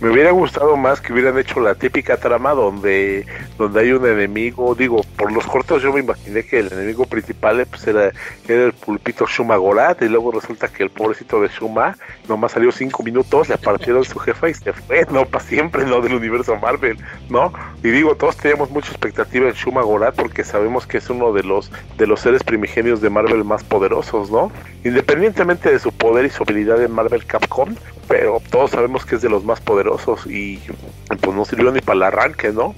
me 0.00 0.10
hubiera 0.10 0.30
gustado 0.30 0.76
más 0.76 1.00
que 1.00 1.12
hubieran 1.12 1.38
hecho 1.38 1.60
la 1.60 1.74
típica 1.74 2.16
trama 2.16 2.52
donde, 2.52 3.26
donde 3.58 3.80
hay 3.80 3.92
un 3.92 4.06
enemigo. 4.06 4.74
Digo, 4.74 5.02
por 5.16 5.32
los 5.32 5.46
cortos 5.46 5.82
yo 5.82 5.92
me 5.92 6.00
imaginé 6.00 6.44
que 6.44 6.60
el 6.60 6.72
enemigo 6.72 7.06
principal 7.06 7.66
pues, 7.66 7.86
era, 7.86 8.12
era 8.48 8.64
el 8.64 8.72
pulpito 8.72 9.26
Shuma 9.26 9.56
Gorat 9.56 10.00
y 10.02 10.08
luego 10.08 10.32
resulta 10.32 10.68
que 10.68 10.84
el 10.84 10.90
pobrecito 10.90 11.40
de 11.40 11.48
Shuma 11.48 11.96
nomás 12.28 12.52
salió 12.52 12.70
cinco 12.72 13.02
minutos, 13.02 13.48
le 13.48 13.58
partieron 13.58 14.04
su 14.04 14.18
jefa 14.18 14.48
y 14.48 14.54
se 14.54 14.72
fue, 14.72 15.06
¿no? 15.10 15.26
Para 15.26 15.44
siempre, 15.44 15.84
¿no? 15.84 16.00
Del 16.00 16.14
universo 16.14 16.56
Marvel, 16.56 16.98
¿no? 17.28 17.52
Y 17.82 17.90
digo, 17.90 18.14
todos 18.14 18.36
teníamos 18.36 18.70
mucha 18.70 18.90
expectativa 18.90 19.48
en 19.48 19.54
Shuma 19.54 19.82
Gorat 19.82 20.14
porque 20.14 20.44
sabemos 20.44 20.86
que 20.86 20.98
es 20.98 21.10
uno 21.10 21.32
de 21.32 21.42
los, 21.42 21.70
de 21.98 22.06
los 22.06 22.20
seres 22.20 22.42
primigenios 22.42 23.00
de 23.00 23.10
Marvel 23.10 23.44
más 23.44 23.64
poderosos, 23.64 24.30
¿no? 24.30 24.52
Independientemente 24.84 25.70
de 25.70 25.78
su 25.78 25.92
poder 25.92 26.24
y 26.24 26.30
su 26.30 26.42
habilidad 26.42 26.82
en 26.82 26.92
Marvel 26.92 27.24
Capcom, 27.40 27.74
pero 28.08 28.40
todos 28.50 28.70
sabemos 28.70 29.04
que 29.04 29.16
es 29.16 29.22
de 29.22 29.28
los 29.28 29.44
más 29.44 29.60
poderosos 29.60 30.26
y 30.26 30.58
pues 31.20 31.36
no 31.36 31.44
sirvió 31.44 31.72
ni 31.72 31.80
para 31.80 31.96
el 31.96 32.02
arranque, 32.04 32.52
¿no? 32.52 32.74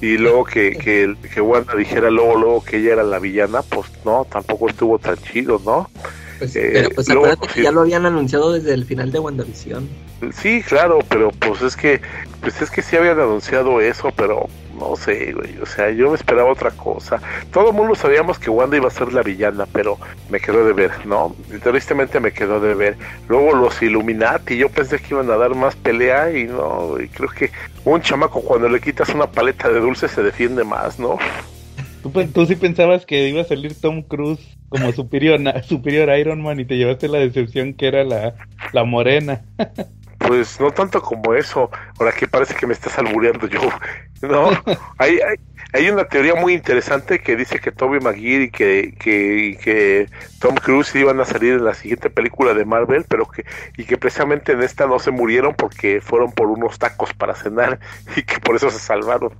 Y 0.00 0.18
luego 0.18 0.44
que, 0.44 0.72
que, 0.72 1.14
que 1.32 1.40
Wanda 1.40 1.74
dijera 1.74 2.10
luego, 2.10 2.36
luego 2.36 2.64
que 2.64 2.76
ella 2.76 2.94
era 2.94 3.02
la 3.02 3.18
villana, 3.18 3.62
pues 3.62 3.86
no, 4.04 4.26
tampoco 4.30 4.68
estuvo 4.68 4.98
tan 4.98 5.16
chido, 5.16 5.60
¿no? 5.64 5.90
Pues, 6.38 6.54
eh, 6.54 6.70
pero 6.72 6.90
pues 6.90 7.08
acuérdate 7.08 7.48
que 7.48 7.62
ya 7.62 7.72
lo 7.72 7.80
habían 7.80 8.04
anunciado 8.04 8.52
desde 8.52 8.74
el 8.74 8.84
final 8.84 9.10
de 9.10 9.18
WandaVision. 9.18 9.88
Sí, 10.34 10.62
claro, 10.62 10.98
pero 11.08 11.30
pues 11.30 11.62
es 11.62 11.76
que, 11.76 12.00
pues 12.40 12.60
es 12.60 12.70
que 12.70 12.82
sí 12.82 12.96
habían 12.96 13.18
anunciado 13.18 13.80
eso, 13.80 14.12
pero 14.14 14.48
no 14.78 14.96
sé, 14.96 15.32
güey, 15.32 15.58
o 15.58 15.66
sea, 15.66 15.90
yo 15.90 16.10
me 16.10 16.16
esperaba 16.16 16.50
otra 16.50 16.70
cosa. 16.70 17.20
Todo 17.52 17.70
el 17.70 17.76
mundo 17.76 17.94
sabíamos 17.94 18.38
que 18.38 18.50
Wanda 18.50 18.76
iba 18.76 18.88
a 18.88 18.90
ser 18.90 19.12
la 19.12 19.22
villana, 19.22 19.66
pero 19.72 19.98
me 20.30 20.40
quedó 20.40 20.64
de 20.66 20.72
ver, 20.72 20.90
¿no? 21.06 21.34
Tristemente 21.62 22.20
me 22.20 22.32
quedó 22.32 22.60
de 22.60 22.74
ver. 22.74 22.96
Luego 23.28 23.54
los 23.54 23.80
Illuminati, 23.82 24.56
yo 24.56 24.68
pensé 24.68 24.98
que 24.98 25.14
iban 25.14 25.30
a 25.30 25.36
dar 25.36 25.54
más 25.54 25.76
pelea 25.76 26.30
y 26.36 26.44
no, 26.44 27.00
y 27.00 27.08
creo 27.08 27.28
que 27.30 27.50
un 27.84 28.00
chamaco 28.00 28.40
cuando 28.40 28.68
le 28.68 28.80
quitas 28.80 29.08
una 29.10 29.26
paleta 29.26 29.68
de 29.68 29.80
dulce 29.80 30.08
se 30.08 30.22
defiende 30.22 30.64
más, 30.64 30.98
¿no? 30.98 31.18
¿Tú, 32.02 32.10
tú 32.32 32.46
sí 32.46 32.56
pensabas 32.56 33.04
que 33.04 33.28
iba 33.28 33.40
a 33.40 33.44
salir 33.44 33.74
Tom 33.80 34.02
Cruise 34.02 34.56
como 34.68 34.92
superior, 34.92 35.40
superior 35.64 36.16
Iron 36.18 36.42
Man 36.42 36.60
y 36.60 36.64
te 36.64 36.76
llevaste 36.76 37.08
la 37.08 37.18
decepción 37.18 37.74
que 37.74 37.88
era 37.88 38.04
la, 38.04 38.34
la 38.72 38.84
morena. 38.84 39.44
Pues 40.26 40.60
no 40.60 40.70
tanto 40.70 41.00
como 41.00 41.34
eso. 41.34 41.70
Ahora 41.98 42.12
que 42.12 42.26
parece 42.26 42.54
que 42.54 42.66
me 42.66 42.72
estás 42.72 42.98
albureando 42.98 43.46
yo. 43.48 43.60
No, 44.22 44.48
hay, 44.98 45.18
hay, 45.20 45.36
hay, 45.72 45.90
una 45.90 46.08
teoría 46.08 46.34
muy 46.34 46.54
interesante 46.54 47.20
que 47.20 47.36
dice 47.36 47.60
que 47.60 47.70
Toby 47.70 48.00
Maguire 48.00 48.44
y 48.44 48.50
que, 48.50 48.94
que, 48.98 49.58
que 49.62 50.08
Tom 50.40 50.54
Cruise 50.54 50.94
iban 50.94 51.20
a 51.20 51.26
salir 51.26 51.54
en 51.54 51.64
la 51.64 51.74
siguiente 51.74 52.08
película 52.08 52.54
de 52.54 52.64
Marvel, 52.64 53.04
pero 53.06 53.28
que, 53.28 53.44
y 53.76 53.84
que 53.84 53.98
precisamente 53.98 54.52
en 54.52 54.62
esta 54.62 54.86
no 54.86 54.98
se 54.98 55.10
murieron 55.10 55.54
porque 55.54 56.00
fueron 56.00 56.32
por 56.32 56.46
unos 56.46 56.78
tacos 56.78 57.12
para 57.12 57.34
cenar 57.34 57.78
y 58.16 58.22
que 58.22 58.40
por 58.40 58.56
eso 58.56 58.70
se 58.70 58.78
salvaron. 58.78 59.32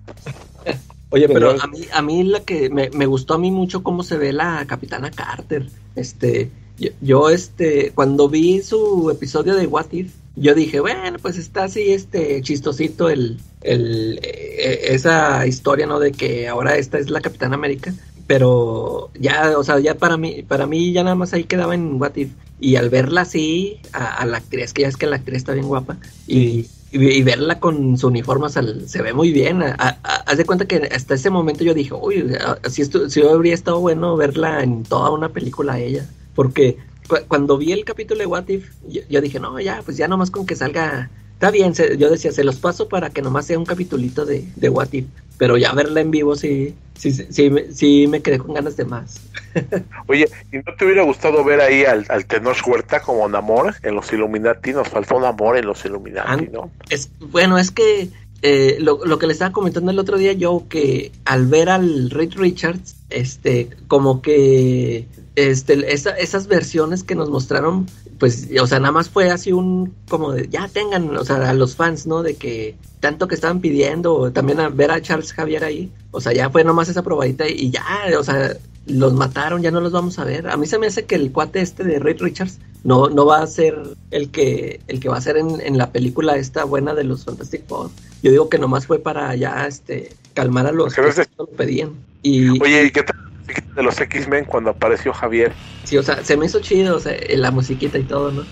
Oye, 1.11 1.29
pero 1.29 1.51
a 1.51 1.67
mí, 1.69 1.87
a 1.93 2.03
mí 2.03 2.25
la 2.25 2.41
que 2.41 2.69
me, 2.69 2.91
me, 2.91 3.07
gustó 3.07 3.35
a 3.35 3.39
mí 3.39 3.51
mucho 3.51 3.83
cómo 3.83 4.03
se 4.03 4.19
ve 4.19 4.33
la 4.33 4.67
Capitana 4.67 5.11
Carter. 5.11 5.67
Este, 5.95 6.51
yo, 6.79 6.91
yo, 7.01 7.31
este, 7.31 7.93
cuando 7.95 8.29
vi 8.29 8.61
su 8.61 9.11
episodio 9.11 9.55
de 9.55 9.67
What 9.67 9.93
If, 9.93 10.13
yo 10.37 10.55
dije, 10.55 10.81
bueno, 10.81 11.19
pues 11.21 11.39
está 11.39 11.65
así 11.65 11.93
este 11.93 12.43
chistosito 12.43 13.09
el, 13.09 13.39
el 13.63 14.21
eh, 14.23 14.95
esa 14.95 15.47
historia, 15.47 15.87
¿no? 15.87 15.99
De 15.99 16.13
que 16.13 16.47
ahora 16.47 16.77
esta 16.77 16.99
es 16.99 17.11
la 17.11 17.23
Capitana 17.23 17.55
América. 17.55 17.93
Pero 18.27 19.11
ya, 19.19 19.57
o 19.57 19.65
sea, 19.65 19.79
ya 19.79 19.95
para 19.95 20.17
mí, 20.17 20.43
para 20.43 20.67
mí 20.67 20.93
ya 20.93 21.05
nada 21.05 21.15
más 21.15 21.33
ahí 21.33 21.45
quedaba 21.45 21.75
en 21.75 22.01
What 22.01 22.17
If. 22.17 22.31
Y 22.59 22.77
al 22.77 22.91
verla 22.91 23.23
así, 23.23 23.79
a, 23.93 24.25
la 24.27 24.39
actriz, 24.39 24.73
que 24.73 24.83
ya 24.83 24.89
es 24.89 24.97
que 24.97 25.07
la 25.07 25.17
actriz 25.17 25.39
está 25.39 25.53
bien 25.53 25.69
guapa, 25.69 25.99
y, 26.27 26.67
y, 26.91 27.23
verla 27.23 27.61
con 27.61 27.99
su 27.99 28.07
uniforme, 28.07 28.49
se 28.49 29.03
ve 29.03 29.13
muy 29.13 29.31
bien. 29.31 29.63
haz 29.63 30.37
de 30.39 30.45
cuenta 30.47 30.65
que 30.65 30.89
hasta 30.91 31.15
ese 31.15 31.29
momento 31.29 31.65
yo 31.65 31.75
dije, 31.75 31.93
uy, 31.93 32.33
si, 32.71 32.81
esto, 32.81 33.11
si 33.11 33.21
habría 33.23 33.53
estado 33.53 33.79
bueno 33.81 34.17
verla 34.17 34.63
en 34.63 34.85
toda 34.85 35.11
una 35.11 35.29
película 35.29 35.75
a 35.75 35.81
ella. 35.81 36.07
Porque 36.35 36.79
cuando 37.07 37.59
vi 37.59 37.73
el 37.73 37.85
capítulo 37.85 38.21
de 38.21 38.27
What 38.27 38.49
If, 38.49 38.71
yo, 39.09 39.21
dije, 39.21 39.41
no, 39.41 39.59
ya, 39.61 39.83
pues 39.85 39.97
ya 39.97 40.09
nomás 40.09 40.31
con 40.31 40.47
que 40.47 40.57
salga. 40.57 41.11
Está 41.35 41.51
bien, 41.51 41.75
yo 41.75 42.11
decía, 42.11 42.33
se 42.33 42.45
los 42.45 42.57
paso 42.57 42.89
para 42.89 43.11
que 43.11 43.21
nomás 43.21 43.47
sea 43.47 43.59
un 43.59 43.67
capitulito 43.67 44.25
de, 44.25 44.47
de 44.57 44.69
What 44.69 44.93
If. 44.93 45.07
Pero 45.39 45.59
ya 45.59 45.73
verla 45.73 46.01
en 46.01 46.11
vivo 46.11 46.35
sí, 46.35 46.75
sí, 46.97 47.13
sí, 47.13 47.53
sí, 47.73 48.07
me 48.07 48.23
quedé 48.23 48.39
con 48.39 48.55
ganas 48.55 48.77
de 48.77 48.87
más. 48.87 49.21
Oye, 50.07 50.29
¿y 50.51 50.57
no 50.57 50.75
te 50.79 50.87
hubiera 50.87 51.03
gustado 51.03 51.45
ver 51.45 51.61
ahí 51.61 51.85
al, 51.85 52.07
al 52.09 52.25
Tenoch 52.25 52.67
Huerta 52.67 53.03
como 53.03 53.29
Namor 53.29 53.75
en 53.83 53.95
los 53.95 54.11
Illuminati? 54.13 54.73
Nos 54.73 54.89
faltó 54.89 55.21
Namor 55.21 55.59
en 55.59 55.67
los 55.67 55.85
Illuminati, 55.85 56.49
¿no? 56.49 56.71
Es, 56.89 57.11
bueno, 57.21 57.59
es 57.59 57.71
que 57.71 58.09
eh, 58.43 58.77
lo, 58.81 59.05
lo, 59.05 59.19
que 59.19 59.27
le 59.27 59.33
estaba 59.33 59.53
comentando 59.53 59.91
el 59.91 59.99
otro 59.99 60.19
día 60.19 60.33
yo, 60.33 60.65
que 60.69 61.13
al 61.25 61.47
ver 61.47 61.69
al 61.69 62.11
Reed 62.11 62.35
Richards, 62.37 62.97
este, 63.11 63.71
como 63.89 64.23
que 64.23 65.07
este, 65.37 65.93
esas 65.93 66.47
versiones 66.47 67.05
que 67.05 67.15
nos 67.15 67.29
mostraron, 67.29 67.87
pues, 68.19 68.49
o 68.61 68.67
sea, 68.67 68.81
nada 68.81 68.93
más 68.93 69.11
fue 69.11 69.31
así 69.31 69.53
un, 69.53 69.95
como 70.09 70.33
de, 70.33 70.49
ya 70.49 70.67
tengan, 70.69 71.15
o 71.15 71.25
sea, 71.25 71.49
a 71.49 71.53
los 71.53 71.77
fans, 71.77 72.07
¿no? 72.07 72.23
De 72.23 72.35
que 72.37 72.75
tanto 73.01 73.29
que 73.29 73.35
estaban 73.35 73.61
pidiendo, 73.61 74.33
también 74.33 74.61
a 74.61 74.71
ver 74.71 74.91
a 74.91 75.03
Charles 75.03 75.35
Javier 75.35 75.63
ahí, 75.63 75.93
o 76.11 76.23
sea, 76.23 76.33
ya 76.33 76.49
fue 76.49 76.65
nomás 76.65 76.89
esa 76.89 77.03
probadita 77.03 77.47
y 77.47 77.71
ya, 77.71 77.85
o 78.19 78.25
sea, 78.25 78.57
los 78.87 79.13
mataron, 79.13 79.63
ya 79.63 79.71
no 79.71 79.81
los 79.81 79.93
vamos 79.93 80.19
a 80.19 80.25
ver. 80.25 80.49
A 80.49 80.57
mí 80.57 80.67
se 80.67 80.79
me 80.79 80.87
hace 80.87 81.05
que 81.05 81.17
el 81.17 81.31
cuate 81.33 81.61
este 81.61 81.85
de 81.85 81.99
Ray 81.99 82.15
Richards 82.15 82.59
no, 82.83 83.11
no 83.11 83.27
va 83.27 83.43
a 83.43 83.47
ser 83.47 83.77
el 84.11 84.31
que, 84.31 84.81
el 84.89 85.01
que 85.01 85.09
va 85.11 85.19
a 85.19 85.21
ser 85.21 85.37
en, 85.37 85.77
la 85.77 85.93
película 85.93 86.37
esta 86.37 86.65
buena 86.65 86.95
de 86.95 87.05
los 87.05 87.25
Fantastic 87.25 87.67
Four. 87.67 87.91
Yo 88.23 88.31
digo 88.31 88.49
que 88.49 88.59
nomás 88.59 88.87
fue 88.87 89.01
para 89.01 89.35
ya 89.37 89.67
este 89.67 90.15
calmar 90.33 90.67
a 90.67 90.73
los 90.73 90.95
que 90.95 91.03
lo 91.37 91.47
pedían. 91.47 91.91
Y, 92.23 92.49
Oye, 92.63 92.87
¿y 92.87 92.91
qué 92.91 93.03
tal 93.03 93.26
de 93.47 93.83
los 93.83 94.01
X-Men 94.01 94.45
cuando 94.45 94.71
apareció 94.71 95.13
Javier. 95.13 95.53
Sí, 95.85 95.97
o 95.97 96.03
sea, 96.03 96.25
se 96.25 96.37
me 96.37 96.47
hizo 96.47 96.61
chido, 96.61 96.97
o 96.97 97.01
sea, 97.01 97.17
la 97.31 97.51
musiquita 97.51 97.99
y 97.99 98.03
todo, 98.03 98.33
¿no? 98.33 98.45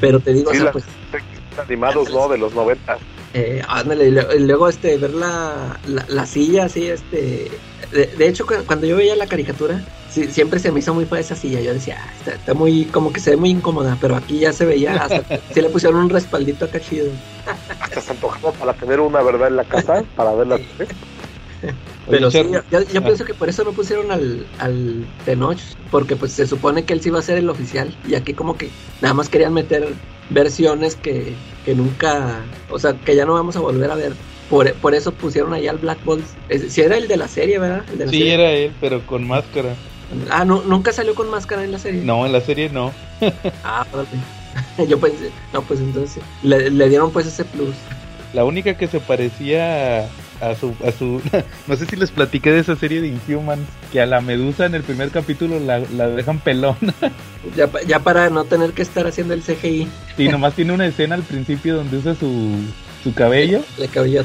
Pero 0.00 0.20
te 0.20 0.32
digo, 0.32 0.50
o 0.50 0.54
sea, 0.54 0.72
pues. 0.72 0.84
Animados, 1.58 2.10
¿no? 2.10 2.28
De 2.28 2.38
los 2.38 2.54
90. 2.54 2.98
Eh, 3.34 3.62
ándale, 3.68 4.08
y 4.08 4.38
luego 4.40 4.68
este, 4.68 4.96
ver 4.96 5.10
la, 5.10 5.78
la, 5.86 6.26
silla 6.26 6.64
así, 6.64 6.86
este. 6.86 7.50
De, 7.92 8.28
hecho, 8.28 8.46
cuando 8.66 8.86
yo 8.86 8.96
veía 8.96 9.16
la 9.16 9.26
caricatura, 9.26 9.84
siempre 10.10 10.60
se 10.60 10.70
me 10.72 10.80
hizo 10.80 10.94
muy 10.94 11.04
fea 11.04 11.20
esa 11.20 11.34
silla. 11.34 11.60
Yo 11.60 11.74
decía, 11.74 11.98
ah, 12.00 12.30
está, 12.30 12.54
muy, 12.54 12.84
como 12.86 13.12
que 13.12 13.20
se 13.20 13.30
ve 13.30 13.36
muy 13.36 13.50
incómoda, 13.50 13.98
pero 14.00 14.16
aquí 14.16 14.38
ya 14.38 14.52
se 14.52 14.64
veía, 14.64 14.94
hasta 14.94 15.22
sí 15.52 15.60
le 15.60 15.68
pusieron 15.68 16.00
un 16.00 16.10
respaldito 16.10 16.66
acá 16.66 16.80
chido. 16.80 17.10
Hasta 17.80 18.00
se 18.00 18.10
antojó 18.12 18.52
para 18.52 18.72
tener 18.74 19.00
una, 19.00 19.20
¿verdad? 19.22 19.48
En 19.48 19.56
la 19.56 19.64
casa, 19.64 20.04
para 20.16 20.32
verla. 20.32 20.58
Pero 22.10 22.30
sí, 22.30 22.42
yo, 22.50 22.60
ah. 22.60 23.04
pienso 23.04 23.24
que 23.24 23.34
por 23.34 23.48
eso 23.48 23.64
no 23.64 23.72
pusieron 23.72 24.10
al, 24.10 24.46
al 24.58 25.06
Tenoch, 25.24 25.58
porque 25.90 26.16
pues 26.16 26.32
se 26.32 26.46
supone 26.46 26.84
que 26.84 26.92
él 26.92 27.00
sí 27.00 27.10
va 27.10 27.18
a 27.18 27.22
ser 27.22 27.38
el 27.38 27.50
oficial, 27.50 27.94
y 28.06 28.14
aquí 28.14 28.34
como 28.34 28.56
que 28.56 28.70
nada 29.00 29.14
más 29.14 29.28
querían 29.28 29.54
meter 29.54 29.88
versiones 30.30 30.96
que, 30.96 31.34
que 31.64 31.74
nunca, 31.74 32.40
o 32.70 32.78
sea, 32.78 32.94
que 32.94 33.14
ya 33.14 33.24
no 33.24 33.34
vamos 33.34 33.56
a 33.56 33.60
volver 33.60 33.90
a 33.90 33.94
ver. 33.94 34.12
Por, 34.50 34.72
por 34.74 34.94
eso 34.94 35.12
pusieron 35.12 35.52
ahí 35.52 35.68
al 35.68 35.76
Black 35.76 36.02
Bolt. 36.04 36.24
Si 36.68 36.80
era 36.80 36.96
el 36.96 37.06
de 37.06 37.18
la 37.18 37.28
serie, 37.28 37.58
¿verdad? 37.58 37.84
sí, 38.08 38.28
era 38.28 38.50
él, 38.50 38.72
pero 38.80 39.04
con 39.04 39.26
máscara. 39.26 39.74
Ah, 40.30 40.46
no, 40.46 40.62
nunca 40.62 40.90
salió 40.90 41.14
con 41.14 41.28
máscara 41.28 41.64
en 41.64 41.72
la 41.72 41.78
serie. 41.78 42.02
No, 42.02 42.24
en 42.24 42.32
la 42.32 42.40
serie 42.40 42.70
no. 42.70 42.92
ah, 43.64 43.84
Yo 44.88 44.98
pensé, 44.98 45.30
no, 45.52 45.62
pues 45.62 45.80
entonces 45.80 46.22
le, 46.42 46.70
le 46.70 46.88
dieron 46.88 47.10
pues 47.12 47.26
ese 47.26 47.44
plus. 47.44 47.74
La 48.32 48.44
única 48.44 48.74
que 48.74 48.86
se 48.86 49.00
parecía 49.00 50.08
a 50.40 50.54
su, 50.54 50.74
a 50.86 50.92
su 50.92 51.20
no 51.66 51.76
sé 51.76 51.86
si 51.86 51.96
les 51.96 52.10
platiqué 52.10 52.52
de 52.52 52.60
esa 52.60 52.76
serie 52.76 53.00
de 53.00 53.08
Inhumans 53.08 53.66
que 53.92 54.00
a 54.00 54.06
la 54.06 54.20
medusa 54.20 54.66
en 54.66 54.74
el 54.74 54.82
primer 54.82 55.10
capítulo 55.10 55.58
la, 55.60 55.80
dejan 55.80 56.38
pelona 56.40 56.94
ya, 57.56 57.68
ya 57.86 57.98
para 58.00 58.30
no 58.30 58.44
tener 58.44 58.72
que 58.72 58.82
estar 58.82 59.06
haciendo 59.06 59.34
el 59.34 59.42
CGI 59.42 59.88
sí 60.16 60.28
nomás 60.28 60.54
tiene 60.54 60.72
una 60.72 60.86
escena 60.86 61.14
al 61.14 61.22
principio 61.22 61.76
donde 61.76 61.98
usa 61.98 62.14
su, 62.14 62.56
su 63.02 63.14
cabello. 63.14 63.62
El 63.78 63.88
cabello 63.90 64.24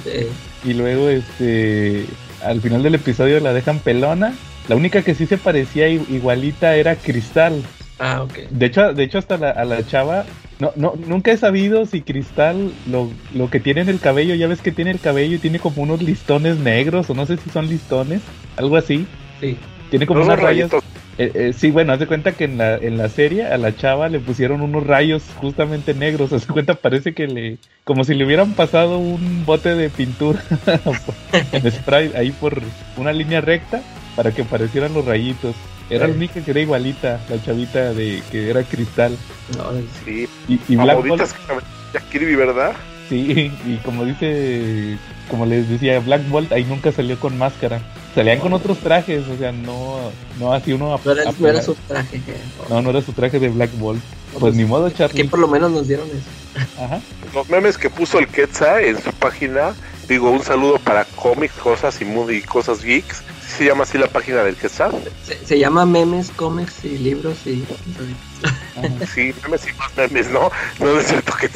y 0.63 0.73
luego 0.73 1.09
este 1.09 2.05
al 2.43 2.61
final 2.61 2.83
del 2.83 2.95
episodio 2.95 3.39
la 3.39 3.53
dejan 3.53 3.79
pelona. 3.79 4.33
La 4.67 4.75
única 4.75 5.01
que 5.01 5.15
sí 5.15 5.25
se 5.25 5.37
parecía 5.37 5.87
igualita 5.87 6.75
era 6.75 6.95
Cristal 6.95 7.63
Ah, 7.99 8.23
ok. 8.23 8.49
De 8.49 8.65
hecho, 8.65 8.93
de 8.93 9.03
hecho 9.03 9.17
hasta 9.17 9.37
la, 9.37 9.51
a 9.51 9.65
la 9.65 9.85
chava, 9.85 10.25
no, 10.59 10.71
no, 10.75 10.93
nunca 11.07 11.31
he 11.31 11.37
sabido 11.37 11.85
si 11.85 12.01
Cristal 12.01 12.71
lo, 12.89 13.09
lo 13.33 13.49
que 13.49 13.59
tiene 13.59 13.81
en 13.81 13.89
el 13.89 13.99
cabello, 13.99 14.35
ya 14.35 14.47
ves 14.47 14.61
que 14.61 14.71
tiene 14.71 14.91
el 14.91 14.99
cabello 14.99 15.35
y 15.35 15.39
tiene 15.39 15.59
como 15.59 15.81
unos 15.81 16.01
listones 16.01 16.57
negros, 16.57 17.09
o 17.09 17.13
no 17.13 17.25
sé 17.25 17.37
si 17.37 17.49
son 17.49 17.67
listones, 17.67 18.21
algo 18.57 18.77
así. 18.77 19.05
Sí. 19.39 19.57
Tiene 19.89 20.05
como 20.05 20.21
unos 20.21 20.39
rayos. 20.39 20.71
Eh, 21.17 21.31
eh, 21.35 21.53
sí, 21.53 21.69
bueno, 21.69 21.93
hace 21.93 22.07
cuenta 22.07 22.31
que 22.31 22.45
en 22.45 22.57
la, 22.57 22.75
en 22.75 22.97
la 22.97 23.07
serie 23.07 23.45
a 23.45 23.57
la 23.57 23.75
chava 23.75 24.09
le 24.09 24.19
pusieron 24.19 24.61
unos 24.61 24.85
rayos 24.87 25.23
justamente 25.35 25.93
negros. 25.93 26.33
Hace 26.33 26.47
cuenta, 26.47 26.73
parece 26.73 27.13
que 27.13 27.27
le. 27.27 27.57
como 27.83 28.03
si 28.03 28.15
le 28.15 28.25
hubieran 28.25 28.53
pasado 28.53 28.97
un 28.97 29.45
bote 29.45 29.75
de 29.75 29.89
pintura 29.89 30.43
en 31.51 31.71
spray 31.71 32.13
ahí 32.15 32.31
por 32.31 32.59
una 32.97 33.13
línea 33.13 33.41
recta 33.41 33.83
para 34.15 34.31
que 34.31 34.43
parecieran 34.43 34.93
los 34.93 35.05
rayitos. 35.05 35.55
Era 35.95 36.07
la 36.07 36.13
única 36.13 36.41
que 36.41 36.51
era 36.51 36.59
igualita, 36.59 37.19
la 37.29 37.43
chavita 37.43 37.93
de 37.93 38.23
que 38.31 38.49
era 38.49 38.63
cristal. 38.63 39.17
sí. 40.05 40.27
Y, 40.47 40.59
y 40.67 40.75
Black 40.75 41.07
Bolt, 41.07 41.23
Kirby, 42.11 42.35
¿verdad? 42.35 42.73
Sí, 43.09 43.51
y 43.65 43.77
como 43.83 44.05
dice, 44.05 44.97
como 45.29 45.45
les 45.45 45.69
decía, 45.69 45.99
Black 45.99 46.27
Bolt 46.29 46.51
ahí 46.51 46.63
nunca 46.63 46.91
salió 46.91 47.19
con 47.19 47.37
máscara. 47.37 47.81
Salían 48.15 48.39
con 48.39 48.53
otros 48.53 48.77
trajes, 48.79 49.27
o 49.27 49.37
sea, 49.37 49.51
no, 49.51 50.11
no 50.39 50.53
así 50.53 50.73
uno. 50.73 50.99
No 51.03 51.11
era, 51.11 51.31
no 51.31 51.47
era 51.47 51.61
su 51.61 51.75
traje. 51.75 52.21
No, 52.69 52.81
no 52.81 52.89
era 52.91 53.01
su 53.01 53.13
traje 53.13 53.39
de 53.39 53.49
Black 53.49 53.71
Bolt. 53.77 54.01
Pues, 54.39 54.55
ni 54.55 54.65
modo, 54.65 54.89
Charlie. 54.89 55.23
Que 55.23 55.29
por 55.29 55.39
lo 55.39 55.47
menos 55.47 55.71
nos 55.71 55.87
dieron 55.87 56.07
eso. 56.07 56.63
Ajá. 56.83 57.01
Los 57.33 57.49
memes 57.49 57.77
que 57.77 57.89
puso 57.89 58.19
el 58.19 58.27
Quetzal 58.27 58.83
en 58.83 59.01
su 59.01 59.11
página, 59.13 59.73
digo, 60.07 60.29
un 60.29 60.43
saludo 60.43 60.77
para 60.79 61.05
cómics, 61.05 61.55
cosas 61.55 61.99
y, 62.01 62.05
y 62.05 62.41
cosas 62.41 62.83
geeks 62.83 63.23
se 63.57 63.65
llama 63.65 63.83
así 63.83 63.97
la 63.97 64.07
página 64.07 64.43
del 64.43 64.55
que 64.55 64.69
Se, 64.69 64.91
se 65.45 65.59
llama 65.59 65.85
memes, 65.85 66.31
cómics 66.31 66.83
y 66.83 66.97
libros 66.97 67.45
y... 67.45 67.65
sí, 69.13 69.33
memes 69.43 69.67
y 69.67 69.73
más 69.73 69.95
memes, 69.95 70.29
¿no? 70.29 70.49
No 70.79 70.99
es 70.99 71.07
cierto 71.07 71.33
que 71.39 71.49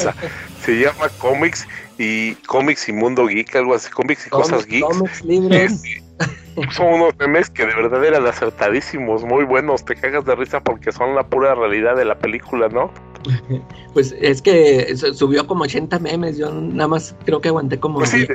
Se 0.63 0.79
llama 0.79 1.09
cómics 1.17 1.67
y 1.97 2.35
cómics 2.45 2.87
y 2.89 2.93
mundo 2.93 3.25
geek, 3.25 3.55
algo 3.55 3.73
así, 3.73 3.89
cómics 3.89 4.27
y 4.27 4.29
cosas 4.29 4.65
geeks. 4.65 4.87
Cómics, 4.87 5.23
libros. 5.23 5.81
son 6.71 6.93
unos 6.93 7.15
memes 7.17 7.49
que 7.49 7.65
de 7.65 7.75
verdad 7.75 8.03
eran 8.03 8.25
acertadísimos, 8.25 9.23
muy 9.23 9.45
buenos, 9.45 9.85
te 9.85 9.95
cagas 9.95 10.25
de 10.25 10.35
risa 10.35 10.61
porque 10.61 10.91
son 10.91 11.15
la 11.15 11.23
pura 11.23 11.55
realidad 11.55 11.95
de 11.95 12.05
la 12.05 12.17
película, 12.17 12.69
¿no? 12.69 12.91
Pues 13.93 14.15
es 14.21 14.43
que 14.43 14.95
subió 14.95 15.47
como 15.47 15.63
80 15.63 15.97
memes, 15.99 16.37
yo 16.37 16.51
nada 16.51 16.87
más 16.87 17.15
creo 17.25 17.41
que 17.41 17.49
aguanté 17.49 17.79
como... 17.79 17.97
Pues 17.97 18.11
sí, 18.11 18.27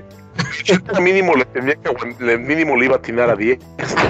mínimo 1.00 1.34
le 1.34 1.44
tenía 1.46 1.76
que 1.76 2.36
mínimo 2.36 2.76
le 2.76 2.86
iba 2.86 2.96
a 2.96 2.98
atinar 2.98 3.30
a 3.30 3.36
10, 3.36 3.58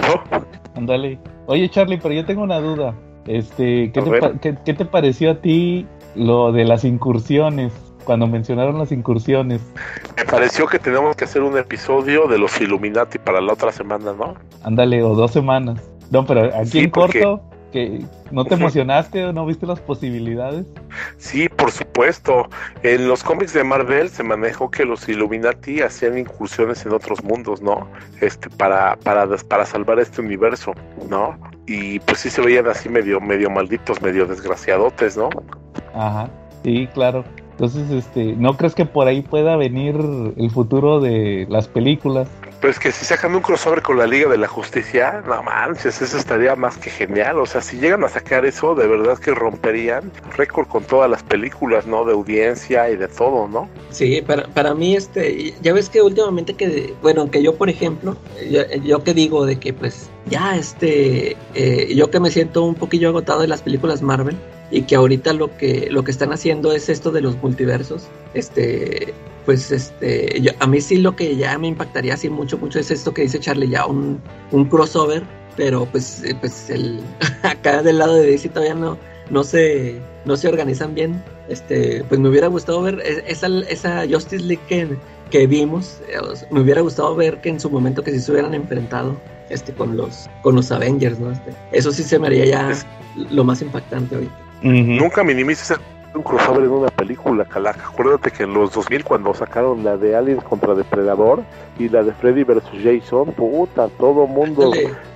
¿no? 0.08 0.40
Ándale. 0.74 1.18
Oye 1.46 1.68
Charlie, 1.68 1.98
pero 1.98 2.14
yo 2.14 2.24
tengo 2.24 2.42
una 2.42 2.58
duda. 2.58 2.94
Este, 3.26 3.92
¿qué 3.92 4.02
te, 4.40 4.58
¿qué 4.64 4.74
te 4.74 4.84
pareció 4.86 5.32
a 5.32 5.40
ti 5.40 5.86
lo 6.14 6.52
de 6.52 6.64
las 6.64 6.84
incursiones? 6.84 7.72
Cuando 8.02 8.26
mencionaron 8.26 8.78
las 8.78 8.92
incursiones. 8.92 9.60
Me 10.16 10.24
pareció 10.24 10.66
que 10.66 10.78
tenemos 10.78 11.16
que 11.16 11.24
hacer 11.24 11.42
un 11.42 11.56
episodio 11.56 12.26
de 12.26 12.38
los 12.38 12.60
Illuminati 12.60 13.18
para 13.18 13.40
la 13.40 13.52
otra 13.52 13.72
semana, 13.72 14.12
¿no? 14.12 14.34
Ándale, 14.62 15.02
o 15.02 15.14
dos 15.14 15.30
semanas. 15.32 15.80
No, 16.10 16.26
pero 16.26 16.54
aquí 16.54 16.80
en 16.80 16.90
corto, 16.90 17.42
que 17.72 18.04
¿no 18.30 18.44
te 18.44 18.54
emocionaste 18.54 19.24
o 19.24 19.32
no 19.32 19.46
viste 19.46 19.66
las 19.66 19.80
posibilidades? 19.80 20.66
Sí, 21.16 21.48
por 21.48 21.72
supuesto. 21.72 22.48
En 22.82 23.08
los 23.08 23.24
cómics 23.24 23.54
de 23.54 23.64
Marvel 23.64 24.10
se 24.10 24.22
manejó 24.22 24.70
que 24.70 24.84
los 24.84 25.08
Illuminati 25.08 25.80
hacían 25.80 26.18
incursiones 26.18 26.84
en 26.84 26.92
otros 26.92 27.24
mundos, 27.24 27.62
¿no? 27.62 27.88
Este, 28.20 28.50
para, 28.50 28.96
para, 28.96 29.26
para 29.48 29.64
salvar 29.64 29.98
este 29.98 30.20
universo, 30.20 30.74
¿no? 31.08 31.38
Y 31.66 31.98
pues 32.00 32.18
sí 32.18 32.30
se 32.30 32.42
veían 32.42 32.68
así 32.68 32.88
medio, 32.88 33.20
medio 33.20 33.48
malditos, 33.48 34.02
medio 34.02 34.26
desgraciadotes, 34.26 35.16
¿no? 35.16 35.30
Ajá, 35.94 36.28
sí, 36.62 36.88
claro. 36.92 37.24
Entonces, 37.52 37.90
este, 37.90 38.34
¿no 38.36 38.56
crees 38.56 38.74
que 38.74 38.86
por 38.86 39.06
ahí 39.06 39.22
pueda 39.22 39.56
venir 39.56 39.94
el 40.36 40.50
futuro 40.50 41.00
de 41.00 41.46
las 41.48 41.68
películas? 41.68 42.28
Pero 42.60 42.70
es 42.70 42.78
que 42.78 42.92
si 42.92 43.04
sacan 43.04 43.34
un 43.34 43.42
crossover 43.42 43.82
con 43.82 43.98
la 43.98 44.06
Liga 44.06 44.30
de 44.30 44.38
la 44.38 44.46
Justicia, 44.46 45.22
no 45.26 45.42
manches, 45.42 46.00
eso 46.00 46.16
estaría 46.16 46.54
más 46.54 46.78
que 46.78 46.90
genial. 46.90 47.40
O 47.40 47.46
sea, 47.46 47.60
si 47.60 47.76
llegan 47.76 48.04
a 48.04 48.08
sacar 48.08 48.44
eso, 48.44 48.76
de 48.76 48.86
verdad 48.86 49.18
que 49.18 49.32
romperían 49.32 50.12
récord 50.36 50.68
con 50.68 50.84
todas 50.84 51.10
las 51.10 51.24
películas, 51.24 51.86
¿no? 51.86 52.04
De 52.04 52.12
audiencia 52.12 52.88
y 52.88 52.96
de 52.96 53.08
todo, 53.08 53.48
¿no? 53.48 53.68
Sí, 53.90 54.22
para, 54.22 54.46
para 54.46 54.74
mí, 54.74 54.94
este, 54.94 55.54
ya 55.60 55.72
ves 55.72 55.88
que 55.88 56.02
últimamente 56.02 56.54
que, 56.54 56.94
bueno, 57.02 57.28
que 57.30 57.42
yo, 57.42 57.56
por 57.56 57.68
ejemplo, 57.68 58.16
yo, 58.48 58.62
yo 58.84 59.02
que 59.02 59.12
digo 59.12 59.44
de 59.44 59.58
que, 59.58 59.72
pues, 59.72 60.08
ya, 60.26 60.56
este, 60.56 61.36
eh, 61.54 61.92
yo 61.94 62.10
que 62.10 62.20
me 62.20 62.30
siento 62.30 62.62
un 62.62 62.76
poquillo 62.76 63.08
agotado 63.08 63.40
de 63.40 63.48
las 63.48 63.62
películas 63.62 64.02
Marvel, 64.02 64.36
y 64.72 64.82
que 64.82 64.96
ahorita 64.96 65.34
lo 65.34 65.56
que 65.56 65.88
lo 65.90 66.02
que 66.02 66.10
están 66.10 66.32
haciendo 66.32 66.72
es 66.72 66.88
esto 66.88 67.12
de 67.12 67.20
los 67.20 67.40
multiversos 67.42 68.08
este 68.34 69.12
pues 69.44 69.70
este 69.70 70.40
yo, 70.40 70.52
a 70.58 70.66
mí 70.66 70.80
sí 70.80 70.96
lo 70.96 71.14
que 71.14 71.36
ya 71.36 71.56
me 71.58 71.68
impactaría 71.68 72.14
así 72.14 72.30
mucho 72.30 72.56
mucho 72.58 72.80
es 72.80 72.90
esto 72.90 73.12
que 73.12 73.22
dice 73.22 73.38
Charlie 73.38 73.68
ya 73.68 73.86
un, 73.86 74.20
un 74.50 74.64
crossover 74.64 75.22
pero 75.56 75.84
pues 75.86 76.24
eh, 76.24 76.34
pues 76.40 76.70
el 76.70 77.00
acá 77.42 77.82
del 77.82 77.98
lado 77.98 78.14
de 78.14 78.26
DC 78.26 78.48
todavía 78.48 78.74
no 78.74 78.98
no 79.28 79.44
se 79.44 80.00
no 80.24 80.36
se 80.36 80.48
organizan 80.48 80.94
bien 80.94 81.22
este 81.48 82.02
pues 82.08 82.18
me 82.18 82.30
hubiera 82.30 82.46
gustado 82.46 82.80
ver 82.80 83.00
e, 83.04 83.24
esa 83.28 83.48
esa 83.68 84.06
Justice 84.08 84.42
League 84.42 84.62
que, 84.68 84.96
que 85.30 85.46
vimos 85.46 86.00
eh, 86.08 86.18
me 86.50 86.60
hubiera 86.60 86.80
gustado 86.80 87.14
ver 87.14 87.42
que 87.42 87.50
en 87.50 87.60
su 87.60 87.68
momento 87.68 88.02
que 88.02 88.18
se 88.18 88.32
hubieran 88.32 88.54
enfrentado 88.54 89.20
este 89.50 89.74
con 89.74 89.98
los 89.98 90.30
con 90.42 90.54
los 90.54 90.72
Avengers 90.72 91.20
no 91.20 91.30
este, 91.30 91.52
eso 91.72 91.92
sí 91.92 92.02
se 92.02 92.18
me 92.18 92.28
haría 92.28 92.46
ya 92.46 92.72
lo 93.30 93.44
más 93.44 93.60
impactante 93.60 94.14
ahorita 94.14 94.51
Uh 94.62 94.68
-huh. 94.68 94.98
Nunca 94.98 95.24
minimices 95.24 95.78
un 96.14 96.22
crossover 96.22 96.64
en 96.64 96.70
una 96.70 96.88
película, 96.88 97.44
Calaca. 97.44 97.86
Acuérdate 97.86 98.30
que 98.30 98.42
en 98.44 98.54
los 98.54 98.72
2000 98.72 99.04
cuando 99.04 99.34
sacaron 99.34 99.84
la 99.84 99.96
de 99.96 100.14
Aliens 100.14 100.42
contra 100.44 100.74
Depredador 100.74 101.42
y 101.78 101.88
la 101.88 102.02
de 102.02 102.12
Freddy 102.12 102.44
vs. 102.44 102.62
Jason, 102.82 103.32
puta, 103.32 103.88
todo 103.98 104.26
mundo... 104.26 104.72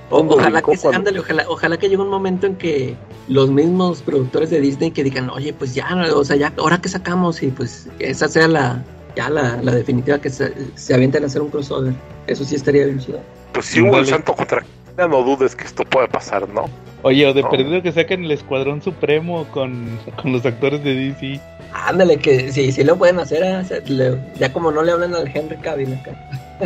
O, 0.09 0.20
ojalá, 0.20 0.62
que, 0.62 0.78
ándale, 0.92 1.18
ojalá, 1.18 1.44
ojalá 1.49 1.76
que 1.78 1.88
llegue 1.88 2.01
un 2.01 2.09
momento 2.09 2.47
en 2.47 2.55
que 2.55 2.97
los 3.26 3.51
mismos 3.51 4.03
productores 4.03 4.51
de 4.51 4.61
Disney 4.61 4.92
que 4.92 5.03
digan, 5.03 5.28
oye, 5.30 5.53
pues 5.53 5.74
ya, 5.74 5.88
o 6.14 6.24
sea, 6.24 6.36
ya, 6.36 6.53
ahora 6.59 6.80
que 6.80 6.88
sacamos 6.88 7.42
y 7.42 7.49
pues 7.49 7.88
esa 7.99 8.28
sea 8.28 8.47
la, 8.47 8.84
ya 9.16 9.28
la, 9.28 9.61
la 9.62 9.74
definitiva 9.74 10.20
que 10.20 10.30
se, 10.30 10.53
se 10.76 10.94
avienten 10.94 11.24
a 11.24 11.26
hacer 11.26 11.42
un 11.42 11.49
crossover. 11.51 11.92
Eso 12.28 12.44
sí 12.44 12.55
estaría 12.55 12.84
bien 12.84 13.01
chido. 13.01 13.18
Pues 13.53 13.66
si 13.66 13.80
hubo 13.80 13.99
el 13.99 14.07
santo 14.07 14.32
contra 14.32 14.64
ya 14.97 15.09
no 15.09 15.22
dudes 15.22 15.55
que 15.55 15.64
esto 15.64 15.84
puede 15.84 16.09
pasar, 16.09 16.49
¿no? 16.49 16.64
Oye, 17.03 17.26
o 17.26 17.34
de 17.34 17.42
no. 17.42 17.51
perdido 17.51 17.82
que 17.82 17.92
saquen 17.92 18.24
el 18.24 18.30
Escuadrón 18.30 18.82
Supremo 18.82 19.47
con, 19.53 19.86
con 20.20 20.32
los 20.32 20.44
actores 20.44 20.82
de 20.82 20.94
DC. 20.94 21.40
Ándale, 21.72 22.16
que 22.16 22.51
sí, 22.53 22.72
sí 22.72 22.84
lo 22.84 22.97
pueden 22.97 23.18
hacer, 23.18 23.42
¿eh? 23.42 23.82
le, 23.86 24.18
ya 24.38 24.53
como 24.53 24.70
no 24.70 24.82
le 24.82 24.92
hablan 24.92 25.14
al 25.14 25.30
Henry 25.32 25.57
Cavill 25.59 25.94
acá. 25.94 26.12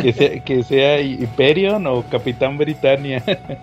Que 0.01 0.13
sea, 0.13 0.39
que 0.39 0.63
sea 0.63 1.01
Hyperion 1.01 1.85
o 1.85 2.03
Capitán 2.09 2.57
Britannia. 2.57 3.21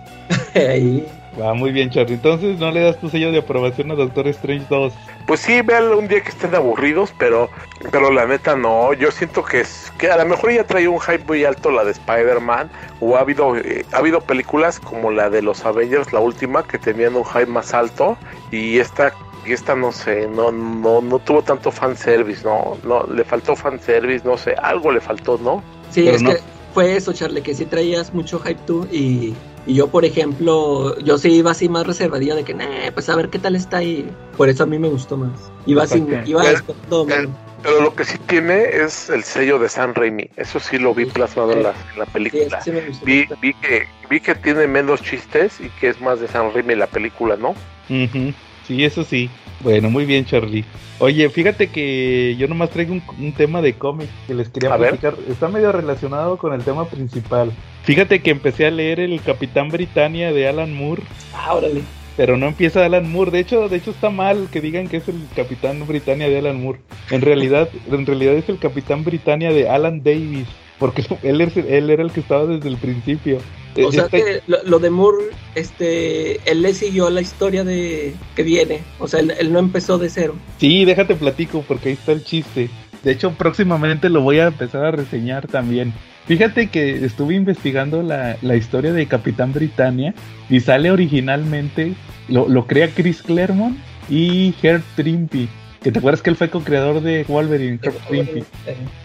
Ahí. 0.53 1.05
Va 1.39 1.53
muy 1.53 1.71
bien, 1.71 1.89
Charlie. 1.89 2.15
Entonces, 2.15 2.59
¿no 2.59 2.71
le 2.71 2.81
das 2.81 2.99
tu 2.99 3.09
sello 3.09 3.31
de 3.31 3.39
aprobación 3.39 3.91
a 3.91 3.95
Doctor 3.95 4.27
Strange 4.27 4.65
2? 4.69 4.93
Pues 5.25 5.39
sí, 5.39 5.61
véanlo 5.61 5.97
un 5.97 6.07
día 6.07 6.21
que 6.21 6.29
estén 6.29 6.53
aburridos, 6.53 7.13
pero 7.17 7.49
pero 7.91 8.11
la 8.11 8.25
neta 8.25 8.55
no. 8.55 8.93
Yo 8.93 9.11
siento 9.11 9.43
que 9.43 9.61
es 9.61 9.91
que 9.97 10.09
a 10.09 10.17
lo 10.17 10.25
mejor 10.25 10.51
ya 10.51 10.65
trae 10.65 10.87
un 10.87 10.99
hype 10.99 11.23
muy 11.25 11.45
alto 11.45 11.71
la 11.71 11.83
de 11.85 11.91
Spider-Man, 11.91 12.69
o 12.99 13.15
ha 13.15 13.21
habido, 13.21 13.55
eh, 13.55 13.85
ha 13.93 13.97
habido 13.97 14.21
películas 14.21 14.79
como 14.79 15.11
la 15.11 15.29
de 15.29 15.41
los 15.41 15.65
Avengers, 15.65 16.11
la 16.11 16.19
última, 16.19 16.63
que 16.63 16.77
tenían 16.77 17.15
un 17.15 17.25
hype 17.25 17.45
más 17.45 17.73
alto, 17.73 18.17
y 18.51 18.79
esta 18.79 19.13
y 19.45 19.53
esta 19.53 19.73
no 19.73 19.91
sé, 19.91 20.27
no, 20.27 20.51
no, 20.51 21.01
no 21.01 21.19
tuvo 21.19 21.41
tanto 21.41 21.71
fanservice, 21.71 22.43
¿no? 22.43 22.77
no 22.83 23.03
Le 23.07 23.23
faltó 23.23 23.55
fanservice, 23.55 24.27
no 24.27 24.37
sé, 24.37 24.53
algo 24.61 24.91
le 24.91 24.99
faltó, 24.99 25.37
¿no? 25.37 25.63
Sí, 25.89 26.03
pero 26.03 26.15
es 26.17 26.21
no. 26.21 26.31
que 26.31 26.39
fue 26.73 26.95
eso, 26.95 27.13
Charlie, 27.13 27.41
que 27.41 27.55
sí 27.55 27.65
traías 27.65 28.13
mucho 28.13 28.39
hype 28.39 28.59
tú 28.67 28.85
y, 28.91 29.33
y, 29.69 29.75
yo, 29.75 29.87
por 29.87 30.05
ejemplo, 30.05 30.97
yo 30.99 31.17
sí 31.17 31.31
iba 31.31 31.51
así 31.51 31.69
más 31.69 31.85
reservadillo 31.85 32.35
de 32.35 32.43
que, 32.43 32.53
nah, 32.53 32.91
pues 32.93 33.09
a 33.09 33.15
ver 33.15 33.29
qué 33.29 33.39
tal 33.39 33.55
está 33.55 33.83
y 33.83 34.09
por 34.37 34.49
eso 34.49 34.63
a 34.63 34.65
mí 34.65 34.79
me 34.79 34.89
gustó 34.89 35.17
más. 35.17 35.51
Iba 35.65 35.83
así, 35.83 36.03
iba 36.25 36.49
el, 36.49 36.55
el, 36.55 37.29
pero 37.61 37.81
lo 37.81 37.93
que 37.93 38.05
sí 38.05 38.17
tiene 38.27 38.63
es 38.63 39.09
el 39.09 39.23
sello 39.23 39.59
de 39.59 39.69
San 39.69 39.93
Raimi. 39.93 40.29
Eso 40.37 40.59
sí 40.59 40.77
lo 40.77 40.93
vi 40.93 41.05
plasmado 41.05 41.51
en 41.51 41.63
la, 41.63 41.73
en 41.93 41.99
la 41.99 42.05
película. 42.05 42.61
Sí, 42.61 42.71
sí 42.71 42.99
vi, 43.03 43.25
vi, 43.41 43.53
que, 43.55 43.87
vi 44.09 44.19
que 44.19 44.35
tiene 44.35 44.67
menos 44.67 45.01
chistes 45.01 45.59
y 45.59 45.69
que 45.79 45.89
es 45.89 45.99
más 45.99 46.19
de 46.19 46.27
San 46.27 46.53
Raimi 46.53 46.75
la 46.75 46.87
película, 46.87 47.35
¿no? 47.35 47.49
Uh 47.89 48.07
-huh. 48.07 48.33
Sí, 48.65 48.83
eso 48.83 49.03
sí. 49.03 49.29
Bueno, 49.61 49.89
muy 49.89 50.05
bien, 50.05 50.25
Charlie. 50.25 50.63
Oye, 50.99 51.29
fíjate 51.29 51.69
que 51.69 52.35
yo 52.37 52.47
nomás 52.47 52.69
traigo 52.69 52.93
un, 52.93 53.03
un 53.17 53.33
tema 53.33 53.61
de 53.61 53.73
cómic 53.73 54.09
que 54.27 54.33
les 54.33 54.49
quería 54.49 54.73
a 54.73 54.77
platicar. 54.77 55.17
Ver. 55.17 55.31
Está 55.31 55.49
medio 55.49 55.71
relacionado 55.71 56.37
con 56.37 56.53
el 56.53 56.63
tema 56.63 56.85
principal. 56.85 57.51
Fíjate 57.83 58.21
que 58.21 58.31
empecé 58.31 58.65
a 58.65 58.71
leer 58.71 58.99
el 58.99 59.21
Capitán 59.21 59.69
Britannia 59.69 60.31
de 60.31 60.47
Alan 60.47 60.73
Moore. 60.73 61.03
Ah, 61.33 61.55
órale. 61.55 61.81
Pero 62.17 62.37
no 62.37 62.47
empieza 62.47 62.85
Alan 62.85 63.09
Moore. 63.09 63.31
De 63.31 63.39
hecho, 63.39 63.69
de 63.69 63.77
hecho 63.77 63.91
está 63.91 64.09
mal 64.09 64.49
que 64.51 64.61
digan 64.61 64.89
que 64.89 64.97
es 64.97 65.07
el 65.07 65.21
Capitán 65.35 65.85
Britannia 65.87 66.27
de 66.27 66.37
Alan 66.37 66.61
Moore. 66.61 66.79
En 67.11 67.21
realidad, 67.21 67.69
en 67.89 68.05
realidad 68.05 68.33
es 68.33 68.49
el 68.49 68.59
Capitán 68.59 69.03
Britannia 69.03 69.51
de 69.51 69.69
Alan 69.69 70.03
Davis. 70.03 70.47
Porque 70.79 71.05
él, 71.23 71.41
es, 71.41 71.55
él 71.55 71.89
era 71.89 72.03
el 72.03 72.11
que 72.11 72.19
estaba 72.19 72.45
desde 72.45 72.67
el 72.67 72.77
principio. 72.77 73.37
O 73.81 73.91
sea 73.91 74.05
este... 74.05 74.17
que 74.17 74.41
lo, 74.47 74.57
lo, 74.65 74.79
de 74.79 74.89
Moore, 74.89 75.25
este, 75.55 76.41
él 76.49 76.61
le 76.61 76.73
siguió 76.73 77.09
la 77.09 77.21
historia 77.21 77.63
de 77.63 78.13
que 78.35 78.43
viene. 78.43 78.81
O 78.99 79.07
sea, 79.07 79.21
él, 79.21 79.33
él, 79.39 79.53
no 79.53 79.59
empezó 79.59 79.97
de 79.97 80.09
cero. 80.09 80.35
Sí, 80.57 80.83
déjate 80.85 81.15
platico 81.15 81.63
porque 81.67 81.89
ahí 81.89 81.95
está 81.95 82.11
el 82.11 82.23
chiste. 82.23 82.69
De 83.03 83.11
hecho, 83.11 83.31
próximamente 83.31 84.09
lo 84.09 84.21
voy 84.21 84.39
a 84.39 84.47
empezar 84.47 84.83
a 84.83 84.91
reseñar 84.91 85.47
también. 85.47 85.93
Fíjate 86.29 86.67
que 86.67 87.03
estuve 87.03 87.33
investigando 87.33 88.03
la, 88.03 88.37
la 88.43 88.55
historia 88.55 88.93
de 88.93 89.07
Capitán 89.07 89.51
Britannia 89.51 90.13
y 90.47 90.59
sale 90.59 90.91
originalmente, 90.91 91.95
lo, 92.27 92.47
lo 92.47 92.67
crea 92.67 92.87
Chris 92.93 93.23
Claremont 93.23 93.75
y 94.11 94.53
Herb 94.61 94.83
Trimpe. 94.95 95.47
Que 95.81 95.91
te 95.91 95.97
acuerdas 95.97 96.21
que 96.21 96.29
él 96.29 96.35
fue 96.35 96.51
co-creador 96.51 97.01
de 97.01 97.25
Wolverine, 97.27 97.79
Herb 97.81 97.95
Trimpe. 98.07 98.43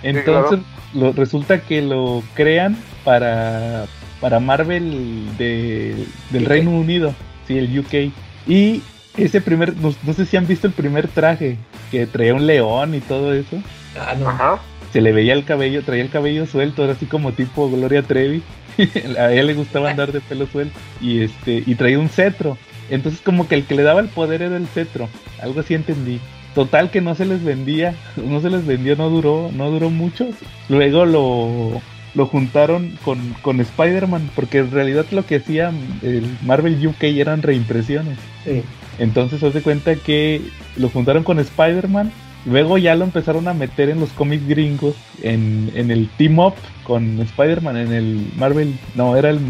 Entonces, 0.03 0.59
lo, 0.93 1.12
resulta 1.12 1.62
que 1.62 1.81
lo 1.81 2.22
crean 2.35 2.77
para, 3.05 3.87
para 4.20 4.39
Marvel 4.39 5.25
de, 5.39 6.07
del 6.29 6.43
UK. 6.43 6.49
Reino 6.51 6.72
Unido, 6.72 7.14
sí, 7.49 7.57
el 7.57 7.79
UK. 7.79 8.12
Y 8.47 8.83
ese 9.16 9.41
primer, 9.41 9.75
no, 9.79 9.95
no, 10.03 10.12
sé 10.12 10.27
si 10.27 10.37
han 10.37 10.47
visto 10.47 10.66
el 10.66 10.75
primer 10.75 11.09
traje, 11.09 11.57
que 11.91 12.07
traía 12.07 12.35
un 12.35 12.47
león 12.47 12.95
y 12.95 13.01
todo 13.01 13.33
eso. 13.33 13.62
Ah, 13.99 14.14
no. 14.14 14.29
Ajá. 14.29 14.61
Se 14.95 15.01
le 15.01 15.11
veía 15.11 15.32
el 15.32 15.45
cabello, 15.45 15.82
traía 15.82 16.05
el 16.05 16.09
cabello 16.09 16.47
suelto, 16.47 16.84
era 16.84 16.92
así 16.92 17.07
como 17.07 17.32
tipo 17.32 17.68
Gloria 17.68 18.03
Trevi. 18.03 18.45
a 19.18 19.32
ella 19.32 19.42
le 19.42 19.55
gustaba 19.55 19.90
andar 19.90 20.12
de 20.12 20.20
pelo 20.20 20.47
suelto. 20.47 20.78
Y 21.01 21.22
este, 21.22 21.64
y 21.66 21.74
traía 21.74 21.99
un 21.99 22.09
cetro. 22.09 22.57
Entonces 22.90 23.20
como 23.20 23.49
que 23.49 23.57
el 23.57 23.64
que 23.64 23.74
le 23.74 23.82
daba 23.82 23.99
el 23.99 24.07
poder 24.07 24.42
era 24.42 24.57
el 24.57 24.68
cetro. 24.68 25.09
Algo 25.42 25.59
así 25.59 25.74
entendí. 25.74 26.20
Total 26.55 26.92
que 26.92 27.01
no 27.01 27.16
se 27.16 27.26
les 27.26 27.42
vendía, 27.42 27.97
no 28.16 28.40
se 28.40 28.51
les 28.51 28.64
vendió, 28.64 28.95
no 28.95 29.11
duró, 29.11 29.51
no 29.53 29.68
duró 29.68 29.90
mucho. 29.90 30.28
Luego 30.68 31.07
lo, 31.07 31.82
lo 32.14 32.26
juntaron 32.26 32.97
con, 33.05 33.18
con 33.42 33.59
Spider-Man, 33.59 34.30
porque 34.36 34.59
en 34.59 34.70
realidad 34.70 35.07
lo 35.11 35.26
que 35.26 35.38
hacía 35.38 35.72
el 36.03 36.38
Marvel 36.45 36.86
UK 36.86 37.03
eran 37.03 37.42
reimpresiones. 37.42 38.16
Sí. 38.45 38.62
Entonces 39.01 39.40
se 39.40 39.49
hace 39.49 39.61
cuenta 39.61 39.97
que 39.97 40.40
lo 40.76 40.88
juntaron 40.88 41.24
con 41.24 41.40
Spider-Man, 41.40 42.12
luego 42.47 42.78
ya 42.78 42.95
lo 42.95 43.05
empezaron 43.05 43.49
a 43.49 43.55
meter 43.55 43.90
en 43.90 44.01
los 44.01 44.11
cómics 44.11 44.47
gringos, 44.47 44.97
en, 45.22 45.70
en 45.74 45.90
el 45.90 46.09
Team 46.16 46.38
Up 46.38 46.55
con 46.84 47.20
Spider-Man, 47.20 47.76
en 47.76 47.92
el 47.92 48.26
Marvel, 48.36 48.74
no, 48.95 49.16
era 49.16 49.30
el, 49.30 49.40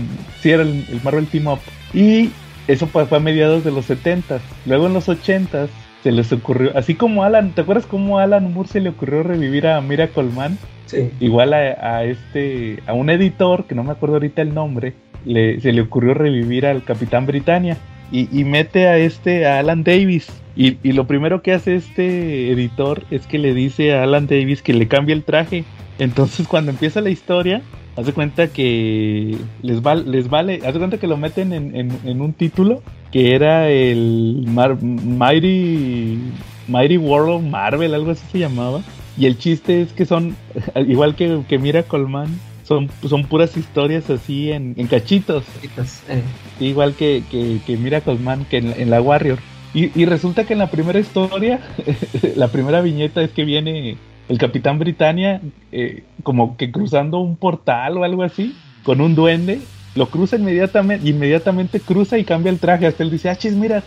sí 0.40 0.51
era 0.51 0.62
el, 0.62 0.84
el 0.90 1.01
Marvel 1.03 1.26
Team 1.26 1.49
Up. 1.49 1.61
Y 1.92 2.30
eso 2.66 2.86
fue, 2.86 3.07
a 3.11 3.20
mediados 3.20 3.62
de 3.62 3.70
los 3.70 3.84
70 3.84 4.40
Luego 4.66 4.86
en 4.86 4.95
los 4.95 5.09
80 5.09 5.68
se 6.03 6.12
les 6.12 6.32
ocurrió, 6.32 6.76
así 6.76 6.95
como 6.95 7.24
Alan, 7.24 7.53
¿te 7.53 7.62
acuerdas 7.62 7.86
cómo 7.86 8.18
a 8.18 8.24
Alan 8.24 8.53
Moore 8.53 8.68
se 8.68 8.80
le 8.80 8.90
ocurrió 8.90 9.22
revivir 9.22 9.66
a 9.66 9.80
Miracle 9.80 10.24
Man? 10.24 10.59
Sí. 10.86 11.11
Igual 11.18 11.55
a, 11.55 11.59
a, 11.80 12.05
este, 12.05 12.82
a 12.86 12.92
un 12.92 13.09
editor, 13.09 13.64
que 13.64 13.74
no 13.74 13.84
me 13.84 13.92
acuerdo 13.92 14.16
ahorita 14.16 14.42
el 14.42 14.53
nombre, 14.53 14.92
le, 15.24 15.61
se 15.61 15.72
le 15.72 15.80
ocurrió 15.80 16.12
revivir 16.12 16.66
al 16.66 16.84
Capitán 16.84 17.26
Britannia 17.26 17.78
y, 18.12 18.28
y 18.38 18.45
mete 18.45 18.86
a 18.86 18.99
este, 18.99 19.47
a 19.47 19.59
Alan 19.61 19.82
Davis. 19.82 20.28
Y, 20.57 20.76
y, 20.82 20.92
lo 20.92 21.07
primero 21.07 21.42
que 21.42 21.52
hace 21.52 21.74
este 21.74 22.52
editor 22.52 23.05
es 23.11 23.26
que 23.26 23.38
le 23.38 23.55
dice 23.55 23.94
a 23.94 24.05
Alan 24.05 24.26
Davis 24.26 24.62
que 24.62 24.72
le 24.72 24.86
cambie 24.86 25.14
el 25.14 25.24
traje. 25.24 25.64
Entonces 25.98 26.46
cuando 26.48 26.70
empieza 26.70 27.00
la 27.00 27.11
historia, 27.11 27.62
hace 27.96 28.12
cuenta 28.12 28.48
que 28.48 29.36
les, 29.62 29.82
va, 29.82 29.96
les 29.96 30.28
vale, 30.28 30.61
hace 30.64 30.78
cuenta 30.78 30.98
que 30.98 31.07
lo 31.07 31.16
meten 31.16 31.52
en, 31.52 31.74
en, 31.74 31.98
en 32.05 32.20
un 32.20 32.32
título 32.32 32.82
que 33.14 33.36
era 33.36 33.70
el 33.70 34.44
Mar 34.48 34.82
Mighty, 34.82 36.18
Mighty 36.66 36.98
World 36.98 37.30
of 37.30 37.42
Marvel, 37.44 37.94
algo 37.94 38.11
así 38.11 38.24
se 38.32 38.40
llamaba. 38.40 38.82
Y 39.16 39.26
el 39.26 39.38
chiste 39.38 39.82
es 39.82 39.92
que 39.92 40.05
son, 40.05 40.36
igual 40.74 41.14
que, 41.14 41.42
que 41.48 41.59
Miracle 41.61 42.07
Man, 42.07 42.40
son, 42.64 42.90
son 43.09 43.24
puras 43.24 43.57
historias 43.57 44.11
así 44.11 44.50
en, 44.50 44.74
en 44.76 44.88
cachitos. 44.88 45.44
Eh. 46.09 46.22
Igual 46.59 46.94
que, 46.94 47.22
que, 47.30 47.61
que 47.64 47.76
Miracle 47.76 48.16
Man, 48.16 48.46
que 48.50 48.57
en, 48.59 48.74
en 48.76 48.90
la 48.90 49.00
Warrior. 49.00 49.38
Y, 49.75 49.91
y, 50.01 50.05
resulta 50.07 50.45
que 50.45 50.53
en 50.53 50.61
la 50.61 50.70
primera 50.70 51.01
historia, 51.01 51.61
la 52.37 52.49
primera 52.49 52.81
viñeta 52.81 53.22
es 53.22 53.33
que 53.33 53.45
viene 53.45 53.97
el 54.29 54.39
Capitán 54.39 54.79
Britannia 54.79 55.41
eh, 55.72 56.05
como 56.22 56.57
que 56.57 56.70
cruzando 56.70 57.18
un 57.18 57.37
portal 57.37 57.99
o 57.99 58.05
algo 58.05 58.22
así 58.22 58.57
con 58.85 59.01
un 59.01 59.14
duende 59.14 59.61
lo 59.95 60.07
cruza 60.07 60.37
inmediatamente, 60.37 61.09
inmediatamente 61.09 61.81
cruza 61.81 62.18
y 62.18 62.25
cambia 62.25 62.51
el 62.51 62.59
traje. 62.59 62.87
Hasta 62.87 63.03
él 63.03 63.11
dice, 63.11 63.31
ah, 63.31 63.37
chis, 63.37 63.55
mira, 63.55 63.83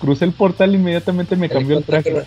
crucé 0.00 0.26
el 0.26 0.32
portal 0.32 0.74
inmediatamente 0.74 1.34
me 1.36 1.48
cambió 1.48 1.78
el 1.78 1.84
traje. 1.84 2.24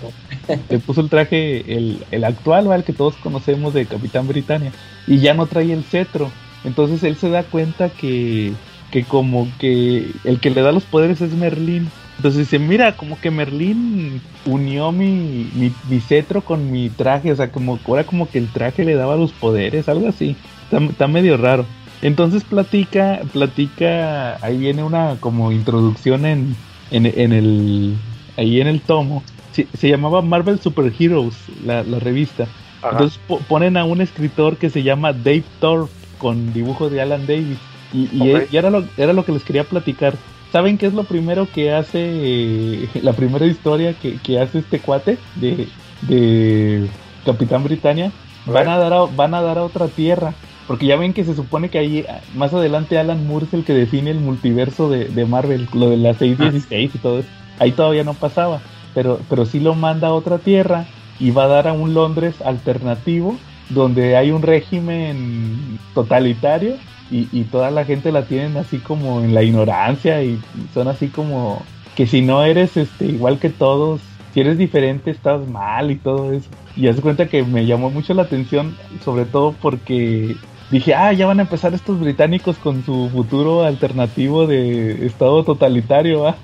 Le 0.69 0.79
puso 0.79 1.01
el 1.01 1.09
traje, 1.09 1.77
el, 1.77 2.03
el 2.09 2.23
actual, 2.23 2.71
el 2.71 2.83
que 2.83 2.93
todos 2.93 3.15
conocemos 3.17 3.73
de 3.73 3.85
Capitán 3.85 4.27
Britannia. 4.27 4.71
Y 5.05 5.19
ya 5.19 5.33
no 5.33 5.45
trae 5.45 5.71
el 5.71 5.83
cetro. 5.83 6.31
Entonces 6.63 7.03
él 7.03 7.17
se 7.17 7.29
da 7.29 7.43
cuenta 7.43 7.89
que, 7.89 8.53
que 8.91 9.03
como 9.03 9.47
que 9.59 10.07
el 10.23 10.39
que 10.39 10.49
le 10.49 10.61
da 10.61 10.71
los 10.71 10.83
poderes 10.83 11.21
es 11.21 11.33
Merlín. 11.33 11.89
Entonces 12.19 12.39
dice, 12.39 12.59
mira, 12.59 12.97
como 12.97 13.17
que 13.17 13.31
Merlín 13.31 14.21
unió 14.45 14.91
mi, 14.91 15.49
mi, 15.55 15.71
mi, 15.87 16.01
cetro 16.01 16.41
con 16.41 16.69
mi 16.69 16.89
traje, 16.89 17.31
o 17.31 17.35
sea, 17.37 17.49
como 17.49 17.79
ahora 17.87 18.03
como 18.03 18.29
que 18.29 18.39
el 18.39 18.49
traje 18.49 18.83
le 18.83 18.95
daba 18.95 19.15
los 19.15 19.31
poderes, 19.31 19.87
algo 19.87 20.09
así. 20.09 20.35
Está, 20.65 20.83
está 20.83 21.07
medio 21.07 21.37
raro. 21.37 21.65
Entonces 22.01 22.43
platica, 22.43 23.21
platica, 23.31 24.35
ahí 24.45 24.57
viene 24.57 24.83
una 24.83 25.15
como 25.21 25.53
introducción 25.53 26.25
en, 26.25 26.57
en, 26.91 27.05
en 27.05 27.31
el, 27.31 27.95
ahí 28.35 28.59
en 28.59 28.67
el 28.67 28.81
tomo. 28.81 29.23
Se, 29.53 29.67
se 29.77 29.87
llamaba 29.87 30.21
Marvel 30.21 30.59
Super 30.59 30.91
Heroes, 30.99 31.35
la, 31.65 31.83
la 31.83 31.99
revista. 31.99 32.47
Ajá. 32.79 32.91
Entonces 32.91 33.17
po 33.29 33.39
ponen 33.47 33.77
a 33.77 33.85
un 33.85 34.01
escritor 34.01 34.57
que 34.57 34.69
se 34.69 34.83
llama 34.83 35.13
Dave 35.13 35.45
Thorpe 35.61 35.93
con 36.17 36.51
dibujo 36.51 36.89
de 36.89 36.99
Alan 36.99 37.25
Davis. 37.25 37.59
Y, 37.93 38.09
y, 38.11 38.33
okay. 38.33 38.47
y, 38.51 38.57
era, 38.57 38.69
lo, 38.69 38.83
era 38.97 39.13
lo 39.13 39.23
que 39.23 39.31
les 39.31 39.43
quería 39.43 39.63
platicar. 39.63 40.15
¿Saben 40.51 40.77
qué 40.77 40.87
es 40.87 40.93
lo 40.93 41.03
primero 41.03 41.47
que 41.51 41.73
hace, 41.73 41.99
eh, 42.01 42.89
la 43.03 43.13
primera 43.13 43.45
historia 43.45 43.93
que, 43.93 44.17
que, 44.17 44.39
hace 44.39 44.59
este 44.59 44.79
cuate 44.79 45.17
de, 45.35 45.67
de 46.01 46.87
Capitán 47.25 47.63
Britannia? 47.63 48.11
Van 48.45 48.67
a, 48.67 48.77
dar 48.77 48.93
a, 48.93 49.01
van 49.01 49.35
a 49.35 49.41
dar 49.41 49.59
a 49.59 49.63
otra 49.63 49.87
tierra. 49.87 50.33
Porque 50.65 50.85
ya 50.85 50.97
ven 50.97 51.13
que 51.13 51.23
se 51.23 51.35
supone 51.35 51.69
que 51.69 51.79
ahí 51.79 52.05
más 52.35 52.53
adelante 52.53 52.97
Alan 52.97 53.27
Moore 53.27 53.45
es 53.47 53.53
el 53.53 53.63
que 53.63 53.73
define 53.73 54.11
el 54.11 54.19
multiverso 54.19 54.89
de, 54.89 55.05
de 55.05 55.25
Marvel, 55.25 55.67
lo 55.73 55.89
de 55.89 55.97
las 55.97 56.17
616 56.17 56.95
y 56.95 56.97
todo 56.99 57.19
eso. 57.19 57.29
Ahí 57.59 57.71
todavía 57.71 58.03
no 58.03 58.13
pasaba, 58.13 58.61
pero, 58.93 59.19
pero 59.29 59.45
sí 59.45 59.59
lo 59.59 59.75
manda 59.75 60.09
a 60.09 60.13
otra 60.13 60.37
tierra 60.37 60.85
y 61.19 61.31
va 61.31 61.45
a 61.45 61.47
dar 61.47 61.67
a 61.67 61.73
un 61.73 61.93
Londres 61.93 62.35
alternativo 62.43 63.35
donde 63.69 64.15
hay 64.15 64.31
un 64.31 64.41
régimen 64.41 65.79
totalitario 65.93 66.75
y, 67.11 67.27
y 67.31 67.43
toda 67.45 67.71
la 67.71 67.85
gente 67.85 68.11
la 68.11 68.25
tienen 68.25 68.57
así 68.57 68.77
como 68.77 69.21
en 69.21 69.33
la 69.33 69.43
ignorancia 69.43 70.23
y 70.23 70.39
son 70.73 70.87
así 70.87 71.07
como 71.07 71.63
que 71.95 72.07
si 72.07 72.21
no 72.21 72.43
eres 72.43 72.77
este 72.77 73.05
igual 73.05 73.39
que 73.39 73.49
todos 73.49 74.01
si 74.33 74.41
eres 74.41 74.57
diferente 74.57 75.11
estás 75.11 75.47
mal 75.47 75.91
y 75.91 75.95
todo 75.95 76.31
eso. 76.31 76.49
Y 76.75 76.87
hace 76.87 77.01
cuenta 77.01 77.27
que 77.27 77.43
me 77.43 77.65
llamó 77.65 77.89
mucho 77.89 78.13
la 78.13 78.23
atención, 78.23 78.75
sobre 79.03 79.25
todo 79.25 79.53
porque 79.59 80.35
dije, 80.71 80.93
ah, 80.93 81.11
ya 81.13 81.25
van 81.25 81.39
a 81.39 81.43
empezar 81.43 81.73
estos 81.73 81.99
británicos 81.99 82.57
con 82.57 82.83
su 82.85 83.09
futuro 83.09 83.63
alternativo 83.63 84.45
de 84.47 85.05
estado 85.05 85.43
totalitario. 85.43 86.35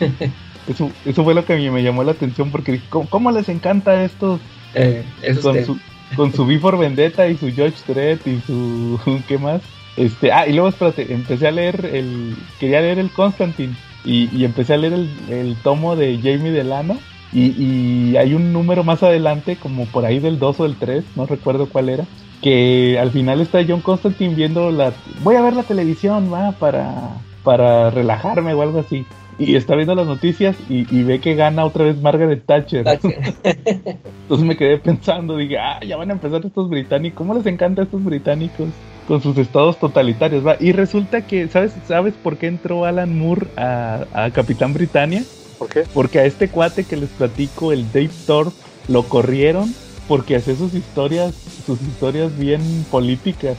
eso, 0.68 0.90
eso 1.04 1.24
fue 1.24 1.34
lo 1.34 1.44
que 1.44 1.54
a 1.54 1.56
mí 1.56 1.70
me 1.70 1.82
llamó 1.82 2.04
la 2.04 2.12
atención 2.12 2.50
porque 2.50 2.72
dije, 2.72 2.86
¿cómo, 2.90 3.08
cómo 3.08 3.30
les 3.30 3.48
encanta 3.48 4.04
estos 4.04 4.40
eh, 4.74 5.04
con, 5.42 5.64
su, 5.64 5.78
con 6.16 6.32
su 6.32 6.44
V 6.44 6.58
for 6.58 6.78
Vendetta 6.78 7.26
y 7.26 7.36
su 7.36 7.50
George 7.50 7.78
Dredd 7.86 8.20
y 8.26 8.40
su 8.46 9.00
¿qué 9.28 9.38
más? 9.38 9.62
Este, 9.96 10.32
ah, 10.32 10.46
y 10.46 10.52
luego 10.52 10.68
espérate, 10.68 11.12
empecé 11.12 11.46
a 11.46 11.52
leer 11.52 11.88
el 11.92 12.36
quería 12.58 12.80
leer 12.80 12.98
el 12.98 13.10
Constantine 13.10 13.74
y, 14.04 14.28
y 14.36 14.44
empecé 14.44 14.74
a 14.74 14.76
leer 14.76 14.92
el, 14.92 15.08
el, 15.30 15.56
tomo 15.62 15.94
de 15.94 16.16
Jamie 16.18 16.50
Delano 16.50 16.98
y, 17.32 17.46
y, 17.62 18.16
hay 18.16 18.34
un 18.34 18.52
número 18.52 18.84
más 18.84 19.02
adelante, 19.02 19.56
como 19.56 19.86
por 19.86 20.04
ahí 20.04 20.20
del 20.20 20.38
2 20.38 20.60
o 20.60 20.62
del 20.64 20.76
3, 20.76 21.04
no 21.16 21.26
recuerdo 21.26 21.68
cuál 21.68 21.88
era, 21.88 22.04
que 22.40 22.96
al 23.00 23.10
final 23.10 23.40
está 23.40 23.64
John 23.66 23.80
Constantine 23.80 24.36
viendo 24.36 24.70
la... 24.70 24.92
Voy 25.22 25.34
a 25.34 25.42
ver 25.42 25.54
la 25.54 25.64
televisión, 25.64 26.32
va, 26.32 26.52
para, 26.52 27.16
para 27.42 27.90
relajarme 27.90 28.54
o 28.54 28.62
algo 28.62 28.78
así. 28.78 29.04
Y 29.36 29.56
está 29.56 29.74
viendo 29.74 29.96
las 29.96 30.06
noticias 30.06 30.56
y, 30.68 30.86
y 30.96 31.02
ve 31.02 31.18
que 31.18 31.34
gana 31.34 31.64
otra 31.64 31.84
vez 31.84 32.00
Margaret 32.00 32.44
Thatcher. 32.46 32.84
Thatcher. 32.84 33.34
Entonces 34.22 34.46
me 34.46 34.56
quedé 34.56 34.78
pensando, 34.78 35.36
dije, 35.36 35.58
ah, 35.58 35.80
ya 35.84 35.96
van 35.96 36.10
a 36.10 36.14
empezar 36.14 36.46
estos 36.46 36.68
británicos. 36.68 37.18
¿Cómo 37.18 37.34
les 37.34 37.46
encanta 37.46 37.80
a 37.80 37.84
estos 37.84 38.04
británicos? 38.04 38.68
Con 39.06 39.22
sus 39.22 39.36
estados 39.36 39.78
totalitarios, 39.78 40.46
va. 40.46 40.56
Y 40.58 40.72
resulta 40.72 41.26
que, 41.26 41.48
¿sabes, 41.48 41.72
¿sabes 41.86 42.14
por 42.14 42.38
qué 42.38 42.46
entró 42.46 42.84
Alan 42.84 43.18
Moore 43.18 43.48
a, 43.56 44.04
a 44.12 44.30
Capitán 44.30 44.72
Britannia? 44.72 45.22
¿Por 45.58 45.68
qué? 45.68 45.84
Porque 45.92 46.18
a 46.20 46.24
este 46.24 46.48
cuate 46.48 46.84
que 46.84 46.96
les 46.96 47.10
platico, 47.10 47.72
el 47.72 47.86
Dave 47.92 48.10
Thorpe, 48.26 48.56
lo 48.88 49.02
corrieron 49.04 49.74
porque 50.08 50.36
hace 50.36 50.56
sus 50.56 50.74
historias, 50.74 51.34
sus 51.66 51.80
historias 51.82 52.36
bien 52.38 52.60
políticas. 52.90 53.56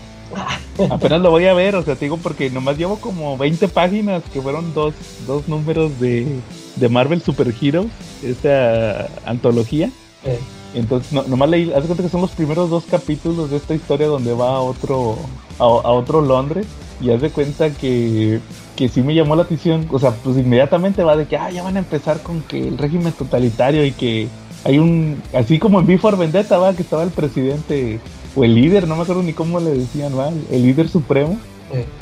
Apenas 0.90 1.22
lo 1.22 1.32
voy 1.32 1.46
a 1.46 1.54
ver, 1.54 1.76
o 1.76 1.84
sea, 1.84 1.96
te 1.96 2.06
digo 2.06 2.18
porque 2.18 2.50
nomás 2.50 2.78
llevo 2.78 3.00
como 3.00 3.38
20 3.38 3.68
páginas 3.70 4.24
que 4.34 4.42
fueron 4.42 4.74
dos, 4.74 4.94
dos 5.26 5.48
números 5.48 6.00
de, 6.00 6.28
de 6.76 6.90
Marvel 6.90 7.22
Super 7.22 7.54
Heroes, 7.60 7.92
esa 8.24 9.08
antología. 9.26 9.90
Eh. 10.26 10.40
Entonces, 10.76 11.14
no, 11.14 11.24
nomás 11.24 11.50
leí, 11.50 11.72
haz 11.72 11.86
cuenta 11.86 12.04
que 12.04 12.10
son 12.10 12.22
los 12.22 12.32
primeros 12.32 12.70
dos 12.70 12.84
capítulos 12.86 13.50
de 13.50 13.58
esta 13.58 13.74
historia 13.74 14.08
donde 14.08 14.34
va 14.34 14.58
a 14.58 14.60
otro, 14.60 15.16
a, 15.58 15.64
a 15.64 15.92
otro 15.92 16.22
Londres 16.22 16.68
y 17.02 17.10
haz 17.12 17.22
de 17.22 17.30
cuenta 17.30 17.72
que, 17.72 18.40
que 18.76 18.90
sí 18.90 19.02
me 19.02 19.16
llamó 19.16 19.36
la 19.36 19.44
atención, 19.44 19.88
o 19.92 20.00
sea, 20.00 20.12
pues 20.12 20.38
inmediatamente 20.38 21.04
va 21.04 21.16
de 21.16 21.28
que, 21.28 21.38
ah, 21.38 21.50
ya 21.50 21.64
van 21.64 21.78
a 21.78 21.80
empezar 21.80 22.22
con 22.22 22.42
que 22.42 22.68
el 22.68 22.78
régimen 22.78 23.14
totalitario 23.14 23.86
y 23.86 23.92
que 23.92 24.28
hay 24.64 24.80
un, 24.80 25.22
así 25.34 25.60
como 25.60 25.80
en 25.80 25.88
Before 25.88 26.18
Vendetta, 26.18 26.58
va, 26.58 26.74
que 26.74 26.82
estaba 26.82 27.04
el 27.04 27.12
presidente, 27.12 28.00
o 28.36 28.44
el 28.44 28.56
líder, 28.56 28.88
no 28.88 28.96
me 28.96 29.04
acuerdo 29.04 29.24
ni 29.24 29.34
cómo 29.34 29.60
le 29.60 29.72
decían, 29.72 30.18
va, 30.18 30.30
el 30.30 30.64
líder 30.64 30.90
supremo. 30.90 31.38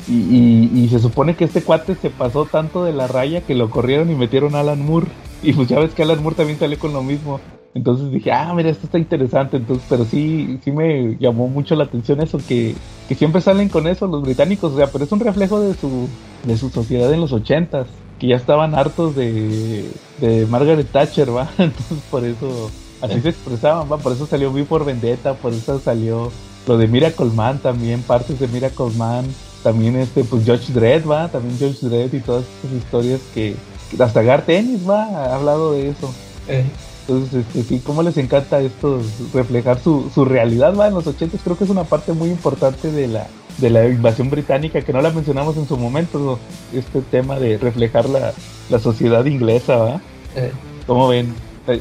Y, 0.06 0.12
y, 0.12 0.70
y, 0.72 0.88
se 0.88 1.00
supone 1.00 1.34
que 1.34 1.44
este 1.44 1.62
cuate 1.62 1.96
se 1.96 2.10
pasó 2.10 2.44
tanto 2.44 2.84
de 2.84 2.92
la 2.92 3.08
raya 3.08 3.40
que 3.40 3.54
lo 3.54 3.70
corrieron 3.70 4.08
y 4.10 4.14
metieron 4.14 4.54
a 4.54 4.60
Alan 4.60 4.84
Moore. 4.84 5.08
Y 5.42 5.52
pues 5.52 5.68
ya 5.68 5.80
ves 5.80 5.94
que 5.94 6.02
Alan 6.02 6.22
Moore 6.22 6.36
también 6.36 6.58
salió 6.58 6.78
con 6.78 6.92
lo 6.92 7.02
mismo. 7.02 7.40
Entonces 7.74 8.12
dije, 8.12 8.30
ah, 8.30 8.52
mira, 8.54 8.70
esto 8.70 8.86
está 8.86 8.98
interesante. 8.98 9.56
Entonces, 9.56 9.84
pero 9.88 10.04
sí, 10.04 10.60
sí 10.62 10.70
me 10.70 11.16
llamó 11.18 11.48
mucho 11.48 11.74
la 11.74 11.84
atención 11.84 12.20
eso, 12.20 12.38
que, 12.38 12.74
que 13.08 13.14
siempre 13.14 13.40
salen 13.40 13.68
con 13.68 13.86
eso 13.88 14.06
los 14.06 14.22
británicos, 14.22 14.72
o 14.72 14.76
sea, 14.76 14.86
pero 14.86 15.04
es 15.04 15.12
un 15.12 15.20
reflejo 15.20 15.60
de 15.60 15.74
su, 15.74 16.08
de 16.44 16.56
su 16.56 16.70
sociedad 16.70 17.12
en 17.12 17.20
los 17.20 17.32
ochentas, 17.32 17.88
que 18.18 18.28
ya 18.28 18.36
estaban 18.36 18.76
hartos 18.76 19.16
de, 19.16 19.90
de 20.20 20.46
Margaret 20.46 20.86
Thatcher, 20.90 21.34
¿va? 21.36 21.50
Entonces 21.58 21.98
por 22.10 22.24
eso, 22.24 22.70
así 23.02 23.20
se 23.20 23.30
expresaban, 23.30 23.90
¿va? 23.90 23.98
Por 23.98 24.12
eso 24.12 24.26
salió 24.26 24.52
Vi 24.52 24.62
por 24.62 24.84
Vendetta, 24.84 25.34
por 25.34 25.52
eso 25.52 25.80
salió 25.80 26.30
lo 26.68 26.78
de 26.78 26.86
Miracle 26.86 27.26
Man 27.26 27.58
también, 27.58 28.02
partes 28.02 28.38
de 28.38 28.46
Miracle 28.46 28.90
Man, 28.96 29.26
también 29.64 29.96
este, 29.96 30.22
pues 30.22 30.44
George 30.44 30.72
Dredd, 30.72 31.10
¿va? 31.10 31.28
También 31.28 31.58
George 31.58 31.86
Dredd 31.88 32.14
y 32.14 32.20
todas 32.20 32.44
esas 32.62 32.76
historias 32.76 33.20
que, 33.34 33.56
hasta 33.98 34.22
Gar 34.22 34.42
Tennis, 34.42 34.88
¿va? 34.88 35.06
Ha 35.06 35.34
hablado 35.34 35.72
de 35.72 35.88
eso. 35.88 36.14
Eh. 36.46 36.64
Entonces, 37.06 37.44
este, 37.46 37.62
sí, 37.62 37.82
cómo 37.84 38.02
les 38.02 38.16
encanta 38.16 38.60
esto, 38.60 39.00
reflejar 39.34 39.78
su, 39.78 40.10
su 40.14 40.24
realidad, 40.24 40.74
va, 40.74 40.88
en 40.88 40.94
los 40.94 41.06
80 41.06 41.36
creo 41.44 41.58
que 41.58 41.64
es 41.64 41.70
una 41.70 41.84
parte 41.84 42.14
muy 42.14 42.30
importante 42.30 42.90
de 42.90 43.08
la, 43.08 43.26
de 43.58 43.68
la 43.68 43.86
invasión 43.86 44.30
británica, 44.30 44.80
que 44.80 44.92
no 44.92 45.02
la 45.02 45.10
mencionamos 45.10 45.56
en 45.58 45.68
su 45.68 45.76
momento, 45.76 46.38
este 46.72 47.02
tema 47.02 47.38
de 47.38 47.58
reflejar 47.58 48.08
la, 48.08 48.32
la 48.70 48.78
sociedad 48.78 49.24
inglesa, 49.26 49.76
¿va? 49.76 50.00
Eh. 50.34 50.50
¿Cómo 50.86 51.08
ven? 51.08 51.34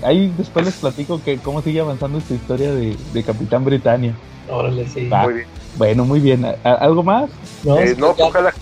Ahí 0.04 0.34
después 0.38 0.66
les 0.66 0.76
platico 0.76 1.22
que 1.24 1.38
cómo 1.38 1.62
sigue 1.62 1.80
avanzando 1.80 2.18
esta 2.18 2.34
historia 2.34 2.74
de, 2.74 2.96
de 3.14 3.24
Capitán 3.24 3.64
Britannia. 3.64 4.16
Órale, 4.50 4.88
sí. 4.88 5.08
Va. 5.08 5.24
Muy 5.24 5.34
bien. 5.34 5.48
Bueno, 5.78 6.06
muy 6.06 6.20
bien. 6.20 6.46
¿Algo 6.64 7.04
más? 7.04 7.30
No, 7.64 7.78
eh, 7.78 7.96
no 7.98 8.16
ojalá 8.18 8.54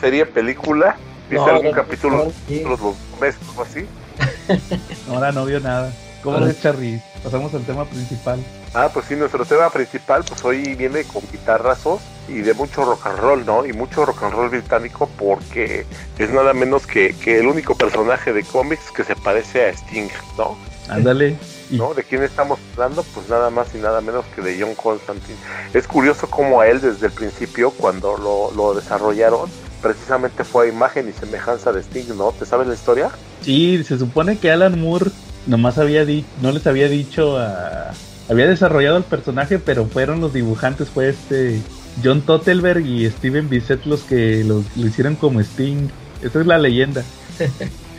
sería 0.00 0.26
película. 0.26 0.96
¿Viste 1.28 1.44
no, 1.44 1.52
algún 1.52 1.70
no, 1.70 1.72
capítulo 1.72 2.32
de 2.48 2.62
los 2.62 2.80
meses 3.20 3.40
o 3.56 3.62
así? 3.62 3.86
Ahora 5.08 5.32
no 5.32 5.44
vio 5.44 5.60
nada. 5.60 5.92
¿Cómo 6.22 6.40
ves, 6.40 6.60
Charly? 6.60 7.00
Pasamos 7.22 7.54
al 7.54 7.62
tema 7.62 7.84
principal. 7.84 8.40
Ah, 8.74 8.90
pues 8.92 9.06
sí, 9.06 9.16
nuestro 9.16 9.44
tema 9.44 9.70
principal, 9.70 10.24
pues 10.24 10.44
hoy 10.44 10.74
viene 10.74 11.04
con 11.04 11.22
guitarrazos 11.30 12.00
y 12.28 12.40
de 12.40 12.52
mucho 12.52 12.84
rock 12.84 13.06
and 13.06 13.18
roll, 13.18 13.46
¿no? 13.46 13.64
Y 13.64 13.72
mucho 13.72 14.04
rock 14.04 14.24
and 14.24 14.34
roll 14.34 14.50
británico 14.50 15.08
porque 15.18 15.86
es 16.18 16.30
nada 16.30 16.52
menos 16.52 16.86
que, 16.86 17.14
que 17.14 17.38
el 17.38 17.46
único 17.46 17.76
personaje 17.76 18.32
de 18.32 18.42
cómics 18.42 18.90
que 18.90 19.04
se 19.04 19.14
parece 19.14 19.66
a 19.66 19.68
Sting, 19.70 20.08
¿no? 20.36 20.56
Ándale. 20.88 21.36
¿No? 21.70 21.94
¿De 21.94 22.04
quién 22.04 22.22
estamos 22.22 22.60
hablando? 22.72 23.02
Pues 23.02 23.28
nada 23.28 23.50
más 23.50 23.74
y 23.74 23.78
nada 23.78 24.00
menos 24.00 24.24
que 24.34 24.40
de 24.40 24.60
John 24.60 24.74
Constantine. 24.74 25.38
Es 25.74 25.86
curioso 25.86 26.28
cómo 26.28 26.60
a 26.60 26.68
él 26.68 26.80
desde 26.80 27.06
el 27.06 27.12
principio, 27.12 27.70
cuando 27.72 28.16
lo, 28.16 28.52
lo 28.52 28.74
desarrollaron, 28.74 29.50
precisamente 29.82 30.44
fue 30.44 30.66
a 30.66 30.68
imagen 30.68 31.08
y 31.08 31.12
semejanza 31.12 31.72
de 31.72 31.80
Sting, 31.80 32.16
¿no? 32.16 32.32
¿Te 32.32 32.46
sabes 32.46 32.66
la 32.66 32.74
historia? 32.74 33.10
Sí, 33.42 33.82
se 33.84 33.98
supone 33.98 34.38
que 34.38 34.50
Alan 34.50 34.80
Moore 34.80 35.10
nomás 35.46 35.78
había 35.78 36.04
dicho, 36.04 36.28
no 36.42 36.52
les 36.52 36.66
había 36.66 36.88
dicho 36.88 37.38
a... 37.38 37.92
Había 38.28 38.48
desarrollado 38.48 38.96
el 38.96 39.04
personaje, 39.04 39.60
pero 39.60 39.86
fueron 39.86 40.20
los 40.20 40.32
dibujantes, 40.32 40.88
fue 40.88 41.10
este 41.10 41.60
John 42.02 42.22
Tottelberg 42.22 42.84
y 42.84 43.08
Steven 43.08 43.48
Bissett 43.48 43.86
los 43.86 44.02
que 44.02 44.42
lo, 44.42 44.64
lo 44.74 44.86
hicieron 44.86 45.14
como 45.14 45.40
Sting. 45.40 45.88
Esa 46.22 46.40
es 46.40 46.46
la 46.46 46.58
leyenda. 46.58 47.04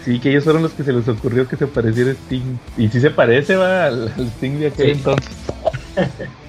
Sí, 0.07 0.21
que 0.21 0.29
ellos 0.29 0.45
fueron 0.45 0.63
los 0.63 0.71
que 0.71 0.85
se 0.85 0.93
les 0.93 1.05
ocurrió 1.09 1.49
que 1.49 1.57
se 1.57 1.67
pareciera 1.67 2.11
a 2.11 2.13
Sting. 2.13 2.57
Y 2.77 2.87
sí 2.87 3.01
se 3.01 3.09
parece, 3.11 3.57
va, 3.57 3.87
al, 3.87 4.07
al 4.07 4.27
Sting 4.37 4.57
de 4.57 4.67
aquel 4.67 4.85
sí. 4.85 4.91
entonces. 4.93 5.29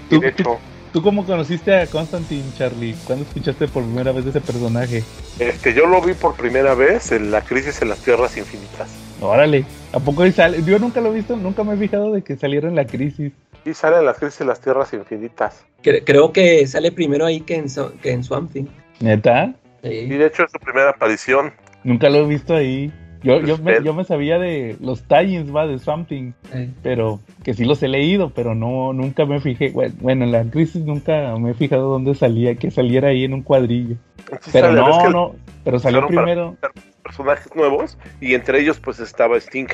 ¿Tú, 0.09 0.21
de 0.21 0.29
hecho, 0.29 0.59
tú- 0.93 1.03
cómo 1.03 1.25
conociste 1.25 1.75
a 1.75 1.87
Constantine, 1.87 2.45
Charlie? 2.57 2.95
¿Cuándo 3.07 3.25
escuchaste 3.25 3.69
por 3.69 3.83
primera 3.85 4.13
vez 4.13 4.25
de 4.25 4.31
ese 4.31 4.41
personaje? 4.41 5.03
este, 5.39 5.73
yo 5.75 5.87
lo 5.87 6.01
vi 6.03 6.15
por 6.15 6.35
primera 6.37 6.75
vez 6.75 7.13
en 7.13 7.31
la 7.31 7.41
crisis 7.43 7.81
en 7.83 7.89
las 7.91 7.99
tierras 7.99 8.37
infinitas. 8.37 8.89
Órale, 9.21 9.65
¿a 9.93 10.01
poco 10.01 10.23
ahí 10.23 10.33
sale? 10.33 10.63
Yo 10.65 10.79
nunca 10.79 11.01
lo 11.01 11.11
he 11.13 11.15
visto, 11.17 11.37
nunca 11.37 11.63
me 11.65 11.75
he 11.75 11.77
fijado 11.77 12.13
de 12.13 12.23
que 12.23 12.37
saliera 12.37 12.69
en 12.69 12.75
la 12.77 12.87
crisis. 12.87 13.33
Y 13.65 13.75
sale 13.75 13.99
en 13.99 14.05
la 14.07 14.15
crisis 14.15 14.41
en 14.41 14.47
las 14.49 14.61
tierras 14.61 14.93
infinitas. 14.93 15.65
Cre- 15.83 16.03
creo 16.05 16.33
que 16.33 16.67
sale 16.67 16.93
primero 16.93 17.27
ahí 17.27 17.41
que 17.41 17.57
en, 17.57 17.69
So- 17.69 17.93
que 18.03 18.13
en 18.13 18.23
Swamp 18.25 18.53
Thing. 18.53 18.67
¿Neta? 19.01 19.53
Y 19.83 19.89
Sí. 19.89 20.07
de 20.09 20.27
hecho 20.27 20.45
es 20.45 20.51
su 20.53 20.59
primera 20.59 20.91
aparición. 20.91 21.53
Nunca 21.85 22.09
lo 22.11 22.19
he 22.19 22.27
visto 22.27 22.55
ahí. 22.55 22.93
Yo, 23.23 23.41
yo, 23.41 23.59
me, 23.59 23.83
yo 23.83 23.95
me 23.95 24.05
sabía 24.05 24.39
de 24.39 24.77
los 24.81 25.03
tie-ins, 25.05 25.55
va, 25.55 25.67
de 25.67 25.79
Something, 25.79 26.33
Eh, 26.53 26.71
pero 26.83 27.21
que 27.43 27.53
sí 27.55 27.65
los 27.65 27.83
he 27.83 27.89
leído, 27.89 28.31
pero 28.31 28.55
no, 28.55 28.93
nunca 28.93 29.27
me 29.27 29.41
fijé. 29.41 29.71
Bueno, 29.71 29.95
bueno, 30.01 30.25
en 30.25 30.33
la 30.33 30.45
crisis 30.45 30.85
nunca 30.85 31.35
me 31.39 31.51
he 31.51 31.55
fijado 31.55 31.89
dónde 31.91 32.15
salía, 32.15 32.55
que 32.55 32.71
saliera 32.71 33.09
ahí 33.09 33.25
en 33.25 33.35
un 33.35 33.43
cuadrillo. 33.43 33.97
Sí 34.43 34.51
Pero 34.53 34.73
no, 34.73 35.03
que 35.03 35.09
no, 35.11 35.35
pero 35.65 35.79
salió 35.79 36.01
para- 36.01 36.09
primero. 36.09 36.57
personajes 37.03 37.55
nuevos 37.57 37.99
y 38.21 38.35
entre 38.35 38.61
ellos 38.61 38.79
pues 38.79 39.01
estaba 39.01 39.37
Sting. 39.39 39.67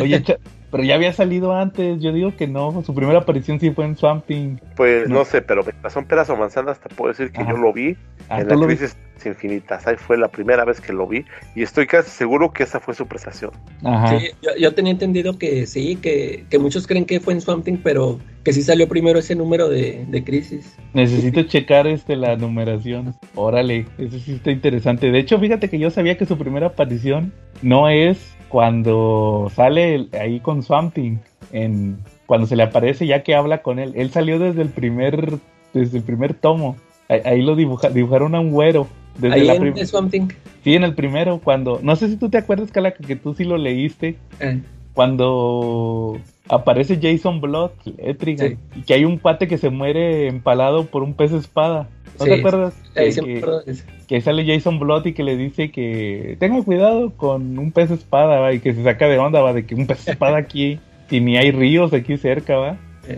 Oye, 0.00 0.22
pero 0.70 0.82
ya 0.84 0.94
había 0.94 1.12
salido 1.12 1.52
antes, 1.54 2.00
yo 2.00 2.12
digo 2.12 2.36
que 2.36 2.46
no, 2.46 2.82
su 2.84 2.94
primera 2.94 3.18
aparición 3.20 3.58
sí 3.60 3.70
fue 3.70 3.84
en 3.86 3.96
Swamp 3.96 4.24
Thing. 4.26 4.56
Pues 4.76 5.08
No. 5.08 5.16
no, 5.20 5.24
sé, 5.24 5.42
pero 5.42 5.64
son 5.90 6.04
peras 6.06 6.30
o 6.30 6.36
manzanas 6.36 6.78
te 6.80 6.88
puedo 6.94 7.10
decir 7.12 7.32
que 7.32 7.40
Ajá. 7.42 7.50
yo 7.52 7.56
lo 7.56 7.72
vi 7.72 7.96
Ah, 8.28 8.40
en 8.40 8.48
la 8.48 8.54
lo 8.54 8.60
vi- 8.66 8.76
crisis 8.76 8.96
infinitas. 9.26 9.86
Ahí 9.86 9.96
fue 9.96 10.16
la 10.16 10.28
primera 10.28 10.64
vez 10.64 10.80
que 10.80 10.92
lo 10.92 11.06
vi 11.06 11.24
y 11.54 11.62
estoy 11.62 11.86
casi 11.86 12.08
seguro 12.10 12.52
que 12.52 12.62
esa 12.62 12.80
fue 12.80 12.94
su 12.94 13.06
prestación. 13.06 13.50
Ajá. 13.84 14.18
sí, 14.18 14.28
yo, 14.42 14.50
yo 14.58 14.72
tenía 14.74 14.92
entendido 14.92 15.36
que 15.36 15.66
sí, 15.66 15.96
que, 15.96 16.44
que 16.48 16.58
muchos 16.58 16.86
creen 16.86 17.04
que 17.04 17.20
fue 17.20 17.34
en 17.34 17.40
Swamp 17.40 17.64
Thing, 17.64 17.78
pero 17.82 18.18
que 18.44 18.52
sí 18.52 18.62
salió 18.62 18.88
primero 18.88 19.18
ese 19.18 19.34
número 19.34 19.68
de, 19.68 20.06
de 20.08 20.24
crisis. 20.24 20.74
Necesito 20.94 21.42
checar 21.42 21.86
este 21.86 22.16
la 22.16 22.36
numeración. 22.36 23.14
Órale, 23.34 23.86
eso 23.98 24.18
sí 24.18 24.34
está 24.34 24.50
interesante. 24.52 25.10
De 25.10 25.18
hecho, 25.18 25.38
fíjate 25.38 25.68
que 25.68 25.78
yo 25.78 25.90
sabía 25.90 26.16
que 26.16 26.24
su 26.24 26.38
primera 26.38 26.68
aparición 26.68 27.32
no 27.62 27.88
es 27.90 28.34
cuando 28.50 29.50
sale 29.54 29.94
el- 29.94 30.08
ahí 30.20 30.40
con 30.40 30.62
Swamp 30.62 30.92
Thing, 30.92 31.16
en 31.52 31.98
cuando 32.26 32.46
se 32.46 32.56
le 32.56 32.64
aparece 32.64 33.06
ya 33.06 33.22
que 33.22 33.34
habla 33.34 33.62
con 33.62 33.78
él. 33.78 33.92
Él 33.96 34.10
salió 34.10 34.38
desde 34.38 34.60
el 34.62 34.68
primer 34.68 35.38
desde 35.72 35.98
el 35.98 36.04
primer 36.04 36.34
tomo. 36.34 36.76
Ahí, 37.08 37.20
ahí 37.24 37.42
lo 37.42 37.56
dibuja- 37.56 37.88
dibujaron 37.90 38.34
a 38.34 38.40
un 38.40 38.50
güero. 38.50 38.86
Desde 39.18 39.34
Ahí 39.36 39.44
la 39.46 39.54
en 39.54 39.86
Swamp 39.86 40.10
Thing. 40.10 40.28
sí, 40.62 40.74
en 40.74 40.84
el 40.84 40.94
primero, 40.94 41.40
cuando. 41.42 41.80
No 41.82 41.96
sé 41.96 42.08
si 42.08 42.16
tú 42.16 42.28
te 42.28 42.38
acuerdas, 42.38 42.70
Calaca, 42.70 43.04
que 43.06 43.16
tú 43.16 43.34
sí 43.34 43.44
lo 43.44 43.56
leíste. 43.56 44.16
Eh, 44.40 44.60
Cuando 44.94 46.18
aparece 46.50 46.98
Jason 47.00 47.40
Blood, 47.40 47.70
Etrigan, 47.98 48.48
Sí. 48.50 48.56
y 48.76 48.82
que 48.82 48.94
hay 48.94 49.04
un 49.04 49.18
pate 49.18 49.46
que 49.48 49.56
se 49.58 49.70
muere 49.70 50.26
empalado 50.26 50.86
por 50.86 51.02
un 51.02 51.14
pez 51.14 51.32
espada. 51.32 51.88
¿No 52.18 52.24
Sí, 52.26 52.30
te 52.32 52.38
acuerdas? 52.38 52.74
Que- 52.94 53.12
sí 53.12 53.20
que- 53.22 53.38
eso. 53.66 53.84
que 54.08 54.20
sale 54.20 54.44
Jason 54.44 54.78
Blood 54.78 55.06
y 55.06 55.12
que 55.14 55.22
le 55.22 55.36
dice 55.36 55.70
que 55.70 56.36
tenga 56.40 56.62
cuidado 56.62 57.10
con 57.16 57.58
un 57.58 57.72
pez 57.72 57.90
espada, 57.90 58.40
¿va? 58.40 58.52
y 58.52 58.58
que 58.60 58.74
se 58.74 58.82
saca 58.82 59.08
de 59.08 59.18
onda, 59.18 59.40
va, 59.40 59.52
de 59.54 59.64
que 59.64 59.74
un 59.74 59.86
pez 59.86 60.06
espada 60.08 60.36
aquí, 60.38 60.78
y 61.10 61.20
ni 61.20 61.36
hay 61.36 61.50
ríos 61.52 61.92
aquí 61.94 62.16
cerca, 62.16 62.56
va. 62.56 62.76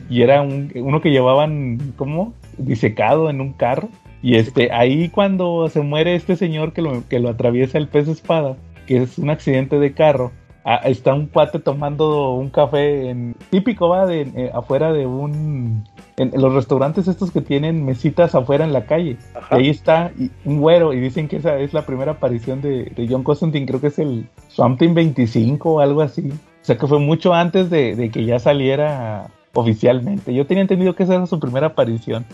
Y 0.09 0.23
era 0.23 0.41
un, 0.43 0.71
uno 0.77 1.01
que 1.01 1.11
llevaban, 1.11 1.79
¿cómo? 1.97 2.33
Disecado 2.59 3.29
en 3.29 3.41
un 3.41 3.53
carro. 3.53 3.89
Y 4.23 4.37
este, 4.37 4.71
ahí 4.73 5.09
cuando 5.09 5.69
se 5.69 5.81
muere 5.81 6.15
este 6.15 6.37
señor 6.37 6.73
que 6.73 6.81
lo, 6.83 7.07
que 7.09 7.19
lo 7.19 7.29
atraviesa 7.29 7.77
el 7.79 7.89
pez 7.89 8.07
espada, 8.09 8.57
que 8.87 8.99
es 9.03 9.19
un 9.19 9.29
accidente 9.31 9.79
de 9.79 9.93
carro, 9.93 10.31
ah, 10.65 10.81
está 10.85 11.15
un 11.15 11.27
cuate 11.27 11.59
tomando 11.59 12.33
un 12.35 12.51
café 12.51 13.11
en, 13.11 13.35
típico, 13.51 13.89
va, 13.89 14.07
de, 14.07 14.23
eh, 14.23 14.51
afuera 14.55 14.93
de 14.93 15.07
un... 15.07 15.85
En, 16.19 16.35
en 16.35 16.43
los 16.43 16.53
restaurantes 16.53 17.09
estos 17.09 17.31
que 17.31 17.41
tienen 17.41 17.85
mesitas 17.87 18.35
afuera 18.35 18.65
en 18.65 18.73
la 18.75 18.85
calle. 18.85 19.17
Ajá. 19.35 19.57
Ahí 19.57 19.71
está 19.71 20.13
y- 20.19 20.31
un 20.45 20.61
güero 20.61 20.93
y 20.93 21.01
dicen 21.01 21.27
que 21.27 21.37
esa 21.37 21.59
es 21.59 21.73
la 21.73 21.87
primera 21.87 22.13
aparición 22.13 22.61
de, 22.61 22.85
de 22.95 23.09
John 23.09 23.23
Constantine, 23.25 23.65
creo 23.67 23.81
que 23.81 23.87
es 23.87 23.99
el 23.99 24.29
Something 24.49 24.93
25 24.95 25.73
o 25.75 25.81
algo 25.81 26.03
así. 26.03 26.29
O 26.31 26.65
sea 26.65 26.77
que 26.77 26.87
fue 26.87 26.99
mucho 26.99 27.33
antes 27.33 27.71
de, 27.71 27.97
de 27.97 28.11
que 28.11 28.25
ya 28.27 28.39
saliera 28.39 29.29
oficialmente. 29.55 30.33
Yo 30.35 30.47
tenía 30.47 30.63
entendido 30.63 30.95
que 30.95 31.03
esa 31.05 31.15
era 31.15 31.27
su 31.27 31.41
primera 31.41 31.69
aparición, 31.69 32.25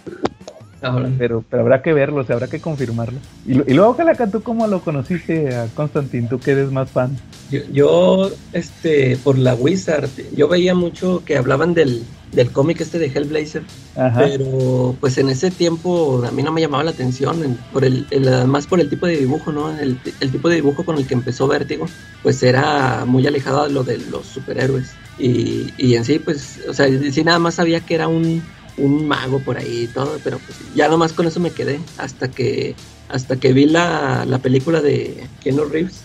Ahora, 0.81 1.11
pero, 1.19 1.45
pero 1.51 1.63
habrá 1.63 1.83
que 1.83 1.93
verlo, 1.93 2.21
o 2.21 2.25
sea, 2.25 2.35
habrá 2.37 2.49
que 2.49 2.61
confirmarlo. 2.61 3.19
Y, 3.47 3.53
y 3.71 3.75
luego, 3.75 3.97
Calaca, 3.97 4.27
¿tú 4.31 4.43
cómo 4.43 4.67
lo 4.67 4.81
conociste 4.81 5.55
a 5.55 5.67
Constantine? 5.75 6.29
¿Tú 6.29 6.39
que 6.39 6.53
eres 6.53 6.71
más 6.71 6.91
fan? 6.91 7.17
Yo, 7.51 7.61
yo, 7.73 8.31
este, 8.53 9.17
por 9.25 9.39
la 9.39 9.55
Wizard, 9.55 10.09
yo 10.37 10.49
veía 10.49 10.75
mucho 10.75 11.23
que 11.25 11.37
hablaban 11.37 11.75
del, 11.75 12.03
del 12.33 12.51
cómic 12.53 12.81
este 12.81 12.99
de 12.99 13.07
Hellblazer, 13.07 13.63
Ajá. 13.97 14.19
pero 14.21 14.95
pues 15.01 15.17
en 15.19 15.31
ese 15.31 15.51
tiempo 15.51 16.23
a 16.25 16.31
mí 16.31 16.43
no 16.43 16.53
me 16.53 16.61
llamaba 16.61 16.85
la 16.85 16.91
atención, 16.91 17.43
en- 17.43 17.57
por 17.73 17.85
el, 17.85 18.07
el- 18.11 18.29
además 18.29 18.67
por 18.67 18.81
el 18.81 18.89
tipo 18.91 19.07
de 19.07 19.17
dibujo, 19.17 19.51
¿no? 19.51 19.71
El, 19.79 19.97
el 20.21 20.31
tipo 20.31 20.49
de 20.49 20.57
dibujo 20.57 20.85
con 20.85 20.99
el 20.99 21.07
que 21.07 21.15
empezó 21.15 21.49
Vértigo, 21.49 21.87
pues 22.23 22.43
era 22.43 23.05
muy 23.07 23.27
alejado 23.27 23.65
de 23.67 23.73
lo 23.73 23.83
de 23.83 23.99
los 23.99 24.27
superhéroes. 24.27 24.93
Y, 25.19 25.73
y 25.79 25.95
en 25.97 26.05
sí, 26.05 26.19
pues, 26.21 26.61
o 26.69 26.73
sea, 26.75 26.87
sí 27.11 27.25
nada 27.25 27.39
más 27.41 27.57
sabía 27.57 27.81
que 27.81 27.95
era 27.97 28.07
un, 28.09 28.43
un 28.79 29.07
mago 29.07 29.41
por 29.41 29.59
ahí 29.59 29.85
y 29.85 29.87
todo, 29.89 30.19
pero 30.25 30.39
pues 30.39 30.59
ya 30.75 30.89
nomás 30.89 31.13
con 31.13 31.27
eso 31.27 31.41
me 31.41 31.51
quedé, 31.51 31.81
hasta 31.99 32.31
que, 32.31 32.75
hasta 33.09 33.37
que 33.37 33.53
vi 33.53 33.67
la, 33.67 34.25
la 34.27 34.39
película 34.39 34.81
de 34.81 35.25
Keanu 35.43 35.65
Reeves. 35.65 36.01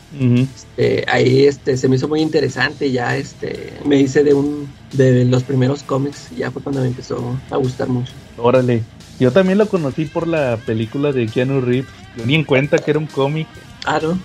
Eh, 0.77 1.03
ahí 1.07 1.45
este 1.45 1.77
se 1.77 1.87
me 1.87 1.95
hizo 1.97 2.07
muy 2.07 2.21
interesante 2.21 2.91
ya 2.91 3.15
este 3.17 3.73
me 3.85 3.99
hice 3.99 4.23
de 4.23 4.33
un 4.33 4.67
de 4.93 5.25
los 5.25 5.43
primeros 5.43 5.81
cómics 5.83 6.27
y 6.31 6.37
ya 6.39 6.51
fue 6.51 6.61
cuando 6.61 6.81
me 6.81 6.87
empezó 6.87 7.35
a 7.49 7.57
gustar 7.57 7.89
mucho 7.89 8.11
Órale. 8.37 8.81
Yo 9.19 9.31
también 9.31 9.57
lo 9.59 9.67
conocí 9.67 10.05
por 10.05 10.27
la 10.27 10.57
película 10.65 11.11
de 11.11 11.27
Keanu 11.27 11.61
Reeves. 11.61 11.89
Yo 12.17 12.25
ni 12.25 12.33
en 12.35 12.43
cuenta 12.43 12.77
que 12.79 12.89
era 12.91 12.99
un 12.99 13.05
cómic. 13.07 13.47
ah 13.85 13.99
no. 14.01 14.17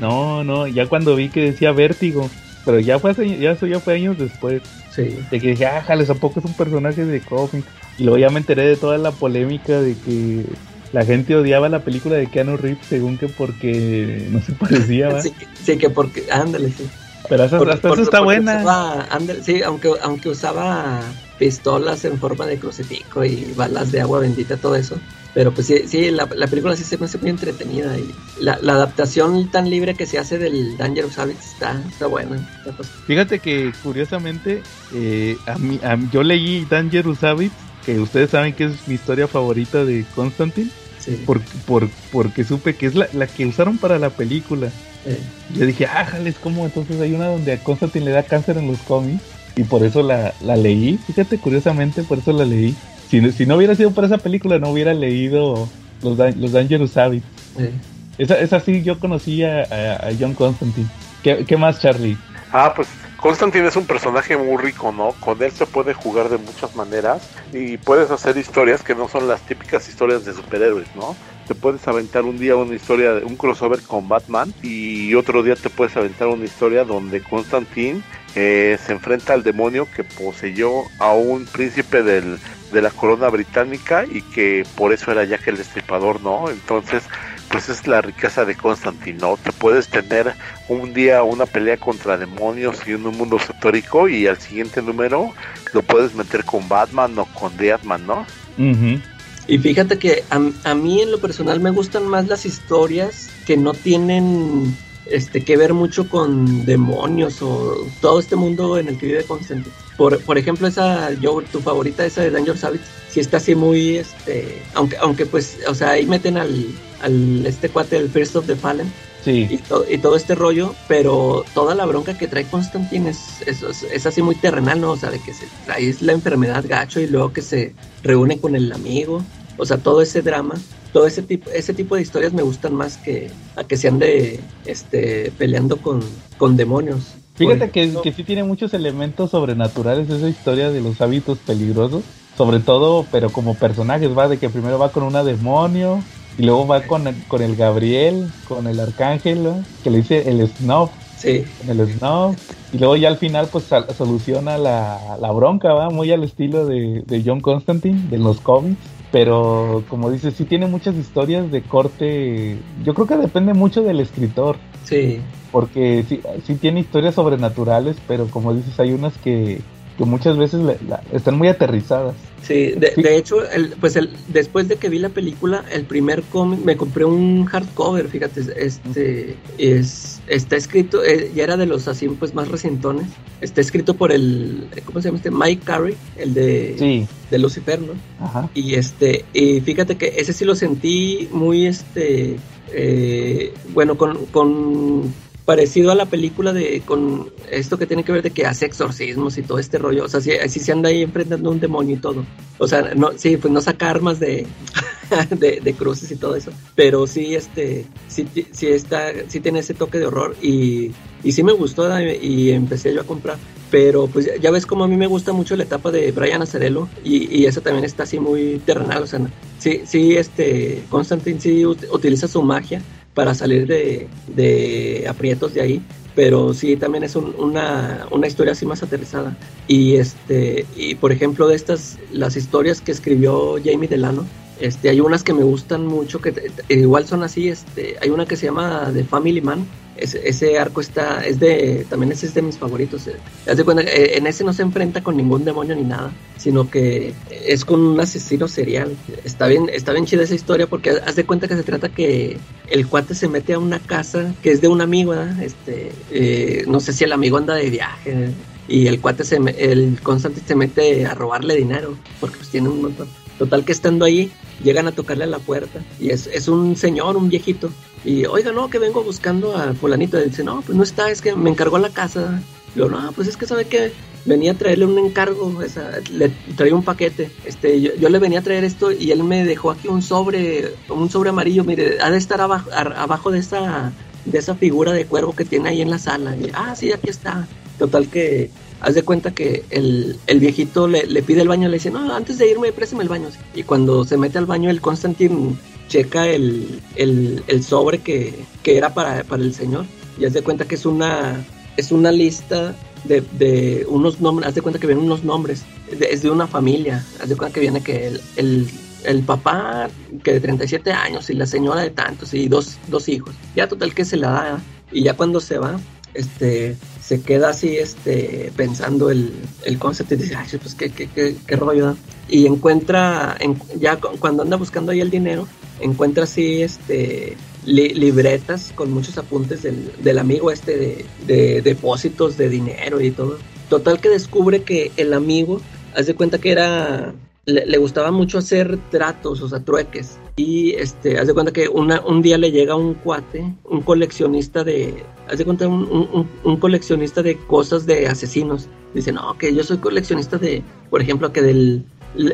No, 0.00 0.42
no, 0.44 0.66
ya 0.66 0.86
cuando 0.86 1.14
vi 1.16 1.28
que 1.28 1.40
decía 1.42 1.72
Vértigo. 1.72 2.28
Pero 2.64 2.78
ya 2.80 2.98
fue 2.98 3.10
hace- 3.10 3.38
ya 3.38 3.52
eso 3.52 3.66
ya 3.66 3.78
fue 3.80 3.94
años 3.94 4.16
después. 4.18 4.62
sí 4.94 5.18
De 5.30 5.40
que 5.40 5.48
dije, 5.50 5.66
ah, 5.66 5.82
jales, 5.86 6.08
¿a 6.10 6.14
poco 6.14 6.40
es 6.40 6.46
un 6.46 6.54
personaje 6.54 7.04
de 7.04 7.20
cómic? 7.20 7.64
Y 7.96 8.04
luego 8.04 8.18
ya 8.18 8.30
me 8.30 8.40
enteré 8.40 8.64
de 8.66 8.76
toda 8.76 8.98
la 8.98 9.12
polémica 9.12 9.80
de 9.80 9.94
que 10.00 10.44
la 10.92 11.04
gente 11.04 11.34
odiaba 11.36 11.68
la 11.68 11.84
película 11.84 12.16
de 12.16 12.30
Keanu 12.30 12.56
Reeves 12.56 12.86
según 12.88 13.16
que 13.18 13.28
porque 13.28 14.26
no 14.30 14.40
se 14.42 14.52
parecía, 14.52 15.08
¿va? 15.08 15.20
sí, 15.22 15.30
que- 15.34 15.46
sí 15.62 15.78
que 15.78 15.90
porque 15.90 16.26
ándale 16.30 16.70
sí 16.70 16.84
Pero 17.28 17.44
hasta, 17.44 17.58
Por- 17.58 17.70
hasta 17.70 17.88
por- 17.88 17.98
eso 17.98 18.02
está 18.02 18.18
porque 18.20 18.40
buena. 18.40 18.56
usaba- 18.58 19.06
ándale, 19.10 19.42
sí 19.42 19.62
aunque 19.62 19.90
aunque 20.02 20.28
usaba 20.28 21.14
pistolas 21.38 22.04
en 22.04 22.18
forma 22.18 22.46
de 22.46 22.58
crucifijo 22.58 23.24
y 23.24 23.52
balas 23.54 23.90
de 23.92 24.00
agua 24.00 24.20
bendita 24.20 24.56
todo 24.58 24.76
eso 24.76 25.00
pero 25.34 25.52
pues 25.54 25.66
sí, 25.66 25.88
sí 25.88 26.10
la, 26.10 26.28
la 26.36 26.46
película 26.46 26.76
sí 26.76 26.84
se 26.84 26.98
me 26.98 27.06
hace 27.06 27.18
muy 27.18 27.30
entretenida 27.30 27.98
y 27.98 28.14
la, 28.36 28.58
la 28.60 28.74
adaptación 28.74 29.50
tan 29.50 29.68
libre 29.70 29.94
que 29.96 30.06
se 30.06 30.18
hace 30.18 30.38
del 30.38 30.76
Dangerous 30.76 31.18
Habits 31.18 31.46
está, 31.54 31.82
está 31.88 32.06
buena 32.06 32.36
está 32.58 32.72
pues- 32.72 32.88
Fíjate 33.06 33.40
que 33.40 33.72
curiosamente, 33.82 34.62
eh, 34.90 35.38
a 35.46 35.58
mí, 35.58 35.80
a 35.82 35.96
yo 36.10 36.22
leí 36.22 36.66
Dangerous 36.66 37.22
Habits, 37.24 37.71
que 37.84 37.98
ustedes 38.00 38.30
saben 38.30 38.54
que 38.54 38.64
es 38.64 38.86
mi 38.88 38.94
historia 38.94 39.28
favorita 39.28 39.84
de 39.84 40.04
Constantine, 40.14 40.70
sí, 40.98 41.22
por, 41.26 41.40
por, 41.66 41.88
porque 42.12 42.44
supe 42.44 42.74
que 42.76 42.86
es 42.86 42.94
la, 42.94 43.08
la 43.12 43.26
que 43.26 43.46
usaron 43.46 43.78
para 43.78 43.98
la 43.98 44.10
película. 44.10 44.68
eh, 45.04 45.18
Yo 45.54 45.66
dije, 45.66 45.86
ah, 45.86 46.04
jales, 46.04 46.36
¿cómo? 46.42 46.64
Entonces 46.64 47.00
hay 47.00 47.12
una 47.12 47.26
donde 47.26 47.52
a 47.52 47.58
Constantine 47.58 48.04
le 48.06 48.10
da 48.12 48.22
cáncer 48.22 48.56
en 48.58 48.68
los 48.68 48.78
cómics. 48.80 49.22
Y 49.54 49.64
por 49.64 49.84
eso 49.84 50.02
la, 50.02 50.32
la 50.40 50.56
leí. 50.56 50.98
Fíjate, 51.06 51.36
curiosamente, 51.38 52.02
por 52.04 52.18
eso 52.18 52.32
la 52.32 52.44
leí. 52.46 52.74
Si, 53.10 53.20
no- 53.20 53.30
si 53.32 53.44
no 53.44 53.56
hubiera 53.56 53.74
sido 53.74 53.90
por 53.90 54.04
esa 54.04 54.16
película, 54.18 54.58
no 54.58 54.70
hubiera 54.70 54.94
leído 54.94 55.68
los, 56.02 56.16
los 56.36 56.52
Dangerous 56.52 56.96
Habits. 56.96 57.26
eh. 57.58 57.70
Esa, 58.18 58.38
esa 58.40 58.60
sí, 58.60 58.82
yo 58.82 58.98
conocí 58.98 59.42
a, 59.42 59.62
a- 59.64 60.08
a 60.08 60.12
John 60.18 60.32
Constantine. 60.34 60.86
¿Qué, 61.22 61.44
qué 61.46 61.56
más, 61.58 61.80
Charlie? 61.80 62.16
Ah, 62.50 62.72
pues 62.74 62.88
Constantine 63.22 63.68
es 63.68 63.76
un 63.76 63.86
personaje 63.86 64.36
muy 64.36 64.60
rico, 64.60 64.90
¿no? 64.90 65.12
Con 65.20 65.40
él 65.44 65.52
se 65.52 65.64
puede 65.64 65.94
jugar 65.94 66.28
de 66.28 66.38
muchas 66.38 66.74
maneras 66.74 67.22
y 67.52 67.76
puedes 67.76 68.10
hacer 68.10 68.36
historias 68.36 68.82
que 68.82 68.96
no 68.96 69.06
son 69.06 69.28
las 69.28 69.40
típicas 69.42 69.88
historias 69.88 70.24
de 70.24 70.34
superhéroes, 70.34 70.88
¿no? 70.96 71.14
Te 71.46 71.54
puedes 71.54 71.86
aventar 71.86 72.24
un 72.24 72.40
día 72.40 72.56
una 72.56 72.74
historia, 72.74 73.12
de 73.12 73.24
un 73.24 73.36
crossover 73.36 73.80
con 73.82 74.08
Batman 74.08 74.52
y 74.60 75.14
otro 75.14 75.44
día 75.44 75.54
te 75.54 75.70
puedes 75.70 75.96
aventar 75.96 76.26
una 76.26 76.44
historia 76.44 76.82
donde 76.82 77.22
Constantine 77.22 78.02
eh, 78.34 78.76
se 78.84 78.90
enfrenta 78.90 79.34
al 79.34 79.44
demonio 79.44 79.86
que 79.94 80.02
poseyó 80.02 80.82
a 80.98 81.12
un 81.12 81.46
príncipe 81.46 82.02
del, 82.02 82.40
de 82.72 82.82
la 82.82 82.90
corona 82.90 83.28
británica 83.28 84.04
y 84.04 84.22
que 84.22 84.66
por 84.76 84.92
eso 84.92 85.12
era 85.12 85.22
Jack 85.22 85.46
el 85.46 85.58
Destripador, 85.58 86.20
¿no? 86.22 86.50
Entonces, 86.50 87.04
pues 87.52 87.68
es 87.68 87.86
la 87.86 88.00
riqueza 88.00 88.46
de 88.46 88.56
Constantine, 88.56 89.18
¿no? 89.18 89.36
Te 89.36 89.52
puedes 89.52 89.86
tener 89.88 90.34
un 90.68 90.94
día 90.94 91.22
una 91.22 91.44
pelea 91.44 91.76
contra 91.76 92.16
demonios 92.16 92.78
y 92.86 92.94
un 92.94 93.02
mundo 93.02 93.36
histórico 93.36 94.08
y 94.08 94.26
al 94.26 94.38
siguiente 94.38 94.80
número 94.80 95.34
lo 95.74 95.82
puedes 95.82 96.14
meter 96.14 96.44
con 96.44 96.66
Batman 96.66 97.16
o 97.18 97.26
con 97.26 97.54
Deadman, 97.58 98.06
¿no? 98.06 98.26
Ujú. 98.56 99.00
Y 99.46 99.58
fíjate 99.58 99.98
que 99.98 100.24
a, 100.30 100.40
a 100.64 100.74
mí 100.74 101.02
en 101.02 101.10
lo 101.10 101.20
personal 101.20 101.60
me 101.60 101.70
gustan 101.70 102.06
más 102.06 102.26
las 102.26 102.46
historias 102.46 103.28
que 103.44 103.58
no 103.58 103.74
tienen 103.74 104.74
este, 105.12 105.44
que 105.44 105.56
ver 105.56 105.74
mucho 105.74 106.08
con 106.08 106.64
demonios 106.64 107.42
o 107.42 107.86
todo 108.00 108.18
este 108.20 108.36
mundo 108.36 108.78
en 108.78 108.88
el 108.88 108.98
que 108.98 109.06
vive 109.06 109.24
Constantine. 109.24 109.74
Por, 109.96 110.20
por 110.22 110.38
ejemplo, 110.38 110.66
esa, 110.66 111.12
yo, 111.14 111.42
tu 111.52 111.60
favorita, 111.60 112.04
esa 112.04 112.22
de 112.22 112.30
Danger 112.30 112.56
Savage, 112.56 112.80
sí 113.10 113.20
está 113.20 113.36
así 113.36 113.54
muy, 113.54 113.98
este, 113.98 114.62
aunque, 114.74 114.96
aunque 114.96 115.26
pues, 115.26 115.58
o 115.68 115.74
sea, 115.74 115.90
ahí 115.90 116.06
meten 116.06 116.36
al, 116.38 116.66
al 117.02 117.46
este 117.46 117.68
cuate, 117.68 117.96
el 117.96 118.08
First 118.08 118.36
of 118.36 118.46
the 118.46 118.56
Fallen, 118.56 118.90
Sí. 119.24 119.46
y, 119.48 119.58
to- 119.58 119.84
y 119.88 119.98
todo 119.98 120.16
este 120.16 120.34
rollo, 120.34 120.74
pero 120.88 121.44
toda 121.54 121.76
la 121.76 121.86
bronca 121.86 122.18
que 122.18 122.26
trae 122.26 122.44
Constantine 122.44 123.10
es, 123.10 123.20
es, 123.46 123.62
es 123.84 124.04
así 124.04 124.20
muy 124.20 124.34
terrenal, 124.34 124.80
¿no? 124.80 124.90
O 124.90 124.96
sea, 124.96 125.10
de 125.12 125.20
que 125.20 125.32
se 125.32 125.46
trae 125.64 125.94
la 126.00 126.10
enfermedad 126.12 126.64
gacho 126.66 126.98
y 126.98 127.06
luego 127.06 127.32
que 127.32 127.40
se 127.40 127.72
reúne 128.02 128.40
con 128.40 128.56
el 128.56 128.72
amigo, 128.72 129.22
o 129.58 129.64
sea, 129.64 129.78
todo 129.78 130.02
ese 130.02 130.22
drama, 130.22 130.54
todo 130.92 131.06
ese 131.06 131.22
tipo, 131.22 131.50
ese 131.50 131.72
tipo 131.74 131.94
de 131.96 132.02
historias 132.02 132.32
me 132.32 132.42
gustan 132.42 132.74
más 132.74 132.96
que 132.98 133.30
a 133.56 133.64
que 133.64 133.76
se 133.76 133.88
ande 133.88 134.40
este, 134.66 135.32
peleando 135.38 135.76
con, 135.78 136.00
con 136.38 136.56
demonios. 136.56 137.14
Fíjate 137.34 137.70
que, 137.70 137.92
que 138.02 138.12
sí 138.12 138.24
tiene 138.24 138.44
muchos 138.44 138.74
elementos 138.74 139.30
sobrenaturales 139.30 140.08
esa 140.10 140.28
historia 140.28 140.70
de 140.70 140.80
los 140.80 141.00
hábitos 141.00 141.38
peligrosos. 141.38 142.02
Sobre 142.36 142.60
todo, 142.60 143.06
pero 143.12 143.30
como 143.30 143.54
personajes, 143.54 144.16
va 144.16 144.26
de 144.28 144.38
que 144.38 144.48
primero 144.48 144.78
va 144.78 144.90
con 144.90 145.02
una 145.02 145.22
demonio 145.22 146.02
y 146.38 146.42
luego 146.44 146.66
va 146.66 146.82
con, 146.82 147.06
el- 147.06 147.22
con 147.28 147.42
el 147.42 147.56
Gabriel, 147.56 148.26
con 148.48 148.66
el 148.66 148.80
arcángel, 148.80 149.42
¿no? 149.44 149.62
que 149.84 149.90
le 149.90 149.98
dice 149.98 150.28
el 150.30 150.46
Snob, 150.48 150.88
Sí, 151.18 151.44
con 151.58 151.78
el 151.78 151.86
Snob. 151.98 152.34
Y 152.72 152.78
luego 152.78 152.96
ya 152.96 153.08
al 153.08 153.18
final 153.18 153.48
pues 153.52 153.64
soluciona 153.96 154.56
la, 154.56 155.18
la 155.20 155.30
bronca, 155.30 155.72
va 155.74 155.90
muy 155.90 156.10
al 156.10 156.24
estilo 156.24 156.64
de, 156.66 157.02
de 157.06 157.22
John 157.24 157.40
Constantine, 157.40 158.00
de 158.08 158.16
los 158.18 158.40
cómics. 158.40 158.80
Pero 159.12 159.84
como 159.88 160.10
dices, 160.10 160.34
sí 160.34 160.44
tiene 160.44 160.66
muchas 160.66 160.96
historias 160.96 161.52
de 161.52 161.62
corte. 161.62 162.58
Yo 162.82 162.94
creo 162.94 163.06
que 163.06 163.16
depende 163.18 163.52
mucho 163.52 163.82
del 163.82 164.00
escritor 164.00 164.56
sí, 164.84 165.20
porque 165.52 166.04
sí, 166.08 166.20
sí 166.44 166.54
tiene 166.54 166.80
historias 166.80 167.14
sobrenaturales, 167.14 167.96
pero 168.08 168.26
como 168.26 168.54
dices, 168.54 168.80
hay 168.80 168.92
unas 168.92 169.16
que, 169.18 169.60
que 169.98 170.04
muchas 170.04 170.36
veces 170.38 170.60
la- 170.60 170.76
la- 170.88 171.02
están 171.12 171.36
muy 171.36 171.48
aterrizadas. 171.48 172.14
Sí, 172.42 172.72
de, 172.76 172.92
Sí. 172.96 173.02
de 173.02 173.16
hecho, 173.16 173.48
el, 173.50 173.68
pues 173.80 173.94
el, 173.94 174.10
después 174.28 174.66
de 174.66 174.74
que 174.76 174.88
vi 174.88 174.98
la 174.98 175.10
película, 175.10 175.64
el 175.72 175.84
primer 175.84 176.22
cómic, 176.24 176.58
me 176.64 176.76
compré 176.76 177.04
un 177.04 177.44
hardcover, 177.44 178.08
fíjate, 178.08 178.40
este 178.56 179.36
es 179.58 180.20
está 180.26 180.56
escrito, 180.56 181.04
eh, 181.04 181.30
ya 181.34 181.44
era 181.44 181.56
de 181.56 181.66
los 181.66 181.86
así 181.86 182.08
pues 182.08 182.34
más 182.34 182.48
recientones, 182.48 183.06
está 183.40 183.60
escrito 183.60 183.94
por 183.94 184.10
el, 184.10 184.66
¿cómo 184.84 185.00
se 185.00 185.08
llama 185.08 185.18
este? 185.18 185.30
Mike 185.30 185.62
Carey, 185.64 185.94
el 186.16 186.34
de, 186.34 186.74
Sí, 186.78 187.06
de 187.30 187.38
Lucifer, 187.38 187.80
¿no? 187.80 187.92
ajá. 188.24 188.48
Y 188.54 188.74
este, 188.74 189.24
y 189.32 189.60
fíjate 189.60 189.96
que 189.96 190.14
ese 190.16 190.32
sí 190.32 190.44
lo 190.44 190.54
sentí 190.56 191.28
muy 191.32 191.66
este 191.66 192.38
eh, 192.74 193.52
bueno, 193.74 193.96
con, 193.96 194.24
con 194.26 195.12
parecido 195.44 195.90
a 195.90 195.94
la 195.94 196.06
película 196.06 196.52
de 196.52 196.82
con 196.84 197.30
esto 197.50 197.78
que 197.78 197.86
tiene 197.86 198.04
que 198.04 198.12
ver 198.12 198.22
de 198.22 198.30
que 198.30 198.46
hace 198.46 198.66
exorcismos 198.66 199.38
y 199.38 199.42
todo 199.42 199.58
este 199.58 199.78
rollo, 199.78 200.04
o 200.04 200.08
sea, 200.08 200.20
sí, 200.20 200.30
sí 200.48 200.60
se 200.60 200.72
anda 200.72 200.88
ahí 200.88 201.02
enfrentando 201.02 201.50
un 201.50 201.60
demonio 201.60 201.96
y 201.96 201.98
todo. 201.98 202.24
O 202.58 202.68
sea, 202.68 202.92
no, 202.94 203.10
sí, 203.16 203.36
pues 203.36 203.52
no 203.52 203.60
saca 203.60 203.90
armas 203.90 204.20
de, 204.20 204.46
de, 205.30 205.60
de 205.60 205.74
cruces 205.74 206.10
y 206.12 206.16
todo 206.16 206.36
eso, 206.36 206.52
pero 206.74 207.06
sí, 207.06 207.34
este, 207.34 207.84
sí, 208.08 208.26
sí 208.52 208.66
está, 208.68 209.10
sí 209.28 209.40
tiene 209.40 209.58
ese 209.60 209.74
toque 209.74 209.98
de 209.98 210.06
horror 210.06 210.36
y, 210.40 210.92
y 211.24 211.32
sí 211.32 211.42
me 211.42 211.52
gustó 211.52 211.88
y 212.00 212.50
empecé 212.50 212.94
yo 212.94 213.00
a 213.00 213.04
comprar. 213.04 213.36
Pero 213.70 214.06
pues 214.06 214.28
ya 214.38 214.50
ves 214.50 214.66
como 214.66 214.84
a 214.84 214.88
mí 214.88 214.96
me 214.98 215.06
gusta 215.06 215.32
mucho 215.32 215.56
la 215.56 215.62
etapa 215.62 215.90
de 215.90 216.12
Brian 216.12 216.42
Acerello 216.42 216.88
y, 217.02 217.34
y 217.34 217.46
esa 217.46 217.62
también 217.62 217.86
está 217.86 218.02
así 218.02 218.20
muy 218.20 218.60
terrenal, 218.66 219.02
o 219.02 219.06
sea, 219.06 219.18
sí, 219.58 219.80
sí, 219.86 220.14
este, 220.14 220.82
Constantine 220.90 221.40
sí 221.40 221.62
ut- 221.62 221.88
utiliza 221.90 222.28
su 222.28 222.42
magia 222.42 222.82
para 223.14 223.34
salir 223.34 223.66
de, 223.66 224.08
de 224.28 225.06
aprietos 225.08 225.54
de 225.54 225.60
ahí, 225.60 225.82
pero 226.14 226.54
sí 226.54 226.76
también 226.76 227.04
es 227.04 227.16
un- 227.16 227.34
una, 227.38 228.06
una 228.10 228.26
historia 228.26 228.52
así 228.52 228.66
más 228.66 228.82
aterrizada. 228.82 229.36
Y 229.68 229.96
este, 229.96 230.66
y 230.76 230.94
por 230.94 231.12
ejemplo 231.12 231.48
de 231.48 231.56
estas, 231.56 231.98
las 232.12 232.36
historias 232.36 232.80
que 232.80 232.92
escribió 232.92 233.56
Jamie 233.64 233.88
Delano, 233.88 234.24
este, 234.60 234.90
hay 234.90 235.00
unas 235.00 235.22
que 235.24 235.32
me 235.32 235.42
gustan 235.42 235.86
mucho, 235.86 236.20
que 236.20 236.32
te- 236.32 236.74
igual 236.74 237.06
son 237.06 237.22
así, 237.22 237.48
este, 237.48 237.96
hay 238.00 238.10
una 238.10 238.26
que 238.26 238.36
se 238.36 238.46
llama 238.46 238.90
The 238.94 239.04
Family 239.04 239.40
Man, 239.40 239.66
ese, 239.96 240.28
ese 240.28 240.58
arco 240.58 240.80
está, 240.80 241.24
es 241.26 241.38
de, 241.38 241.86
también 241.88 242.12
ese 242.12 242.26
es 242.26 242.34
de 242.34 242.42
mis 242.42 242.58
favoritos. 242.58 243.06
eh. 243.06 243.16
De 243.54 243.64
cuenta, 243.64 243.82
eh, 243.82 244.16
en 244.16 244.26
ese 244.26 244.44
no 244.44 244.52
se 244.52 244.62
enfrenta 244.62 245.02
con 245.02 245.16
ningún 245.16 245.44
demonio 245.44 245.74
ni 245.74 245.82
nada, 245.82 246.12
sino 246.36 246.70
que 246.70 247.14
es 247.30 247.64
con 247.64 247.80
un 247.80 248.00
asesino 248.00 248.48
serial. 248.48 248.96
Está 249.24 249.46
bien, 249.46 249.70
está 249.72 249.92
bien 249.92 250.06
chida 250.06 250.22
esa 250.22 250.34
historia 250.34 250.66
porque 250.66 250.90
haz 250.90 251.16
de 251.16 251.24
cuenta 251.24 251.48
que 251.48 251.56
se 251.56 251.62
trata 251.62 251.88
que 251.88 252.38
el 252.68 252.86
cuate 252.86 253.14
se 253.14 253.28
mete 253.28 253.54
a 253.54 253.58
una 253.58 253.78
casa 253.78 254.34
que 254.42 254.50
es 254.50 254.60
de 254.60 254.68
un 254.68 254.80
amigo, 254.80 255.14
este, 255.40 255.92
eh, 256.10 256.64
no 256.66 256.80
sé 256.80 256.92
si 256.92 257.04
el 257.04 257.12
amigo 257.12 257.36
anda 257.36 257.54
de 257.54 257.70
viaje 257.70 258.30
y 258.68 258.86
el 258.86 259.00
cuate 259.00 259.24
se, 259.24 259.36
el 259.36 259.98
Constantine 260.02 260.46
se 260.46 260.54
mete 260.54 261.06
a 261.06 261.14
robarle 261.14 261.56
dinero 261.56 261.96
porque 262.20 262.36
pues 262.36 262.48
tiene 262.48 262.68
un 262.68 262.82
montón. 262.82 263.21
Total 263.38 263.64
que 263.64 263.72
estando 263.72 264.04
ahí 264.04 264.30
llegan 264.62 264.86
a 264.86 264.92
tocarle 264.92 265.24
a 265.24 265.28
la 265.28 265.38
puerta 265.38 265.80
y 265.98 266.10
es, 266.10 266.26
es 266.28 266.48
un 266.48 266.76
señor, 266.76 267.16
un 267.16 267.28
viejito. 267.28 267.70
Y 268.04 268.26
oiga, 268.26 268.52
no, 268.52 268.68
que 268.68 268.78
vengo 268.78 269.02
buscando 269.02 269.56
a 269.56 269.74
fulanito. 269.74 270.20
Y 270.20 270.28
dice, 270.28 270.44
no, 270.44 270.62
pues 270.62 270.76
no 270.76 270.82
está, 270.82 271.10
es 271.10 271.22
que 271.22 271.34
me 271.34 271.50
encargó 271.50 271.78
la 271.78 271.90
casa. 271.90 272.42
Yo, 272.74 272.88
no, 272.88 273.12
pues 273.12 273.28
es 273.28 273.36
que 273.36 273.46
sabe 273.46 273.66
que 273.66 273.92
venía 274.24 274.52
a 274.52 274.54
traerle 274.54 274.86
un 274.86 274.98
encargo, 274.98 275.62
esa, 275.62 275.90
le 276.10 276.30
traía 276.56 276.74
un 276.74 276.82
paquete. 276.82 277.30
Este, 277.44 277.80
yo, 277.80 277.94
yo 277.96 278.08
le 278.08 278.18
venía 278.18 278.40
a 278.40 278.42
traer 278.42 278.64
esto 278.64 278.90
y 278.92 279.10
él 279.10 279.22
me 279.24 279.44
dejó 279.44 279.70
aquí 279.70 279.88
un 279.88 280.02
sobre, 280.02 280.72
un 280.88 281.10
sobre 281.10 281.30
amarillo, 281.30 281.64
mire, 281.64 281.98
ha 282.00 282.10
de 282.10 282.18
estar 282.18 282.40
abajo, 282.40 282.70
abajo 282.72 283.30
de 283.30 283.40
esa, 283.40 283.92
de 284.24 284.38
esa 284.38 284.54
figura 284.54 284.92
de 284.92 285.04
cuervo 285.04 285.34
que 285.34 285.44
tiene 285.44 285.68
ahí 285.68 285.82
en 285.82 285.90
la 285.90 285.98
sala. 285.98 286.34
Y, 286.36 286.50
ah, 286.54 286.74
sí, 286.74 286.92
aquí 286.92 287.10
está. 287.10 287.46
Total 287.78 288.08
que 288.08 288.50
haz 288.82 288.94
de 288.94 289.02
cuenta 289.02 289.30
que 289.32 289.64
el, 289.70 290.18
el 290.26 290.40
viejito 290.40 290.86
le, 290.88 291.06
le 291.06 291.22
pide 291.22 291.40
el 291.42 291.48
baño, 291.48 291.68
le 291.68 291.74
dice, 291.78 291.90
no, 291.90 292.14
antes 292.14 292.38
de 292.38 292.50
irme, 292.50 292.72
préstame 292.72 293.02
el 293.04 293.08
baño. 293.08 293.28
Y 293.54 293.62
cuando 293.62 294.04
se 294.04 294.16
mete 294.16 294.38
al 294.38 294.46
baño, 294.46 294.70
el 294.70 294.80
Constantine 294.80 295.54
checa 295.88 296.26
el, 296.28 296.80
el, 296.96 297.42
el 297.46 297.62
sobre 297.64 297.98
que, 297.98 298.44
que 298.62 298.76
era 298.76 298.92
para, 298.92 299.24
para 299.24 299.42
el 299.42 299.54
señor. 299.54 299.84
Y 300.18 300.24
haz 300.24 300.32
de 300.34 300.42
cuenta 300.42 300.64
que 300.66 300.74
es 300.74 300.84
una, 300.84 301.44
es 301.76 301.92
una 301.92 302.12
lista 302.12 302.74
de, 303.04 303.22
de 303.38 303.86
unos 303.88 304.20
nombres, 304.20 304.48
haz 304.48 304.54
de 304.54 304.62
cuenta 304.62 304.78
que 304.78 304.86
vienen 304.86 305.04
unos 305.04 305.24
nombres, 305.24 305.62
de- 305.98 306.06
es 306.10 306.22
de 306.22 306.30
una 306.30 306.46
familia, 306.46 307.04
haz 307.20 307.28
de 307.28 307.36
cuenta 307.36 307.54
que 307.54 307.60
viene 307.60 307.82
que 307.82 308.06
el, 308.08 308.20
el, 308.36 308.68
el 309.04 309.22
papá 309.22 309.88
que 310.22 310.32
de 310.34 310.40
37 310.40 310.92
años 310.92 311.28
y 311.30 311.34
la 311.34 311.46
señora 311.46 311.80
de 311.82 311.90
tantos 311.90 312.34
y 312.34 312.48
dos, 312.48 312.78
dos 312.88 313.08
hijos. 313.08 313.34
Ya 313.56 313.68
total 313.68 313.94
que 313.94 314.04
se 314.04 314.16
la 314.16 314.30
da 314.30 314.60
y 314.92 315.02
ya 315.04 315.14
cuando 315.16 315.40
se 315.40 315.58
va, 315.58 315.78
este, 316.14 316.76
se 317.12 317.20
queda 317.20 317.50
así, 317.50 317.76
este, 317.76 318.50
pensando 318.56 319.10
el, 319.10 319.32
el 319.66 319.78
concepto 319.78 320.14
y 320.14 320.16
dice, 320.16 320.34
ay, 320.34 320.46
pues 320.62 320.74
qué, 320.74 320.88
qué, 320.88 321.08
qué, 321.14 321.36
qué 321.46 321.56
rollo. 321.56 321.84
da?". 321.88 321.96
Y 322.26 322.46
encuentra, 322.46 323.36
en- 323.38 323.58
ya 323.78 323.96
cu- 324.00 324.16
cuando 324.18 324.42
anda 324.42 324.56
buscando 324.56 324.92
ahí 324.92 325.02
el 325.02 325.10
dinero, 325.10 325.46
encuentra 325.80 326.24
así, 326.24 326.62
este, 326.62 327.36
li- 327.66 327.92
libretas 327.92 328.72
con 328.74 328.90
muchos 328.90 329.18
apuntes 329.18 329.62
del, 329.62 329.92
del 330.02 330.18
amigo 330.18 330.50
este 330.50 330.78
de, 330.78 331.04
de 331.26 331.60
depósitos 331.60 332.38
de 332.38 332.48
dinero 332.48 332.98
y 333.02 333.10
todo. 333.10 333.36
Total 333.68 334.00
que 334.00 334.08
descubre 334.08 334.62
que 334.62 334.90
el 334.96 335.12
amigo, 335.12 335.60
haz 335.94 336.06
de 336.06 336.14
cuenta 336.14 336.38
que 336.38 336.50
era, 336.52 337.12
le, 337.46 337.66
le 337.66 337.78
gustaba 337.78 338.10
mucho 338.10 338.38
hacer 338.38 338.78
tratos, 338.90 339.40
o 339.42 339.48
sea, 339.48 339.60
trueques. 339.60 340.18
Y 340.36 340.72
este, 340.72 341.18
haz 341.18 341.26
de 341.26 341.34
cuenta 341.34 341.52
que 341.52 341.68
una, 341.68 342.00
un 342.00 342.22
día 342.22 342.38
le 342.38 342.50
llega 342.52 342.74
un 342.74 342.94
cuate, 342.94 343.54
un 343.64 343.82
coleccionista 343.82 344.64
de, 344.64 345.02
haz 345.30 345.38
de 345.38 345.44
cuenta, 345.44 345.68
un, 345.68 346.26
un- 346.44 346.56
coleccionista 346.56 347.22
de 347.22 347.36
cosas 347.36 347.84
de 347.86 348.06
asesinos. 348.06 348.68
Dice, 348.94 349.12
no, 349.12 349.36
que 349.38 349.54
yo 349.54 349.64
soy 349.64 349.78
coleccionista 349.78 350.38
de, 350.38 350.62
por 350.90 351.02
ejemplo, 351.02 351.32
que 351.32 351.42
del, 351.42 351.84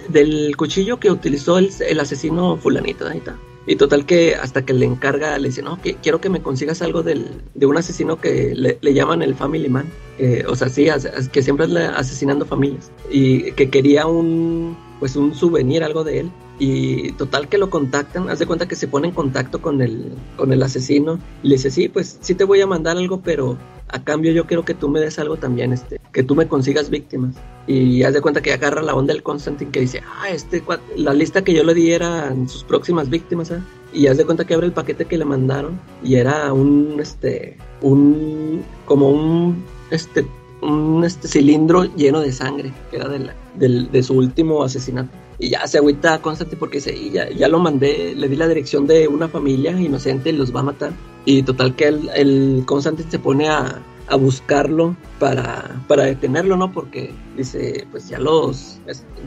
del 0.08 0.56
cuchillo 0.56 0.98
que 1.00 1.10
utilizó 1.10 1.58
el, 1.58 1.70
el 1.88 2.00
asesino 2.00 2.56
fulanito, 2.56 3.06
ahí 3.06 3.18
está. 3.18 3.36
Y 3.66 3.76
total 3.76 4.06
que 4.06 4.34
hasta 4.34 4.64
que 4.64 4.72
le 4.72 4.86
encarga, 4.86 5.36
le 5.38 5.48
dice, 5.48 5.62
no, 5.62 5.80
que 5.82 5.94
quiero 5.96 6.20
que 6.22 6.30
me 6.30 6.40
consigas 6.40 6.80
algo 6.80 7.02
del, 7.02 7.26
de 7.54 7.66
un 7.66 7.76
asesino 7.76 8.18
que 8.20 8.54
le, 8.54 8.78
llaman 8.94 9.20
el 9.22 9.34
Family 9.34 9.68
Man. 9.68 9.86
Eh, 10.18 10.44
o 10.48 10.54
sea, 10.56 10.68
sí, 10.70 10.88
as- 10.88 11.28
que 11.28 11.42
siempre 11.42 11.66
anda 11.66 11.90
asesinando 11.98 12.46
familias. 12.46 12.90
Y 13.10 13.52
que 13.52 13.68
quería 13.68 14.06
un, 14.06 14.74
pues 14.98 15.16
un 15.16 15.34
souvenir, 15.34 15.82
algo 15.82 16.04
de 16.04 16.20
él. 16.20 16.30
Y 16.58 17.12
total 17.12 17.48
que 17.48 17.58
lo 17.58 17.70
contactan, 17.70 18.28
haz 18.28 18.40
de 18.40 18.46
cuenta 18.46 18.66
que 18.66 18.76
se 18.76 18.88
pone 18.88 19.08
en 19.08 19.14
contacto 19.14 19.62
con 19.62 19.80
el, 19.80 20.12
con 20.36 20.52
el 20.52 20.62
asesino. 20.62 21.18
Y 21.42 21.48
le 21.48 21.54
dice, 21.54 21.70
sí, 21.70 21.88
pues 21.88 22.18
sí 22.20 22.34
te 22.34 22.44
voy 22.44 22.60
a 22.60 22.66
mandar 22.66 22.96
algo, 22.96 23.20
pero 23.20 23.56
a 23.88 24.02
cambio 24.02 24.32
yo 24.32 24.46
quiero 24.46 24.64
que 24.64 24.74
tú 24.74 24.88
me 24.88 25.00
des 25.00 25.18
algo 25.18 25.36
también, 25.36 25.72
este, 25.72 26.00
que 26.12 26.22
tú 26.22 26.34
me 26.34 26.48
consigas 26.48 26.90
víctimas. 26.90 27.34
Y 27.66 28.02
haz 28.02 28.14
de 28.14 28.20
cuenta 28.20 28.40
que 28.40 28.52
agarra 28.52 28.82
la 28.82 28.94
onda 28.94 29.12
del 29.12 29.22
Constantine 29.22 29.70
que 29.70 29.80
dice, 29.80 30.02
ah, 30.20 30.30
este, 30.30 30.62
la 30.96 31.14
lista 31.14 31.42
que 31.42 31.54
yo 31.54 31.64
le 31.64 31.74
di 31.74 31.92
eran 31.92 32.48
sus 32.48 32.64
próximas 32.64 33.08
víctimas, 33.08 33.50
¿ah? 33.52 33.62
Y 33.92 34.06
haz 34.06 34.18
de 34.18 34.26
cuenta 34.26 34.44
que 34.44 34.54
abre 34.54 34.66
el 34.66 34.72
paquete 34.72 35.06
que 35.06 35.16
le 35.16 35.24
mandaron 35.24 35.80
y 36.02 36.16
era 36.16 36.52
un, 36.52 36.96
este, 37.00 37.56
un, 37.80 38.62
como 38.84 39.10
un, 39.10 39.64
este, 39.90 40.26
un 40.62 41.04
este 41.04 41.28
cilindro 41.28 41.84
lleno 41.96 42.20
de 42.20 42.32
sangre, 42.32 42.72
que 42.90 42.96
era 42.96 43.08
de, 43.08 43.18
la- 43.20 43.34
del- 43.54 43.90
de 43.90 44.02
su 44.02 44.14
último 44.14 44.62
asesinato. 44.64 45.10
Y 45.38 45.50
ya 45.50 45.66
se 45.68 45.78
agüita 45.78 46.20
Constantine 46.20 46.58
porque 46.58 46.78
dice, 46.78 46.96
"Y 46.96 47.10
ya, 47.10 47.30
ya 47.30 47.46
lo 47.48 47.60
mandé, 47.60 48.14
le 48.16 48.28
di 48.28 48.34
la 48.36 48.48
dirección 48.48 48.86
de 48.86 49.06
una 49.06 49.28
familia 49.28 49.70
inocente, 49.80 50.32
los 50.32 50.54
va 50.54 50.60
a 50.60 50.64
matar. 50.64 50.92
y 51.24 51.42
total 51.42 51.76
que 51.76 51.88
el, 51.88 52.08
el 52.14 52.64
se 53.10 53.18
pone 53.18 53.48
a, 53.50 53.82
a 54.08 54.16
buscarlo 54.16 54.96
para, 55.18 55.82
para 55.86 56.04
detenerlo, 56.04 56.56
¿no? 56.56 56.72
Porque 56.72 57.12
dice, 57.36 57.86
pues 57.90 58.08
ya 58.08 58.18
los, 58.18 58.78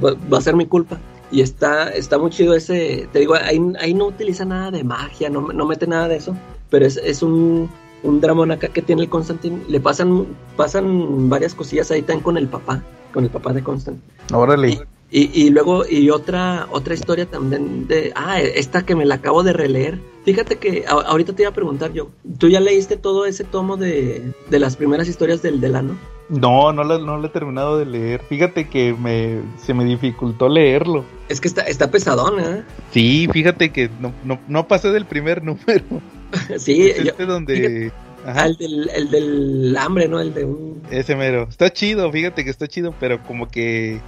va 0.03 0.37
a 0.37 0.41
ser 0.41 0.55
mi 0.55 0.65
culpa. 0.65 0.97
Y 1.31 1.41
está, 1.41 1.89
está 1.89 2.17
muy 2.17 2.31
chido 2.31 2.55
ese, 2.55 3.07
te 3.13 3.19
digo, 3.19 3.35
ahí, 3.35 3.61
ahí 3.79 3.93
no 3.93 4.07
utiliza 4.07 4.45
nada 4.45 4.71
de 4.71 4.83
magia, 4.83 5.29
no, 5.29 5.41
no 5.53 5.65
mete 5.67 5.85
nada 5.85 6.07
de 6.07 6.15
eso, 6.17 6.35
pero 6.71 6.85
es, 6.87 6.97
es 6.97 7.21
un, 7.21 7.69
un 8.03 8.21
dramón 8.21 8.51
acá 8.51 8.67
que 8.67 8.81
tiene 8.81 9.03
el 9.03 9.09
Constantine. 9.09 9.61
Le 9.67 9.79
pasan, 9.79 10.27
pasan 10.55 11.29
varias 11.29 11.55
cosillas 11.55 11.91
ahí 11.91 12.01
también 12.01 12.23
con 12.23 12.37
el 12.37 12.47
papá, 12.47 12.83
con 13.13 13.23
el 13.23 13.29
papá 13.29 13.53
de 13.53 13.63
Constantine. 13.63 14.05
Órale. 14.33 14.79
Y, 15.13 15.29
y, 15.33 15.49
luego, 15.49 15.83
y 15.85 16.09
otra, 16.09 16.67
otra 16.71 16.93
historia 16.93 17.25
también 17.25 17.85
de, 17.85 18.13
ah, 18.15 18.39
esta 18.39 18.85
que 18.85 18.95
me 18.95 19.05
la 19.05 19.15
acabo 19.15 19.43
de 19.43 19.51
releer. 19.51 19.99
Fíjate 20.23 20.57
que 20.57 20.85
ahorita 20.87 21.33
te 21.33 21.43
iba 21.43 21.49
a 21.49 21.53
preguntar 21.53 21.91
yo, 21.91 22.09
¿tú 22.37 22.47
ya 22.47 22.61
leíste 22.61 22.95
todo 22.95 23.25
ese 23.25 23.43
tomo 23.43 23.75
de, 23.75 24.33
de 24.49 24.59
las 24.59 24.77
primeras 24.77 25.09
historias 25.09 25.41
del 25.41 25.59
Delano? 25.59 25.97
No, 26.31 26.71
no 26.71 26.85
lo, 26.85 26.97
no 26.97 27.17
lo 27.17 27.27
he 27.27 27.29
terminado 27.29 27.77
de 27.77 27.85
leer. 27.85 28.21
Fíjate 28.29 28.69
que 28.69 28.93
me, 28.93 29.41
se 29.57 29.73
me 29.73 29.83
dificultó 29.83 30.47
leerlo. 30.47 31.03
Es 31.27 31.41
que 31.41 31.49
está, 31.49 31.63
está 31.63 31.91
pesadón, 31.91 32.39
¿eh? 32.39 32.63
Sí, 32.91 33.27
fíjate 33.33 33.71
que 33.71 33.89
no, 33.99 34.13
no, 34.23 34.39
no 34.47 34.65
pasé 34.65 34.91
del 34.91 35.05
primer 35.05 35.43
número. 35.43 35.83
sí, 36.57 36.89
es 36.89 36.99
este 36.99 37.25
donde... 37.25 37.55
Fíjate, 37.55 37.91
Ajá. 38.25 38.45
el, 38.45 38.55
del, 38.55 38.89
el 38.95 39.11
del 39.11 39.77
hambre, 39.77 40.07
¿no? 40.07 40.21
El 40.21 40.33
de 40.33 40.45
un... 40.45 40.81
Ese 40.89 41.17
mero. 41.17 41.47
Está 41.49 41.69
chido, 41.69 42.09
fíjate 42.09 42.45
que 42.45 42.49
está 42.49 42.65
chido, 42.65 42.95
pero 42.97 43.21
como 43.23 43.49
que 43.49 43.99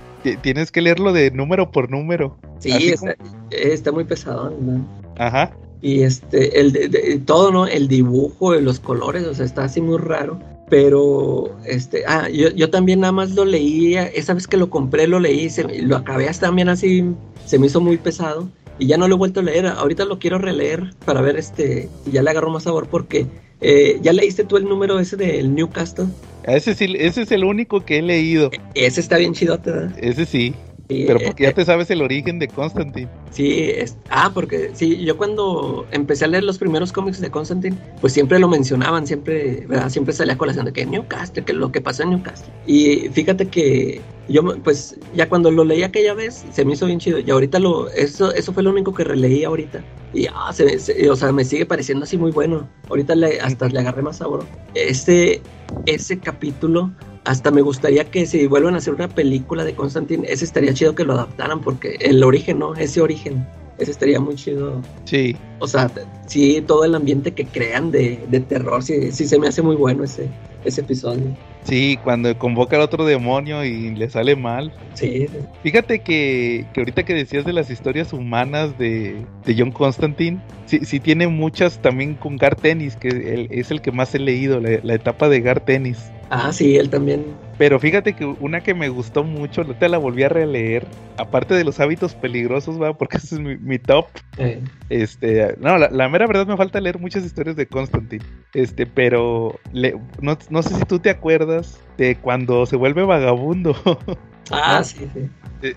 tienes 0.42 0.72
que 0.72 0.82
leerlo 0.82 1.12
de 1.12 1.30
número 1.32 1.72
por 1.72 1.92
número. 1.92 2.38
Sí, 2.60 2.72
está, 2.90 3.16
como... 3.16 3.32
está, 3.52 3.92
muy 3.92 4.06
pesado, 4.06 4.56
¿no? 4.62 4.88
Ajá. 5.18 5.52
Y 5.82 6.04
este, 6.04 6.62
el 6.62 6.72
de, 6.72 6.88
de, 6.88 7.18
todo, 7.20 7.52
¿no? 7.52 7.68
El 7.68 7.90
dibujo, 7.90 8.54
los 8.56 8.80
colores, 8.80 9.26
o 9.26 9.34
sea, 9.34 9.46
está 9.46 9.66
así 9.66 9.82
muy 9.82 9.98
raro. 9.98 10.40
Pero, 10.70 11.56
este, 11.66 12.04
ah, 12.08 12.30
yo, 12.30 12.50
yo 12.50 12.70
también 12.70 13.02
nada 13.02 13.12
más 13.12 13.32
lo 13.32 13.46
leí, 13.46 13.96
esa 13.96 14.34
vez 14.34 14.48
que 14.48 14.58
lo 14.58 14.70
compré 14.70 15.08
lo 15.08 15.20
leí, 15.20 15.50
se, 15.50 15.82
lo 15.82 15.98
acabé 15.98 16.30
hasta 16.30 16.48
también 16.48 16.70
así, 16.70 17.04
se 17.46 17.60
me 17.60 17.68
hizo 17.68 17.82
muy 17.82 17.98
pesado. 17.98 18.50
Y 18.80 18.88
ya 18.88 18.98
no 18.98 19.08
lo 19.08 19.16
he 19.16 19.18
vuelto 19.18 19.42
a 19.42 19.44
leer, 19.44 19.68
ahorita 19.68 20.06
lo 20.06 20.18
quiero 20.18 20.40
releer 20.40 20.96
para 21.06 21.22
ver 21.22 21.38
este, 21.38 21.90
si 22.04 22.12
ya 22.12 22.24
le 22.24 22.32
agarro 22.32 22.50
más 22.50 22.64
sabor 22.64 22.88
porque 22.88 23.28
eh, 23.66 24.00
¿Ya 24.02 24.12
leíste 24.12 24.44
tú 24.44 24.58
el 24.58 24.66
número 24.66 25.00
ese 25.00 25.16
del 25.16 25.56
Newcastle? 25.56 26.08
Ese 26.44 26.76
sí, 26.76 26.94
ese 27.00 27.22
es 27.22 27.32
el 27.32 27.46
único 27.46 27.86
que 27.86 28.00
he 28.00 28.02
leído. 28.02 28.52
Ese 28.76 29.00
está 29.00 29.18
bien 29.18 29.34
chidote, 29.34 29.72
¿verdad? 29.72 29.98
Ese 29.98 30.26
sí. 30.26 30.54
Sí 30.90 31.04
pero 31.08 31.20
porque 31.20 31.44
eh, 31.44 31.48
ya 31.48 31.54
te 31.54 31.66
sabes 31.66 31.90
el 31.90 32.02
origen 32.02 32.40
de 32.40 32.48
Constantine. 32.48 33.10
Sí, 33.32 33.72
es, 33.76 33.98
ah, 34.10 34.32
porque 34.34 34.72
sí, 34.74 35.04
yo 35.04 35.18
cuando 35.18 35.86
empecé 35.92 36.26
a 36.26 36.28
leer 36.28 36.44
los 36.44 36.58
primeros 36.58 36.92
cómics 36.92 37.20
de 37.20 37.32
Constantine, 37.32 37.76
pues 38.02 38.14
siempre 38.14 38.40
lo 38.40 38.48
mencionaban, 38.48 39.08
siempre, 39.08 39.66
¿verdad? 39.68 39.90
Siempre 39.90 40.14
salía 40.14 40.34
a 40.34 40.38
colación 40.38 40.66
de 40.66 40.74
que 40.74 40.86
Newcastle, 40.86 41.44
que 41.44 41.54
lo 41.54 41.72
que 41.72 41.82
pasó 41.82 42.04
en 42.04 42.12
Newcastle. 42.12 42.54
Y 42.68 43.10
fíjate 43.10 43.48
que 43.48 44.02
yo, 44.30 44.44
pues, 44.64 44.98
ya 45.14 45.28
cuando 45.28 45.52
lo 45.52 45.64
leí 45.64 45.84
aquella 45.84 46.14
vez, 46.14 46.46
se 46.52 46.64
me 46.64 46.74
hizo 46.74 46.86
bien 46.86 47.00
chido. 47.00 47.20
Y 47.20 47.30
ahorita 47.30 47.60
lo, 47.60 47.90
eso, 47.90 48.34
eso 48.34 48.54
fue 48.54 48.64
lo 48.64 48.70
único 48.70 48.94
que 48.94 49.04
releí 49.04 49.44
ahorita. 49.44 49.84
Y, 50.14 50.28
ah, 50.28 50.52
se, 50.54 50.80
se, 50.80 51.10
o 51.10 51.16
sea, 51.16 51.32
me 51.32 51.44
sigue 51.44 51.66
pareciendo 51.66 52.04
así 52.04 52.18
muy 52.18 52.32
bueno. 52.32 52.70
Ahorita 52.90 53.16
le, 53.16 53.40
hasta 53.42 53.68
le 53.68 53.80
agarré 53.80 54.02
más 54.02 54.18
sabor. 54.18 54.46
Este, 54.76 55.42
ese 55.86 56.20
capítulo, 56.20 56.92
hasta 57.26 57.52
me 57.52 57.62
gustaría 57.62 58.06
que 58.06 58.26
si 58.26 58.48
vuelvan 58.48 58.76
a 58.76 58.78
hacer 58.78 58.94
una 58.94 59.08
película 59.08 59.64
de 59.64 59.76
Constantine, 59.76 60.26
ese 60.28 60.46
estaría 60.46 60.74
chido 60.74 60.96
que 60.96 61.06
lo 61.06 61.14
adaptaran, 61.14 61.62
porque 61.62 61.98
el 62.02 62.24
origen, 62.24 62.60
¿no? 62.60 62.76
Ese 62.76 63.02
origen. 63.02 63.48
Ese 63.78 63.92
estaría 63.92 64.20
muy 64.20 64.36
chido. 64.36 64.82
Sí. 65.06 65.36
O 65.60 65.68
sea, 65.68 65.90
sí, 66.28 66.64
todo 66.66 66.86
el 66.86 66.94
ambiente 66.94 67.32
que 67.32 67.46
crean 67.46 67.92
de, 67.92 68.24
de 68.30 68.40
terror, 68.40 68.84
sí, 68.84 69.12
sí 69.12 69.28
se 69.28 69.40
me 69.40 69.48
hace 69.48 69.62
muy 69.62 69.76
bueno 69.76 70.04
ese, 70.04 70.30
ese 70.64 70.82
episodio. 70.82 71.36
Sí, 71.64 71.98
cuando 72.04 72.38
convoca 72.38 72.76
al 72.76 72.82
otro 72.82 73.06
demonio 73.06 73.64
y 73.64 73.96
le 73.96 74.10
sale 74.10 74.36
mal. 74.36 74.74
Sí. 74.96 75.28
Fíjate 75.64 76.00
que, 76.00 76.66
que 76.74 76.82
ahorita 76.82 77.04
que 77.04 77.14
decías 77.14 77.46
de 77.46 77.54
las 77.54 77.70
historias 77.70 78.12
humanas 78.12 78.78
de, 78.78 79.26
de 79.46 79.56
John 79.58 79.72
Constantine, 79.72 80.42
sí, 80.66 80.80
sí, 80.84 81.00
tiene 81.00 81.28
muchas 81.28 81.82
también 81.82 82.16
con 82.16 82.38
Gar 82.38 82.56
Tennis, 82.56 82.96
que 82.96 83.08
el, 83.08 83.48
es 83.50 83.72
el 83.72 83.82
que 83.82 83.92
más 83.92 84.14
he 84.14 84.20
leído, 84.20 84.60
la, 84.60 84.80
la, 84.84 84.94
etapa 84.94 85.30
de 85.30 85.42
Gar 85.42 85.62
Tennis. 85.62 86.12
Ah, 86.36 86.52
sí, 86.52 86.78
él 86.78 86.90
también. 86.90 87.24
Pero 87.60 87.80
fíjate 87.80 88.14
que 88.14 88.26
una 88.26 88.62
que 88.62 88.74
me 88.74 88.90
gustó 88.90 89.24
mucho, 89.24 89.64
te 89.66 89.88
la 89.88 90.00
volví 90.00 90.24
a 90.24 90.30
releer, 90.30 90.84
aparte 91.18 91.54
de 91.54 91.64
los 91.64 91.80
hábitos 91.80 92.16
peligrosos, 92.16 92.82
va, 92.82 92.98
porque 92.98 93.18
ese 93.24 93.36
es 93.36 93.42
mi, 93.42 93.56
mi 93.58 93.78
top. 93.78 94.08
Eh. 94.40 94.60
Este, 94.90 95.56
no, 95.60 95.78
la, 95.78 95.92
la, 95.92 96.10
mera 96.10 96.26
verdad 96.26 96.48
me 96.48 96.58
falta 96.58 96.82
leer 96.82 96.98
muchas 96.98 97.24
historias 97.24 97.56
de 97.56 97.68
Constantine. 97.68 98.26
Este, 98.56 98.88
pero 98.88 99.60
le, 99.74 99.96
no, 100.22 100.36
no 100.50 100.64
sé 100.64 100.74
si 100.74 100.84
tú 100.86 100.98
te 100.98 101.12
acuerdas 101.12 101.80
de 102.00 102.16
cuando 102.16 102.66
se 102.66 102.78
vuelve 102.78 103.04
vagabundo. 103.04 103.76
Ah, 104.52 104.80
¿no? 104.80 104.84
sí, 104.84 105.08
sí. 105.14 105.30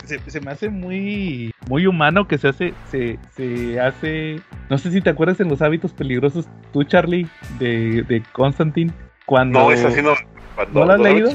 Se, 0.04 0.18
se, 0.28 0.40
me 0.40 0.50
hace 0.50 0.68
muy 0.68 1.54
muy 1.68 1.86
humano 1.86 2.26
que 2.26 2.36
se 2.36 2.48
hace 2.48 2.74
se, 2.90 3.16
se 3.36 3.78
hace 3.78 4.40
no 4.68 4.76
sé 4.76 4.90
si 4.90 5.00
te 5.00 5.08
acuerdas 5.08 5.38
en 5.38 5.48
los 5.48 5.62
hábitos 5.62 5.92
peligrosos 5.92 6.48
tú 6.72 6.82
Charlie 6.82 7.28
de, 7.60 8.02
de 8.02 8.24
Constantine 8.32 8.92
cuando 9.24 9.60
no 9.60 9.70
es 9.70 9.84
así 9.84 10.02
no 10.02 10.14
cuando, 10.56 10.80
¿No 10.80 10.86
la 10.86 10.94
has 10.94 11.00
leído? 11.00 11.28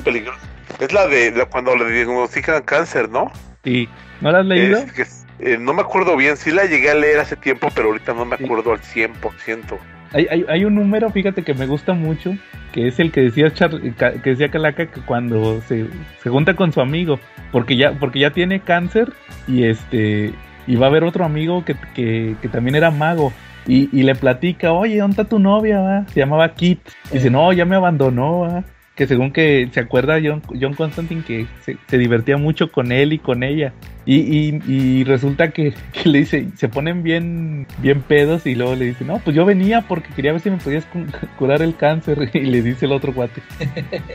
Es 0.80 0.92
la 0.94 1.08
de 1.08 1.32
la, 1.32 1.46
cuando 1.46 1.76
le 1.76 1.90
diagnostican 1.92 2.64
cáncer, 2.64 3.10
¿no? 3.10 3.32
Sí. 3.64 3.88
¿No 4.20 4.32
la 4.32 4.40
has 4.40 4.46
leído? 4.46 4.80
Es, 4.98 5.26
eh, 5.40 5.58
no 5.60 5.74
me 5.74 5.82
acuerdo 5.82 6.18
bien, 6.18 6.38
sí 6.38 6.52
la 6.52 6.66
llegué 6.66 6.90
a 6.90 6.96
leer 6.96 7.20
hace 7.20 7.36
tiempo, 7.36 7.70
pero 7.74 7.88
ahorita 7.88 8.14
no 8.14 8.26
me 8.26 8.36
acuerdo 8.36 8.76
sí. 8.82 9.04
al 9.04 9.12
100%. 9.12 9.78
Hay, 10.14 10.28
hay, 10.30 10.46
hay, 10.50 10.66
un 10.66 10.76
número, 10.76 11.10
fíjate 11.10 11.44
que 11.44 11.54
me 11.54 11.66
gusta 11.66 11.94
mucho, 11.94 12.34
que 12.74 12.88
es 12.88 13.00
el 13.00 13.14
que 13.14 13.22
decía 13.22 13.54
Char 13.54 13.72
que 13.80 14.30
decía 14.30 14.52
Calaca 14.52 14.88
que 14.88 15.00
cuando 15.02 15.62
se, 15.62 15.88
se 16.22 16.30
junta 16.30 16.54
con 16.56 16.74
su 16.74 16.82
amigo, 16.82 17.18
porque 17.54 17.78
ya, 17.78 17.94
porque 17.94 18.20
ya 18.20 18.32
tiene 18.32 18.60
cáncer 18.60 19.14
y 19.48 19.64
este 19.64 20.34
y 20.68 20.76
va 20.76 20.88
a 20.88 20.90
haber 20.90 21.04
otro 21.04 21.26
amigo 21.26 21.64
que, 21.66 21.76
que, 21.94 22.36
que 22.42 22.48
también 22.48 22.76
era 22.76 22.92
mago. 22.92 23.34
Y, 23.68 23.90
y, 23.98 24.04
le 24.04 24.16
platica, 24.16 24.72
oye, 24.72 24.98
¿dónde 24.98 25.22
está 25.22 25.30
tu 25.30 25.38
novia? 25.38 25.80
Va? 25.80 26.08
Se 26.08 26.20
llamaba 26.20 26.54
Kit. 26.54 26.80
Y 27.12 27.16
dice, 27.16 27.30
no, 27.30 27.54
ya 27.54 27.64
me 27.64 27.76
abandonó. 27.76 28.42
¿va? 28.42 28.64
Que 28.96 29.08
según 29.08 29.32
que 29.32 29.70
se 29.72 29.80
acuerda 29.80 30.20
John, 30.24 30.42
John 30.60 30.74
Constantine 30.74 31.24
que 31.24 31.48
se, 31.62 31.98
divertía 31.98 32.38
mucho 32.38 32.72
con 32.72 32.92
él 32.92 33.14
y 33.14 33.20
con 33.20 33.44
ella. 33.44 33.74
Y, 34.06 34.60
y, 34.68 35.04
resulta 35.04 35.52
que, 35.52 35.74
que, 35.94 36.10
le 36.10 36.20
dice, 36.20 36.48
se 36.56 36.68
ponen 36.68 37.04
bien, 37.04 37.68
bien 37.78 38.02
pedos 38.02 38.48
y 38.48 38.56
luego 38.56 38.76
le 38.76 38.86
dice, 38.86 39.06
no, 39.06 39.20
pues 39.20 39.36
yo 39.36 39.46
venía 39.46 39.82
porque 39.82 40.10
quería 40.16 40.32
ver 40.32 40.42
si 40.42 40.50
me 40.50 40.58
podías 40.58 40.86
curar 41.38 41.62
el 41.62 41.76
cáncer. 41.76 42.30
Y 42.34 42.42
le 42.42 42.62
dice 42.62 42.86
el 42.86 42.92
otro 42.94 43.14
cuate, 43.14 43.42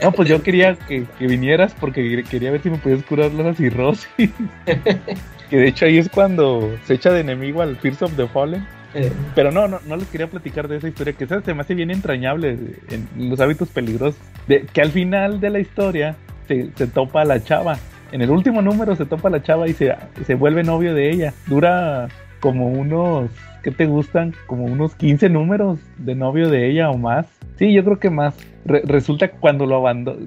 no, 0.02 0.12
pues 0.12 0.28
yo 0.28 0.42
quería 0.42 0.74
que, 0.74 1.04
que 1.18 1.26
vinieras 1.26 1.74
porque 1.78 2.24
quería 2.28 2.50
ver 2.50 2.62
si 2.62 2.70
me 2.70 2.78
podías 2.78 3.02
curar 3.04 3.32
la 3.32 3.54
cirrosis. 3.54 4.30
que 5.50 5.56
de 5.56 5.68
hecho 5.68 5.86
ahí 5.86 5.98
es 5.98 6.08
cuando 6.08 6.76
se 6.84 6.94
echa 6.94 7.12
de 7.12 7.20
enemigo 7.20 7.62
al 7.62 7.76
Fears 7.76 8.02
of 8.02 8.16
the 8.16 8.26
Fallen. 8.26 8.66
Pero 9.34 9.53
no, 9.53 9.68
no, 9.68 9.80
no 9.86 9.97
les 9.97 10.09
quería 10.09 10.28
platicar 10.28 10.68
de 10.68 10.76
esa 10.76 10.88
historia, 10.88 11.12
que 11.12 11.26
se 11.26 11.55
me 11.55 11.61
hace 11.61 11.74
bien 11.74 11.90
entrañable 11.90 12.59
en 12.90 13.28
los 13.30 13.40
hábitos 13.40 13.68
peligrosos. 13.68 14.20
De, 14.47 14.66
que 14.72 14.80
al 14.80 14.90
final 14.90 15.40
de 15.40 15.51
la 15.51 15.59
historia 15.59 16.16
se, 16.47 16.70
se, 16.74 16.86
topa 16.86 17.22
a 17.22 17.24
la 17.24 17.42
chava. 17.42 17.78
En 18.12 18.22
el 18.22 18.30
último 18.30 18.62
número 18.62 18.94
se 18.94 19.07
topa 19.07 19.28
a 19.28 19.32
la 19.32 19.42
chava 19.42 19.68
y 19.68 19.72
se, 19.72 19.94
se 20.24 20.34
vuelve 20.34 20.62
novio 20.62 20.94
de 20.94 21.11
ella. 21.11 21.34
Dura 21.47 22.09
como 22.40 22.68
unos, 22.68 23.30
¿qué 23.62 23.70
te 23.70 23.86
gustan? 23.86 24.34
Como 24.47 24.64
unos 24.64 24.94
15 24.94 25.28
números 25.28 25.80
de 25.99 26.14
novio 26.14 26.49
de 26.49 26.70
ella 26.70 26.90
o 26.90 26.99
más. 26.99 27.26
Sí, 27.57 27.72
yo 27.72 27.84
creo 27.84 27.99
que 27.99 28.11
más. 28.11 28.36
Re 28.64 28.82
resulta 28.84 29.28
que 29.28 29.38
cuando 29.38 29.64
lo 29.64 29.76
abandona, 29.76 30.18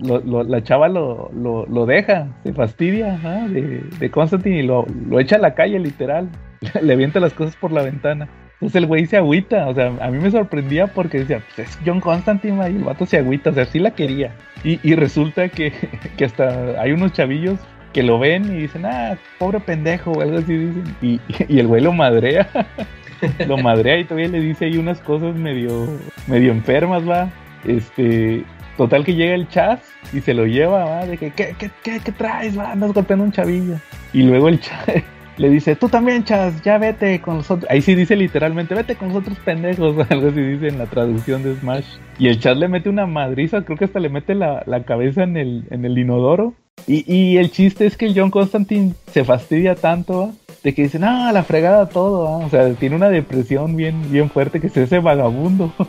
la 0.47 0.63
chava 0.63 0.88
lo, 0.88 1.30
lo, 1.34 1.65
lo, 1.65 1.85
deja, 1.85 2.27
se 2.43 2.53
fastidia 2.53 3.18
de, 3.49 3.84
de 3.99 4.11
Constantine 4.11 4.60
y 4.60 4.64
lo, 4.64 4.85
lo 5.10 5.19
echa 5.19 5.35
a 5.35 5.39
la 5.39 5.56
calle 5.56 5.80
literal. 5.80 6.30
Le 6.81 6.93
avienta 6.93 7.19
las 7.19 7.34
cosas 7.34 7.56
por 7.56 7.72
la 7.72 7.81
ventana. 7.81 8.27
Entonces 8.60 8.81
el 8.81 8.88
güey 8.88 9.06
se 9.06 9.15
agüita, 9.15 9.68
o 9.69 9.73
sea, 9.73 9.88
a 10.02 10.11
mí 10.11 10.18
me 10.18 10.30
sorprendía 10.30 10.88
porque 10.88 11.19
decía, 11.19 11.41
pues 11.56 11.69
es 11.69 11.80
John 11.86 12.02
Constantine 12.02 12.69
y 12.69 12.76
el 12.76 12.84
vato 12.84 13.06
se 13.06 13.18
agüita, 13.18 13.52
o 13.52 13.53
sea, 13.53 13.64
sí 13.64 13.80
la 13.80 13.91
quería. 13.91 14.34
Y, 14.65 14.81
y 14.84 14.95
resulta 14.95 15.48
que, 15.48 15.72
que, 16.18 16.26
hasta 16.26 16.81
hay 16.81 16.91
unos 16.91 17.14
chavillos 17.14 17.57
que 17.94 18.03
lo 18.03 18.19
ven 18.19 18.44
y 18.52 18.64
dicen, 18.64 18.86
ah, 18.86 19.18
pobre 19.38 19.61
pendejo, 19.61 20.11
o 20.11 20.22
algo 20.22 20.40
así 20.40 20.57
dicen. 20.57 20.84
Y, 21.02 21.22
y 21.48 21.60
el 21.60 21.68
güey 21.68 21.81
lo 21.81 21.94
madrea, 21.94 22.49
lo 23.48 23.57
madrea 23.57 23.98
y 23.98 24.03
todavía 24.03 24.27
le 24.27 24.41
dice 24.41 24.65
ahí 24.65 24.77
unas 24.77 24.99
cosas 24.99 25.36
medio, 25.36 25.88
medio 26.27 26.52
enfermas, 26.52 27.07
va. 27.07 27.30
Este, 27.64 28.44
total 28.76 29.06
que 29.06 29.15
llega 29.15 29.36
el 29.36 29.48
chas 29.48 29.80
y 30.11 30.19
se 30.19 30.34
lo 30.34 30.45
lleva, 30.45 30.84
va, 30.84 31.06
de 31.06 31.18
que, 31.18 31.31
¿qué, 31.31 31.56
qué, 31.57 31.72
qué, 31.81 32.02
qué 32.03 32.11
traes, 32.11 32.60
va? 32.60 32.73
Andas 32.73 32.91
golpeando 32.91 33.23
un 33.23 33.31
chavillo. 33.31 33.76
Y 34.11 34.23
luego 34.23 34.49
el 34.49 34.60
chas 34.60 34.84
le 35.40 35.49
dice, 35.49 35.78
tú 35.78 35.88
también, 35.88 36.26
Chas, 36.26 36.61
ya 36.64 36.78
vete 36.78 37.22
con 37.22 37.38
nosotros. 37.38 37.66
Ahí 37.72 37.82
sí 37.82 37.95
dice 37.95 38.18
literalmente, 38.18 38.76
vete 38.76 38.95
con 38.95 39.07
nosotros 39.07 39.38
pendejos, 39.45 39.95
algo 40.10 40.28
así 40.28 40.41
dice 40.41 40.68
en 40.68 40.78
la 40.78 40.86
traducción 40.86 41.44
de 41.44 41.56
Smash. 41.56 41.86
Y 42.20 42.28
el 42.28 42.40
Chas 42.40 42.57
le 42.57 42.68
mete 42.68 42.90
una 42.90 43.06
madriza, 43.06 43.61
creo 43.64 43.78
que 43.78 43.86
hasta 43.86 44.02
le 44.02 44.10
mete 44.10 44.36
la, 44.36 44.64
la 44.66 44.84
cabeza 44.84 45.24
en 45.24 45.38
el, 45.38 45.64
en 45.72 45.86
el 45.86 45.98
inodoro. 45.98 46.53
Y, 46.88 47.06
y, 47.11 47.38
el 47.38 47.52
chiste 47.52 47.86
es 47.86 47.95
que 47.95 48.06
el 48.06 48.20
John 48.20 48.32
Constantine 48.32 48.94
se 49.11 49.24
fastidia 49.24 49.76
tanto 49.76 50.26
¿eh? 50.26 50.53
de 50.64 50.74
que 50.74 50.84
dice, 50.84 50.99
no, 50.99 51.32
la 51.32 51.44
fregada 51.44 51.88
todo, 51.88 52.41
¿eh? 52.41 52.45
o 52.45 52.49
sea, 52.49 52.74
tiene 52.74 52.98
una 52.98 53.10
depresión 53.10 53.78
bien, 53.78 54.11
bien 54.11 54.30
fuerte 54.30 54.60
que 54.60 54.70
se 54.70 54.84
hace 54.84 54.99
vagabundo. 54.99 55.74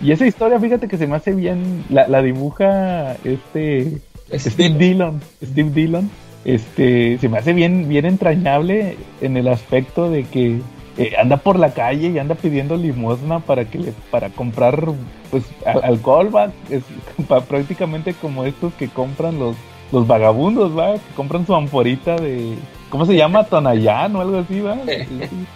Y 0.00 0.12
esa 0.12 0.26
historia, 0.26 0.58
fíjate 0.58 0.88
que 0.88 0.96
se 0.96 1.06
me 1.06 1.14
hace 1.14 1.34
bien, 1.34 1.84
la, 1.90 2.08
la 2.08 2.22
dibuja 2.22 3.16
este 3.22 4.00
Steve 4.32 4.78
Dillon, 4.78 5.20
Steve 5.42 5.70
Dillon, 5.74 6.10
este, 6.44 7.18
se 7.18 7.28
me 7.28 7.38
hace 7.38 7.52
bien, 7.52 7.88
bien 7.88 8.04
entrañable 8.06 8.96
en 9.20 9.36
el 9.36 9.48
aspecto 9.48 10.10
de 10.10 10.24
que 10.24 10.60
eh, 10.98 11.12
anda 11.18 11.36
por 11.38 11.58
la 11.58 11.72
calle 11.72 12.08
y 12.08 12.18
anda 12.18 12.34
pidiendo 12.34 12.76
limosna 12.76 13.40
para 13.40 13.64
que 13.64 13.78
le, 13.78 13.92
para 14.10 14.28
comprar 14.30 14.84
pues 15.30 15.44
al- 15.64 15.84
alcohol, 15.84 16.34
va, 16.34 16.50
es 16.70 16.82
prácticamente 17.48 18.14
como 18.14 18.44
estos 18.44 18.72
que 18.74 18.88
compran 18.88 19.38
los, 19.38 19.56
los 19.92 20.06
vagabundos, 20.06 20.76
va, 20.76 20.94
que 20.94 21.14
compran 21.16 21.46
su 21.46 21.54
amforita 21.54 22.16
de, 22.16 22.54
¿cómo 22.90 23.06
se 23.06 23.16
llama? 23.16 23.44
Tonayán 23.44 24.14
o 24.16 24.20
algo 24.20 24.38
así, 24.38 24.60
va, 24.60 24.76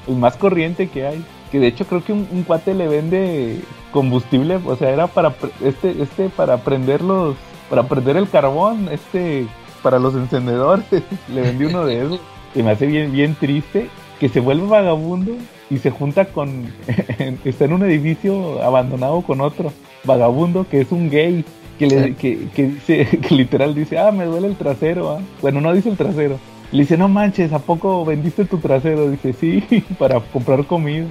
el 0.08 0.16
más 0.16 0.36
corriente 0.36 0.88
que 0.88 1.06
hay. 1.06 1.24
Que 1.52 1.60
de 1.60 1.68
hecho 1.68 1.84
creo 1.86 2.02
que 2.04 2.12
un, 2.12 2.26
un 2.32 2.42
cuate 2.42 2.74
le 2.74 2.88
vende 2.88 3.60
combustible, 3.92 4.56
o 4.66 4.74
sea, 4.76 4.90
era 4.90 5.06
para 5.06 5.30
pre- 5.30 5.50
este, 5.64 6.02
este 6.02 6.28
para 6.28 6.56
prender 6.58 7.02
los, 7.02 7.36
para 7.70 7.84
prender 7.84 8.16
el 8.16 8.28
carbón, 8.28 8.88
este, 8.90 9.46
para 9.86 10.00
los 10.00 10.16
encendedores, 10.16 10.84
le 11.32 11.40
vendí 11.42 11.64
uno 11.66 11.84
de 11.86 12.02
esos. 12.04 12.20
Y 12.56 12.62
me 12.64 12.72
hace 12.72 12.86
bien, 12.86 13.12
bien 13.12 13.36
triste 13.38 13.86
que 14.18 14.28
se 14.28 14.40
vuelve 14.40 14.66
vagabundo 14.66 15.30
y 15.70 15.78
se 15.78 15.90
junta 15.92 16.24
con, 16.24 16.72
está 17.44 17.66
en 17.66 17.72
un 17.72 17.84
edificio 17.84 18.60
abandonado 18.64 19.20
con 19.20 19.40
otro 19.40 19.72
vagabundo 20.02 20.66
que 20.68 20.80
es 20.80 20.90
un 20.90 21.08
gay. 21.08 21.44
Que, 21.78 21.86
le, 21.86 22.14
que, 22.14 22.48
que 22.54 22.62
dice, 22.68 23.06
que 23.28 23.34
literal 23.34 23.74
dice, 23.76 23.96
ah, 23.98 24.10
me 24.10 24.24
duele 24.24 24.48
el 24.48 24.56
trasero, 24.56 25.10
ah". 25.10 25.20
Bueno, 25.40 25.60
no 25.60 25.72
dice 25.72 25.88
el 25.90 25.96
trasero. 25.96 26.38
Le 26.72 26.80
dice, 26.80 26.96
no 26.96 27.06
manches, 27.08 27.52
¿a 27.52 27.60
poco 27.60 28.04
vendiste 28.04 28.44
tu 28.46 28.58
trasero? 28.58 29.08
Dice, 29.10 29.32
sí, 29.32 29.62
para 29.98 30.18
comprar 30.20 30.64
comida. 30.64 31.04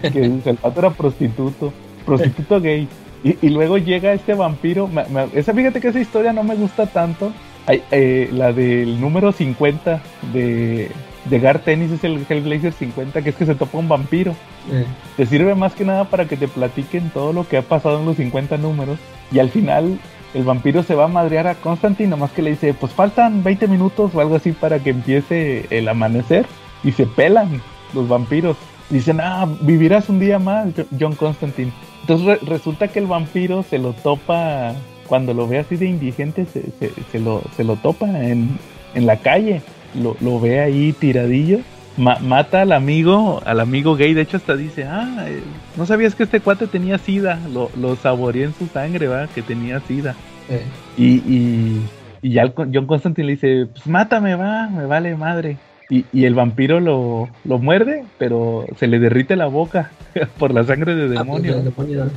Que 0.00 0.24
el 0.24 0.56
pato 0.62 0.80
era 0.80 0.90
prostituto, 0.90 1.72
prostituto 2.06 2.58
gay. 2.60 2.88
Y, 3.24 3.36
y 3.42 3.50
luego 3.50 3.76
llega 3.76 4.12
este 4.14 4.32
vampiro. 4.34 4.86
me- 4.86 5.04
me- 5.08 5.26
esa, 5.34 5.52
fíjate 5.52 5.80
que 5.80 5.88
esa 5.88 6.00
historia 6.00 6.32
no 6.32 6.42
me 6.44 6.54
gusta 6.54 6.86
tanto. 6.86 7.32
Hay, 7.68 7.82
eh, 7.90 8.30
la 8.32 8.52
del 8.52 8.98
número 9.00 9.30
50 9.30 10.00
de, 10.32 10.90
de 11.26 11.38
Gar 11.38 11.58
Tennis 11.60 11.92
es 11.92 12.02
el 12.02 12.24
Hellblazer 12.28 12.72
50, 12.72 13.20
que 13.22 13.28
es 13.30 13.36
que 13.36 13.44
se 13.46 13.54
topa 13.54 13.76
un 13.78 13.88
vampiro. 13.88 14.32
eh, 14.72 14.84
Te 15.18 15.26
sirve 15.26 15.54
más 15.54 15.74
que 15.74 15.84
nada 15.84 16.04
para 16.04 16.26
que 16.26 16.36
te 16.38 16.48
platiquen 16.48 17.10
todo 17.10 17.32
lo 17.34 17.46
que 17.46 17.58
ha 17.58 17.62
pasado 17.62 18.00
en 18.00 18.06
los 18.06 18.16
50 18.16 18.56
números. 18.56 18.98
Y 19.30 19.38
al 19.38 19.50
final 19.50 19.98
el 20.32 20.44
vampiro 20.44 20.82
se 20.82 20.94
va 20.94 21.04
a 21.04 21.08
madrear 21.08 21.46
a 21.46 21.54
Constantine, 21.56 22.08
nomás 22.08 22.30
que 22.32 22.40
le 22.42 22.50
dice, 22.50 22.72
pues 22.72 22.92
faltan 22.92 23.44
20 23.44 23.68
minutos 23.68 24.14
o 24.14 24.20
algo 24.20 24.36
así 24.36 24.52
para 24.52 24.78
que 24.78 24.90
empiece 24.90 25.66
el 25.70 25.88
amanecer. 25.88 26.46
Y 26.82 26.92
se 26.92 27.04
pelan 27.06 27.60
los 27.92 28.08
vampiros. 28.08 28.56
Dicen, 28.88 29.20
ah, 29.20 29.46
vivirás 29.60 30.08
un 30.08 30.18
día 30.20 30.38
más, 30.38 30.68
Jo- 30.74 30.86
John 30.98 31.14
Constantine. 31.14 31.70
Entonces 32.00 32.26
re- 32.26 32.38
resulta 32.48 32.88
que 32.88 32.98
el 33.00 33.06
vampiro 33.06 33.62
se 33.62 33.76
lo 33.78 33.92
topa, 33.92 34.72
cuando 35.08 35.34
lo 35.34 35.48
ve 35.48 35.58
así 35.58 35.76
de 35.76 35.86
indigente, 35.86 36.44
se, 36.46 36.62
se- 36.78 36.92
se 37.10 37.18
lo, 37.18 37.42
se 37.56 37.64
lo 37.64 37.76
topa 37.76 38.06
en, 38.22 38.50
en 38.94 39.06
la 39.06 39.16
calle. 39.16 39.62
Lo, 40.00 40.16
lo 40.20 40.38
ve 40.38 40.60
ahí 40.60 40.92
tiradillo 40.92 41.60
ma- 41.96 42.18
mata 42.20 42.60
al 42.62 42.72
amigo, 42.72 43.40
al 43.44 43.58
amigo 43.60 43.96
gay, 43.96 44.14
de 44.14 44.20
hecho 44.22 44.36
hasta 44.36 44.54
dice, 44.54 44.84
ah, 44.84 45.24
eh, 45.28 45.40
no 45.76 45.84
sabías 45.86 46.14
que 46.14 46.22
este 46.24 46.40
cuate 46.40 46.66
tenía 46.68 46.98
sida, 46.98 47.40
lo, 47.52 47.70
lo 47.76 47.96
saboreé 47.96 48.44
en 48.44 48.54
su 48.54 48.66
sangre, 48.68 49.08
va, 49.08 49.26
que 49.28 49.42
tenía 49.42 49.80
sida. 49.80 50.14
eh. 50.48 50.62
Y, 50.96 51.06
y, 51.26 51.82
y 52.22 52.30
ya 52.34 52.42
el 52.42 52.52
John 52.54 52.86
Constantine 52.86 53.26
le 53.26 53.32
dice, 53.32 53.66
pues 53.72 53.86
mátame, 53.86 54.34
va, 54.36 54.68
me 54.68 54.84
vale 54.86 55.16
madre. 55.16 55.56
Y, 55.90 56.04
y 56.12 56.26
el 56.26 56.34
vampiro 56.34 56.80
lo, 56.80 57.30
lo 57.44 57.58
muerde, 57.58 58.04
pero 58.18 58.66
se 58.78 58.86
le 58.88 58.98
derrite 58.98 59.36
la 59.36 59.46
boca 59.46 59.90
por 60.38 60.52
la 60.52 60.62
sangre 60.64 60.94
de 60.94 61.04
Ah, 61.18 61.24
pues, 61.24 61.42
demonio. 61.42 61.62
demonio. 61.62 62.10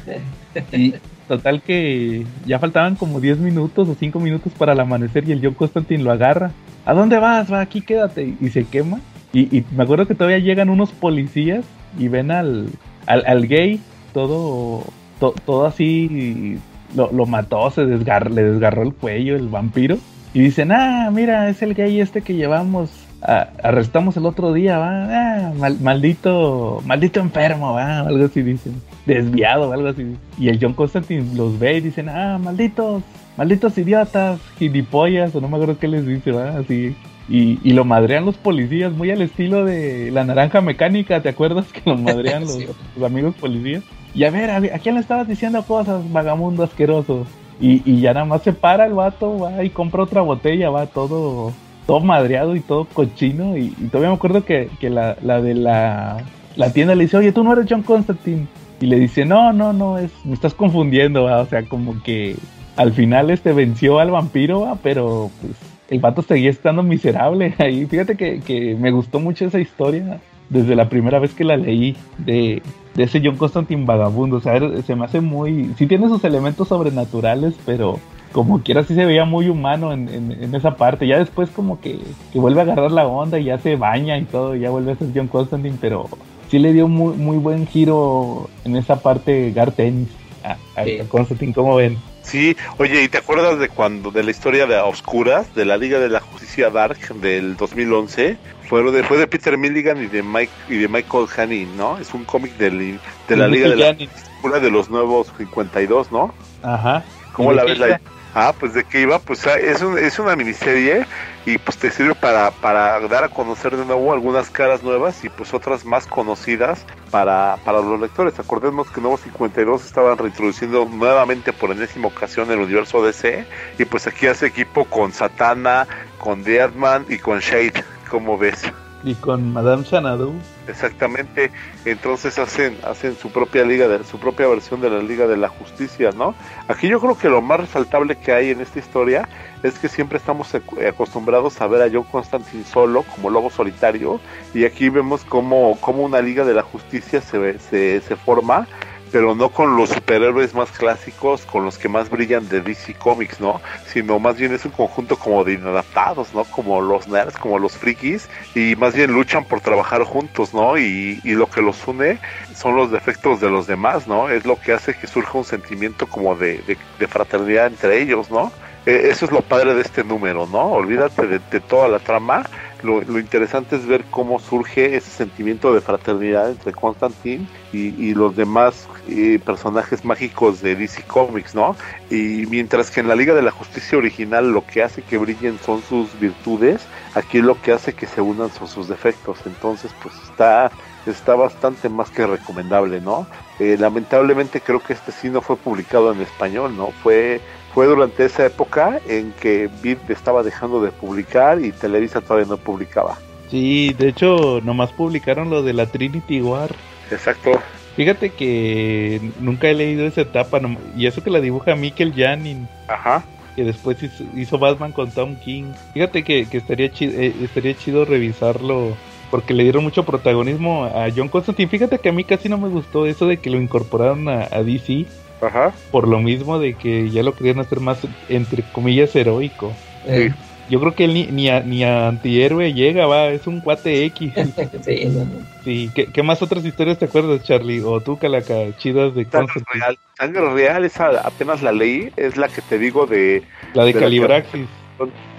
Y 0.73 0.93
total 1.27 1.61
que 1.61 2.25
ya 2.45 2.59
faltaban 2.59 2.95
como 2.95 3.19
10 3.19 3.39
minutos 3.39 3.87
o 3.87 3.95
5 3.95 4.19
minutos 4.19 4.51
para 4.57 4.73
el 4.73 4.79
amanecer 4.79 5.27
y 5.27 5.31
el 5.31 5.41
John 5.41 5.53
Constantine 5.53 6.03
lo 6.03 6.11
agarra. 6.11 6.51
¿A 6.85 6.93
dónde 6.93 7.17
vas? 7.19 7.51
Va, 7.51 7.61
aquí 7.61 7.81
quédate. 7.81 8.35
Y 8.41 8.49
se 8.49 8.65
quema. 8.65 8.99
Y, 9.33 9.63
me 9.75 9.83
acuerdo 9.83 10.07
que 10.07 10.15
todavía 10.15 10.39
llegan 10.39 10.69
unos 10.69 10.91
policías 10.91 11.63
y 11.97 12.09
ven 12.09 12.31
al, 12.31 12.67
al, 13.05 13.23
al 13.25 13.47
gay 13.47 13.79
todo, 14.13 14.83
to- 15.19 15.35
todo 15.45 15.65
así. 15.65 16.57
Lo, 16.95 17.09
lo 17.13 17.25
mató, 17.25 17.69
se 17.71 17.85
desgar, 17.85 18.29
le 18.31 18.43
desgarró 18.43 18.83
el 18.83 18.93
cuello 18.93 19.35
el 19.37 19.47
vampiro. 19.47 19.97
Y 20.33 20.41
dicen, 20.41 20.71
ah, 20.73 21.09
mira, 21.13 21.47
es 21.49 21.61
el 21.61 21.73
gay 21.73 22.01
este 22.01 22.21
que 22.21 22.33
llevamos, 22.35 22.89
a- 23.21 23.47
arrestamos 23.63 24.17
el 24.17 24.25
otro 24.25 24.53
día, 24.53 24.77
va, 24.77 25.05
ah, 25.11 25.53
mal- 25.57 25.79
maldito, 25.81 26.81
maldito 26.85 27.19
enfermo, 27.19 27.73
va, 27.73 27.99
algo 28.01 28.25
así 28.25 28.41
dicen, 28.41 28.81
desviado, 29.05 29.71
algo 29.73 29.89
así. 29.89 30.15
Y 30.37 30.49
el 30.49 30.59
John 30.61 30.73
Constantine 30.73 31.35
los 31.35 31.57
ve 31.59 31.77
y 31.77 31.81
dicen, 31.81 32.09
ah, 32.09 32.37
malditos, 32.41 33.03
malditos 33.37 33.77
idiotas, 33.77 34.39
gilipollas, 34.57 35.35
o 35.35 35.41
no 35.41 35.47
me 35.47 35.55
acuerdo 35.57 35.77
qué 35.79 35.87
les 35.87 36.05
dice, 36.05 36.31
va, 36.31 36.57
así. 36.57 36.95
Y, 37.29 37.59
y 37.63 37.73
lo 37.73 37.85
madrean 37.85 38.25
los 38.25 38.35
policías, 38.35 38.91
muy 38.91 39.09
al 39.11 39.21
estilo 39.21 39.63
de 39.63 40.11
la 40.11 40.23
naranja 40.25 40.59
mecánica, 40.59 41.21
¿te 41.21 41.29
acuerdas 41.29 41.65
que 41.71 41.81
los 41.89 42.01
madrean 42.01 42.41
los, 42.45 42.53
Sí. 42.55 42.67
los 42.97 43.05
amigos 43.05 43.35
policías? 43.39 43.83
Y 44.13 44.25
a 44.25 44.31
ver, 44.31 44.49
a, 44.49 44.59
ver, 44.59 44.73
¿a 44.73 44.79
quién 44.79 44.95
le 44.95 45.01
estabas 45.01 45.27
diciendo 45.27 45.63
cosas, 45.63 46.01
vagamundo 46.11 46.63
asqueroso? 46.63 47.25
Y, 47.61 47.81
y 47.89 48.01
ya 48.01 48.13
nada 48.13 48.25
más 48.25 48.41
se 48.41 48.51
para 48.53 48.85
el 48.87 48.93
vato, 48.93 49.37
va 49.39 49.63
y 49.63 49.69
compra 49.69 50.03
otra 50.03 50.21
botella, 50.21 50.69
va 50.71 50.87
todo, 50.87 51.53
todo 51.85 51.99
madreado 51.99 52.55
y 52.55 52.59
todo 52.61 52.85
cochino. 52.85 53.57
Y, 53.57 53.69
todavía 53.91 54.09
me 54.09 54.15
acuerdo 54.15 54.45
que, 54.45 54.69
que 54.79 54.89
la, 54.89 55.17
la 55.21 55.41
de 55.41 55.53
la, 55.55 56.23
la 56.55 56.73
tienda 56.73 56.95
le 56.95 57.03
dice, 57.03 57.17
oye, 57.17 57.31
tú 57.31 57.43
no 57.43 57.53
eres 57.53 57.65
John 57.69 57.83
Constantine. 57.83 58.47
Y 58.79 58.87
le 58.87 58.99
dice, 58.99 59.25
no, 59.25 59.53
no, 59.53 59.73
no, 59.73 59.97
es, 59.97 60.11
me 60.25 60.33
estás 60.33 60.53
confundiendo. 60.53 61.25
O 61.25 61.45
sea, 61.45 61.63
como 61.63 62.01
que 62.01 62.35
al 62.77 62.93
final 62.93 63.29
este 63.29 63.53
venció 63.53 63.99
al 63.99 64.11
vampiro, 64.11 64.61
va, 64.61 64.75
pero 64.81 65.29
pues 65.41 65.53
el 65.89 65.99
vato 65.99 66.21
seguía 66.21 66.49
estando 66.49 66.81
miserable 66.83 67.53
ahí. 67.59 67.85
Fíjate 67.85 68.15
que, 68.17 68.39
que 68.39 68.75
me 68.75 68.91
gustó 68.91 69.19
mucho 69.19 69.45
esa 69.45 69.59
historia 69.59 70.19
desde 70.49 70.75
la 70.75 70.89
primera 70.89 71.19
vez 71.19 71.33
que 71.33 71.43
la 71.43 71.57
leí 71.57 71.95
de, 72.17 72.61
de 72.95 73.03
ese 73.03 73.21
John 73.23 73.37
Constantine 73.37 73.85
vagabundo. 73.85 74.37
O 74.37 74.41
sea, 74.41 74.55
era- 74.55 74.81
se 74.81 74.95
me 74.95 75.05
hace 75.05 75.21
muy. 75.21 75.71
Sí 75.77 75.85
tiene 75.85 76.07
sus 76.09 76.23
elementos 76.23 76.67
sobrenaturales, 76.69 77.53
pero 77.65 77.99
como 78.31 78.61
quiera 78.61 78.83
sí 78.83 78.95
se 78.95 79.05
veía 79.05 79.25
muy 79.25 79.49
humano 79.49 79.91
en, 79.93 80.09
en- 80.09 80.31
en 80.43 80.55
esa 80.55 80.75
parte. 80.77 81.07
Ya 81.07 81.17
después, 81.19 81.49
como 81.49 81.79
que, 81.81 81.99
que 82.31 82.39
vuelve 82.39 82.61
a 82.61 82.63
agarrar 82.63 82.91
la 82.91 83.07
onda 83.07 83.39
y 83.39 83.45
ya 83.45 83.57
se 83.59 83.75
baña 83.75 84.17
y 84.17 84.23
todo, 84.25 84.55
y 84.55 84.61
ya 84.61 84.69
vuelve 84.69 84.93
a 84.93 84.95
ser 84.95 85.07
John 85.13 85.27
Constantine, 85.27 85.77
pero 85.79 86.09
sí 86.49 86.59
le 86.59 86.73
dio 86.73 86.87
muy, 86.87 87.15
muy 87.15 87.37
buen 87.37 87.67
giro 87.67 88.49
en 88.65 88.75
esa 88.75 89.01
parte 89.01 89.51
Gar 89.51 89.71
Tennis 89.71 90.09
a, 90.43 90.57
a 90.79 90.83
Sí. 90.83 90.99
Constantine. 91.09 91.53
¿Cómo 91.53 91.75
ven? 91.75 91.97
Sí, 92.23 92.55
oye, 92.77 93.03
¿y 93.03 93.07
te 93.07 93.17
acuerdas 93.17 93.57
de 93.59 93.67
cuando, 93.67 94.11
de 94.11 94.23
la 94.23 94.29
historia 94.31 94.67
de 94.67 94.75
Oscuras, 94.77 95.53
de 95.55 95.65
la 95.65 95.75
Liga 95.77 95.99
de 95.99 96.07
la 96.07 96.19
Justicia 96.19 96.69
Dark 96.69 96.99
del 97.15 97.57
2011? 97.57 98.37
Fue 98.69 98.89
de, 98.91 99.03
fue 99.03 99.17
de 99.17 99.25
Peter 99.27 99.57
Milligan 99.57 100.01
y 100.03 100.05
de 100.07 100.21
Mike 100.23 100.51
y 100.69 100.77
de 100.77 100.87
Michael 100.87 101.25
Haney, 101.35 101.65
¿no? 101.75 101.97
Es 101.97 102.13
un 102.13 102.23
cómic 102.23 102.55
de 102.57 102.71
la 102.71 103.47
Liga 103.47 103.69
de 103.69 103.75
la. 103.75 103.87
Justicia 103.95 104.59
de 104.61 104.71
los 104.71 104.89
nuevos 104.89 105.31
52, 105.37 106.11
¿no? 106.11 106.33
Ajá. 106.63 107.03
¿Cómo 107.33 107.51
¿Y 107.53 107.55
de 107.55 107.61
la 107.61 107.65
ves? 107.65 107.79
La... 107.79 108.01
Ah, 108.33 108.53
pues 108.57 108.73
de 108.73 108.83
qué 108.85 109.01
iba, 109.01 109.19
pues 109.19 109.45
ah, 109.45 109.57
es, 109.57 109.81
es 109.81 110.19
una 110.19 110.35
miniserie 110.35 111.05
y 111.45 111.57
pues 111.57 111.77
te 111.77 111.91
sirve 111.91 112.15
para, 112.15 112.51
para 112.51 112.99
dar 113.07 113.25
a 113.25 113.29
conocer 113.29 113.75
de 113.75 113.85
nuevo 113.85 114.13
algunas 114.13 114.49
caras 114.49 114.83
nuevas 114.83 115.23
y 115.25 115.29
pues 115.29 115.53
otras 115.53 115.83
más 115.83 116.07
conocidas 116.07 116.85
para, 117.09 117.57
para 117.65 117.81
los 117.81 117.99
lectores. 117.99 118.39
Acordemos 118.39 118.89
que 118.89 119.01
Nuevos 119.01 119.21
52 119.21 119.85
estaban 119.85 120.17
reintroduciendo 120.17 120.85
nuevamente 120.85 121.51
por 121.51 121.71
enésima 121.71 122.07
ocasión 122.07 122.49
el 122.51 122.59
universo 122.59 123.03
DC 123.03 123.45
y 123.77 123.85
pues 123.85 124.07
aquí 124.07 124.27
hace 124.27 124.47
equipo 124.47 124.85
con 124.85 125.11
Satana, 125.11 125.87
con 126.17 126.43
Deadman 126.43 127.05
y 127.09 127.17
con 127.17 127.39
Shade, 127.39 127.83
como 128.09 128.37
ves. 128.37 128.63
Y 129.03 129.15
con 129.15 129.51
Madame 129.51 129.83
Xanadu. 129.83 130.33
Exactamente, 130.71 131.51
entonces 131.83 132.39
hacen 132.39 132.79
hacen 132.83 133.17
su 133.17 133.29
propia 133.29 133.65
liga 133.65 133.89
de 133.89 134.05
su 134.05 134.19
propia 134.19 134.47
versión 134.47 134.79
de 134.79 134.89
la 134.89 135.01
Liga 135.01 135.27
de 135.27 135.35
la 135.35 135.49
Justicia, 135.49 136.11
¿no? 136.15 136.33
Aquí 136.69 136.87
yo 136.87 137.01
creo 137.01 137.17
que 137.17 137.27
lo 137.27 137.41
más 137.41 137.59
resaltable 137.59 138.15
que 138.17 138.31
hay 138.31 138.51
en 138.51 138.61
esta 138.61 138.79
historia 138.79 139.27
es 139.63 139.77
que 139.79 139.89
siempre 139.89 140.17
estamos 140.17 140.53
ac- 140.55 140.87
acostumbrados 140.87 141.59
a 141.59 141.67
ver 141.67 141.81
a 141.81 141.89
John 141.91 142.05
Constantine 142.05 142.63
solo 142.63 143.03
como 143.03 143.29
lobo 143.29 143.49
solitario 143.49 144.21
y 144.53 144.63
aquí 144.63 144.87
vemos 144.89 145.25
cómo, 145.25 145.77
cómo 145.81 146.03
una 146.03 146.21
Liga 146.21 146.45
de 146.45 146.53
la 146.53 146.63
Justicia 146.63 147.19
se, 147.21 147.59
se, 147.59 147.99
se 147.99 148.15
forma 148.15 148.69
pero 149.11 149.35
no 149.35 149.49
con 149.49 149.75
los 149.75 149.89
superhéroes 149.89 150.53
más 150.53 150.71
clásicos, 150.71 151.45
con 151.45 151.65
los 151.65 151.77
que 151.77 151.89
más 151.89 152.09
brillan 152.09 152.47
de 152.49 152.61
DC 152.61 152.95
Comics, 152.95 153.39
¿no? 153.39 153.61
Sino 153.87 154.19
más 154.19 154.37
bien 154.37 154.53
es 154.53 154.65
un 154.65 154.71
conjunto 154.71 155.17
como 155.17 155.43
de 155.43 155.53
inadaptados, 155.53 156.33
¿no? 156.33 156.43
Como 156.45 156.81
los 156.81 157.07
nerds, 157.07 157.37
como 157.37 157.59
los 157.59 157.77
frikis, 157.77 158.29
y 158.55 158.75
más 158.75 158.95
bien 158.95 159.11
luchan 159.11 159.45
por 159.45 159.61
trabajar 159.61 160.03
juntos, 160.03 160.53
¿no? 160.53 160.77
Y, 160.77 161.19
y 161.23 161.31
lo 161.31 161.47
que 161.47 161.61
los 161.61 161.87
une 161.87 162.19
son 162.55 162.75
los 162.75 162.91
defectos 162.91 163.41
de 163.41 163.49
los 163.49 163.67
demás, 163.67 164.07
¿no? 164.07 164.29
Es 164.29 164.45
lo 164.45 164.59
que 164.59 164.73
hace 164.73 164.93
que 164.93 165.07
surja 165.07 165.37
un 165.37 165.45
sentimiento 165.45 166.07
como 166.07 166.35
de, 166.35 166.59
de, 166.59 166.77
de 166.99 167.07
fraternidad 167.07 167.67
entre 167.67 168.01
ellos, 168.01 168.31
¿no? 168.31 168.51
Eh, 168.85 169.09
eso 169.11 169.25
es 169.25 169.31
lo 169.31 169.41
padre 169.41 169.75
de 169.75 169.81
este 169.81 170.03
número, 170.03 170.47
¿no? 170.47 170.71
Olvídate 170.71 171.27
de, 171.27 171.39
de 171.51 171.59
toda 171.59 171.87
la 171.87 171.99
trama, 171.99 172.43
lo, 172.83 173.19
interesante 173.19 173.75
es 173.75 173.85
ver 173.85 174.03
cómo 174.09 174.39
surge 174.39 174.95
ese 174.95 175.09
sentimiento 175.09 175.73
de 175.73 175.81
fraternidad 175.81 176.49
entre 176.49 176.73
Constantine 176.73 177.47
y, 177.73 178.13
los 178.13 178.35
demás 178.35 178.87
eh, 179.07 179.39
personajes 179.43 180.03
mágicos 180.03 180.61
de 180.61 180.75
DC 180.75 181.03
Comics, 181.03 181.55
¿no? 181.55 181.75
Y 182.09 182.45
mientras 182.47 182.91
que 182.91 182.99
en 182.99 183.07
la 183.07 183.15
Liga 183.15 183.33
de 183.33 183.41
la 183.41 183.51
Justicia 183.51 183.97
original 183.97 184.51
lo 184.51 184.65
que 184.65 184.83
hace 184.83 185.01
que 185.01 185.17
brillen 185.17 185.57
son 185.59 185.81
sus 185.81 186.19
virtudes, 186.19 186.81
aquí 187.15 187.41
lo 187.41 187.59
que 187.61 187.71
hace 187.71 187.93
que 187.93 188.07
se 188.07 188.21
unan 188.21 188.51
son 188.51 188.67
sus 188.67 188.87
defectos. 188.89 189.39
Entonces, 189.45 189.91
pues 190.01 190.15
está 190.23 190.71
está 191.05 191.35
bastante 191.35 191.89
más 191.89 192.09
que 192.09 192.27
recomendable, 192.27 193.01
¿no? 193.01 193.25
Eh, 193.59 193.77
lamentablemente 193.79 194.61
creo 194.61 194.79
que 194.79 194.93
este 194.93 195.11
sí 195.11 195.29
no 195.29 195.41
fue 195.41 195.55
publicado 195.57 196.11
en 196.11 196.21
español, 196.21 196.75
¿no? 196.77 196.87
Fue, 197.03 197.41
fue 197.73 197.85
durante 197.85 198.25
esa 198.25 198.45
época 198.45 198.99
en 199.07 199.31
que 199.33 199.69
Beat 199.81 200.09
estaba 200.09 200.43
dejando 200.43 200.81
de 200.81 200.91
publicar 200.91 201.63
y 201.63 201.71
Televisa 201.71 202.21
todavía 202.21 202.47
no 202.47 202.57
publicaba. 202.57 203.17
Sí, 203.49 203.93
de 203.97 204.09
hecho, 204.09 204.61
nomás 204.63 204.91
publicaron 204.91 205.49
lo 205.49 205.61
de 205.61 205.73
la 205.73 205.85
Trinity 205.85 206.41
War. 206.41 206.73
Exacto. 207.09 207.51
Fíjate 207.95 208.29
que 208.29 209.21
nunca 209.39 209.67
he 209.67 209.73
leído 209.73 210.05
esa 210.05 210.21
etapa, 210.21 210.61
y 210.95 211.07
eso 211.07 211.21
que 211.23 211.29
la 211.29 211.41
dibuja 211.41 211.75
Mikel 211.75 212.13
Janin. 212.15 212.67
Ajá. 212.87 213.23
Que 213.55 213.65
después 213.65 213.97
hizo, 214.35 214.57
Batman 214.57 214.93
con 214.93 215.11
Tom 215.11 215.35
King. 215.35 215.73
Fíjate 215.93 216.23
que, 216.23 216.47
estaría, 216.49 216.89
chido, 216.91 217.19
eh, 217.19 217.35
estaría 217.41 217.75
chido 217.75 218.05
revisarlo 218.05 218.95
porque 219.29 219.53
le 219.53 219.63
dieron 219.63 219.83
mucho 219.83 220.03
protagonismo 220.03 220.85
a 220.85 221.07
John 221.15 221.27
Constantine. 221.27 221.69
Fíjate 221.69 221.99
que 221.99 222.09
a 222.09 222.11
mí 222.13 222.23
casi 222.23 222.47
no 222.47 222.57
me 222.57 222.69
gustó 222.69 223.05
eso 223.05 223.27
de 223.27 223.37
que 223.37 223.49
lo 223.49 223.59
incorporaron 223.59 224.29
a, 224.29 224.47
DC. 224.63 225.05
Ajá. 225.41 225.73
Por 225.91 226.07
lo 226.07 226.19
mismo 226.19 226.59
de 226.59 226.75
que 226.75 227.09
ya 227.09 227.23
lo 227.23 227.33
querían 227.33 227.59
hacer 227.59 227.79
más, 227.79 227.99
entre 228.29 228.63
comillas, 228.63 229.15
heroico. 229.15 229.73
Sí. 230.07 230.29
Yo 230.69 230.79
creo 230.79 230.95
que 230.95 231.03
él 231.03 231.13
ni, 231.13 231.25
ni, 231.25 231.49
a, 231.49 231.59
ni 231.59 231.83
a 231.83 232.07
antihéroe 232.07 232.73
llega, 232.73 233.05
va, 233.05 233.27
es 233.27 233.45
un 233.45 233.59
cuate 233.59 234.05
X. 234.05 234.31
sí, 234.85 235.05
no, 235.05 235.27
sí. 235.65 235.91
¿Qué, 235.93 236.23
más 236.23 236.41
otras 236.41 236.63
historias 236.63 236.97
te 236.97 237.05
acuerdas, 237.05 237.43
Charlie? 237.43 237.81
O 237.83 237.99
tú, 237.99 238.17
Calaca, 238.17 238.53
chidas 238.77 239.13
de 239.13 239.25
Sangre 239.25 239.61
Real, 239.73 239.99
Sangre 240.17 240.53
Real, 240.53 240.85
esa 240.85 241.09
apenas 241.27 241.61
la 241.61 241.73
leí, 241.73 242.13
es 242.15 242.37
la 242.37 242.47
que 242.47 242.61
te 242.61 242.77
digo 242.77 243.05
de... 243.05 243.43
La 243.73 243.83
de, 243.83 243.93
Calibraxis. 243.93 244.67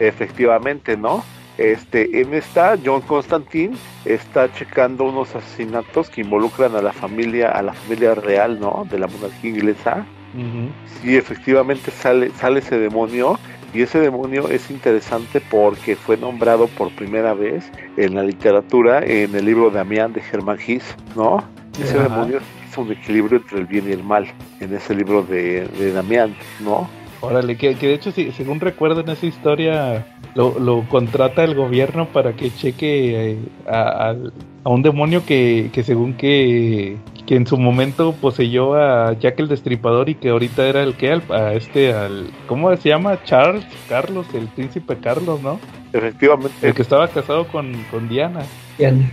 Efectivamente, 0.00 0.98
¿no? 0.98 1.24
Este, 1.58 2.20
en 2.20 2.34
esta, 2.34 2.78
John 2.82 3.02
Constantine 3.02 3.76
está 4.04 4.52
checando 4.52 5.04
unos 5.04 5.34
asesinatos 5.34 6.08
que 6.08 6.22
involucran 6.22 6.74
a 6.76 6.82
la 6.82 6.92
familia, 6.92 7.50
a 7.50 7.62
la 7.62 7.72
familia 7.72 8.14
real, 8.14 8.58
¿no? 8.58 8.86
De 8.90 8.98
la 8.98 9.06
monarquía 9.06 9.50
inglesa. 9.50 10.06
Sí, 11.00 11.16
efectivamente 11.16 11.90
sale, 11.90 12.30
sale 12.30 12.60
ese 12.60 12.78
demonio. 12.78 13.38
Y 13.74 13.82
ese 13.82 14.00
demonio 14.00 14.48
es 14.48 14.70
interesante 14.70 15.40
porque 15.40 15.96
fue 15.96 16.18
nombrado 16.18 16.66
por 16.68 16.94
primera 16.94 17.32
vez 17.32 17.70
en 17.96 18.14
la 18.14 18.22
literatura 18.22 19.02
en 19.02 19.34
el 19.34 19.46
libro 19.46 19.70
de 19.70 19.80
Amián 19.80 20.12
de 20.12 20.20
Germán 20.20 20.58
Gis, 20.58 20.94
¿no? 21.16 21.42
Ese 21.82 21.98
demonio 21.98 22.40
es 22.68 22.76
un 22.76 22.92
equilibrio 22.92 23.38
entre 23.38 23.60
el 23.60 23.66
bien 23.66 23.88
y 23.88 23.92
el 23.92 24.04
mal 24.04 24.26
en 24.60 24.74
ese 24.74 24.94
libro 24.94 25.22
de, 25.22 25.66
de 25.68 25.92
Damián, 25.92 26.34
¿no? 26.60 26.86
Órale, 27.22 27.56
que, 27.56 27.74
de 27.76 27.94
hecho, 27.94 28.10
si, 28.10 28.32
según 28.32 28.58
recuerdo 28.58 29.00
en 29.00 29.10
esa 29.10 29.26
historia, 29.26 30.04
lo, 30.34 30.84
contrata 30.88 31.44
el 31.44 31.54
gobierno 31.54 32.08
para 32.08 32.32
que 32.32 32.50
cheque 32.50 33.30
eh, 33.30 33.38
a, 33.68 34.16
un 34.64 34.82
demonio 34.82 35.24
que, 35.24 35.70
según 35.84 36.14
que, 36.14 36.96
que 37.24 37.36
en 37.36 37.46
su 37.46 37.58
momento 37.58 38.12
poseyó 38.20 38.74
a 38.74 39.12
Jack 39.12 39.38
el 39.38 39.48
Destripador 39.48 40.08
y 40.08 40.16
que 40.16 40.30
ahorita 40.30 40.66
era 40.66 40.82
el 40.82 40.94
que, 40.94 41.12
a 41.30 41.52
este, 41.54 41.92
al, 41.92 42.28
¿cómo 42.48 42.76
se 42.76 42.88
llama? 42.88 43.22
Charles, 43.22 43.64
Carlos, 43.88 44.26
el 44.34 44.48
príncipe 44.48 44.96
Carlos, 44.96 45.40
¿no? 45.40 45.60
Efectivamente. 45.92 46.54
El 46.60 46.74
que 46.74 46.82
estaba 46.82 47.06
casado 47.06 47.46
con, 47.46 47.72
con 47.92 48.08
Diana. 48.08 48.42
Diana. 48.78 49.08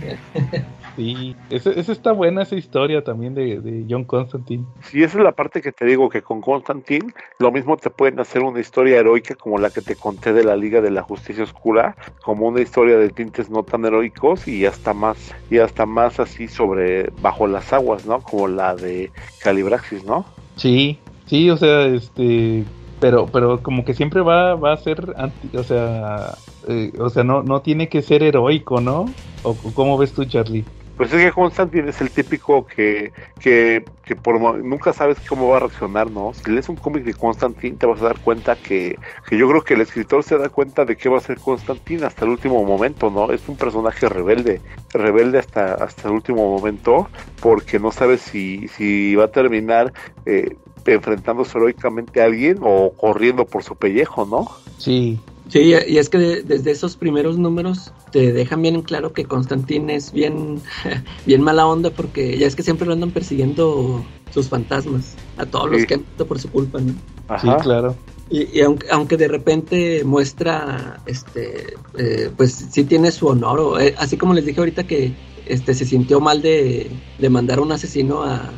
Sí, 1.00 1.34
esa, 1.48 1.70
está 1.70 2.12
buena 2.12 2.42
esa 2.42 2.56
historia 2.56 3.02
también 3.02 3.34
de, 3.34 3.86
John 3.88 4.04
Constantine. 4.04 4.66
Sí, 4.82 5.02
esa 5.02 5.16
es 5.16 5.24
la 5.24 5.32
parte 5.32 5.62
que 5.62 5.72
te 5.72 5.86
digo, 5.86 6.10
que 6.10 6.20
con 6.20 6.42
Constantine 6.42 7.06
lo 7.38 7.50
mismo 7.50 7.78
te 7.78 7.88
pueden 7.88 8.20
hacer 8.20 8.42
una 8.42 8.60
historia 8.60 8.98
heroica 8.98 9.34
como 9.34 9.56
la 9.56 9.70
que 9.70 9.80
te 9.80 9.96
conté 9.96 10.34
de 10.34 10.44
la 10.44 10.56
Liga 10.56 10.82
de 10.82 10.90
la 10.90 11.00
Justicia 11.02 11.42
Oscura, 11.42 11.96
como 12.22 12.48
una 12.48 12.60
historia 12.60 12.98
de 12.98 13.08
tintes 13.08 13.48
no 13.48 13.62
tan 13.62 13.86
heroicos 13.86 14.46
y 14.46 14.66
hasta 14.66 14.92
más, 14.92 15.34
y 15.50 15.56
hasta 15.56 15.86
más 15.86 16.20
así 16.20 16.48
sobre 16.48 17.08
bajo 17.22 17.46
las 17.46 17.72
aguas, 17.72 18.04
¿no? 18.04 18.20
Como 18.20 18.48
la 18.48 18.76
de 18.76 19.10
Calibraxis, 19.42 20.04
¿no? 20.04 20.26
Sí, 20.56 20.98
sí, 21.24 21.48
o 21.48 21.56
sea, 21.56 21.86
este, 21.86 22.62
pero, 23.00 23.26
pero 23.26 23.62
como 23.62 23.86
que 23.86 23.94
siempre 23.94 24.20
va, 24.20 24.54
va 24.54 24.74
a 24.74 24.76
ser 24.76 25.14
anti, 25.16 25.56
o 25.56 25.62
sea, 25.62 26.34
eh, 26.68 26.92
o 26.98 27.08
sea, 27.08 27.24
no, 27.24 27.42
no 27.42 27.62
tiene 27.62 27.88
que 27.88 28.02
ser 28.02 28.22
heroico, 28.22 28.82
¿no? 28.82 29.06
¿O 29.44 29.54
cómo 29.54 29.96
ves 29.96 30.12
tú, 30.12 30.26
Charlie? 30.26 30.66
Pues 31.00 31.14
es 31.14 31.24
que 31.24 31.32
Constantine 31.32 31.88
es 31.88 32.00
el 32.02 32.10
típico 32.10 32.66
que, 32.66 33.10
que, 33.38 33.82
que 34.04 34.14
por 34.14 34.38
nunca 34.62 34.92
sabes 34.92 35.16
cómo 35.26 35.48
va 35.48 35.56
a 35.56 35.60
reaccionar, 35.60 36.10
¿no? 36.10 36.34
Si 36.34 36.50
lees 36.50 36.68
un 36.68 36.76
cómic 36.76 37.04
de 37.04 37.14
Constantine 37.14 37.78
te 37.78 37.86
vas 37.86 38.02
a 38.02 38.04
dar 38.04 38.18
cuenta 38.18 38.54
que, 38.54 38.98
que 39.26 39.38
yo 39.38 39.48
creo 39.48 39.62
que 39.62 39.72
el 39.72 39.80
escritor 39.80 40.22
se 40.22 40.36
da 40.36 40.50
cuenta 40.50 40.84
de 40.84 40.98
qué 40.98 41.08
va 41.08 41.16
a 41.16 41.22
ser 41.22 41.38
Constantine 41.38 42.04
hasta 42.04 42.26
el 42.26 42.32
último 42.32 42.62
momento, 42.66 43.08
¿no? 43.08 43.32
Es 43.32 43.48
un 43.48 43.56
personaje 43.56 44.10
rebelde, 44.10 44.60
rebelde 44.92 45.38
hasta, 45.38 45.72
hasta 45.72 46.08
el 46.08 46.16
último 46.16 46.54
momento, 46.54 47.08
porque 47.40 47.78
no 47.78 47.92
sabes 47.92 48.20
si, 48.20 48.68
si 48.68 49.14
va 49.14 49.24
a 49.24 49.28
terminar 49.28 49.94
eh, 50.26 50.54
enfrentándose 50.84 51.56
heroicamente 51.56 52.20
a 52.20 52.26
alguien 52.26 52.58
o 52.60 52.92
corriendo 52.92 53.46
por 53.46 53.64
su 53.64 53.74
pellejo, 53.74 54.26
¿no? 54.26 54.50
Sí, 54.76 55.18
Sí, 55.50 55.74
y 55.88 55.98
es 55.98 56.08
que 56.08 56.18
desde 56.18 56.70
esos 56.70 56.96
primeros 56.96 57.36
números 57.36 57.92
te 58.12 58.32
dejan 58.32 58.62
bien 58.62 58.76
en 58.76 58.82
claro 58.82 59.12
que 59.12 59.24
Constantín 59.24 59.90
es 59.90 60.12
bien, 60.12 60.60
bien 61.26 61.42
mala 61.42 61.66
onda 61.66 61.90
porque 61.90 62.38
ya 62.38 62.46
es 62.46 62.54
que 62.54 62.62
siempre 62.62 62.86
lo 62.86 62.92
andan 62.92 63.10
persiguiendo 63.10 64.04
sus 64.32 64.48
fantasmas, 64.48 65.16
a 65.38 65.46
todos 65.46 65.70
los 65.70 65.86
que 65.86 65.94
han 65.94 66.00
muerto 66.02 66.26
por 66.26 66.38
su 66.38 66.50
culpa, 66.50 66.78
¿no? 66.80 66.94
Sí, 67.40 67.48
claro. 67.62 67.96
Y, 68.30 68.60
aunque, 68.60 68.86
aunque 68.90 69.16
de 69.16 69.26
repente 69.26 70.04
muestra, 70.04 71.02
este, 71.06 71.74
eh, 71.98 72.30
pues 72.36 72.52
sí 72.70 72.84
tiene 72.84 73.10
su 73.10 73.26
honor, 73.26 73.82
eh, 73.82 73.94
así 73.98 74.16
como 74.16 74.34
les 74.34 74.46
dije 74.46 74.60
ahorita 74.60 74.84
que 74.84 75.12
este, 75.46 75.74
se 75.74 75.84
sintió 75.84 76.20
mal 76.20 76.40
de, 76.40 76.88
de 77.18 77.28
mandar 77.28 77.58
a 77.58 77.62
un 77.62 77.72
asesino 77.72 78.22
a, 78.22 78.52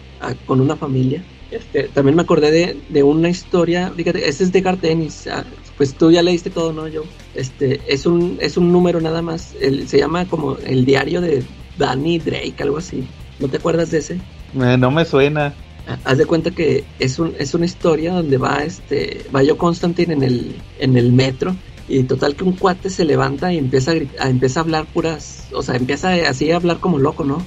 con 0.47 0.61
una 0.61 0.77
familia. 0.77 1.25
Este, 1.53 1.85
también 1.85 2.17
me 2.17 2.23
acordé 2.23 2.51
de, 2.51 2.77
de, 2.89 3.03
una 3.03 3.29
historia, 3.29 3.93
fíjate, 3.95 4.27
ese 4.27 4.45
es 4.45 4.53
de 4.53 4.63
Gartenis, 4.63 5.27
ah, 5.27 5.45
pues 5.77 5.95
tú 5.95 6.11
ya 6.11 6.23
leíste 6.23 6.49
todo, 6.49 6.73
¿no? 6.73 6.89
Yo, 6.89 7.03
este, 7.35 7.81
es 7.87 8.07
un, 8.07 8.39
es 8.41 8.57
un 8.57 8.73
número 8.73 9.01
nada 9.01 9.21
más, 9.21 9.55
se 9.87 9.99
llama 9.99 10.27
como 10.27 10.57
el 10.65 10.87
diario 10.87 11.21
de 11.21 11.43
Danny 11.77 12.19
Drake, 12.19 12.55
algo 12.61 12.79
así. 12.79 13.07
¿No 13.39 13.49
te 13.49 13.59
acuerdas 13.59 13.91
de 13.91 13.99
ese? 13.99 14.15
Eh, 14.15 14.77
no 14.79 14.91
me 14.91 15.05
suena. 15.05 15.55
Ah, 15.87 15.99
haz 16.05 16.19
de 16.19 16.27
cuenta 16.27 16.53
que 16.53 16.85
es, 16.99 17.19
un, 17.19 17.35
es 17.39 17.55
una 17.55 17.67
historia 17.67 18.13
donde 18.13 18.39
va 18.39 18.63
este 18.65 19.27
va 19.35 19.43
yo 19.43 19.59
Constantine 19.59 20.15
en 20.15 20.23
el 20.23 20.55
en 20.79 20.97
el 20.97 21.13
metro 21.13 21.57
y 21.89 22.03
total 22.05 22.35
que 22.37 22.45
un 22.45 22.53
cuate 22.53 22.91
se 22.91 23.05
levanta 23.05 23.53
y 23.53 23.59
empieza 23.59 23.93
a, 24.19 24.29
empieza 24.29 24.61
a 24.61 24.63
hablar 24.63 24.87
puras, 24.87 25.49
o 25.53 25.63
sea, 25.63 25.77
empieza 25.77 26.13
así 26.29 26.51
a 26.51 26.57
hablar 26.57 26.79
como 26.81 26.99
loco, 26.99 27.25
¿no? 27.25 27.45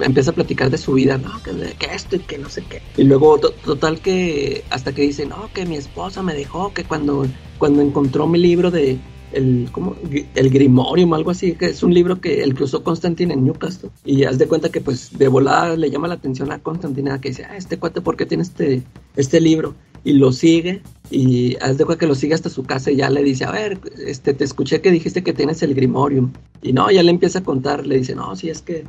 Empieza 0.00 0.30
a 0.30 0.34
platicar 0.34 0.70
de 0.70 0.78
su 0.78 0.94
vida, 0.94 1.18
¿no? 1.18 1.30
Que, 1.42 1.94
esto 1.94 2.16
y 2.16 2.20
que 2.20 2.38
no 2.38 2.48
sé 2.48 2.62
qué. 2.68 2.82
Y 2.96 3.04
luego 3.04 3.38
total 3.38 4.00
que 4.00 4.64
hasta 4.70 4.92
que 4.92 5.02
dice, 5.02 5.26
no, 5.26 5.50
que 5.52 5.66
mi 5.66 5.76
esposa 5.76 6.22
me 6.22 6.34
dejó, 6.34 6.72
que 6.72 6.84
cuando, 6.84 7.26
cuando 7.58 7.82
encontró 7.82 8.26
mi 8.26 8.38
libro 8.38 8.70
de 8.70 8.98
el, 9.32 9.68
¿cómo? 9.72 9.96
el 10.34 10.50
Grimorium, 10.50 11.12
algo 11.14 11.30
así, 11.30 11.52
que 11.52 11.66
es 11.66 11.82
un 11.82 11.92
libro 11.92 12.20
que 12.20 12.42
él 12.42 12.54
cruzó 12.54 12.82
Constantine 12.82 13.34
en 13.34 13.44
Newcastle. 13.44 13.90
Y 14.04 14.24
haz 14.24 14.38
de 14.38 14.46
cuenta 14.46 14.70
que 14.70 14.80
pues 14.80 15.18
de 15.18 15.28
volada 15.28 15.76
le 15.76 15.90
llama 15.90 16.08
la 16.08 16.14
atención 16.14 16.50
a 16.52 16.58
Constantine, 16.58 17.20
que 17.20 17.28
dice, 17.30 17.44
ah, 17.44 17.56
este 17.56 17.78
cuate, 17.78 18.00
¿por 18.00 18.16
qué 18.16 18.26
tiene 18.26 18.42
este, 18.42 18.82
este 19.16 19.40
libro? 19.40 19.74
Y 20.04 20.14
lo 20.14 20.32
sigue 20.32 20.82
y 21.10 21.56
haz 21.56 21.78
de 21.78 21.84
cuenta 21.84 22.00
que 22.00 22.06
lo 22.06 22.14
sigue 22.14 22.34
hasta 22.34 22.50
su 22.50 22.64
casa 22.64 22.90
y 22.90 22.96
ya 22.96 23.10
le 23.10 23.22
dice, 23.22 23.44
a 23.44 23.50
ver, 23.50 23.80
este, 24.06 24.34
te 24.34 24.44
escuché 24.44 24.80
que 24.80 24.90
dijiste 24.90 25.22
que 25.22 25.32
tienes 25.32 25.62
el 25.62 25.74
Grimorium. 25.74 26.32
Y 26.62 26.72
no, 26.72 26.90
ya 26.90 27.02
le 27.02 27.10
empieza 27.10 27.40
a 27.40 27.44
contar, 27.44 27.86
le 27.86 27.98
dice, 27.98 28.14
no, 28.14 28.34
si 28.36 28.50
es 28.50 28.62
que, 28.62 28.84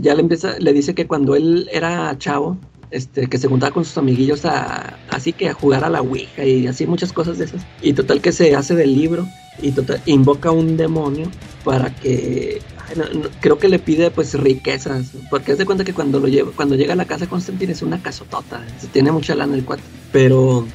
ya 0.00 0.14
le 0.14 0.22
empieza, 0.22 0.58
le 0.58 0.72
dice 0.72 0.94
que 0.94 1.06
cuando 1.06 1.36
él 1.36 1.68
era 1.72 2.16
chavo, 2.18 2.58
este, 2.90 3.26
que 3.26 3.38
se 3.38 3.48
juntaba 3.48 3.72
con 3.72 3.84
sus 3.84 3.98
amiguillos 3.98 4.44
a, 4.44 4.96
así 5.10 5.32
que 5.32 5.48
a 5.48 5.54
jugar 5.54 5.84
a 5.84 5.90
la 5.90 6.00
Ouija 6.02 6.44
y 6.44 6.66
así 6.66 6.86
muchas 6.86 7.12
cosas 7.12 7.38
de 7.38 7.46
esas. 7.46 7.62
Y 7.82 7.92
total 7.92 8.20
que 8.20 8.32
se 8.32 8.54
hace 8.54 8.74
del 8.74 8.94
libro 8.94 9.26
y 9.60 9.72
total, 9.72 10.00
invoca 10.06 10.50
un 10.50 10.76
demonio 10.76 11.30
para 11.64 11.94
que 11.94 12.60
creo 13.40 13.58
que 13.58 13.68
le 13.68 13.78
pide 13.78 14.10
pues 14.10 14.34
riquezas, 14.34 15.10
porque 15.30 15.52
es 15.52 15.58
de 15.58 15.66
cuenta 15.66 15.84
que 15.84 15.94
cuando 15.94 16.20
lo 16.20 16.28
lleva, 16.28 16.52
cuando 16.54 16.74
llega 16.74 16.92
a 16.92 16.96
la 16.96 17.04
casa 17.04 17.26
Constantine 17.26 17.72
es 17.72 17.82
una 17.82 18.02
casotota, 18.02 18.64
tiene 18.92 19.12
mucha 19.12 19.34
lana 19.34 19.54
el 19.54 19.64
cuate, 19.64 19.82
pero 20.12 20.66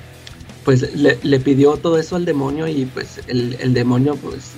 pues 0.63 0.93
le, 0.93 1.39
pidió 1.39 1.77
todo 1.77 1.97
eso 1.97 2.15
al 2.15 2.25
demonio 2.25 2.67
y 2.67 2.85
pues 2.85 3.21
el, 3.27 3.73
demonio 3.73 4.15
pues 4.15 4.55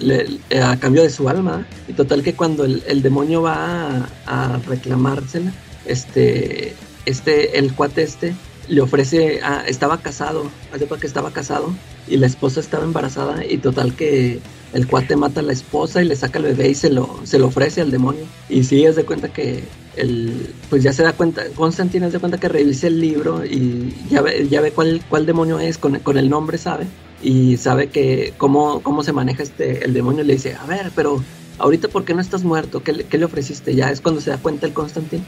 a 0.61 0.77
cambio 0.77 1.01
de 1.03 1.09
su 1.09 1.29
alma. 1.29 1.65
Y 1.87 1.93
total 1.93 2.23
que 2.23 2.33
cuando 2.33 2.65
el, 2.65 3.01
demonio 3.01 3.41
va 3.41 4.09
a, 4.25 4.59
reclamársela 4.67 5.53
este 5.85 6.75
este 7.05 7.59
el 7.59 7.73
cuate 7.73 8.03
este 8.03 8.33
le 8.69 8.79
ofrece 8.79 9.41
estaba 9.67 9.97
casado 9.97 10.49
hace 10.73 10.87
que 10.87 11.07
estaba 11.07 11.31
casado 11.31 11.73
y 12.07 12.15
la 12.15 12.27
esposa 12.27 12.61
estaba 12.61 12.85
embarazada 12.85 13.45
y 13.45 13.57
total 13.57 13.93
que 13.93 14.39
el 14.73 14.87
cuate 14.87 15.15
mata 15.15 15.39
a 15.39 15.43
la 15.43 15.53
esposa 15.53 16.01
y 16.01 16.05
le 16.05 16.15
saca 16.15 16.39
el 16.39 16.45
bebé 16.45 16.69
y 16.69 16.75
se 16.75 16.89
lo, 16.89 17.19
se 17.23 17.39
lo 17.39 17.47
ofrece 17.47 17.81
al 17.81 17.91
demonio. 17.91 18.23
Y 18.49 18.63
sí, 18.63 18.83
es 18.83 18.95
de 18.95 19.05
cuenta 19.05 19.29
que 19.29 19.63
el, 19.95 20.53
pues 20.69 20.83
ya 20.83 20.91
se 20.91 21.03
da 21.03 21.13
cuenta, 21.13 21.43
Constantine 21.55 22.07
es 22.07 22.13
de 22.13 22.19
cuenta 22.19 22.39
que 22.39 22.49
revise 22.49 22.87
el 22.87 22.99
libro 22.99 23.45
y 23.45 23.93
ya 24.09 24.21
ve, 24.21 24.47
ya 24.49 24.61
ve 24.61 24.71
cuál, 24.71 25.01
cuál 25.07 25.25
demonio 25.25 25.59
es, 25.59 25.77
con, 25.77 25.99
con 25.99 26.17
el 26.17 26.29
nombre 26.29 26.57
sabe, 26.57 26.87
y 27.21 27.57
sabe 27.57 27.87
que 27.87 28.33
cómo, 28.37 28.81
cómo 28.81 29.03
se 29.03 29.13
maneja 29.13 29.43
este, 29.43 29.85
el 29.85 29.93
demonio 29.93 30.23
y 30.23 30.27
le 30.27 30.33
dice, 30.33 30.55
a 30.55 30.65
ver, 30.65 30.91
pero 30.95 31.23
ahorita 31.59 31.87
¿por 31.87 32.03
qué 32.03 32.15
no 32.15 32.21
estás 32.21 32.43
muerto? 32.43 32.81
¿Qué, 32.83 33.05
qué 33.07 33.17
le 33.17 33.25
ofreciste? 33.25 33.75
Ya 33.75 33.91
es 33.91 34.01
cuando 34.01 34.21
se 34.21 34.31
da 34.31 34.37
cuenta 34.37 34.65
el 34.65 34.73
Constantine 34.73 35.23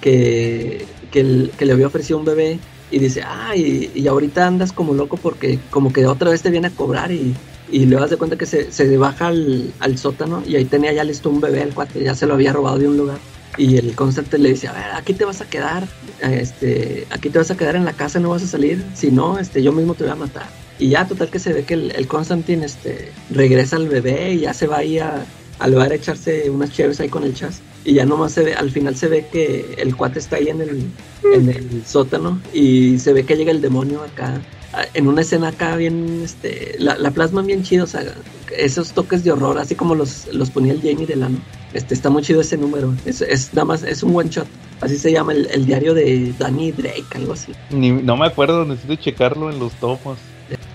que, 0.00 0.84
que, 1.12 1.50
que 1.56 1.64
le 1.64 1.72
había 1.72 1.86
ofrecido 1.86 2.18
un 2.18 2.24
bebé 2.24 2.58
y 2.90 2.98
dice, 2.98 3.22
ah, 3.24 3.54
y, 3.54 3.92
y 3.94 4.08
ahorita 4.08 4.44
andas 4.44 4.72
como 4.72 4.94
loco 4.94 5.16
porque 5.16 5.60
como 5.70 5.92
que 5.92 6.06
otra 6.06 6.30
vez 6.30 6.42
te 6.42 6.50
viene 6.50 6.66
a 6.66 6.70
cobrar 6.70 7.12
y, 7.12 7.34
y 7.70 7.86
le 7.86 7.96
das 7.96 8.10
de 8.10 8.16
cuenta 8.16 8.36
que 8.36 8.46
se, 8.46 8.72
se 8.72 8.96
baja 8.96 9.28
al, 9.28 9.72
al 9.80 9.98
sótano 9.98 10.42
y 10.46 10.56
ahí 10.56 10.64
tenía 10.64 10.92
ya 10.92 11.04
listo 11.04 11.30
un 11.30 11.40
bebé, 11.40 11.62
el 11.62 11.74
cuate 11.74 12.02
ya 12.02 12.14
se 12.14 12.26
lo 12.26 12.34
había 12.34 12.52
robado 12.52 12.78
de 12.78 12.88
un 12.88 12.96
lugar. 12.96 13.18
Y 13.58 13.76
el 13.76 13.94
constante 13.94 14.38
le 14.38 14.50
dice, 14.50 14.68
a 14.68 14.72
ver, 14.72 14.84
aquí 14.94 15.12
te 15.12 15.24
vas 15.24 15.40
a 15.40 15.48
quedar, 15.48 15.86
este, 16.22 17.06
aquí 17.10 17.30
te 17.30 17.38
vas 17.38 17.50
a 17.50 17.56
quedar 17.56 17.76
en 17.76 17.84
la 17.84 17.92
casa, 17.92 18.20
no 18.20 18.30
vas 18.30 18.42
a 18.42 18.46
salir, 18.46 18.84
si 18.94 19.10
no, 19.10 19.38
este, 19.38 19.62
yo 19.62 19.72
mismo 19.72 19.94
te 19.94 20.04
voy 20.04 20.12
a 20.12 20.16
matar. 20.16 20.46
Y 20.78 20.88
ya 20.88 21.06
total 21.06 21.28
que 21.28 21.38
se 21.38 21.52
ve 21.52 21.64
que 21.64 21.74
el, 21.74 21.90
el 21.90 22.08
este, 22.62 23.12
regresa 23.30 23.76
al 23.76 23.88
bebé 23.88 24.34
y 24.34 24.40
ya 24.40 24.54
se 24.54 24.66
va 24.66 24.78
ahí 24.78 24.98
a, 24.98 25.26
al 25.58 25.74
bar 25.74 25.92
a 25.92 25.94
echarse 25.94 26.48
unas 26.48 26.70
chéves 26.72 27.00
ahí 27.00 27.08
con 27.08 27.22
el 27.24 27.34
chas. 27.34 27.60
Y 27.84 27.94
ya 27.94 28.06
nomás 28.06 28.32
se 28.32 28.42
ve, 28.42 28.54
al 28.54 28.70
final 28.70 28.96
se 28.96 29.08
ve 29.08 29.26
que 29.30 29.74
el 29.78 29.94
cuate 29.94 30.18
está 30.18 30.36
ahí 30.36 30.48
en 30.48 30.60
el, 30.62 30.86
en 31.34 31.48
el 31.48 31.84
sótano 31.86 32.40
y 32.52 32.98
se 32.98 33.12
ve 33.12 33.24
que 33.24 33.36
llega 33.36 33.50
el 33.50 33.60
demonio 33.60 34.02
acá. 34.02 34.40
En 34.94 35.08
una 35.08 35.22
escena 35.22 35.48
acá 35.48 35.74
bien, 35.76 36.20
este, 36.24 36.76
la, 36.78 36.96
la 36.96 37.10
plasman 37.10 37.46
bien 37.46 37.62
chido, 37.64 37.84
o 37.84 37.86
sea, 37.88 38.02
esos 38.56 38.92
toques 38.92 39.24
de 39.24 39.32
horror, 39.32 39.58
así 39.58 39.74
como 39.74 39.94
los, 39.96 40.32
los 40.32 40.50
ponía 40.50 40.72
el 40.72 40.80
Jamie 40.80 41.06
Delano. 41.06 41.38
Este, 41.72 41.94
está 41.94 42.08
muy 42.10 42.22
chido 42.22 42.40
ese 42.40 42.56
número, 42.56 42.94
es, 43.04 43.20
es 43.20 43.52
nada 43.52 43.64
más, 43.64 43.82
es 43.82 44.02
un 44.02 44.14
one 44.14 44.28
shot. 44.30 44.46
Así 44.80 44.96
se 44.96 45.12
llama 45.12 45.32
el, 45.32 45.46
el 45.50 45.66
diario 45.66 45.92
de 45.92 46.32
Danny 46.38 46.72
Drake, 46.72 47.04
algo 47.14 47.32
así. 47.34 47.52
Ni- 47.70 47.90
no 47.90 48.16
me 48.16 48.26
acuerdo, 48.26 48.64
necesito 48.64 48.94
checarlo 48.96 49.50
en 49.50 49.58
los 49.58 49.72
tomos. 49.74 50.18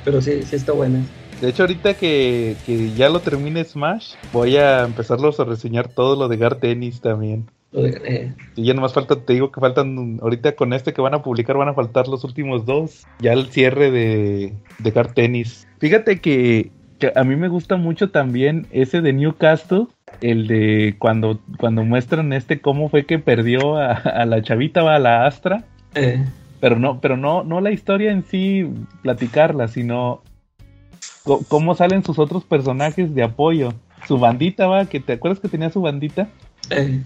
Pero 0.03 0.21
sí, 0.21 0.43
sí 0.43 0.55
está 0.55 0.73
bueno. 0.73 0.99
De 1.41 1.49
hecho, 1.49 1.63
ahorita 1.63 1.95
que, 1.95 2.55
que 2.65 2.93
ya 2.93 3.09
lo 3.09 3.21
termine 3.21 3.63
Smash, 3.63 4.13
voy 4.31 4.57
a 4.57 4.83
empezarlos 4.83 5.39
a 5.39 5.43
reseñar 5.45 5.87
todo 5.89 6.15
lo 6.15 6.27
de 6.27 6.37
Gar 6.37 6.55
Tennis 6.55 7.01
también. 7.01 7.45
Lo 7.75 7.83
de- 7.83 8.33
Y 8.55 8.63
ya 8.63 8.73
nomás 8.73 8.93
falta, 8.93 9.15
te 9.19 9.33
digo 9.33 9.51
que 9.51 9.59
faltan, 9.59 10.17
ahorita 10.21 10.55
con 10.55 10.71
este 10.71 10.93
que 10.93 11.01
van 11.01 11.13
a 11.13 11.21
publicar 11.21 11.57
van 11.57 11.67
a 11.67 11.73
faltar 11.73 12.07
los 12.07 12.23
últimos 12.23 12.65
dos. 12.65 13.05
Ya 13.19 13.33
el 13.33 13.47
cierre 13.47 13.91
de, 13.91 14.53
de 14.79 14.91
Gar 14.91 15.13
Tennis. 15.13 15.67
Fíjate 15.79 16.21
que, 16.21 16.71
que 16.99 17.11
a 17.13 17.23
mí 17.25 17.35
me 17.35 17.49
gusta 17.49 17.75
mucho 17.75 18.11
también 18.11 18.65
ese 18.71 19.01
de 19.01 19.11
Newcastle. 19.11 19.87
El 20.21 20.47
de 20.47 20.95
cuando, 20.97 21.41
cuando 21.59 21.83
muestran 21.83 22.31
este 22.31 22.61
cómo 22.61 22.87
fue 22.87 23.05
que 23.05 23.19
perdió 23.19 23.75
a, 23.75 23.91
a 23.91 24.25
la 24.25 24.41
chavita, 24.41 24.81
va, 24.81 24.95
a 24.95 24.99
la 24.99 25.25
Astra. 25.25 25.65
eh, 25.93 26.23
Pero 26.61 26.79
no, 26.79 27.01
pero 27.01 27.17
no, 27.17 27.43
no 27.43 27.59
la 27.59 27.71
historia 27.71 28.11
en 28.13 28.23
sí, 28.23 28.65
platicarla, 29.01 29.67
sino 29.67 30.21
cómo 31.49 31.75
salen 31.75 32.03
sus 32.05 32.19
otros 32.19 32.45
personajes 32.45 33.13
de 33.13 33.23
apoyo. 33.23 33.73
Su 34.07 34.17
bandita, 34.17 34.67
va, 34.67 34.85
que 34.85 34.99
te 35.01 35.13
acuerdas 35.13 35.39
que 35.41 35.49
tenía 35.49 35.69
su 35.71 35.81
bandita. 35.81 36.29
eh, 36.69 37.01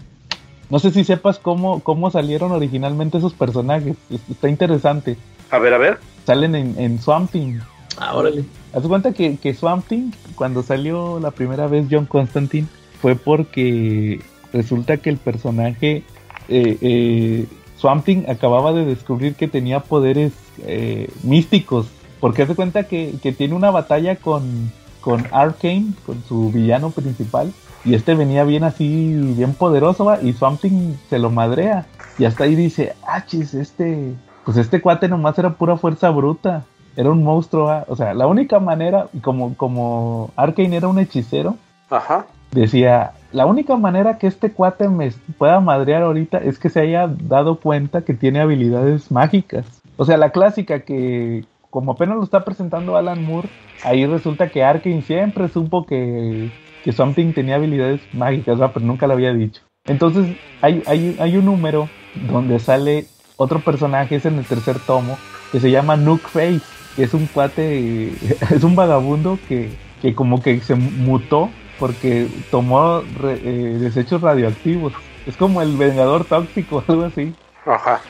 No 0.70 0.80
sé 0.80 0.92
si 0.92 1.04
sepas 1.04 1.40
cómo, 1.40 1.80
cómo 1.82 2.12
salieron 2.12 2.52
originalmente 2.52 3.18
esos 3.18 3.34
personajes. 3.34 3.96
Es- 4.10 4.22
Está 4.30 4.50
interesante. 4.50 5.18
A 5.52 5.58
ver, 5.60 5.74
a 5.74 5.78
ver. 5.78 6.00
Salen 6.26 6.56
en, 6.56 6.76
en 6.80 7.02
Swamp 7.02 7.32
Thing. 7.32 7.60
ah, 7.98 8.16
órale. 8.16 8.44
Haz 8.74 8.84
cuenta 8.84 9.14
que, 9.14 9.38
que 9.38 9.54
Swamp 9.56 9.88
Thing, 9.88 10.12
cuando 10.36 10.62
salió 10.62 11.20
la 11.20 11.32
primera 11.32 11.66
vez 11.68 11.88
John 11.90 12.06
Constantine, 12.06 12.68
fue 13.02 13.16
porque 13.16 14.22
resulta 14.54 14.98
que 14.98 15.10
el 15.10 15.18
personaje 15.18 16.04
eh, 16.50 16.78
eh, 16.82 17.46
Swamp 17.78 18.06
Thing 18.06 18.24
acababa 18.28 18.72
de 18.74 18.86
descubrir 18.86 19.34
que 19.36 19.48
tenía 19.48 19.80
poderes 19.80 20.34
eh, 20.66 21.10
místicos. 21.24 21.88
Porque 22.20 22.44
haz 22.44 22.50
de 22.50 22.56
cuenta 22.56 22.84
que, 22.84 23.16
que 23.24 23.32
tiene 23.32 23.56
una 23.56 23.72
batalla 23.72 24.18
con, 24.18 24.72
con 25.02 25.26
Arcane, 25.32 25.94
con 26.06 26.22
su 26.28 26.52
villano 26.52 26.92
principal. 26.92 27.54
Y 27.90 27.96
este 27.96 28.14
venía 28.14 28.44
bien 28.44 28.64
así, 28.64 29.16
bien 29.36 29.56
poderoso, 29.56 30.06
¿va? 30.06 30.22
y 30.22 30.34
Swamp 30.34 30.62
Thing 30.62 30.94
se 31.10 31.18
lo 31.18 31.32
madrea. 31.32 31.88
Y 32.20 32.26
hasta 32.26 32.44
ahí 32.44 32.54
dice, 32.54 32.94
ah, 33.08 33.26
chis, 33.26 33.56
este, 33.56 34.14
pues 34.46 34.58
este 34.58 34.80
cuate 34.80 35.08
nomás 35.08 35.40
era 35.40 35.56
pura 35.56 35.76
fuerza 35.76 36.12
bruta. 36.12 36.66
Era 36.96 37.10
un 37.10 37.24
monstruo, 37.24 37.66
¿va? 37.66 37.86
o 37.88 37.96
sea, 37.96 38.14
la 38.14 38.28
única 38.28 38.60
manera, 38.60 39.08
y 39.12 39.22
como, 39.22 39.56
como 39.58 40.30
Arcane 40.36 40.78
era 40.78 40.88
un 40.88 41.00
hechicero, 41.00 41.56
Ajá. 41.90 42.28
decía, 42.52 43.14
la 43.32 43.48
única 43.48 43.76
manera 43.76 44.20
que 44.20 44.28
este 44.28 44.52
cuate 44.52 44.88
me 44.88 45.12
pueda 45.40 45.60
madrear 45.60 46.04
ahorita 46.04 46.38
es 46.38 46.60
que 46.60 46.70
se 46.70 46.82
haya 46.82 47.08
dado 47.08 47.60
cuenta 47.60 48.04
que 48.04 48.14
tiene 48.14 48.40
habilidades 48.40 49.10
mágicas. 49.10 49.66
O 49.98 50.06
sea, 50.06 50.18
la 50.18 50.30
clásica 50.30 50.82
que, 50.82 51.44
como 51.72 51.94
apenas 51.94 52.18
lo 52.18 52.24
está 52.24 52.46
presentando 52.46 52.98
Alan 52.98 53.24
Moore, 53.26 53.50
ahí 53.84 54.06
resulta 54.06 54.50
que 54.50 54.64
Arkane 54.64 55.02
siempre 55.02 55.48
supo 55.48 55.88
que, 55.88 56.52
que 56.84 56.92
Something 56.94 57.34
tenía 57.34 57.56
habilidades 57.56 58.02
mágicas, 58.14 58.60
¿va? 58.62 58.72
pero 58.72 58.86
nunca 58.86 59.08
lo 59.08 59.14
había 59.14 59.34
dicho. 59.34 59.62
Entonces, 59.88 60.28
hay, 60.62 60.84
hay, 60.86 61.16
hay 61.20 61.38
un 61.38 61.46
número 61.46 61.90
donde 62.32 62.60
sale 62.60 63.06
otro 63.38 63.60
personaje, 63.60 64.16
es 64.18 64.26
en 64.26 64.38
el 64.38 64.46
tercer 64.46 64.78
tomo, 64.80 65.18
que 65.52 65.60
se 65.60 65.72
llama 65.72 65.96
Nook 65.96 66.22
Face, 66.22 66.62
que 66.96 67.04
es 67.04 67.14
un 67.14 67.26
cuate, 67.28 68.10
es 68.52 68.64
un 68.64 68.76
vagabundo 68.76 69.40
que, 69.48 69.70
que 70.02 70.14
como 70.14 70.42
que 70.42 70.60
se 70.62 70.76
mutó 70.76 71.50
porque 71.80 72.28
tomó 72.52 73.02
re- 73.22 73.40
eh, 73.44 73.78
desechos 73.80 74.22
radioactivos. 74.22 74.94
Es 75.26 75.38
como 75.38 75.62
el 75.62 75.78
vengador 75.78 76.26
tóxico, 76.26 76.84
algo 76.88 77.06
así. 77.06 77.34
Ajá. 77.66 78.02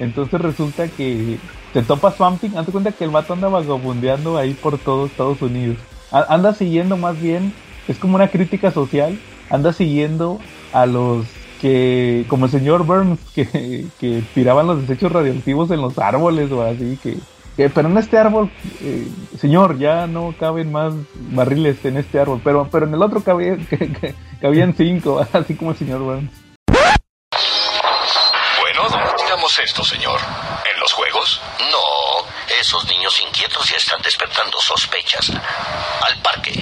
Entonces 0.00 0.40
resulta 0.40 0.88
que 0.88 1.38
te 1.72 1.82
topa 1.82 2.10
Swamping, 2.12 2.56
hazte 2.56 2.72
cuenta 2.72 2.92
que 2.92 3.04
el 3.04 3.10
vato 3.10 3.32
anda 3.32 3.48
vagabundeando 3.48 4.36
ahí 4.36 4.54
por 4.54 4.78
todo 4.78 5.06
Estados 5.06 5.40
Unidos. 5.42 5.76
A- 6.10 6.34
anda 6.34 6.52
siguiendo 6.54 6.96
más 6.96 7.20
bien, 7.20 7.52
es 7.88 7.98
como 7.98 8.16
una 8.16 8.28
crítica 8.28 8.70
social, 8.70 9.18
anda 9.50 9.72
siguiendo 9.72 10.38
a 10.72 10.86
los 10.86 11.26
que, 11.60 12.24
como 12.28 12.46
el 12.46 12.50
señor 12.50 12.84
Burns, 12.84 13.18
que, 13.34 13.86
que 14.00 14.22
tiraban 14.34 14.66
los 14.66 14.80
desechos 14.86 15.12
radioactivos 15.12 15.70
en 15.70 15.80
los 15.80 15.98
árboles 15.98 16.50
o 16.50 16.62
así, 16.62 16.98
que, 17.02 17.16
que 17.56 17.68
pero 17.70 17.88
en 17.88 17.98
este 17.98 18.18
árbol, 18.18 18.50
eh, 18.80 19.06
señor, 19.38 19.78
ya 19.78 20.06
no 20.06 20.34
caben 20.40 20.72
más 20.72 20.92
barriles 21.30 21.84
en 21.84 21.98
este 21.98 22.18
árbol, 22.18 22.40
pero, 22.42 22.68
pero 22.72 22.86
en 22.86 22.94
el 22.94 23.02
otro 23.02 23.22
cabía- 23.22 23.56
que- 23.70 23.92
que- 23.92 24.14
cabían 24.40 24.74
cinco, 24.76 25.24
así 25.32 25.54
como 25.54 25.70
el 25.72 25.76
señor 25.76 26.00
Burns. 26.00 26.30
Bueno, 28.60 28.88
digamos 29.22 29.58
esto, 29.58 29.84
señor. 29.84 30.18
¿En 30.72 30.80
los 30.80 30.92
juegos? 30.92 31.40
No, 31.70 32.26
esos 32.60 32.84
niños 32.88 33.20
inquietos 33.28 33.68
ya 33.70 33.76
están 33.76 34.00
despertando 34.02 34.58
sospechas. 34.60 35.30
Al 35.30 36.22
parque. 36.22 36.52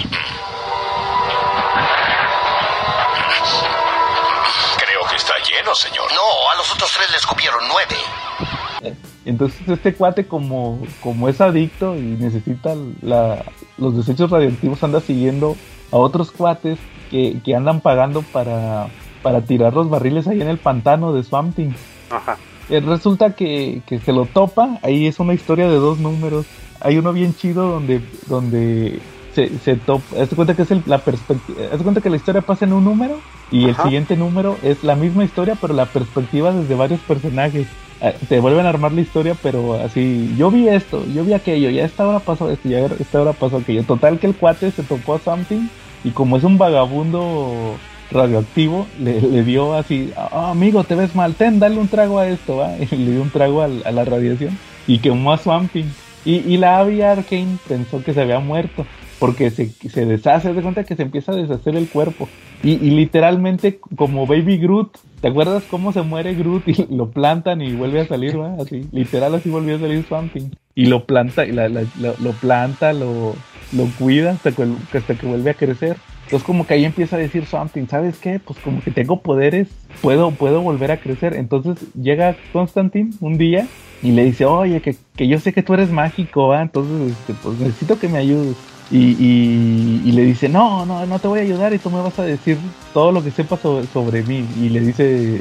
Creo 4.76 5.00
que 5.08 5.16
está 5.16 5.34
lleno, 5.38 5.74
señor. 5.74 6.10
No, 6.12 6.50
a 6.52 6.56
los 6.56 6.72
otros 6.74 6.90
tres 6.96 7.10
les 7.12 7.26
cupieron 7.26 7.60
nueve. 7.68 8.94
Entonces 9.24 9.60
este 9.68 9.94
cuate 9.94 10.26
como, 10.26 10.82
como 11.02 11.28
es 11.28 11.40
adicto 11.40 11.94
y 11.94 12.00
necesita 12.00 12.74
la- 13.02 13.44
los 13.76 13.96
desechos 13.96 14.30
radioactivos 14.30 14.82
anda 14.82 15.00
siguiendo 15.00 15.56
a 15.92 15.96
otros 15.96 16.30
cuates 16.30 16.78
que, 17.10 17.38
que 17.44 17.54
andan 17.54 17.80
pagando 17.80 18.22
para, 18.22 18.88
para 19.22 19.42
tirar 19.42 19.74
los 19.74 19.90
barriles 19.90 20.26
ahí 20.26 20.40
en 20.40 20.48
el 20.48 20.58
pantano 20.58 21.12
de 21.12 21.22
Swamp 21.22 21.54
Thing. 21.54 21.72
Ajá. 22.10 22.38
Eh, 22.70 22.80
resulta 22.80 23.34
que, 23.34 23.82
que 23.86 23.98
se 23.98 24.12
lo 24.12 24.24
topa, 24.26 24.78
ahí 24.82 25.06
es 25.06 25.18
una 25.18 25.34
historia 25.34 25.68
de 25.68 25.76
dos 25.76 25.98
números. 25.98 26.46
Hay 26.80 26.96
uno 26.96 27.12
bien 27.12 27.34
chido 27.34 27.68
donde, 27.68 28.00
donde 28.26 29.00
se, 29.48 29.58
se 29.58 29.76
topa, 29.76 30.20
haz 30.20 30.30
de 30.30 30.36
cuenta 30.36 30.54
que 30.54 30.62
es 30.62 30.70
el- 30.70 30.82
la 30.86 30.98
perspectiva, 30.98 31.60
haz 31.72 31.78
de 31.78 31.84
cuenta 31.84 32.00
que 32.00 32.10
la 32.10 32.16
historia 32.16 32.42
pasa 32.42 32.64
en 32.64 32.72
un 32.72 32.84
número 32.84 33.20
y 33.50 33.68
Ajá. 33.68 33.70
el 33.70 33.76
siguiente 33.88 34.16
número 34.16 34.56
es 34.62 34.82
la 34.84 34.96
misma 34.96 35.24
historia 35.24 35.56
pero 35.60 35.74
la 35.74 35.86
perspectiva 35.86 36.52
desde 36.52 36.74
varios 36.74 37.00
personajes. 37.00 37.66
Ah, 38.02 38.12
Te 38.28 38.40
vuelven 38.40 38.64
a 38.64 38.70
armar 38.70 38.92
la 38.92 39.02
historia 39.02 39.36
pero 39.42 39.74
así, 39.74 40.34
yo 40.38 40.50
vi 40.50 40.68
esto, 40.68 41.04
yo 41.14 41.24
vi 41.24 41.32
aquello, 41.34 41.68
ya 41.70 41.82
a 41.82 41.86
esta 41.86 42.06
hora 42.06 42.20
pasó 42.20 42.50
esto, 42.50 42.68
ya 42.68 42.78
a 42.78 42.86
esta 42.98 43.20
hora 43.20 43.32
pasó 43.34 43.58
aquello. 43.58 43.82
Total 43.84 44.18
que 44.18 44.26
el 44.26 44.34
cuate 44.34 44.70
se 44.70 44.82
topó 44.82 45.14
a 45.14 45.18
something 45.18 45.68
y 46.04 46.10
como 46.10 46.36
es 46.38 46.44
un 46.44 46.56
vagabundo 46.56 47.76
radioactivo, 48.10 48.86
le, 49.00 49.20
le 49.20 49.44
dio 49.44 49.74
así, 49.74 50.12
"Ah, 50.16 50.50
amigo, 50.50 50.82
te 50.84 50.94
ves 50.96 51.14
mal, 51.14 51.34
ten, 51.34 51.58
dale 51.60 51.78
un 51.78 51.88
trago 51.88 52.18
a 52.18 52.26
esto, 52.26 52.56
¿va? 52.56 52.72
Y 52.90 52.96
le 52.96 53.12
dio 53.12 53.22
un 53.22 53.30
trago 53.30 53.62
al- 53.62 53.82
a 53.84 53.92
la 53.92 54.04
radiación 54.04 54.58
y 54.86 54.98
quemó 54.98 55.32
a 55.32 55.38
Swamping. 55.38 55.92
Y, 56.24 56.36
y 56.36 56.56
la 56.58 56.78
Abby 56.78 57.00
Arkane 57.02 57.56
pensó 57.66 58.02
que 58.02 58.12
se 58.12 58.20
había 58.20 58.40
muerto, 58.40 58.84
porque 59.20 59.50
se, 59.50 59.68
se 59.68 60.04
deshace, 60.06 60.52
de 60.52 60.62
cuenta 60.62 60.82
que 60.82 60.96
se 60.96 61.02
empieza 61.02 61.30
a 61.30 61.36
deshacer 61.36 61.76
el 61.76 61.88
cuerpo. 61.88 62.28
Y, 62.64 62.72
y 62.72 62.90
literalmente 62.90 63.78
como 63.94 64.26
Baby 64.26 64.58
Groot, 64.58 64.96
¿te 65.20 65.28
acuerdas 65.28 65.62
cómo 65.70 65.92
se 65.92 66.02
muere 66.02 66.34
Groot 66.34 66.66
y 66.66 66.86
lo 66.92 67.10
plantan 67.10 67.60
y 67.62 67.74
vuelve 67.74 68.00
a 68.00 68.06
salir, 68.06 68.40
va? 68.40 68.56
Así, 68.60 68.88
literal 68.90 69.34
así 69.36 69.48
volvió 69.50 69.76
a 69.76 69.80
salir 69.80 70.04
Swamping. 70.08 70.50
Y 70.74 70.86
lo 70.86 71.04
planta, 71.04 71.44
y 71.46 71.52
la- 71.52 71.68
la- 71.68 71.84
lo, 72.00 72.14
lo 72.18 72.32
planta, 72.32 72.92
lo, 72.92 73.34
lo 73.72 73.84
cuida 73.98 74.32
hasta 74.32 74.52
que, 74.52 74.66
hasta 74.94 75.14
que 75.14 75.26
vuelve 75.26 75.50
a 75.50 75.54
crecer. 75.54 75.96
Entonces 76.24 76.46
como 76.46 76.66
que 76.66 76.74
ahí 76.74 76.84
empieza 76.84 77.16
a 77.16 77.18
decir 77.18 77.44
something, 77.44 77.86
¿sabes 77.88 78.16
qué? 78.18 78.38
Pues 78.38 78.58
como 78.60 78.80
que 78.80 78.90
tengo 78.90 79.20
poderes, 79.20 79.68
puedo, 80.00 80.30
puedo 80.30 80.62
volver 80.62 80.92
a 80.92 80.96
crecer. 80.98 81.34
Entonces 81.34 81.76
llega 81.94 82.36
Constantine 82.52 83.10
un 83.20 83.36
día 83.36 83.66
y 84.02 84.12
le 84.12 84.24
dice, 84.24 84.44
oye, 84.46 84.80
que, 84.80 84.96
que 85.16 85.26
yo 85.28 85.38
sé 85.40 85.52
que 85.52 85.62
tú 85.62 85.74
eres 85.74 85.90
mágico, 85.90 86.48
¿va? 86.48 86.62
entonces 86.62 87.12
este, 87.12 87.34
pues 87.42 87.58
necesito 87.58 87.98
que 87.98 88.08
me 88.08 88.18
ayudes. 88.18 88.56
Y, 88.90 90.00
y, 90.04 90.12
le 90.12 90.24
dice, 90.24 90.48
no, 90.48 90.84
no, 90.84 91.06
no 91.06 91.18
te 91.20 91.28
voy 91.28 91.38
a 91.38 91.42
ayudar 91.42 91.72
y 91.72 91.78
tú 91.78 91.90
me 91.90 92.02
vas 92.02 92.18
a 92.18 92.24
decir 92.24 92.58
todo 92.92 93.12
lo 93.12 93.22
que 93.22 93.30
sepas 93.30 93.60
sobre, 93.60 93.86
sobre 93.86 94.22
mí. 94.24 94.44
Y 94.60 94.68
le 94.68 94.80
dice 94.80 95.40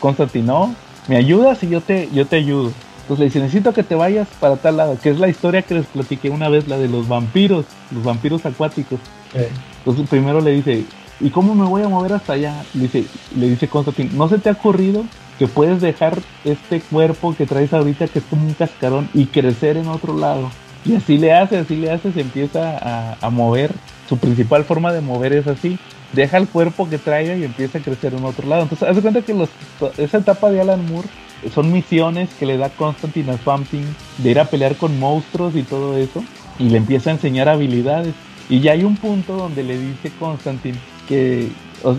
Constantine, 0.00 0.46
no, 0.46 0.74
me 1.08 1.16
ayudas 1.16 1.62
y 1.62 1.68
yo 1.68 1.80
te, 1.80 2.10
yo 2.12 2.26
te 2.26 2.36
ayudo. 2.36 2.72
Entonces 3.02 3.18
le 3.18 3.24
dice, 3.24 3.40
necesito 3.40 3.72
que 3.72 3.82
te 3.82 3.94
vayas 3.94 4.28
para 4.38 4.56
tal 4.56 4.76
lado, 4.76 4.98
que 5.02 5.10
es 5.10 5.18
la 5.18 5.28
historia 5.28 5.62
que 5.62 5.74
les 5.74 5.86
platiqué 5.86 6.30
una 6.30 6.48
vez, 6.48 6.68
la 6.68 6.78
de 6.78 6.88
los 6.88 7.08
vampiros, 7.08 7.64
los 7.90 8.04
vampiros 8.04 8.44
acuáticos. 8.46 9.00
Entonces 9.78 10.08
primero 10.08 10.40
le 10.40 10.52
dice, 10.52 10.84
¿y 11.20 11.30
cómo 11.30 11.54
me 11.54 11.66
voy 11.66 11.82
a 11.82 11.88
mover 11.88 12.12
hasta 12.12 12.34
allá? 12.34 12.62
Le 12.74 12.82
dice, 12.82 13.06
le 13.36 13.48
dice 13.48 13.66
Constantine, 13.66 14.10
¿no 14.12 14.28
se 14.28 14.38
te 14.38 14.48
ha 14.50 14.52
ocurrido 14.52 15.04
que 15.38 15.48
puedes 15.48 15.80
dejar 15.80 16.18
este 16.44 16.80
cuerpo 16.82 17.34
que 17.34 17.46
traes 17.46 17.72
ahorita, 17.72 18.08
que 18.08 18.20
es 18.20 18.24
como 18.26 18.46
un 18.46 18.54
cascarón, 18.54 19.08
y 19.14 19.26
crecer 19.26 19.76
en 19.76 19.88
otro 19.88 20.16
lado? 20.16 20.50
Y 20.84 20.94
así 20.96 21.18
le 21.18 21.32
hace, 21.32 21.58
así 21.58 21.76
le 21.76 21.90
hace, 21.90 22.12
se 22.12 22.20
empieza 22.20 23.16
a, 23.20 23.30
mover. 23.30 23.72
Su 24.08 24.18
principal 24.18 24.64
forma 24.64 24.92
de 24.92 25.00
mover 25.00 25.32
es 25.32 25.46
así. 25.46 25.78
Deja 26.12 26.38
el 26.38 26.48
cuerpo 26.48 26.88
que 26.88 26.98
traiga 26.98 27.36
y 27.36 27.44
empieza 27.44 27.78
a 27.78 27.82
crecer 27.82 28.14
en 28.14 28.24
otro 28.24 28.48
lado. 28.48 28.62
Entonces, 28.62 28.88
haz 28.88 28.98
cuenta 28.98 29.22
que 29.22 29.34
los, 29.34 29.48
esa 29.98 30.18
etapa 30.18 30.50
de 30.50 30.60
Alan 30.60 30.84
Moore 30.90 31.08
son 31.54 31.72
misiones 31.72 32.28
que 32.38 32.46
le 32.46 32.56
da 32.56 32.70
Constantine 32.70 33.32
a 33.32 33.38
Swamp 33.38 33.68
de 34.18 34.30
ir 34.30 34.40
a 34.40 34.46
pelear 34.46 34.76
con 34.76 34.98
monstruos 34.98 35.54
y 35.54 35.62
todo 35.62 35.96
eso. 35.96 36.24
Y 36.58 36.70
le 36.70 36.78
empieza 36.78 37.10
a 37.10 37.14
enseñar 37.14 37.48
habilidades. 37.48 38.14
Y 38.48 38.60
ya 38.60 38.72
hay 38.72 38.82
un 38.82 38.96
punto 38.96 39.36
donde 39.36 39.62
le 39.62 39.78
dice 39.78 40.10
Constantine 40.18 40.78
que, 41.08 41.48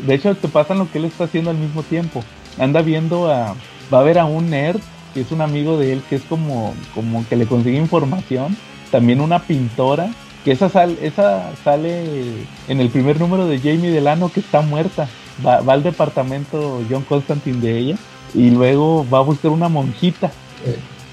de 0.06 0.14
hecho, 0.14 0.36
te 0.36 0.48
pasan 0.48 0.80
lo 0.80 0.92
que 0.92 0.98
él 0.98 1.06
está 1.06 1.26
haciendo 1.26 1.50
al 1.50 1.58
mismo 1.58 1.84
tiempo. 1.84 2.24
Anda 2.60 2.82
viendo 2.82 3.32
a, 3.32 3.56
va 3.94 4.00
a 4.00 4.04
ver 4.04 4.20
a 4.20 4.26
un 4.26 4.50
nerd 4.50 4.82
que 5.14 5.22
es 5.22 5.32
un 5.32 5.42
amigo 5.42 5.78
de 5.78 5.94
él 5.94 6.02
que 6.10 6.16
es 6.16 6.24
como, 6.24 6.74
como 6.96 7.26
que 7.28 7.36
le 7.36 7.46
consigue 7.46 7.78
información. 7.78 8.56
También 8.92 9.22
una 9.22 9.40
pintora 9.40 10.10
que 10.44 10.52
esa, 10.52 10.70
sal, 10.70 10.98
esa 11.02 11.52
sale 11.64 12.46
en 12.68 12.80
el 12.80 12.90
primer 12.90 13.20
número 13.20 13.48
de 13.48 13.60
Jamie 13.60 13.92
Delano 13.92 14.32
que 14.32 14.42
está 14.42 14.62
muerta. 14.62 15.08
Va, 15.46 15.62
va 15.62 15.74
al 15.74 15.84
departamento 15.84 16.82
John 16.90 17.04
Constantine 17.04 17.60
de 17.62 17.78
ella 17.78 17.96
y 18.34 18.50
luego 18.50 19.06
va 19.12 19.20
a 19.20 19.22
buscar 19.22 19.52
una 19.52 19.70
monjita 19.70 20.32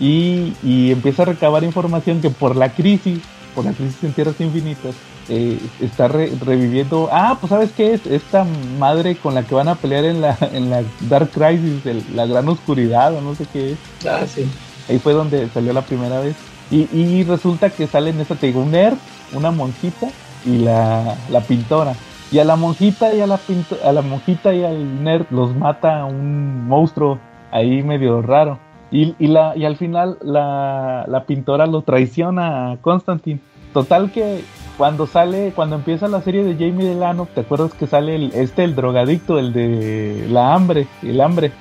y, 0.00 0.52
y, 0.62 0.92
empieza 0.92 1.22
a 1.22 1.26
recabar 1.26 1.64
información 1.64 2.20
que 2.20 2.30
por 2.30 2.54
la 2.54 2.72
crisis, 2.72 3.18
por 3.54 3.64
la 3.64 3.72
crisis 3.72 4.04
en 4.04 4.12
tierras 4.12 4.40
infinitas, 4.40 4.94
eh, 5.28 5.58
está 5.80 6.06
reviviendo. 6.08 7.08
Ah, 7.10 7.36
pues 7.40 7.50
sabes 7.50 7.70
qué 7.76 7.94
es 7.94 8.06
esta 8.06 8.46
madre 8.78 9.16
con 9.16 9.34
la 9.34 9.42
que 9.42 9.54
van 9.54 9.68
a 9.68 9.74
pelear 9.74 10.04
en 10.04 10.20
la, 10.20 10.38
en 10.52 10.70
la 10.70 10.82
Dark 11.08 11.30
Crisis, 11.30 11.82
la 12.14 12.26
gran 12.26 12.48
oscuridad 12.48 13.14
o 13.14 13.20
no 13.20 13.34
sé 13.34 13.46
qué 13.52 13.72
es. 13.72 13.78
Ah, 14.06 14.24
sí. 14.26 14.46
Ahí 14.88 14.98
fue 14.98 15.12
donde 15.12 15.48
salió 15.48 15.72
la 15.72 15.82
primera 15.82 16.20
vez. 16.20 16.36
Y, 16.70 16.88
y 16.92 17.24
resulta 17.24 17.70
que 17.70 17.86
sale 17.86 18.10
en 18.10 18.20
esta, 18.20 18.34
te 18.34 18.48
digo, 18.48 18.60
un 18.60 18.72
nerd, 18.72 18.96
una 19.32 19.50
monjita 19.50 20.08
y 20.44 20.58
la, 20.58 21.16
la 21.30 21.40
pintora. 21.40 21.94
Y 22.30 22.38
a 22.38 22.44
la 22.44 22.56
monjita 22.56 23.14
y 23.14 23.20
a 23.20 23.26
la 23.26 23.40
a 23.84 23.92
la 23.92 24.02
monjita 24.02 24.54
y 24.54 24.62
al 24.64 25.02
nerd 25.02 25.26
los 25.30 25.54
mata 25.56 26.04
un 26.04 26.66
monstruo 26.68 27.18
ahí 27.50 27.82
medio 27.82 28.20
raro. 28.20 28.58
Y, 28.90 29.14
y, 29.18 29.28
la, 29.28 29.54
y 29.56 29.64
al 29.64 29.76
final 29.76 30.18
la, 30.22 31.04
la, 31.08 31.24
pintora 31.24 31.66
lo 31.66 31.82
traiciona 31.82 32.72
a 32.72 32.76
Constantine. 32.78 33.40
Total 33.72 34.10
que 34.10 34.42
cuando 34.78 35.06
sale, 35.06 35.52
cuando 35.54 35.76
empieza 35.76 36.08
la 36.08 36.22
serie 36.22 36.42
de 36.42 36.54
Jamie 36.54 36.86
Delano, 36.86 37.28
¿te 37.34 37.42
acuerdas 37.42 37.74
que 37.74 37.86
sale 37.86 38.14
el, 38.14 38.32
este, 38.34 38.64
el 38.64 38.74
drogadicto, 38.74 39.38
el 39.38 39.52
de 39.52 40.26
la 40.30 40.54
hambre, 40.54 40.86
el 41.02 41.20
hambre? 41.20 41.52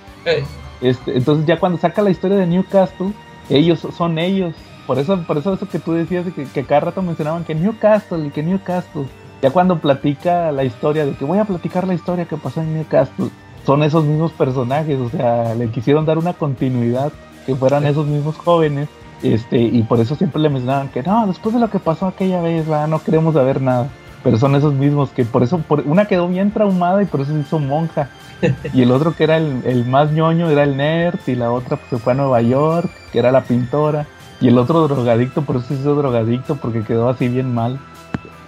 Este, 0.82 1.18
entonces 1.18 1.46
ya 1.46 1.60
cuando 1.60 1.78
saca 1.78 2.02
la 2.02 2.12
historia 2.12 2.38
de 2.38 2.48
Newcastle, 2.48 3.12
ellos 3.50 3.86
son 3.96 4.20
ellos. 4.20 4.54
Por 4.88 4.98
eso, 4.98 5.22
por 5.28 5.38
eso 5.38 5.54
eso 5.54 5.68
que 5.68 5.80
tú 5.80 5.92
decías 5.92 6.26
de 6.26 6.32
que, 6.32 6.46
que 6.46 6.64
cada 6.64 6.80
rato 6.80 7.02
mencionaban 7.02 7.44
que 7.44 7.54
Newcastle 7.54 8.26
y 8.26 8.30
que 8.32 8.42
Newcastle. 8.42 9.06
Ya 9.42 9.52
cuando 9.52 9.78
platica 9.80 10.52
la 10.52 10.64
historia 10.64 11.06
de 11.06 11.12
que 11.12 11.26
voy 11.26 11.38
a 11.38 11.46
platicar 11.46 11.86
la 11.86 11.94
historia 11.94 12.26
que 12.26 12.38
pasó 12.38 12.62
en 12.62 12.74
Newcastle, 12.74 13.30
son 13.68 13.84
esos 13.84 14.06
mismos 14.06 14.32
personajes, 14.32 14.98
o 14.98 15.10
sea, 15.10 15.54
le 15.54 15.70
quisieron 15.70 16.06
dar 16.06 16.18
una 16.18 16.34
continuidad, 16.34 17.12
que 17.46 17.54
fueran 17.54 17.86
esos 17.86 18.08
mismos 18.08 18.38
jóvenes, 18.38 18.88
este, 19.22 19.60
y 19.60 19.84
por 19.84 20.00
eso 20.00 20.16
siempre 20.16 20.42
le 20.42 20.50
mencionaban 20.50 20.88
que 20.88 21.04
no, 21.04 21.28
después 21.28 21.54
de 21.54 21.60
lo 21.60 21.70
que 21.70 21.80
pasó 21.80 22.08
aquella 22.08 22.42
vez, 22.42 22.70
va, 22.72 22.88
no 22.88 23.00
queremos 23.00 23.34
saber 23.34 23.62
nada. 23.62 23.90
Pero 24.24 24.38
son 24.38 24.56
esos 24.56 24.74
mismos 24.74 25.10
que 25.10 25.26
por 25.26 25.44
eso, 25.44 25.60
por, 25.60 25.82
una 25.82 26.06
quedó 26.06 26.28
bien 26.28 26.52
traumada 26.52 27.04
y 27.04 27.06
por 27.06 27.22
eso 27.22 27.34
se 27.34 27.40
hizo 27.40 27.60
monja. 27.60 28.10
Y 28.74 28.84
el 28.84 28.92
otro 28.92 29.16
que 29.16 29.24
era 29.24 29.38
el, 29.38 29.64
el 29.66 29.86
más 29.86 30.12
ñoño 30.12 30.50
era 30.50 30.64
el 30.64 30.78
nerd, 30.78 31.20
y 31.28 31.36
la 31.36 31.52
otra 31.52 31.78
pues, 31.78 31.90
se 31.90 31.98
fue 31.98 32.14
a 32.14 32.16
Nueva 32.16 32.42
York, 32.42 32.90
que 33.12 33.20
era 33.20 33.32
la 33.32 33.44
pintora. 33.44 34.06
Y 34.40 34.50
el 34.50 34.58
otro 34.58 34.88
drogadicto, 34.88 35.42
por 35.42 35.58
eso 35.58 35.68
se 35.68 35.74
hizo 35.76 35.96
drogadicto, 35.96 36.56
porque 36.56 36.84
quedó 36.84 37.10
así 37.10 37.28
bien 37.28 37.54
mal. 37.54 37.80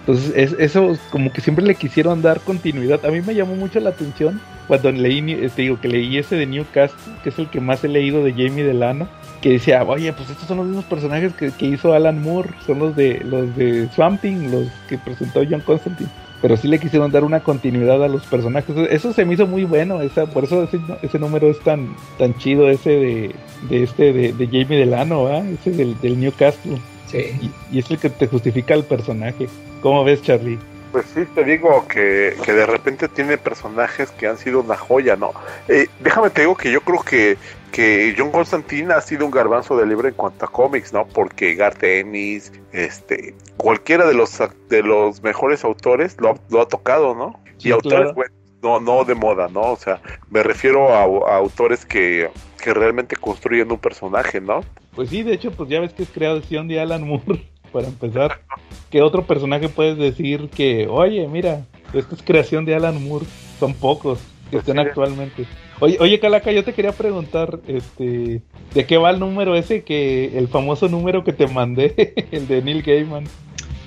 Entonces, 0.00 0.32
es, 0.34 0.56
eso 0.58 0.96
como 1.10 1.32
que 1.32 1.40
siempre 1.40 1.64
le 1.64 1.74
quisieron 1.74 2.22
dar 2.22 2.40
continuidad. 2.40 3.04
A 3.04 3.10
mí 3.10 3.20
me 3.20 3.34
llamó 3.34 3.54
mucho 3.56 3.80
la 3.80 3.90
atención 3.90 4.40
cuando 4.66 4.90
leí, 4.92 5.20
te 5.54 5.62
digo, 5.62 5.80
que 5.80 5.88
leí 5.88 6.16
ese 6.16 6.36
de 6.36 6.46
Newcastle, 6.46 7.14
que 7.22 7.30
es 7.30 7.38
el 7.38 7.48
que 7.48 7.60
más 7.60 7.82
he 7.84 7.88
leído 7.88 8.22
de 8.24 8.32
Jamie 8.32 8.64
Delano, 8.64 9.08
que 9.40 9.50
decía, 9.50 9.82
oye, 9.84 10.12
pues 10.12 10.30
estos 10.30 10.46
son 10.46 10.58
los 10.58 10.66
mismos 10.66 10.84
personajes 10.84 11.32
que, 11.34 11.66
hizo 11.66 11.92
Alan 11.92 12.22
Moore, 12.22 12.50
son 12.66 12.78
los 12.78 12.96
de 12.96 13.20
los 13.24 13.54
de 13.56 13.88
Swamp 13.94 14.22
los 14.24 14.68
que 14.88 14.98
presentó 14.98 15.42
John 15.48 15.60
Constantine. 15.60 16.10
Pero 16.42 16.56
sí 16.56 16.68
le 16.68 16.78
quisieron 16.78 17.12
dar 17.12 17.24
una 17.24 17.40
continuidad 17.40 18.02
a 18.02 18.08
los 18.08 18.24
personajes. 18.26 18.74
Eso 18.90 19.12
se 19.12 19.24
me 19.24 19.34
hizo 19.34 19.46
muy 19.46 19.64
bueno, 19.64 20.00
esa, 20.00 20.26
por 20.26 20.44
eso 20.44 20.62
ese, 20.62 20.80
ese 21.02 21.18
número 21.18 21.48
es 21.48 21.60
tan, 21.60 21.94
tan 22.18 22.36
chido, 22.38 22.70
ese 22.70 22.90
de, 22.90 23.34
de 23.68 23.82
este 23.82 24.12
de, 24.12 24.32
de 24.32 24.46
Jamie 24.46 24.78
Delano, 24.78 25.28
ese 25.28 25.70
del, 25.70 26.00
del 26.00 26.18
Newcastle. 26.18 26.78
Sí. 27.08 27.18
Y, 27.42 27.76
y 27.76 27.78
es 27.80 27.90
el 27.90 27.98
que 27.98 28.08
te 28.08 28.26
justifica 28.26 28.74
el 28.74 28.84
personaje. 28.84 29.48
¿Cómo 29.82 30.04
ves, 30.04 30.22
Charlie? 30.22 30.58
Pues 30.92 31.06
sí, 31.14 31.24
te 31.34 31.44
digo 31.44 31.86
que, 31.86 32.36
que, 32.44 32.52
de 32.52 32.66
repente 32.66 33.08
tiene 33.08 33.38
personajes 33.38 34.10
que 34.10 34.26
han 34.26 34.36
sido 34.36 34.60
una 34.60 34.76
joya, 34.76 35.14
¿no? 35.14 35.32
Eh, 35.68 35.86
déjame 36.00 36.30
te 36.30 36.40
digo 36.40 36.56
que 36.56 36.72
yo 36.72 36.80
creo 36.80 37.00
que, 37.02 37.36
que 37.70 38.14
John 38.16 38.30
Constantine 38.30 38.92
ha 38.92 39.00
sido 39.00 39.24
un 39.24 39.30
garbanzo 39.30 39.76
de 39.76 39.86
libre 39.86 40.08
en 40.08 40.14
cuanto 40.14 40.44
a 40.44 40.48
cómics, 40.48 40.92
¿no? 40.92 41.06
Porque 41.06 41.54
Garth 41.54 41.82
Ennis, 41.82 42.52
este, 42.72 43.34
cualquiera 43.56 44.06
de 44.06 44.14
los 44.14 44.38
de 44.68 44.82
los 44.82 45.22
mejores 45.22 45.64
autores 45.64 46.16
lo, 46.20 46.38
lo 46.50 46.60
ha 46.60 46.68
tocado, 46.68 47.14
¿no? 47.14 47.40
Sí, 47.58 47.68
y 47.68 47.72
autores, 47.72 48.12
claro. 48.12 48.14
bueno, 48.14 48.34
no, 48.62 48.80
no 48.80 49.04
de 49.04 49.14
moda, 49.14 49.48
¿no? 49.48 49.72
O 49.72 49.76
sea, 49.76 50.00
me 50.30 50.42
refiero 50.42 50.94
a, 50.94 51.02
a 51.02 51.36
autores 51.36 51.84
que, 51.84 52.30
que 52.62 52.74
realmente 52.74 53.16
construyen 53.16 53.70
un 53.70 53.78
personaje, 53.78 54.40
¿no? 54.40 54.60
Pues 54.94 55.10
sí, 55.10 55.22
de 55.22 55.34
hecho, 55.34 55.50
pues 55.52 55.68
ya 55.68 55.80
ves 55.80 55.92
que 55.92 56.02
es 56.02 56.10
creación 56.10 56.68
de 56.68 56.80
Alan 56.80 57.06
Moore, 57.06 57.46
para 57.72 57.86
empezar. 57.86 58.40
¿Qué 58.90 59.02
otro 59.02 59.24
personaje 59.24 59.68
puedes 59.68 59.96
decir 59.96 60.50
que, 60.50 60.88
oye, 60.88 61.26
mira, 61.28 61.64
esto 61.92 62.14
es 62.14 62.22
creación 62.22 62.64
de 62.64 62.74
Alan 62.74 63.02
Moore? 63.02 63.26
Son 63.58 63.74
pocos 63.74 64.18
que 64.50 64.58
Pues 64.58 64.68
estén 64.68 64.78
actualmente. 64.78 65.46
Oye, 65.78 65.96
oye, 66.00 66.20
Calaca, 66.20 66.52
yo 66.52 66.64
te 66.64 66.74
quería 66.74 66.92
preguntar, 66.92 67.60
este, 67.66 68.42
¿de 68.74 68.86
qué 68.86 68.98
va 68.98 69.10
el 69.10 69.20
número 69.20 69.54
ese 69.54 69.82
que, 69.82 70.36
el 70.36 70.48
famoso 70.48 70.88
número 70.88 71.24
que 71.24 71.32
te 71.32 71.46
mandé, 71.46 72.14
el 72.30 72.48
de 72.48 72.60
Neil 72.60 72.82
Gaiman? 72.82 73.24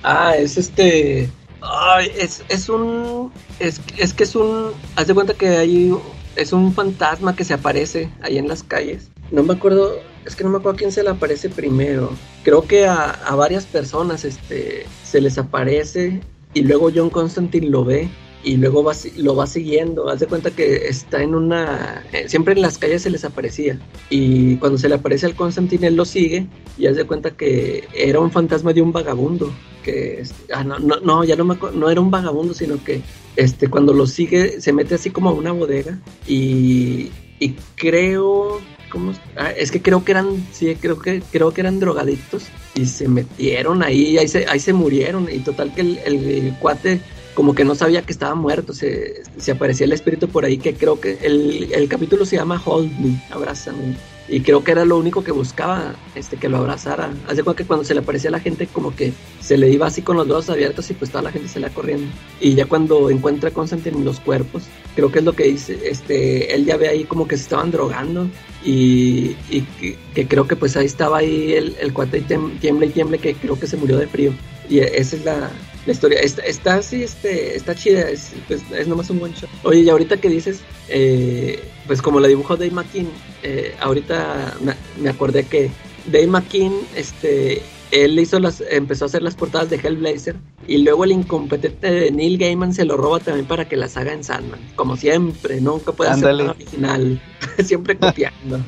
Ah, 0.02 0.34
es 0.36 0.58
este. 0.58 1.28
Ay, 1.60 2.10
es, 2.18 2.44
es 2.48 2.68
un. 2.68 3.32
Es, 3.58 3.80
es 3.96 4.12
que 4.12 4.24
es 4.24 4.34
un. 4.34 4.72
Haz 4.96 5.06
de 5.06 5.14
cuenta 5.14 5.34
que 5.34 5.48
hay. 5.48 5.94
Es 6.36 6.52
un 6.52 6.72
fantasma 6.74 7.36
que 7.36 7.44
se 7.44 7.54
aparece 7.54 8.10
ahí 8.22 8.38
en 8.38 8.48
las 8.48 8.62
calles. 8.62 9.10
No 9.30 9.42
me 9.42 9.54
acuerdo. 9.54 9.98
Es 10.26 10.36
que 10.36 10.44
no 10.44 10.50
me 10.50 10.58
acuerdo 10.58 10.76
a 10.76 10.78
quién 10.78 10.92
se 10.92 11.02
le 11.02 11.10
aparece 11.10 11.48
primero. 11.48 12.10
Creo 12.42 12.62
que 12.62 12.86
a, 12.86 13.10
a 13.10 13.34
varias 13.34 13.64
personas 13.66 14.24
este, 14.24 14.86
se 15.04 15.20
les 15.20 15.38
aparece. 15.38 16.20
Y 16.52 16.62
luego 16.62 16.90
John 16.94 17.10
Constantine 17.10 17.68
lo 17.68 17.84
ve. 17.84 18.08
Y 18.44 18.56
luego 18.58 18.84
va, 18.84 18.92
lo 19.16 19.34
va 19.34 19.46
siguiendo. 19.46 20.08
Haz 20.10 20.20
de 20.20 20.26
cuenta 20.26 20.50
que 20.50 20.86
está 20.88 21.22
en 21.22 21.34
una. 21.34 22.04
eh, 22.12 22.28
siempre 22.28 22.52
en 22.54 22.60
las 22.60 22.76
calles 22.78 23.02
se 23.02 23.10
les 23.10 23.24
aparecía. 23.24 23.78
Y 24.10 24.56
cuando 24.56 24.76
se 24.78 24.88
le 24.88 24.96
aparece 24.96 25.24
al 25.26 25.34
Constantine, 25.34 25.86
él 25.86 25.96
lo 25.96 26.04
sigue. 26.04 26.46
Y 26.76 26.86
haz 26.86 26.96
de 26.96 27.04
cuenta 27.04 27.30
que 27.30 27.84
era 27.94 28.20
un 28.20 28.30
fantasma 28.30 28.72
de 28.74 28.82
un 28.82 28.92
vagabundo 28.92 29.50
que 29.82 30.22
ah, 30.52 30.64
no, 30.64 30.78
no, 30.78 30.96
no, 31.00 31.24
ya 31.24 31.36
no 31.36 31.44
me 31.44 31.56
no 31.74 31.90
era 31.90 32.00
un 32.00 32.10
vagabundo, 32.10 32.54
sino 32.54 32.82
que 32.82 33.02
este 33.36 33.68
cuando 33.68 33.92
lo 33.92 34.06
sigue 34.06 34.60
se 34.60 34.72
mete 34.72 34.94
así 34.94 35.10
como 35.10 35.28
a 35.28 35.32
una 35.32 35.52
bodega 35.52 35.98
y, 36.26 37.10
y 37.38 37.54
creo 37.76 38.60
¿cómo? 38.90 39.12
Ah, 39.36 39.50
es 39.50 39.70
que 39.70 39.82
creo 39.82 40.02
que 40.04 40.12
eran 40.12 40.42
sí, 40.52 40.74
creo 40.80 40.98
que 40.98 41.22
creo 41.30 41.52
que 41.52 41.60
eran 41.60 41.80
drogadictos 41.80 42.44
y 42.74 42.86
se 42.86 43.08
metieron 43.08 43.82
ahí, 43.82 44.16
ahí 44.16 44.26
se 44.26 44.46
ahí 44.48 44.58
se 44.58 44.72
murieron 44.72 45.28
y 45.30 45.40
total 45.40 45.74
que 45.74 45.82
el, 45.82 45.98
el- 46.06 46.24
el 46.46 46.54
cuate 46.58 47.00
como 47.34 47.54
que 47.54 47.64
no 47.64 47.74
sabía 47.74 48.02
que 48.02 48.12
estaba 48.12 48.34
muerto, 48.34 48.72
se, 48.72 49.22
se 49.36 49.52
aparecía 49.52 49.86
el 49.86 49.92
espíritu 49.92 50.28
por 50.28 50.44
ahí 50.44 50.58
que 50.58 50.74
creo 50.74 51.00
que 51.00 51.18
el, 51.22 51.72
el 51.72 51.88
capítulo 51.88 52.24
se 52.24 52.36
llama 52.36 52.62
Hold 52.64 52.98
Me, 52.98 53.20
abrázame. 53.30 53.96
y 54.28 54.40
creo 54.40 54.62
que 54.64 54.72
era 54.72 54.84
lo 54.84 54.96
único 54.96 55.22
que 55.22 55.32
buscaba, 55.32 55.96
este, 56.14 56.36
que 56.36 56.48
lo 56.48 56.58
abrazara. 56.58 57.12
Hace 57.28 57.42
cuenta 57.42 57.62
que 57.62 57.66
cuando 57.66 57.84
se 57.84 57.92
le 57.94 58.00
aparecía 58.00 58.28
a 58.28 58.32
la 58.32 58.40
gente 58.40 58.66
como 58.66 58.94
que 58.94 59.12
se 59.40 59.58
le 59.58 59.68
iba 59.68 59.86
así 59.86 60.00
con 60.02 60.16
los 60.16 60.26
brazos 60.26 60.50
abiertos 60.50 60.90
y 60.90 60.94
pues 60.94 61.10
toda 61.10 61.22
la 61.22 61.32
gente 61.32 61.48
se 61.48 61.58
iba 61.58 61.68
corriendo. 61.70 62.06
Y 62.40 62.54
ya 62.54 62.66
cuando 62.66 63.10
encuentra 63.10 63.50
a 63.50 63.52
Constantine 63.52 64.04
los 64.04 64.20
cuerpos, 64.20 64.62
creo 64.94 65.10
que 65.10 65.18
es 65.18 65.24
lo 65.24 65.32
que 65.34 65.44
dice, 65.44 65.78
este, 65.84 66.54
él 66.54 66.64
ya 66.64 66.76
ve 66.76 66.88
ahí 66.88 67.04
como 67.04 67.26
que 67.28 67.36
se 67.36 67.42
estaban 67.42 67.70
drogando 67.70 68.28
y, 68.64 69.36
y 69.50 69.62
que, 69.78 69.98
que 70.14 70.26
creo 70.28 70.46
que 70.46 70.56
pues 70.56 70.76
ahí 70.76 70.86
estaba 70.86 71.18
ahí 71.18 71.52
el, 71.52 71.76
el 71.80 71.92
cuate 71.92 72.20
tiemble 72.22 72.86
y 72.86 72.90
tiemble 72.90 73.18
que 73.18 73.34
creo 73.34 73.58
que 73.58 73.66
se 73.66 73.76
murió 73.76 73.98
de 73.98 74.06
frío. 74.06 74.32
Y 74.70 74.78
esa 74.78 75.16
es 75.16 75.24
la, 75.24 75.50
la 75.86 75.92
historia. 75.92 76.20
Está, 76.20 76.42
está 76.42 76.74
así, 76.76 77.02
este, 77.02 77.56
está 77.56 77.74
chida, 77.74 78.08
es, 78.08 78.32
pues, 78.48 78.62
es 78.72 78.88
nomás 78.88 79.10
un 79.10 79.18
buen 79.18 79.34
show. 79.34 79.48
Oye, 79.62 79.80
y 79.80 79.88
ahorita 79.88 80.16
que 80.16 80.28
dices, 80.28 80.60
eh, 80.88 81.62
pues 81.86 82.00
como 82.02 82.20
la 82.20 82.28
dibujó 82.28 82.56
Dave 82.56 82.70
McKean, 82.70 83.08
eh, 83.42 83.74
ahorita 83.80 84.54
me, 84.62 84.74
me 85.02 85.10
acordé 85.10 85.44
que 85.44 85.70
Dave 86.06 86.26
McKean, 86.26 86.72
este, 86.94 87.62
él 87.90 88.18
hizo 88.18 88.40
las, 88.40 88.62
empezó 88.70 89.04
a 89.04 89.06
hacer 89.06 89.22
las 89.22 89.34
portadas 89.34 89.70
de 89.70 89.76
Hellblazer 89.76 90.36
y 90.66 90.78
luego 90.78 91.04
el 91.04 91.12
incompetente 91.12 91.90
de 91.90 92.10
Neil 92.10 92.38
Gaiman 92.38 92.74
se 92.74 92.84
lo 92.84 92.96
roba 92.96 93.20
también 93.20 93.46
para 93.46 93.66
que 93.66 93.76
las 93.76 93.96
haga 93.96 94.12
en 94.12 94.24
Sandman. 94.24 94.60
Como 94.74 94.96
siempre, 94.96 95.60
nunca 95.60 95.92
puede 95.92 96.10
hacer 96.10 96.30
Ándale. 96.30 96.44
nada 96.44 96.56
original, 96.56 97.22
siempre 97.64 97.96
copiando. 97.96 98.60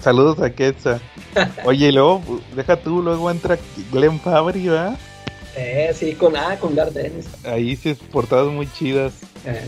Saludos 0.00 0.40
a 0.40 0.50
Quetzal. 0.50 1.00
Oye, 1.64 1.88
y 1.88 1.92
luego, 1.92 2.22
deja 2.54 2.76
tú, 2.76 3.02
luego 3.02 3.30
entra 3.30 3.58
Glenn 3.90 4.20
Fabry, 4.20 4.68
¿va? 4.68 4.98
Eh, 5.56 5.92
sí, 5.94 6.14
con, 6.14 6.36
ah, 6.36 6.56
con 6.58 6.76
Ennis. 6.78 7.26
Ahí 7.44 7.76
sí, 7.76 7.94
portadas 8.10 8.48
muy 8.52 8.68
chidas. 8.72 9.12
Eh, 9.44 9.60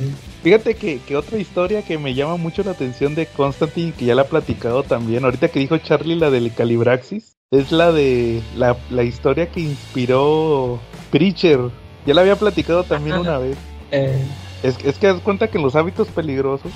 Fíjate 0.42 0.74
que, 0.74 0.98
que 1.00 1.16
otra 1.16 1.38
historia 1.38 1.82
que 1.82 1.98
me 1.98 2.14
llama 2.14 2.36
mucho 2.36 2.62
la 2.62 2.72
atención 2.72 3.14
de 3.14 3.26
Constantine, 3.26 3.92
que 3.92 4.04
ya 4.06 4.14
la 4.14 4.22
he 4.22 4.26
platicado 4.26 4.82
también, 4.82 5.24
ahorita 5.24 5.48
que 5.48 5.60
dijo 5.60 5.78
Charlie 5.78 6.16
la 6.16 6.30
del 6.30 6.52
Calibraxis, 6.52 7.36
es 7.50 7.72
la 7.72 7.92
de 7.92 8.42
la, 8.56 8.76
la 8.90 9.02
historia 9.04 9.50
que 9.50 9.60
inspiró 9.60 10.80
Preacher. 11.10 11.60
Ya 12.06 12.14
la 12.14 12.20
había 12.20 12.36
platicado 12.36 12.84
también 12.84 13.16
una 13.16 13.38
vez. 13.38 13.56
eh, 13.90 14.22
Es, 14.62 14.76
es 14.84 14.98
que 14.98 15.06
das 15.08 15.20
cuenta 15.20 15.48
que 15.48 15.58
en 15.58 15.64
los 15.64 15.76
hábitos 15.76 16.08
peligrosos 16.08 16.72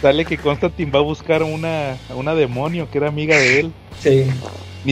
sale 0.00 0.24
que 0.24 0.38
Constantine 0.38 0.90
va 0.90 1.00
a 1.00 1.02
buscar 1.02 1.42
una, 1.42 1.92
a 1.92 2.14
una 2.16 2.34
demonio 2.34 2.88
que 2.90 2.98
era 2.98 3.08
amiga 3.08 3.36
de 3.36 3.60
él. 3.60 3.72
sí. 3.98 4.24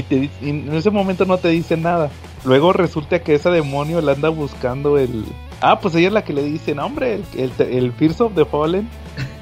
Te 0.07 0.31
y 0.43 0.51
en 0.51 0.74
ese 0.74 0.90
momento 0.90 1.24
no 1.24 1.39
te 1.39 1.49
dice 1.49 1.77
nada. 1.77 2.11
Luego 2.44 2.73
resulta 2.73 3.20
que 3.20 3.35
esa 3.35 3.51
demonio 3.51 4.01
la 4.01 4.12
anda 4.12 4.28
buscando 4.28 4.98
el... 4.98 5.24
Ah, 5.60 5.81
pues 5.81 5.94
ella 5.94 6.09
es 6.09 6.12
la 6.12 6.24
que 6.24 6.32
le 6.32 6.44
dice, 6.44 6.74
no 6.74 6.86
hombre, 6.86 7.15
el, 7.15 7.24
el, 7.36 7.52
el 7.60 7.93
Fears 7.93 8.20
of 8.20 8.35
the 8.35 8.44
Fallen 8.44 8.89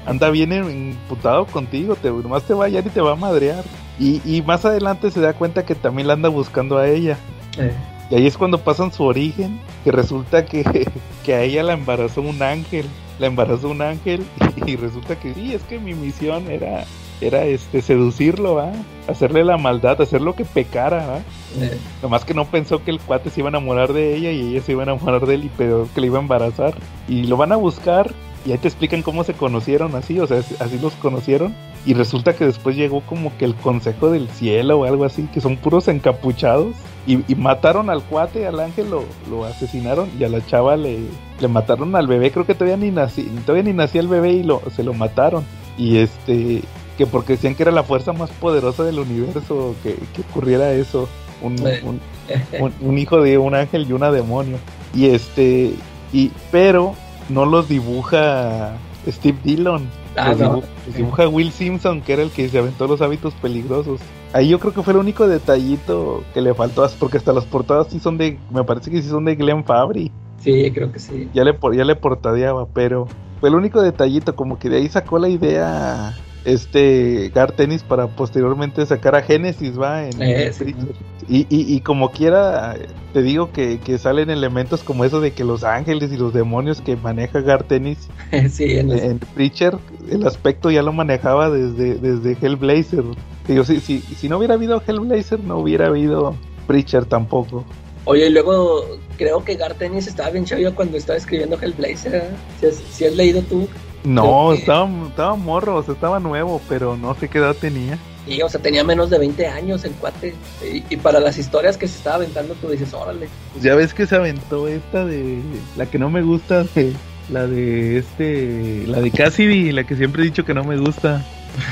anda 0.05 0.29
bien 0.29 0.51
imputado 0.53 1.45
contigo, 1.45 1.95
te, 1.95 2.09
nomás 2.09 2.43
te 2.43 2.53
va 2.53 2.65
a 2.65 2.67
hallar 2.67 2.85
y 2.87 2.89
te 2.89 3.01
va 3.01 3.11
a 3.11 3.15
madrear. 3.15 3.63
Y, 3.99 4.21
y 4.25 4.41
más 4.41 4.65
adelante 4.65 5.11
se 5.11 5.21
da 5.21 5.33
cuenta 5.33 5.65
que 5.65 5.75
también 5.75 6.07
la 6.07 6.13
anda 6.13 6.29
buscando 6.29 6.77
a 6.77 6.87
ella. 6.87 7.17
eh. 7.59 7.73
Y 8.09 8.15
ahí 8.15 8.27
es 8.27 8.37
cuando 8.37 8.59
pasan 8.59 8.93
su 8.93 9.03
origen, 9.03 9.59
que 9.83 9.91
resulta 9.91 10.45
que, 10.45 10.63
que 11.25 11.33
a 11.33 11.41
ella 11.41 11.63
la 11.63 11.73
embarazó 11.73 12.21
un 12.21 12.41
ángel. 12.41 12.85
La 13.19 13.27
embarazó 13.27 13.69
un 13.69 13.81
ángel 13.81 14.25
y, 14.65 14.75
resulta 14.75 15.19
que 15.19 15.33
sí, 15.33 15.53
es 15.53 15.63
que 15.63 15.79
mi 15.79 15.93
misión 15.93 16.49
era, 16.49 16.85
era 17.21 17.45
este 17.45 17.81
seducirlo, 17.81 18.55
¿va? 18.55 18.71
Hacerle 19.07 19.43
la 19.43 19.57
maldad, 19.57 20.01
hacer 20.01 20.21
lo 20.21 20.35
que 20.35 20.45
pecara, 20.45 21.07
¿va? 21.07 21.17
eh. 21.61 21.77
Nomás 22.01 22.25
que 22.25 22.33
no 22.33 22.45
pensó 22.45 22.83
que 22.83 22.91
el 22.91 22.99
cuate 22.99 23.29
se 23.29 23.39
iba 23.41 23.47
a 23.47 23.51
enamorar 23.51 23.93
de 23.93 24.15
ella 24.15 24.31
y 24.31 24.41
ella 24.51 24.61
se 24.61 24.73
iba 24.73 24.83
a 24.83 24.85
enamorar 24.85 25.25
de 25.25 25.35
él 25.35 25.45
y 25.45 25.49
peor 25.49 25.87
que 25.93 26.01
le 26.01 26.07
iba 26.07 26.17
a 26.19 26.21
embarazar. 26.21 26.75
Y 27.07 27.23
lo 27.23 27.37
van 27.37 27.51
a 27.51 27.55
buscar 27.55 28.11
y 28.45 28.51
ahí 28.51 28.57
te 28.57 28.67
explican 28.67 29.01
cómo 29.01 29.23
se 29.23 29.33
conocieron 29.33 29.95
así, 29.95 30.19
o 30.19 30.27
sea, 30.27 30.41
así 30.59 30.79
los 30.79 30.93
conocieron. 30.93 31.55
Y 31.85 31.93
resulta 31.93 32.35
que 32.35 32.45
después 32.45 32.75
llegó 32.75 33.01
como 33.01 33.35
que 33.37 33.45
el 33.45 33.55
consejo 33.55 34.11
del 34.11 34.27
cielo 34.29 34.79
o 34.79 34.85
algo 34.85 35.05
así, 35.05 35.23
que 35.33 35.39
son 35.41 35.55
puros 35.55 35.87
encapuchados. 35.87 36.75
Y, 37.05 37.19
y 37.31 37.35
mataron 37.35 37.89
al 37.89 38.03
cuate, 38.03 38.45
al 38.45 38.59
ángel 38.59 38.89
lo, 38.89 39.05
lo 39.29 39.45
asesinaron 39.45 40.09
y 40.19 40.25
a 40.25 40.29
la 40.29 40.45
chava 40.45 40.75
le, 40.75 40.99
le 41.39 41.47
mataron 41.47 41.95
al 41.95 42.07
bebé. 42.07 42.31
Creo 42.31 42.45
que 42.45 42.55
todavía 42.55 42.75
ni 42.75 42.91
nací, 42.91 43.23
todavía 43.45 43.63
ni 43.63 43.73
nacía 43.73 44.01
el 44.01 44.09
bebé 44.09 44.33
y 44.33 44.43
lo, 44.43 44.61
se 44.75 44.83
lo 44.83 44.93
mataron. 44.93 45.45
Y 45.77 45.97
este, 45.97 46.61
que 46.97 47.05
porque 47.05 47.33
decían 47.33 47.55
que 47.55 47.63
era 47.63 47.71
la 47.71 47.83
fuerza 47.83 48.11
más 48.13 48.29
poderosa 48.31 48.83
del 48.83 48.99
universo 48.99 49.75
que, 49.83 49.95
que 50.13 50.21
ocurriera 50.29 50.71
eso. 50.73 51.07
Un, 51.41 51.53
un- 51.61 51.99
un, 52.59 52.73
un 52.81 52.97
hijo 52.97 53.21
de 53.21 53.37
un 53.37 53.53
ángel 53.55 53.85
y 53.87 53.93
una 53.93 54.11
demonio. 54.11 54.57
Y 54.93 55.05
este, 55.07 55.73
y 56.11 56.31
pero 56.51 56.95
no 57.29 57.45
los 57.45 57.69
dibuja 57.69 58.73
Steve 59.07 59.37
Dillon. 59.43 59.87
Ah, 60.15 60.29
los, 60.29 60.39
no. 60.39 60.57
dibu- 60.57 60.63
los 60.87 60.95
dibuja 60.95 61.27
Will 61.27 61.51
Simpson, 61.51 62.01
que 62.01 62.13
era 62.13 62.23
el 62.23 62.31
que 62.31 62.49
se 62.49 62.57
aventó 62.57 62.87
los 62.87 63.01
hábitos 63.01 63.33
peligrosos. 63.35 64.01
Ahí 64.33 64.49
yo 64.49 64.59
creo 64.59 64.73
que 64.73 64.81
fue 64.81 64.93
el 64.93 64.99
único 64.99 65.27
detallito 65.27 66.23
que 66.33 66.41
le 66.41 66.53
faltó, 66.53 66.89
porque 66.99 67.17
hasta 67.17 67.31
las 67.33 67.45
portadas 67.45 67.87
sí 67.91 67.99
son 67.99 68.17
de, 68.17 68.37
me 68.49 68.63
parece 68.63 68.89
que 68.91 69.01
sí 69.01 69.07
son 69.07 69.25
de 69.25 69.35
Glenn 69.35 69.63
Fabry. 69.63 70.11
Sí, 70.41 70.71
creo 70.73 70.91
que 70.91 70.99
sí. 70.99 71.29
Ya 71.33 71.43
le, 71.43 71.57
ya 71.75 71.85
le 71.85 71.95
portadeaba, 71.95 72.65
pero 72.67 73.07
fue 73.39 73.49
el 73.49 73.55
único 73.55 73.81
detallito, 73.81 74.35
como 74.35 74.57
que 74.59 74.69
de 74.69 74.77
ahí 74.77 74.89
sacó 74.89 75.17
la 75.19 75.29
idea 75.29 76.17
este 76.47 77.29
Gar 77.35 77.51
Tennis 77.51 77.83
para 77.83 78.07
posteriormente 78.07 78.85
sacar 78.85 79.15
a 79.15 79.21
Genesis, 79.21 79.79
va, 79.79 80.07
en, 80.07 80.21
Eh, 80.21 80.47
en 80.47 80.53
sí. 80.53 80.63
Preacher. 80.63 80.95
y, 81.27 81.39
y, 81.49 81.75
y 81.75 81.81
como 81.81 82.11
quiera, 82.11 82.75
te 83.11 83.21
digo 83.21 83.51
que, 83.51 83.79
que 83.79 83.97
salen 83.97 84.29
elementos 84.29 84.83
como 84.83 85.03
eso 85.03 85.19
de 85.19 85.33
que 85.33 85.43
los 85.43 85.63
ángeles 85.65 86.11
y 86.13 86.17
los 86.17 86.33
demonios 86.33 86.81
que 86.81 86.95
maneja 86.95 87.41
Gar 87.41 87.63
Tennis 87.63 88.07
sí, 88.49 88.77
en 88.77 88.91
en, 88.91 89.19
Preacher, 89.19 89.77
el 90.09 90.25
aspecto 90.25 90.71
ya 90.71 90.81
lo 90.81 90.93
manejaba 90.93 91.49
desde, 91.49 91.95
desde 91.95 92.37
Hellblazer. 92.41 93.03
Digo, 93.47 93.63
si, 93.65 93.79
si, 93.81 93.99
si 94.01 94.29
no 94.29 94.37
hubiera 94.37 94.53
habido 94.55 94.81
Hellblazer, 94.85 95.39
no 95.41 95.57
hubiera 95.59 95.87
habido 95.87 96.35
Preacher 96.65 97.05
tampoco. 97.05 97.65
Oye, 98.05 98.27
y 98.27 98.29
luego 98.29 98.85
creo 99.17 99.43
que 99.43 99.55
Garth 99.55 99.81
Ennis 99.81 100.07
estaba 100.07 100.29
bien 100.29 100.45
chavio 100.45 100.73
cuando 100.73 100.95
estaba 100.97 101.17
escribiendo 101.17 101.57
Hellblazer. 101.61 102.15
¿eh? 102.15 102.23
Si 102.61 102.65
has, 102.67 102.75
si 102.75 103.05
has 103.05 103.15
leído 103.15 103.41
tú. 103.41 103.67
No, 104.03 104.49
que- 104.51 104.59
estaba, 104.59 104.89
estaba 105.07 105.35
morro, 105.35 105.75
o 105.77 105.83
sea, 105.83 105.93
estaba 105.93 106.19
nuevo, 106.19 106.61
pero 106.69 106.95
no 106.97 107.15
sé 107.15 107.27
qué 107.29 107.39
edad 107.39 107.55
tenía. 107.55 107.97
Y, 108.25 108.41
o 108.41 108.49
sea, 108.49 108.61
tenía 108.61 108.83
menos 108.83 109.09
de 109.09 109.19
20 109.19 109.47
años 109.47 109.83
el 109.85 109.93
cuate. 109.93 110.35
Y, 110.61 110.83
y 110.93 110.97
para 110.97 111.19
las 111.19 111.37
historias 111.37 111.77
que 111.77 111.87
se 111.87 111.97
estaba 111.97 112.17
aventando, 112.17 112.55
tú 112.55 112.69
dices, 112.69 112.93
órale. 112.93 113.29
Pues 113.53 113.63
ya 113.63 113.73
ves 113.75 113.93
que 113.93 114.05
se 114.05 114.15
aventó 114.15 114.67
esta 114.67 115.05
de 115.05 115.39
la 115.77 115.85
que 115.85 115.97
no 115.97 116.09
me 116.09 116.21
gusta, 116.21 116.63
de, 116.75 116.93
la 117.29 117.47
de 117.47 117.97
este, 117.99 118.83
la 118.85 118.99
de 118.99 119.11
Cassidy, 119.11 119.71
la 119.71 119.85
que 119.85 119.95
siempre 119.95 120.21
he 120.23 120.25
dicho 120.25 120.43
que 120.45 120.53
no 120.53 120.63
me 120.65 120.77
gusta. 120.77 121.25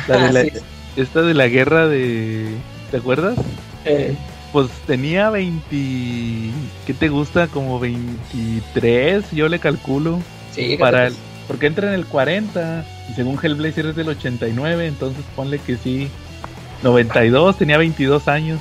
La 0.07 0.17
de 0.17 0.23
Ah, 0.27 0.31
la, 0.31 0.41
sí. 0.43 0.51
esta 0.95 1.21
de 1.23 1.33
la 1.33 1.47
guerra 1.49 1.87
de, 1.87 2.47
¿te 2.89 2.97
acuerdas? 2.97 3.37
Eh, 3.83 4.15
Pues 4.53 4.69
tenía 4.87 5.29
20, 5.29 5.65
¿qué 6.87 6.93
te 6.97 7.09
gusta? 7.09 7.47
Como 7.49 7.79
23, 7.81 9.31
yo 9.31 9.49
le 9.49 9.59
calculo. 9.59 10.19
sí, 10.53 10.77
Para 10.79 11.07
el, 11.07 11.15
porque 11.47 11.67
entra 11.67 11.87
en 11.87 11.93
el 11.93 12.05
40 12.05 12.83
y 13.09 13.13
según 13.13 13.39
Hellblazer 13.41 13.87
es 13.87 13.95
del 13.95 14.09
89, 14.09 14.87
entonces 14.87 15.23
ponle 15.35 15.59
que 15.59 15.77
sí. 15.77 16.09
92, 16.83 17.57
tenía 17.57 17.77
22 17.77 18.27
años. 18.27 18.59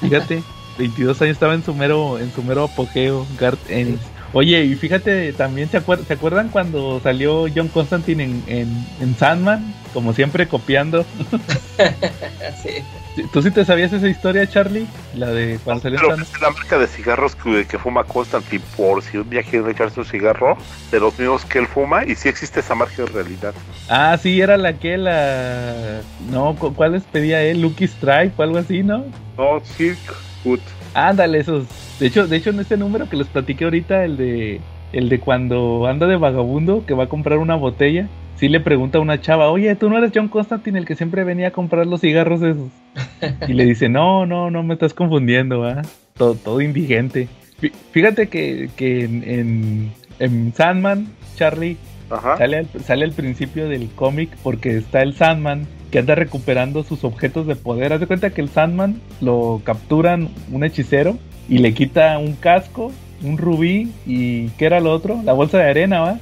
Fíjate, 0.00 0.42
22 0.78 1.20
años 1.22 1.32
estaba 1.32 1.54
en 1.54 1.64
su 1.64 1.74
mero, 1.74 2.18
en 2.18 2.32
su 2.32 2.42
mero 2.42 2.64
apogeo, 2.64 3.26
Garth 3.38 3.68
Ennis. 3.70 4.00
Oye, 4.34 4.64
y 4.64 4.74
fíjate, 4.76 5.32
también 5.34 5.68
se, 5.70 5.78
acuer- 5.84 6.04
¿se 6.06 6.14
acuerdan 6.14 6.48
cuando 6.48 7.00
salió 7.02 7.44
John 7.54 7.68
Constantine 7.68 8.24
en, 8.24 8.42
en, 8.46 8.86
en 9.00 9.16
Sandman? 9.16 9.74
Como 9.92 10.14
siempre 10.14 10.48
copiando. 10.48 11.04
sí. 12.62 12.82
¿Tú 13.30 13.42
sí 13.42 13.50
te 13.50 13.64
sabías 13.64 13.92
esa 13.92 14.08
historia, 14.08 14.48
Charlie? 14.48 14.86
La 15.14 15.30
de 15.30 15.58
cuando 15.62 15.82
salió 15.82 15.98
Pero 16.00 16.14
es 16.14 16.40
la 16.40 16.50
marca 16.50 16.78
de 16.78 16.86
cigarros 16.86 17.36
que, 17.36 17.66
que 17.66 17.78
fuma 17.78 18.04
Constantine 18.04 18.64
por 18.76 19.02
si 19.02 19.18
un 19.18 19.28
día 19.28 19.42
quiere 19.42 19.70
echarse 19.70 20.00
un 20.00 20.06
cigarro 20.06 20.56
de 20.90 20.98
los 21.00 21.18
mismos 21.18 21.44
que 21.44 21.58
él 21.58 21.66
fuma 21.66 22.04
y 22.06 22.14
sí 22.14 22.28
existe 22.28 22.60
esa 22.60 22.74
marca 22.74 23.02
en 23.02 23.08
realidad. 23.08 23.52
Ah, 23.88 24.16
sí, 24.16 24.40
era 24.40 24.56
la 24.56 24.72
que 24.74 24.96
la... 24.96 26.00
No, 26.30 26.54
cu- 26.58 26.74
¿cuál 26.74 26.92
les 26.92 27.02
pedía 27.02 27.42
él? 27.42 27.60
Lucky 27.60 27.84
Strike 27.84 28.32
o 28.38 28.42
algo 28.42 28.56
así, 28.58 28.82
¿no? 28.82 29.04
No, 29.36 29.60
Silk 29.62 29.98
Hood. 30.44 30.60
Ándale, 30.94 31.38
esos. 31.38 31.66
De 32.00 32.06
hecho, 32.06 32.26
de 32.26 32.36
hecho, 32.36 32.50
en 32.50 32.60
este 32.60 32.76
número 32.78 33.08
que 33.10 33.16
les 33.16 33.26
platiqué 33.28 33.64
ahorita, 33.64 34.04
el 34.04 34.16
de 34.16 34.60
el 34.92 35.08
de 35.08 35.20
cuando 35.20 35.86
anda 35.86 36.06
de 36.06 36.16
vagabundo, 36.16 36.84
que 36.86 36.94
va 36.94 37.04
a 37.04 37.08
comprar 37.08 37.38
una 37.38 37.54
botella, 37.56 38.08
sí 38.42 38.48
le 38.48 38.58
pregunta 38.58 38.98
a 38.98 39.00
una 39.00 39.20
chava, 39.20 39.50
oye, 39.52 39.72
tú 39.76 39.88
no 39.88 39.98
eres 39.98 40.10
John 40.12 40.26
Constantine 40.26 40.76
el 40.76 40.84
que 40.84 40.96
siempre 40.96 41.22
venía 41.22 41.46
a 41.48 41.50
comprar 41.52 41.86
los 41.86 42.00
cigarros 42.00 42.42
esos. 42.42 42.70
Y 43.48 43.52
le 43.52 43.64
dice, 43.66 43.88
no, 43.88 44.26
no, 44.26 44.50
no 44.50 44.64
me 44.64 44.74
estás 44.74 44.94
confundiendo, 44.94 45.60
¿va? 45.60 45.82
Todo, 46.16 46.34
todo 46.34 46.60
indigente. 46.60 47.28
Fí- 47.60 47.70
Fíjate 47.92 48.26
que, 48.26 48.68
que 48.74 49.04
en, 49.04 49.22
en, 49.24 49.92
en 50.18 50.52
Sandman, 50.54 51.06
Charlie, 51.36 51.76
Ajá. 52.10 52.36
Sale 52.36 52.56
al, 52.58 52.66
sale 52.84 53.04
al 53.04 53.12
principio 53.12 53.68
del 53.68 53.88
cómic 53.94 54.30
porque 54.42 54.76
está 54.76 55.02
el 55.02 55.14
Sandman 55.14 55.68
que 55.92 56.00
anda 56.00 56.16
recuperando 56.16 56.82
sus 56.82 57.04
objetos 57.04 57.46
de 57.46 57.54
poder. 57.54 57.92
Haz 57.92 58.00
de 58.00 58.06
cuenta 58.08 58.30
que 58.30 58.40
el 58.40 58.48
Sandman 58.48 59.00
lo 59.20 59.60
capturan 59.64 60.30
un 60.50 60.64
hechicero 60.64 61.16
y 61.48 61.58
le 61.58 61.72
quita 61.74 62.18
un 62.18 62.32
casco, 62.34 62.90
un 63.22 63.38
rubí 63.38 63.92
y 64.04 64.48
¿qué 64.58 64.66
era 64.66 64.80
lo 64.80 64.90
otro? 64.92 65.20
La 65.24 65.32
bolsa 65.32 65.58
de 65.58 65.70
arena, 65.70 66.00
¿va? 66.00 66.18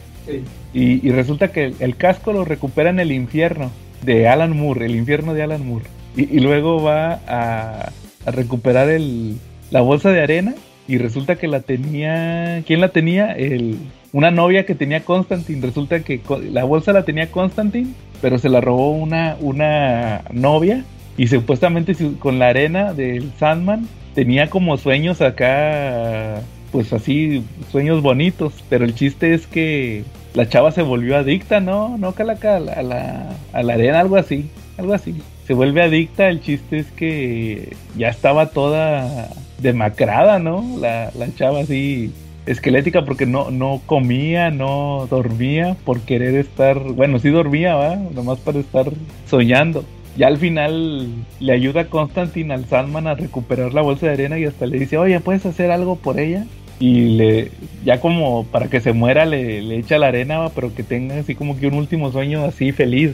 Y, 0.72 1.10
resulta 1.10 1.50
que 1.52 1.72
el, 1.80 1.96
casco 1.96 2.32
lo 2.32 2.44
recupera 2.44 2.90
en 2.90 3.00
el 3.00 3.12
infierno 3.12 3.70
de 4.02 4.28
Alan 4.28 4.56
Moore, 4.56 4.86
el 4.86 4.96
infierno 4.96 5.34
de 5.34 5.42
Alan 5.42 5.66
Moore. 5.66 5.84
y, 6.16 6.40
luego 6.40 6.82
va 6.82 7.20
a, 7.26 7.90
a 8.26 8.30
recuperar 8.30 8.88
el, 8.88 9.36
la 9.70 9.80
bolsa 9.80 10.10
de 10.10 10.22
arena 10.22 10.54
y 10.88 10.98
resulta 10.98 11.36
que 11.36 11.48
la 11.48 11.60
tenía, 11.60 12.62
¿quién 12.66 12.80
la 12.80 12.88
tenía? 12.88 13.32
El, 13.32 13.76
una 14.12 14.30
novia 14.30 14.66
que 14.66 14.74
tenía 14.74 15.04
Constantine, 15.04 15.60
resulta 15.64 16.00
que 16.00 16.20
la 16.50 16.64
bolsa 16.64 16.92
la 16.92 17.04
tenía 17.04 17.30
Constantine, 17.30 17.88
pero 18.20 18.38
se 18.38 18.48
la 18.48 18.60
robó 18.60 18.90
una, 18.90 19.36
una 19.40 20.22
novia 20.32 20.84
y 21.16 21.28
supuestamente 21.28 21.94
su- 21.94 22.18
con 22.18 22.38
la 22.38 22.48
arena 22.48 22.92
del 22.92 23.30
Sandman 23.38 23.86
tenía 24.14 24.50
como 24.50 24.76
sueños 24.78 25.20
acá, 25.20 26.42
pues 26.72 26.92
así, 26.92 27.44
sueños 27.70 28.02
bonitos, 28.02 28.52
pero 28.68 28.84
el 28.84 28.94
chiste 28.94 29.34
es 29.34 29.46
que 29.46 30.02
la 30.34 30.48
chava 30.48 30.70
se 30.70 30.82
volvió 30.82 31.16
adicta, 31.16 31.60
¿no? 31.60 31.96
No, 31.98 32.12
Calaca, 32.12 32.56
a 32.56 32.60
la, 32.60 33.36
a 33.52 33.62
la, 33.62 33.74
arena, 33.74 34.00
algo 34.00 34.16
así, 34.16 34.50
algo 34.78 34.94
así. 34.94 35.22
Se 35.46 35.54
vuelve 35.54 35.82
adicta, 35.82 36.28
el 36.28 36.40
chiste 36.40 36.78
es 36.78 36.86
que 36.92 37.76
ya 37.96 38.08
estaba 38.08 38.50
toda 38.50 39.28
demacrada, 39.58 40.38
¿no? 40.38 40.64
La, 40.78 41.10
la 41.16 41.34
chava 41.34 41.60
así 41.60 42.12
esquelética 42.46 43.04
porque 43.04 43.26
no, 43.26 43.50
no 43.50 43.80
comía, 43.86 44.50
no 44.50 45.06
dormía 45.10 45.76
por 45.84 46.00
querer 46.00 46.34
estar, 46.34 46.78
bueno, 46.78 47.18
sí 47.18 47.30
dormía, 47.30 47.74
¿va? 47.74 47.96
Nomás 47.96 48.38
para 48.38 48.60
estar 48.60 48.86
soñando. 49.26 49.84
Ya 50.16 50.26
al 50.26 50.38
final 50.38 51.08
le 51.38 51.52
ayuda 51.52 51.82
a 51.82 51.86
Constantine 51.86 52.52
al 52.52 52.66
Sandman 52.66 53.06
a 53.06 53.14
recuperar 53.14 53.72
la 53.72 53.82
bolsa 53.82 54.06
de 54.06 54.12
arena 54.12 54.38
y 54.38 54.44
hasta 54.44 54.66
le 54.66 54.78
dice, 54.78 54.98
oye, 54.98 55.20
¿puedes 55.20 55.46
hacer 55.46 55.70
algo 55.70 55.96
por 55.96 56.18
ella? 56.18 56.46
Y 56.80 57.10
le, 57.16 57.50
ya 57.84 58.00
como 58.00 58.44
para 58.46 58.68
que 58.68 58.80
se 58.80 58.92
muera 58.94 59.26
le, 59.26 59.60
le 59.60 59.76
echa 59.76 59.98
la 59.98 60.08
arena, 60.08 60.48
pero 60.54 60.74
que 60.74 60.82
tenga 60.82 61.18
así 61.18 61.34
como 61.34 61.56
que 61.58 61.66
un 61.66 61.74
último 61.74 62.10
sueño 62.10 62.42
así 62.44 62.72
feliz. 62.72 63.12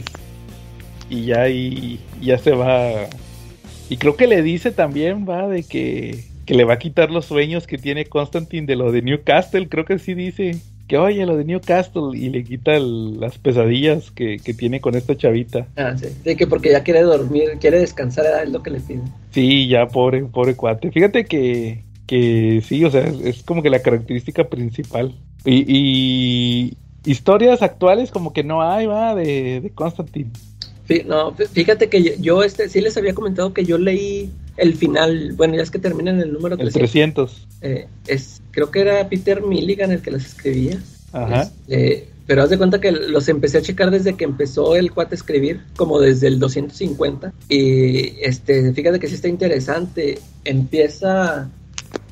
Y 1.09 1.25
ya 1.25 1.41
ahí 1.43 1.99
ya 2.21 2.37
se 2.37 2.51
va. 2.51 2.91
Y 3.89 3.97
creo 3.97 4.15
que 4.15 4.27
le 4.27 4.41
dice 4.41 4.71
también, 4.71 5.25
va, 5.29 5.47
de 5.47 5.63
que, 5.63 6.23
que 6.45 6.53
le 6.53 6.63
va 6.63 6.73
a 6.75 6.79
quitar 6.79 7.11
los 7.11 7.25
sueños 7.25 7.67
que 7.67 7.77
tiene 7.77 8.05
Constantine 8.05 8.65
de 8.67 8.75
lo 8.77 8.91
de 8.91 9.01
Newcastle. 9.01 9.67
Creo 9.69 9.83
que 9.85 9.99
sí 9.99 10.13
dice 10.13 10.57
que, 10.87 10.97
oye, 10.97 11.25
lo 11.25 11.35
de 11.37 11.43
Newcastle. 11.45 12.11
Y 12.17 12.29
le 12.29 12.43
quita 12.45 12.75
el- 12.75 13.19
las 13.19 13.37
pesadillas 13.37 14.11
que, 14.11 14.37
que 14.39 14.53
tiene 14.53 14.79
con 14.81 14.95
esta 14.95 15.15
chavita. 15.17 15.67
Ah, 15.75 15.93
sí. 15.97 16.07
Sí, 16.23 16.35
que 16.37 16.47
porque 16.47 16.71
ya 16.71 16.83
quiere 16.83 17.01
dormir, 17.01 17.51
quiere 17.59 17.79
descansar, 17.79 18.25
es 18.45 18.49
lo 18.49 18.63
que 18.63 18.71
le 18.71 18.79
piden. 18.79 19.03
Sí, 19.31 19.67
ya, 19.67 19.87
pobre, 19.87 20.23
pobre 20.23 20.55
cuate. 20.55 20.91
Fíjate 20.91 21.25
que, 21.25 21.83
que 22.07 22.63
sí, 22.65 22.83
o 22.83 22.89
sea, 22.91 23.01
es, 23.01 23.19
es 23.21 23.43
como 23.43 23.61
que 23.61 23.69
la 23.69 23.81
característica 23.81 24.49
principal. 24.49 25.13
Y, 25.45 25.63
y 25.67 26.77
historias 27.05 27.61
actuales 27.61 28.09
como 28.11 28.33
que 28.33 28.43
no 28.43 28.61
hay, 28.63 28.85
va, 28.87 29.13
de, 29.13 29.61
de 29.61 29.69
Constantine. 29.69 30.31
Fí- 30.87 31.05
No, 31.05 31.33
fí- 31.35 31.47
fíjate 31.47 31.89
que 31.89 32.01
yo- 32.01 32.13
yo 32.19 32.43
este 32.43 32.67
sí 32.69 32.81
les 32.81 32.97
había 32.97 33.13
comentado 33.13 33.53
que 33.53 33.63
yo 33.65 33.77
leí 33.77 34.31
el 34.57 34.73
final, 34.73 35.33
bueno, 35.33 35.55
ya 35.55 35.61
es 35.61 35.69
que 35.69 35.79
termina 35.79 36.09
en 36.11 36.19
el 36.21 36.33
número 36.33 36.55
El 36.55 36.71
300. 36.71 36.81
300. 36.81 37.47
Eh, 37.61 37.87
es, 38.07 38.41
creo 38.51 38.71
que 38.71 38.79
era 38.79 39.07
Peter 39.07 39.41
Milligan 39.43 39.91
el 39.91 40.01
que 40.01 40.11
las 40.11 40.25
escribía. 40.25 40.79
Ajá. 41.13 41.43
Este, 41.67 42.07
pero 42.25 42.43
haz 42.43 42.49
de 42.49 42.57
cuenta 42.57 42.81
que 42.81 42.91
los 42.91 43.29
empecé 43.29 43.59
a 43.59 43.61
checar 43.61 43.89
desde 43.91 44.15
que 44.15 44.25
empezó 44.25 44.75
el 44.75 44.91
cuate 44.91 45.15
a 45.15 45.17
escribir, 45.17 45.61
como 45.77 45.99
desde 46.01 46.27
el 46.27 46.39
250. 46.39 47.31
Y 47.47 48.19
este, 48.21 48.73
fíjate 48.73 48.99
que 48.99 49.07
sí 49.07 49.15
está 49.15 49.29
interesante. 49.29 50.19
Empieza, 50.43 51.49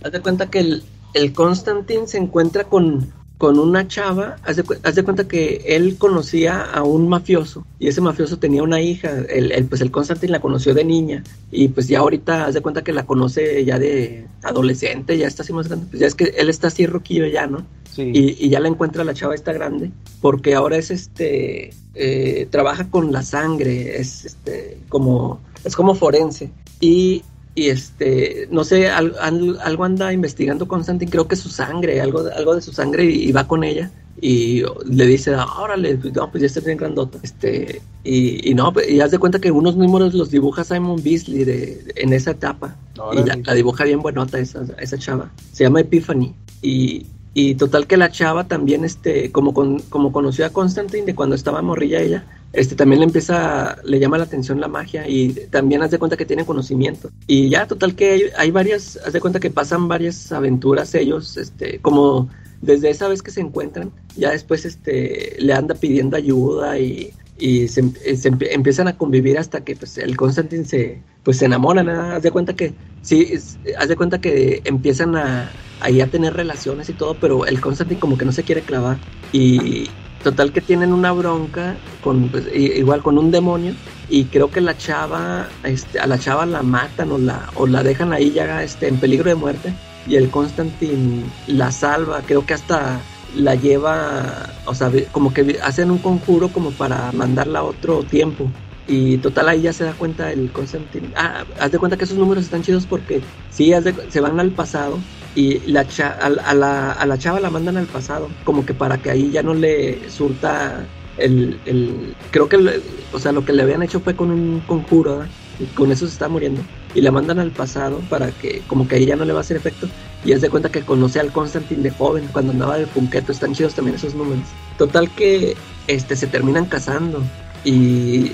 haz 0.05 0.11
de 0.11 0.21
cuenta 0.21 0.49
que 0.49 0.59
el, 0.59 0.83
el 1.13 1.33
Constantine 1.33 2.07
se 2.07 2.19
encuentra 2.19 2.65
con, 2.65 3.11
con 3.39 3.57
una 3.57 3.87
chava. 3.87 4.35
Haz 4.43 4.57
de, 4.57 4.63
haz 4.83 4.95
de 4.95 5.03
cuenta 5.03 5.27
que 5.27 5.63
él 5.65 5.97
conocía 5.97 6.61
a 6.61 6.83
un 6.83 7.09
mafioso 7.09 7.65
y 7.79 7.87
ese 7.87 8.01
mafioso 8.01 8.37
tenía 8.37 8.61
una 8.61 8.81
hija. 8.81 9.09
El, 9.27 9.51
el, 9.51 9.65
pues 9.65 9.81
el 9.81 9.89
Constantine 9.89 10.31
la 10.31 10.41
conoció 10.41 10.75
de 10.75 10.85
niña 10.85 11.23
y 11.51 11.69
pues 11.69 11.87
ya 11.87 11.99
ahorita 11.99 12.45
haz 12.45 12.53
de 12.53 12.61
cuenta 12.61 12.83
que 12.83 12.93
la 12.93 13.05
conoce 13.07 13.65
ya 13.65 13.79
de 13.79 14.27
adolescente, 14.43 15.17
ya 15.17 15.25
está 15.27 15.41
así 15.41 15.53
más 15.53 15.67
grande. 15.67 15.87
Pues 15.89 15.99
ya 15.99 16.07
es 16.07 16.13
que 16.13 16.25
él 16.37 16.49
está 16.49 16.67
así 16.67 16.85
roquillo 16.85 17.25
ya, 17.25 17.47
¿no? 17.47 17.65
Sí. 17.91 18.11
y, 18.13 18.45
y 18.45 18.49
ya 18.49 18.59
la 18.59 18.67
encuentra 18.67 19.05
la 19.05 19.13
chava 19.13 19.35
esta 19.35 19.53
grande 19.53 19.89
porque 20.19 20.53
ahora 20.53 20.75
es 20.75 20.91
este 20.91 21.69
eh, 21.93 22.45
trabaja 22.51 22.89
con 22.89 23.13
la 23.13 23.23
sangre 23.23 24.01
es 24.01 24.25
este 24.25 24.79
como 24.89 25.39
es 25.63 25.77
como 25.77 25.95
forense 25.95 26.51
y 26.81 27.23
y 27.55 27.69
este 27.69 28.47
no 28.51 28.63
sé 28.63 28.89
al- 28.89 29.15
al- 29.19 29.57
algo 29.61 29.85
anda 29.85 30.11
investigando 30.11 30.67
Constantine 30.67 31.09
creo 31.09 31.27
que 31.27 31.35
su 31.37 31.49
sangre 31.49 32.01
algo 32.01 32.23
de- 32.23 32.33
algo 32.33 32.53
de 32.53 32.61
su 32.61 32.73
sangre 32.73 33.05
y, 33.05 33.29
y 33.29 33.31
va 33.31 33.47
con 33.47 33.63
ella 33.63 33.89
y 34.21 34.63
le 34.89 35.05
dice 35.07 35.35
órale 35.35 35.95
pues, 35.97 36.13
no 36.13 36.29
pues 36.31 36.41
ya 36.41 36.47
está 36.47 36.59
bien 36.61 36.77
grandota 36.77 37.17
este 37.23 37.81
y, 38.03 38.49
y 38.49 38.53
no 38.53 38.71
pues, 38.73 38.89
y 38.89 38.99
haz 39.01 39.11
de 39.11 39.19
cuenta 39.19 39.39
que 39.39 39.51
unos 39.51 39.75
números 39.77 40.13
los 40.13 40.31
dibuja 40.31 40.63
Simon 40.63 41.01
Beasley 41.03 41.43
de, 41.45 41.93
en 41.95 42.13
esa 42.13 42.31
etapa 42.31 42.75
y 43.13 43.23
la, 43.25 43.35
la 43.43 43.53
dibuja 43.53 43.83
bien 43.83 44.01
buenota 44.01 44.37
esa, 44.39 44.63
esa 44.79 44.97
chava. 44.97 45.31
Se 45.51 45.63
llama 45.65 45.81
Epiphany. 45.81 46.33
Y, 46.61 47.07
y 47.33 47.55
total 47.55 47.87
que 47.87 47.97
la 47.97 48.09
chava 48.11 48.47
también, 48.47 48.85
este, 48.85 49.31
como, 49.31 49.53
con, 49.53 49.79
como 49.89 50.11
conoció 50.13 50.45
a 50.45 50.49
Constantine 50.51 51.05
de 51.05 51.15
cuando 51.15 51.35
estaba 51.35 51.61
morrilla 51.61 51.99
ella, 51.99 52.23
este 52.55 52.75
también 52.75 52.99
le 52.99 53.05
empieza, 53.05 53.77
le 53.83 53.99
llama 53.99 54.17
la 54.17 54.23
atención 54.25 54.59
la 54.61 54.67
magia 54.67 55.07
y 55.07 55.29
también 55.49 55.81
haz 55.83 55.91
de 55.91 55.99
cuenta 55.99 56.17
que 56.17 56.25
tiene 56.25 56.45
conocimiento. 56.45 57.09
Y 57.27 57.49
ya, 57.49 57.67
total 57.67 57.95
que 57.95 58.11
hay, 58.11 58.21
hay 58.37 58.51
varias, 58.51 58.97
haz 59.05 59.13
de 59.13 59.21
cuenta 59.21 59.39
que 59.39 59.49
pasan 59.49 59.87
varias 59.87 60.31
aventuras 60.31 60.95
ellos, 60.95 61.37
este, 61.37 61.79
como 61.79 62.29
desde 62.61 62.89
esa 62.89 63.07
vez 63.07 63.21
que 63.21 63.31
se 63.31 63.41
encuentran, 63.41 63.91
ya 64.15 64.31
después 64.31 64.65
este, 64.65 65.35
le 65.39 65.53
anda 65.53 65.75
pidiendo 65.75 66.17
ayuda 66.17 66.79
y, 66.79 67.13
y 67.37 67.67
se, 67.67 67.81
se 68.15 68.31
empie- 68.31 68.47
empiezan 68.51 68.87
a 68.87 68.97
convivir 68.97 69.37
hasta 69.37 69.63
que 69.63 69.75
pues, 69.75 69.97
el 69.97 70.15
Constantine 70.15 70.65
se, 70.65 71.01
pues, 71.23 71.37
se 71.37 71.45
enamora, 71.45 71.83
¿no? 71.83 71.91
Haz 72.13 72.23
de 72.23 72.31
cuenta 72.31 72.55
que, 72.55 72.73
sí, 73.01 73.27
es- 73.31 73.59
haz 73.77 73.89
de 73.89 73.95
cuenta 73.95 74.19
que 74.21 74.61
empiezan 74.63 75.15
a, 75.15 75.51
ahí 75.81 76.01
a 76.01 76.07
tener 76.07 76.33
relaciones 76.33 76.89
y 76.89 76.93
todo, 76.93 77.15
pero 77.19 77.45
el 77.45 77.59
Constantine 77.59 77.99
como 77.99 78.17
que 78.17 78.25
no 78.25 78.31
se 78.31 78.43
quiere 78.43 78.61
clavar. 78.61 78.97
Y 79.33 79.89
total 80.25 80.51
que 80.51 80.59
tienen 80.59 80.91
una 80.91 81.11
bronca 81.11 81.75
con, 82.03 82.29
pues, 82.29 82.45
igual 82.51 83.03
con 83.03 83.19
un 83.19 83.29
demonio 83.29 83.75
y 84.09 84.25
creo 84.25 84.49
que 84.49 84.59
la 84.59 84.75
chava, 84.75 85.47
este, 85.63 85.99
a 85.99 86.07
la 86.07 86.17
chava 86.17 86.47
la 86.47 86.63
matan 86.63 87.11
o 87.11 87.19
la, 87.19 87.47
o 87.53 87.67
la 87.67 87.83
dejan 87.83 88.11
ahí 88.11 88.31
ya 88.31 88.63
este, 88.63 88.87
en 88.87 88.97
peligro 88.97 89.29
de 89.29 89.35
muerte 89.35 89.71
y 90.07 90.15
el 90.15 90.31
Constantine 90.31 91.23
la 91.45 91.71
salva, 91.71 92.23
creo 92.25 92.43
que 92.43 92.55
hasta 92.55 92.99
la 93.35 93.53
lleva, 93.53 94.49
o 94.65 94.73
sea, 94.73 94.91
como 95.11 95.31
que 95.31 95.59
hacen 95.61 95.91
un 95.91 95.99
conjuro 95.99 96.49
como 96.49 96.71
para 96.71 97.11
mandarla 97.11 97.59
a 97.59 97.63
otro 97.63 98.01
tiempo. 98.01 98.49
Y 98.87 99.17
total 99.17 99.49
ahí 99.49 99.61
ya 99.61 99.73
se 99.73 99.83
da 99.83 99.93
cuenta 99.93 100.31
el 100.31 100.51
Constantine. 100.51 101.09
Ah, 101.15 101.43
haz 101.59 101.71
de 101.71 101.77
cuenta 101.77 101.97
que 101.97 102.05
esos 102.05 102.17
números 102.17 102.45
están 102.45 102.63
chidos 102.63 102.87
porque 102.87 103.21
sí, 103.51 103.69
de 103.69 103.93
se 104.09 104.21
van 104.21 104.39
al 104.39 104.51
pasado 104.51 104.97
y 105.35 105.59
la 105.71 105.85
cha- 105.87 106.17
a, 106.21 106.53
la, 106.53 106.91
a 106.93 107.05
la 107.05 107.17
chava 107.17 107.39
la 107.39 107.49
mandan 107.49 107.77
al 107.77 107.85
pasado, 107.87 108.29
como 108.45 108.65
que 108.65 108.73
para 108.73 108.97
que 108.97 109.11
ahí 109.11 109.31
ya 109.31 109.43
no 109.43 109.53
le 109.53 110.09
surta 110.09 110.85
el, 111.17 111.59
el 111.65 112.13
creo 112.31 112.47
que, 112.49 112.57
le- 112.57 112.81
o 113.13 113.19
sea, 113.19 113.31
lo 113.31 113.43
que 113.45 113.53
le 113.53 113.63
habían 113.63 113.83
hecho 113.83 113.99
fue 113.99 114.15
con 114.15 114.31
un 114.31 114.61
conjuro, 114.61 115.17
¿verdad? 115.19 115.31
y 115.59 115.65
con 115.67 115.91
eso 115.91 116.05
se 116.05 116.13
está 116.13 116.27
muriendo. 116.27 116.61
Y 116.93 117.01
la 117.01 117.11
mandan 117.11 117.39
al 117.39 117.51
pasado 117.51 117.99
para 118.09 118.29
que, 118.31 118.61
como 118.67 118.87
que 118.87 118.95
ahí 118.95 119.05
ya 119.05 119.15
no 119.15 119.25
le 119.25 119.33
va 119.33 119.39
a 119.39 119.41
hacer 119.41 119.57
efecto. 119.57 119.87
Y 120.25 120.33
haz 120.33 120.41
de 120.41 120.49
cuenta 120.49 120.69
que 120.69 120.81
conoce 120.81 121.19
al 121.19 121.31
Constantine 121.31 121.83
de 121.83 121.91
joven, 121.91 122.27
cuando 122.31 122.51
andaba 122.51 122.77
de 122.77 122.87
punqueto, 122.87 123.31
están 123.31 123.53
chidos 123.53 123.73
también 123.73 123.95
esos 123.95 124.15
números. 124.15 124.43
Total 124.77 125.09
que 125.11 125.55
este, 125.87 126.15
se 126.15 126.27
terminan 126.27 126.65
casando. 126.65 127.21
Y 127.63 128.31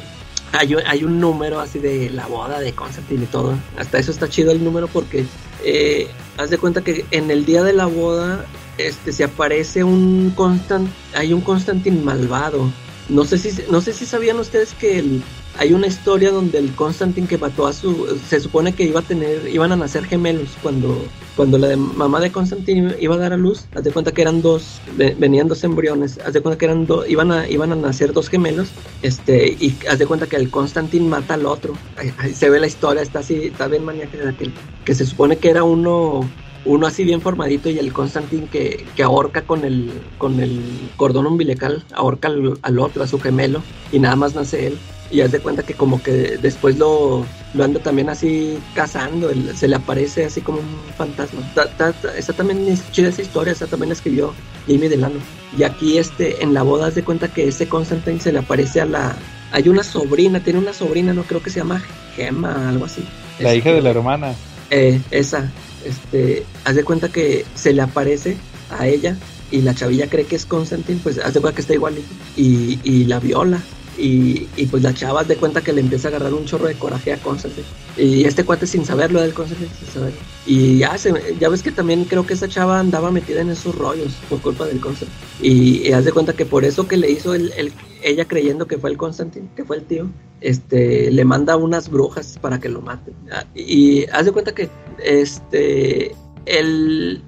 hay, 0.53 0.75
un- 0.75 0.83
hay 0.85 1.03
un 1.03 1.19
número 1.19 1.59
así 1.59 1.79
de 1.79 2.09
la 2.09 2.27
boda 2.27 2.59
de 2.59 2.73
Constantine 2.73 3.23
y 3.23 3.27
todo. 3.27 3.57
Hasta 3.77 3.97
eso 3.99 4.11
está 4.11 4.27
chido 4.29 4.51
el 4.51 4.63
número 4.63 4.87
porque 4.87 5.25
eh, 5.63 6.07
haz 6.37 6.49
de 6.49 6.57
cuenta 6.57 6.81
que 6.83 7.05
en 7.11 7.29
el 7.31 7.45
día 7.45 7.63
de 7.63 7.73
la 7.73 7.85
boda 7.85 8.45
este 8.77 9.11
se 9.13 9.23
aparece 9.23 9.83
un 9.83 10.31
constant 10.35 10.89
hay 11.13 11.33
un 11.33 11.41
Constantine 11.41 12.01
malvado. 12.01 12.71
No 13.09 13.25
sé 13.25 13.37
si 13.37 13.51
no 13.69 13.81
sé 13.81 13.93
si 13.93 14.05
sabían 14.05 14.39
ustedes 14.39 14.73
que 14.73 14.99
el- 14.99 15.21
hay 15.57 15.73
una 15.73 15.87
historia 15.87 16.31
donde 16.31 16.57
el 16.59 16.73
Constantine 16.75 17.27
que 17.27 17.37
mató 17.37 17.67
a 17.67 17.73
su 17.73 18.19
se 18.27 18.39
supone 18.39 18.73
que 18.73 18.83
iba 18.83 19.01
a 19.01 19.03
tener 19.03 19.47
iban 19.49 19.71
a 19.71 19.75
nacer 19.75 20.05
gemelos 20.05 20.49
cuando 20.63 20.97
cuando 21.35 21.57
la 21.57 21.67
de- 21.67 21.77
mamá 21.77 22.19
de 22.19 22.31
Constantine 22.31 22.95
iba 22.99 23.15
a 23.15 23.17
dar 23.17 23.33
a 23.33 23.37
luz, 23.37 23.65
haz 23.73 23.83
de 23.83 23.91
cuenta 23.91 24.11
que 24.11 24.21
eran 24.21 24.41
dos, 24.41 24.79
ve- 24.97 25.15
venían 25.17 25.47
dos 25.47 25.63
embriones, 25.63 26.19
haz 26.25 26.33
de 26.33 26.41
cuenta 26.41 26.57
que 26.57 26.65
eran 26.65 26.85
dos, 26.85 27.09
iban 27.09 27.31
a, 27.31 27.49
iban 27.49 27.71
a 27.71 27.75
nacer 27.75 28.11
dos 28.13 28.29
gemelos, 28.29 28.69
este, 29.01 29.47
y 29.59 29.75
haz 29.89 29.97
de 29.97 30.05
cuenta 30.05 30.27
que 30.27 30.35
el 30.35 30.49
Constantine 30.51 31.07
mata 31.07 31.35
al 31.35 31.45
otro. 31.45 31.73
Ahí, 31.97 32.13
ahí 32.17 32.33
se 32.33 32.49
ve 32.49 32.59
la 32.59 32.67
historia, 32.67 33.01
está 33.01 33.19
así, 33.19 33.35
está 33.45 33.67
bien 33.69 33.85
maníaca 33.85 34.17
aquel, 34.27 34.53
que 34.83 34.93
se 34.93 35.05
supone 35.05 35.37
que 35.37 35.49
era 35.49 35.63
uno, 35.63 36.29
uno 36.65 36.85
así 36.85 37.05
bien 37.05 37.21
formadito 37.21 37.69
y 37.69 37.79
el 37.79 37.93
Constantine 37.93 38.47
que, 38.47 38.85
que 38.95 39.01
ahorca 39.03 39.41
con 39.43 39.63
el, 39.63 39.89
con 40.17 40.41
el 40.41 40.61
cordón 40.97 41.25
umbilical, 41.27 41.83
ahorca 41.93 42.27
al, 42.27 42.59
al 42.61 42.77
otro, 42.79 43.03
a 43.03 43.07
su 43.07 43.19
gemelo, 43.19 43.63
y 43.91 43.99
nada 43.99 44.17
más 44.17 44.35
nace 44.35 44.67
él. 44.67 44.77
Y 45.11 45.21
haz 45.21 45.31
de 45.31 45.39
cuenta 45.41 45.63
que 45.63 45.73
como 45.73 46.01
que 46.01 46.37
después 46.41 46.77
lo, 46.77 47.25
lo 47.53 47.63
anda 47.63 47.81
también 47.81 48.09
así 48.09 48.57
cazando, 48.73 49.29
el- 49.29 49.55
se 49.57 49.67
le 49.67 49.75
aparece 49.75 50.23
así 50.25 50.39
como 50.41 50.59
un 50.59 50.79
fantasma. 50.97 51.41
Ta- 51.53 51.69
ta- 51.69 51.91
ta- 51.93 52.15
Esa 52.17 52.31
también 52.33 52.65
es 52.69 52.89
chida 52.91 53.09
esa 53.09 53.21
historia, 53.21 53.51
esa 53.53 53.67
también 53.67 53.89
la 53.89 53.95
escribió 53.95 54.33
Jamie 54.67 54.87
Delano. 54.89 55.19
Y 55.57 55.63
aquí 55.63 55.97
este, 55.97 56.41
en 56.43 56.53
la 56.53 56.63
boda 56.63 56.87
haz 56.87 56.95
de 56.95 57.03
cuenta 57.03 57.27
que 57.27 57.47
ese 57.49 57.67
Constantine 57.67 58.19
se 58.21 58.31
le 58.31 58.39
aparece 58.39 58.79
a 58.81 58.85
la... 58.85 59.15
Hay 59.51 59.67
una 59.67 59.83
sobrina, 59.83 60.39
tiene 60.39 60.59
una 60.59 60.71
sobrina, 60.71 61.13
no 61.13 61.23
creo 61.23 61.43
que 61.43 61.49
se 61.49 61.59
llama 61.59 61.83
Gema, 62.15 62.69
algo 62.69 62.85
así. 62.85 63.03
La 63.39 63.53
hija 63.53 63.69
de 63.71 63.77
Este, 63.79 63.83
la 63.83 63.89
hermana. 63.89 64.33
eh, 64.69 65.01
esa, 65.11 65.51
este, 65.85 66.45
haz 66.63 66.75
de 66.75 66.85
cuenta 66.85 67.09
que 67.09 67.43
se 67.55 67.73
le 67.73 67.81
aparece 67.81 68.37
a 68.69 68.87
ella 68.87 69.17
y 69.51 69.59
la 69.61 69.75
chavilla 69.75 70.07
cree 70.09 70.23
que 70.23 70.37
es 70.37 70.45
Constantine, 70.45 71.01
pues 71.03 71.17
haz 71.17 71.33
de 71.33 71.41
cuenta 71.41 71.55
que 71.57 71.61
está 71.63 71.73
igualito 71.73 72.07
y, 72.37 72.79
y 72.85 73.03
la 73.03 73.19
viola. 73.19 73.61
Y, 73.97 74.49
y 74.55 74.65
pues 74.67 74.81
la 74.83 74.93
chava 74.93 75.23
de 75.23 75.35
cuenta 75.35 75.61
que 75.61 75.73
le 75.73 75.81
empieza 75.81 76.07
a 76.07 76.09
agarrar 76.09 76.33
un 76.33 76.45
chorro 76.45 76.67
de 76.67 76.75
coraje 76.75 77.11
a 77.13 77.17
Constantine. 77.21 77.67
Y 77.97 78.23
este 78.23 78.45
cuate 78.45 78.65
sin 78.65 78.85
saberlo 78.85 79.21
del 79.21 79.33
Constantine, 79.33 79.69
sin 79.77 79.87
saberlo. 79.87 80.17
Y 80.45 80.77
ya, 80.79 80.97
se, 80.97 81.13
ya 81.39 81.49
ves 81.49 81.61
que 81.61 81.71
también 81.71 82.05
creo 82.05 82.25
que 82.25 82.33
esa 82.33 82.47
chava 82.47 82.79
andaba 82.79 83.11
metida 83.11 83.41
en 83.41 83.49
esos 83.49 83.75
rollos 83.75 84.13
por 84.29 84.41
culpa 84.41 84.65
del 84.65 84.79
Constantine. 84.79 85.19
Y, 85.41 85.87
y 85.87 85.91
haz 85.91 86.05
de 86.05 86.11
cuenta 86.13 86.33
que 86.33 86.45
por 86.45 86.63
eso 86.63 86.87
que 86.87 86.97
le 86.97 87.11
hizo 87.11 87.33
el, 87.33 87.51
el- 87.57 87.73
ella 88.03 88.25
creyendo 88.27 88.65
que 88.65 88.77
fue 88.77 88.89
el 88.89 88.97
Constantine, 88.97 89.47
que 89.55 89.63
fue 89.65 89.77
el 89.77 89.83
tío, 89.83 90.09
este, 90.39 91.11
le 91.11 91.23
manda 91.25 91.55
unas 91.57 91.89
brujas 91.89 92.39
para 92.41 92.59
que 92.59 92.69
lo 92.69 92.81
maten. 92.81 93.13
Ah, 93.31 93.45
Y 93.53 94.05
haz 94.11 94.25
de 94.25 94.31
cuenta 94.31 94.53
que, 94.55 94.69
este, 95.03 96.15
el, 96.45 97.21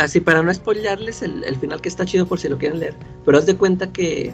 así 0.00 0.20
para 0.20 0.42
no 0.42 0.54
spoilearles 0.54 1.20
el, 1.22 1.44
el 1.44 1.56
final 1.56 1.80
que 1.80 1.88
está 1.88 2.06
chido 2.06 2.26
por 2.26 2.38
si 2.38 2.48
lo 2.48 2.56
quieren 2.58 2.78
leer, 2.80 2.94
pero 3.24 3.36
haz 3.38 3.44
de 3.46 3.56
cuenta 3.56 3.92
que 3.92 4.32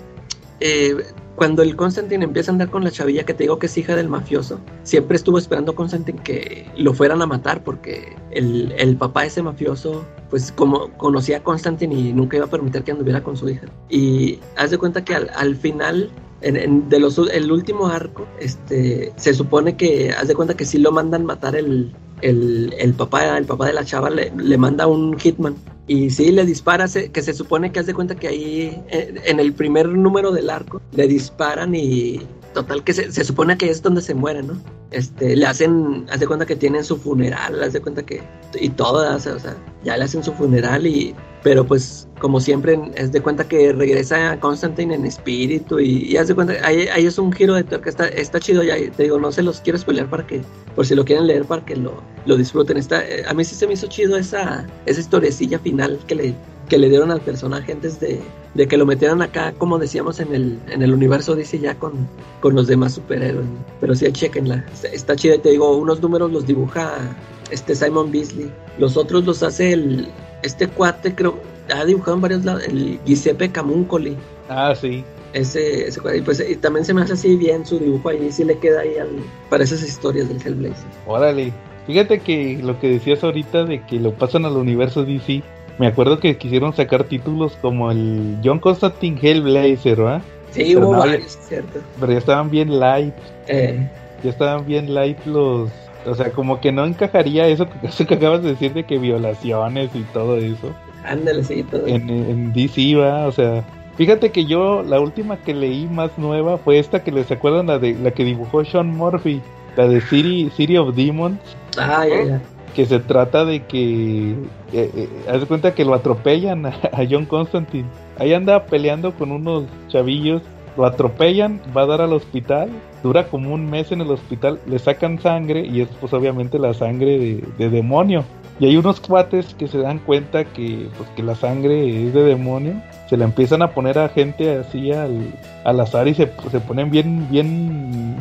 eh, 0.60 0.94
cuando 1.36 1.62
el 1.62 1.76
Constantine 1.76 2.24
empieza 2.24 2.50
a 2.50 2.54
andar 2.54 2.70
con 2.70 2.84
la 2.84 2.90
chavilla 2.90 3.24
que 3.24 3.34
te 3.34 3.44
digo 3.44 3.58
que 3.58 3.66
es 3.66 3.76
hija 3.78 3.96
del 3.96 4.08
mafioso, 4.08 4.60
siempre 4.82 5.16
estuvo 5.16 5.38
esperando 5.38 5.74
Constantine 5.74 6.20
que 6.22 6.70
lo 6.76 6.92
fueran 6.94 7.22
a 7.22 7.26
matar 7.26 7.64
porque 7.64 8.14
el, 8.30 8.72
el 8.76 8.96
papá 8.96 9.22
de 9.22 9.28
ese 9.28 9.42
mafioso, 9.42 10.04
pues 10.30 10.52
como 10.52 10.90
conocía 10.98 11.38
a 11.38 11.42
Constantine 11.42 11.94
y 11.94 12.12
nunca 12.12 12.36
iba 12.36 12.46
a 12.46 12.50
permitir 12.50 12.82
que 12.82 12.92
anduviera 12.92 13.22
con 13.22 13.36
su 13.36 13.48
hija. 13.48 13.66
Y 13.88 14.40
haz 14.56 14.70
de 14.70 14.78
cuenta 14.78 15.04
que 15.04 15.14
al, 15.14 15.30
al 15.34 15.56
final, 15.56 16.10
en, 16.42 16.56
en- 16.56 16.88
de 16.88 16.98
los, 17.00 17.16
el 17.18 17.50
último 17.50 17.86
arco, 17.86 18.26
este, 18.38 19.12
se 19.16 19.32
supone 19.34 19.76
que, 19.76 20.10
haz 20.12 20.28
de 20.28 20.34
cuenta 20.34 20.54
que 20.54 20.64
sí 20.66 20.78
lo 20.78 20.92
mandan 20.92 21.24
matar 21.24 21.56
el, 21.56 21.94
el, 22.22 22.74
el 22.78 22.94
papá, 22.94 23.36
el 23.36 23.44
papá 23.44 23.66
de 23.66 23.72
la 23.74 23.84
chava 23.84 24.10
le, 24.10 24.32
le 24.36 24.58
manda 24.58 24.86
un 24.86 25.18
hitman. 25.18 25.54
Y 25.88 26.10
sí, 26.10 26.30
le 26.32 26.46
dispara, 26.46 26.86
se- 26.88 27.10
que 27.10 27.22
se 27.22 27.34
supone 27.34 27.72
que 27.72 27.80
haz 27.80 27.86
de 27.86 27.94
cuenta 27.94 28.14
que 28.14 28.28
ahí, 28.28 28.80
eh, 28.88 29.14
en 29.26 29.40
el 29.40 29.52
primer 29.52 29.88
número 29.88 30.30
del 30.30 30.48
arco, 30.48 30.80
le 30.92 31.06
disparan 31.08 31.74
y 31.74 32.20
total 32.52 32.84
que 32.84 32.92
se, 32.92 33.10
se 33.10 33.24
supone 33.24 33.56
que 33.56 33.70
es 33.70 33.82
donde 33.82 34.00
se 34.00 34.14
muere, 34.14 34.42
¿no? 34.42 34.60
Este, 34.90 35.36
le 35.36 35.46
hacen, 35.46 36.06
haz 36.10 36.20
de 36.20 36.26
cuenta 36.26 36.46
que 36.46 36.56
tienen 36.56 36.84
su 36.84 36.96
funeral, 36.96 37.62
haz 37.62 37.72
de 37.72 37.80
cuenta 37.80 38.02
que, 38.02 38.22
y 38.60 38.68
todas, 38.68 39.26
o 39.26 39.38
sea, 39.38 39.56
ya 39.84 39.96
le 39.96 40.04
hacen 40.04 40.22
su 40.22 40.32
funeral 40.32 40.86
y, 40.86 41.14
pero 41.42 41.66
pues, 41.66 42.08
como 42.20 42.40
siempre, 42.40 42.78
es 42.94 43.10
de 43.10 43.20
cuenta 43.20 43.48
que 43.48 43.72
regresa 43.72 44.38
Constantine 44.38 44.94
en 44.94 45.06
espíritu 45.06 45.80
y, 45.80 46.04
y 46.10 46.16
haz 46.16 46.28
de 46.28 46.34
cuenta, 46.34 46.54
ahí, 46.62 46.86
ahí 46.88 47.06
es 47.06 47.18
un 47.18 47.32
giro 47.32 47.54
de 47.54 47.64
tuerca, 47.64 47.90
está, 47.90 48.06
está 48.08 48.38
chido, 48.38 48.62
ya 48.62 48.76
te 48.90 49.04
digo, 49.04 49.18
no 49.18 49.32
se 49.32 49.42
los 49.42 49.60
quiero 49.60 49.78
spoilear 49.78 50.08
para 50.08 50.26
que, 50.26 50.42
por 50.74 50.86
si 50.86 50.94
lo 50.94 51.04
quieren 51.04 51.26
leer, 51.26 51.44
para 51.44 51.64
que 51.64 51.76
lo, 51.76 52.02
lo 52.26 52.36
disfruten. 52.36 52.76
Está, 52.76 53.04
eh, 53.06 53.24
a 53.26 53.34
mí 53.34 53.44
sí 53.44 53.54
se 53.54 53.66
me 53.66 53.72
hizo 53.72 53.86
chido 53.86 54.16
esa, 54.16 54.66
esa 54.86 55.00
historiecilla 55.00 55.58
final 55.58 55.98
que 56.06 56.14
le, 56.14 56.34
que 56.72 56.78
le 56.78 56.88
dieron 56.88 57.10
al 57.10 57.20
personaje 57.20 57.70
antes 57.72 58.00
de, 58.00 58.18
de 58.54 58.66
que 58.66 58.78
lo 58.78 58.86
metieran 58.86 59.20
acá, 59.20 59.52
como 59.58 59.78
decíamos, 59.78 60.20
en 60.20 60.34
el, 60.34 60.58
en 60.70 60.80
el 60.80 60.94
universo 60.94 61.36
DC 61.36 61.58
ya 61.58 61.74
con, 61.74 62.08
con 62.40 62.54
los 62.54 62.66
demás 62.66 62.94
superhéroes. 62.94 63.44
Pero 63.78 63.94
sí, 63.94 64.10
chequenla. 64.10 64.64
Está, 64.90 65.14
chida, 65.14 65.36
te 65.36 65.50
digo, 65.50 65.76
unos 65.76 66.00
números 66.00 66.32
los 66.32 66.46
dibuja 66.46 67.14
este 67.50 67.74
Simon 67.74 68.10
Beasley. 68.10 68.50
Los 68.78 68.96
otros 68.96 69.26
los 69.26 69.42
hace 69.42 69.74
el, 69.74 70.08
este 70.42 70.66
cuate, 70.66 71.14
creo, 71.14 71.38
ha 71.76 71.84
dibujado 71.84 72.14
en 72.14 72.20
varios 72.22 72.44
lados, 72.46 72.64
el 72.66 72.98
Giuseppe 73.04 73.52
Camuncoli. 73.52 74.16
Ah, 74.48 74.74
sí. 74.74 75.04
Ese, 75.34 75.88
ese 75.88 76.00
cuate. 76.00 76.16
Y 76.16 76.22
pues 76.22 76.42
y 76.48 76.56
también 76.56 76.86
se 76.86 76.94
me 76.94 77.02
hace 77.02 77.12
así 77.12 77.36
bien 77.36 77.66
su 77.66 77.78
dibujo 77.78 78.08
ahí, 78.08 78.32
sí 78.32 78.44
le 78.44 78.56
queda 78.56 78.80
ahí 78.80 78.96
al, 78.96 79.10
para 79.50 79.62
esas 79.62 79.82
historias 79.82 80.26
del 80.30 80.40
Hellblazer. 80.40 80.88
Órale. 81.06 81.52
Fíjate 81.86 82.20
que 82.20 82.60
lo 82.62 82.80
que 82.80 82.88
decías 82.88 83.22
ahorita 83.22 83.64
de 83.64 83.84
que 83.84 84.00
lo 84.00 84.14
pasan 84.14 84.46
al 84.46 84.56
universo 84.56 85.04
DC, 85.04 85.42
me 85.82 85.88
acuerdo 85.88 86.20
que 86.20 86.36
quisieron 86.38 86.72
sacar 86.76 87.02
títulos 87.02 87.58
como 87.60 87.90
el 87.90 88.38
John 88.44 88.60
Constantine 88.60 89.18
Hellblazer, 89.20 89.96
¿verdad? 89.96 90.22
Sí, 90.52 90.70
Pero 90.74 90.86
hubo 90.86 90.92
no, 90.92 90.98
varios, 91.00 91.36
cierto. 91.48 91.80
Pero 91.98 92.12
ya 92.12 92.18
estaban 92.18 92.50
bien 92.50 92.78
light, 92.78 93.14
Eh, 93.48 93.84
ya 94.22 94.30
estaban 94.30 94.64
bien 94.64 94.94
light 94.94 95.18
los... 95.26 95.70
O 96.06 96.14
sea, 96.14 96.30
como 96.30 96.60
que 96.60 96.70
no 96.70 96.84
encajaría 96.84 97.48
eso, 97.48 97.66
que- 97.68 97.86
eso 97.88 98.06
que 98.06 98.14
acabas 98.14 98.44
de 98.44 98.50
decir 98.50 98.72
de 98.74 98.84
que 98.84 98.98
violaciones 98.98 99.90
y 99.94 100.04
todo 100.12 100.36
eso 100.36 100.72
ándale, 101.04 101.42
sí, 101.42 101.64
todo. 101.64 101.84
en, 101.88 102.08
en 102.08 102.52
DC, 102.52 102.94
va, 102.94 103.26
o 103.26 103.32
sea... 103.32 103.64
Fíjate 103.96 104.30
que 104.30 104.44
yo, 104.46 104.84
la 104.84 105.00
última 105.00 105.36
que 105.38 105.52
leí 105.52 105.86
más 105.86 106.16
nueva 106.16 106.58
fue 106.58 106.78
esta 106.78 107.02
que 107.02 107.10
les 107.10 107.28
acuerdan, 107.32 107.66
la 107.66 107.80
de 107.80 107.94
la 107.94 108.12
que 108.12 108.24
dibujó 108.24 108.64
Sean 108.64 108.88
Murphy, 108.96 109.42
la 109.76 109.88
de 109.88 110.00
City, 110.00 110.48
City 110.56 110.76
of 110.76 110.94
Demons, 110.94 111.40
Ah, 111.76 112.06
ya, 112.06 112.22
ya. 112.24 112.40
Que 112.74 112.86
se 112.86 112.98
trata 113.00 113.44
de 113.44 113.64
que 113.64 114.32
eh, 114.72 115.08
eh, 115.26 115.44
cuenta 115.46 115.74
que 115.74 115.84
lo 115.84 115.94
atropellan 115.94 116.66
a, 116.66 116.72
John 117.08 117.26
Constantine. 117.26 117.88
Ahí 118.18 118.32
anda 118.32 118.66
peleando 118.66 119.12
con 119.14 119.32
unos 119.32 119.64
chavillos, 119.88 120.42
lo 120.76 120.86
atropellan, 120.86 121.60
va 121.76 121.82
a 121.82 121.86
dar 121.86 122.00
al 122.00 122.12
hospital, 122.12 122.70
dura 123.02 123.28
como 123.28 123.52
un 123.52 123.68
mes 123.68 123.92
en 123.92 124.00
el 124.00 124.10
hospital, 124.10 124.58
le 124.66 124.78
sacan 124.78 125.20
sangre 125.20 125.66
y 125.66 125.82
es 125.82 125.88
pues 126.00 126.12
obviamente 126.12 126.58
la 126.58 126.74
sangre 126.74 127.18
de, 127.18 127.44
de 127.58 127.70
demonio. 127.70 128.24
Y 128.60 128.66
hay 128.66 128.76
unos 128.76 129.00
cuates 129.00 129.54
que 129.54 129.66
se 129.66 129.78
dan 129.78 129.98
cuenta 129.98 130.44
que 130.44 130.86
pues 130.96 131.08
que 131.10 131.22
la 131.22 131.34
sangre 131.34 132.06
es 132.06 132.14
de 132.14 132.22
demonio, 132.22 132.74
se 133.08 133.16
la 133.16 133.24
empiezan 133.24 133.62
a 133.62 133.72
poner 133.72 133.98
a 133.98 134.08
gente 134.08 134.56
así 134.56 134.92
al, 134.92 135.34
al 135.64 135.80
azar 135.80 136.06
y 136.06 136.14
se, 136.14 136.30
se 136.50 136.60
ponen 136.60 136.90
bien, 136.90 137.28
bien 137.30 138.16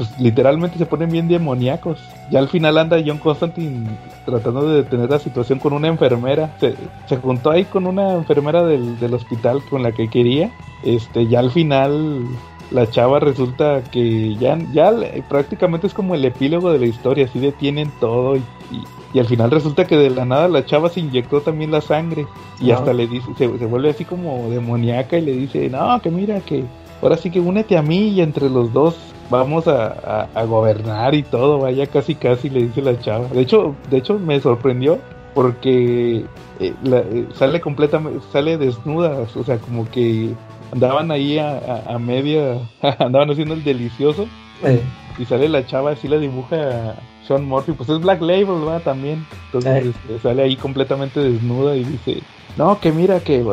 pues 0.00 0.18
literalmente 0.18 0.78
se 0.78 0.86
ponen 0.86 1.10
bien 1.10 1.28
demoníacos. 1.28 1.98
Ya 2.30 2.38
al 2.38 2.48
final 2.48 2.78
anda 2.78 2.96
John 3.04 3.18
Constantine 3.18 3.86
tratando 4.24 4.66
de 4.66 4.76
detener 4.76 5.10
la 5.10 5.18
situación 5.18 5.58
con 5.58 5.74
una 5.74 5.88
enfermera. 5.88 6.56
Se, 6.58 6.74
se 7.04 7.18
juntó 7.18 7.50
ahí 7.50 7.64
con 7.66 7.86
una 7.86 8.14
enfermera 8.14 8.64
del, 8.64 8.98
del 8.98 9.12
hospital 9.12 9.60
con 9.68 9.82
la 9.82 9.92
que 9.92 10.08
quería. 10.08 10.50
Este, 10.82 11.26
ya 11.26 11.40
al 11.40 11.50
final 11.50 12.24
la 12.70 12.88
chava 12.88 13.20
resulta 13.20 13.82
que 13.90 14.36
ya, 14.36 14.56
ya 14.72 14.90
prácticamente 15.28 15.86
es 15.86 15.92
como 15.92 16.14
el 16.14 16.24
epílogo 16.24 16.72
de 16.72 16.78
la 16.78 16.86
historia, 16.86 17.26
así 17.26 17.38
detienen 17.38 17.92
todo 18.00 18.36
y, 18.36 18.38
y- 18.72 18.84
y 19.12 19.18
al 19.18 19.26
final 19.26 19.50
resulta 19.50 19.86
que 19.86 19.96
de 19.98 20.08
la 20.08 20.24
nada 20.24 20.48
la 20.48 20.64
chava 20.64 20.88
se 20.88 21.00
inyectó 21.00 21.42
también 21.42 21.72
la 21.72 21.82
sangre 21.82 22.24
y 22.58 22.70
Ah. 22.70 22.76
hasta 22.76 22.94
le 22.94 23.06
dice, 23.06 23.26
se, 23.36 23.58
se 23.58 23.66
vuelve 23.66 23.90
así 23.90 24.06
como 24.06 24.48
demoníaca 24.48 25.18
y 25.18 25.22
le 25.26 25.32
dice, 25.32 25.68
no, 25.68 26.00
que 26.00 26.10
mira 26.10 26.40
que 26.40 26.64
ahora 27.02 27.18
sí 27.18 27.30
que 27.30 27.40
únete 27.40 27.76
a 27.76 27.82
mí 27.82 28.08
y 28.10 28.22
entre 28.22 28.48
los 28.48 28.72
dos 28.72 28.96
vamos 29.30 29.66
a, 29.68 29.86
a- 29.86 30.28
a 30.34 30.44
gobernar 30.44 31.14
y 31.14 31.22
todo, 31.22 31.58
vaya 31.60 31.86
casi 31.86 32.14
casi 32.14 32.50
le 32.50 32.62
dice 32.64 32.82
la 32.82 32.98
chava. 32.98 33.26
De 33.28 33.40
hecho, 33.40 33.74
de 33.90 33.98
hecho 33.98 34.18
me 34.18 34.40
sorprendió 34.40 34.98
porque 35.34 36.24
eh, 36.58 36.74
la- 36.82 36.98
eh, 36.98 37.26
sale 37.34 37.60
completamente, 37.60 38.20
sale 38.32 38.58
desnuda, 38.58 39.24
o 39.34 39.44
sea, 39.44 39.58
como 39.58 39.88
que 39.90 40.30
andaban 40.72 41.10
ahí 41.10 41.38
a, 41.38 41.82
a- 41.86 41.98
media, 41.98 42.58
andaban 42.98 43.30
haciendo 43.30 43.54
el 43.54 43.64
delicioso 43.64 44.26
Eh, 44.62 44.82
y 45.18 45.24
sale 45.24 45.48
la 45.48 45.64
chava, 45.66 45.92
así 45.92 46.06
la 46.08 46.18
dibuja 46.18 46.94
Sean 47.26 47.44
Murphy, 47.46 47.72
pues 47.72 47.88
es 47.88 48.00
Black 48.00 48.20
Label, 48.20 48.66
va 48.66 48.80
también. 48.80 49.24
Entonces 49.46 49.86
este, 49.86 50.18
sale 50.18 50.42
ahí 50.42 50.56
completamente 50.56 51.20
desnuda 51.20 51.76
y 51.76 51.84
dice, 51.84 52.22
no, 52.56 52.78
que 52.80 52.90
mira 52.92 53.20
que 53.20 53.44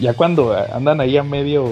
ya 0.00 0.14
cuando 0.14 0.52
andan 0.74 1.00
ahí 1.00 1.16
a 1.16 1.22
medio, 1.22 1.64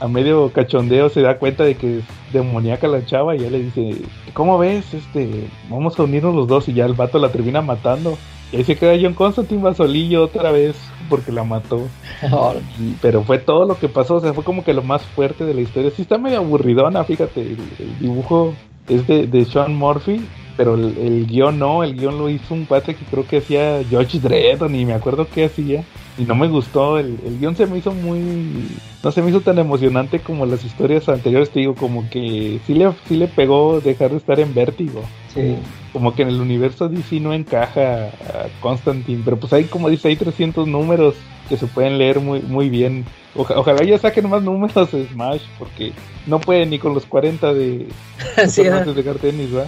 a 0.00 0.08
medio 0.08 0.50
cachondeo 0.52 1.08
se 1.08 1.22
da 1.22 1.38
cuenta 1.38 1.64
de 1.64 1.74
que 1.74 1.98
es 1.98 2.04
demoníaca 2.32 2.86
la 2.88 3.04
chava 3.04 3.34
y 3.34 3.40
ya 3.40 3.50
le 3.50 3.62
dice, 3.62 3.96
¿cómo 4.34 4.58
ves? 4.58 4.92
Este, 4.92 5.48
vamos 5.70 5.98
a 5.98 6.02
unirnos 6.02 6.34
los 6.34 6.46
dos 6.48 6.68
y 6.68 6.74
ya 6.74 6.84
el 6.86 6.94
vato 6.94 7.18
la 7.18 7.30
termina 7.32 7.62
matando. 7.62 8.16
Y 8.52 8.56
ahí 8.58 8.64
se 8.64 8.76
queda 8.76 8.96
John 9.00 9.14
Constantine 9.14 9.62
Basolillo 9.62 10.22
otra 10.24 10.52
vez 10.52 10.76
porque 11.08 11.32
la 11.32 11.44
mató. 11.44 11.80
Y- 12.80 12.94
pero 13.02 13.22
fue 13.22 13.38
todo 13.38 13.66
lo 13.66 13.78
que 13.78 13.88
pasó, 13.88 14.16
o 14.16 14.20
sea, 14.20 14.32
fue 14.34 14.44
como 14.44 14.64
que 14.64 14.72
lo 14.72 14.82
más 14.82 15.02
fuerte 15.02 15.44
de 15.44 15.54
la 15.54 15.60
historia. 15.62 15.90
Sí 15.90 16.02
está 16.02 16.18
medio 16.18 16.38
aburridona, 16.38 17.02
fíjate, 17.04 17.40
el, 17.42 17.58
el 17.78 17.98
dibujo 17.98 18.54
es 18.88 19.06
de, 19.06 19.26
de 19.26 19.44
Sean 19.44 19.74
Murphy, 19.74 20.20
pero 20.56 20.74
el, 20.74 20.96
el 20.98 21.26
guion 21.26 21.58
no, 21.58 21.84
el 21.84 21.94
guion 21.94 22.18
lo 22.18 22.28
hizo 22.28 22.54
un 22.54 22.64
cuate 22.64 22.94
que 22.94 23.04
creo 23.04 23.26
que 23.26 23.38
hacía 23.38 23.82
George 23.88 24.18
Dredd, 24.18 24.62
ni 24.70 24.84
me 24.84 24.94
acuerdo 24.94 25.26
qué 25.32 25.44
hacía, 25.44 25.84
y 26.18 26.24
no 26.24 26.34
me 26.34 26.48
gustó, 26.48 26.98
el, 26.98 27.18
el 27.26 27.38
guion 27.38 27.56
se 27.56 27.66
me 27.66 27.78
hizo 27.78 27.92
muy, 27.92 28.68
no 29.02 29.12
se 29.12 29.22
me 29.22 29.30
hizo 29.30 29.40
tan 29.40 29.58
emocionante 29.58 30.20
como 30.20 30.46
las 30.46 30.64
historias 30.64 31.08
anteriores, 31.08 31.50
te 31.50 31.60
digo, 31.60 31.74
como 31.74 32.08
que 32.08 32.60
sí 32.66 32.74
le, 32.74 32.90
sí 33.06 33.16
le 33.16 33.28
pegó 33.28 33.80
dejar 33.80 34.10
de 34.10 34.16
estar 34.16 34.40
en 34.40 34.54
vértigo 34.54 35.02
sí. 35.32 35.56
Como 35.96 36.14
que 36.14 36.20
en 36.20 36.28
el 36.28 36.42
universo 36.42 36.90
DC 36.90 37.20
no 37.20 37.32
encaja 37.32 38.08
a 38.08 38.46
Constantine, 38.60 39.22
pero 39.24 39.38
pues 39.38 39.50
hay 39.54 39.64
como 39.64 39.88
dice, 39.88 40.08
hay 40.08 40.16
300 40.16 40.68
números 40.68 41.14
que 41.48 41.56
se 41.56 41.66
pueden 41.66 41.96
leer 41.96 42.20
muy 42.20 42.40
muy 42.42 42.68
bien. 42.68 43.06
Oja- 43.34 43.58
ojalá 43.58 43.82
ya 43.82 43.96
saquen 43.96 44.28
más 44.28 44.42
números 44.42 44.92
de 44.92 45.06
Smash, 45.06 45.40
porque 45.58 45.92
no 46.26 46.38
pueden 46.38 46.68
ni 46.68 46.78
con 46.78 46.92
los 46.92 47.06
40 47.06 47.54
de 47.54 47.86
Sí, 48.46 48.62
de 48.94 49.04
cartenis, 49.04 49.56
¿va? 49.56 49.64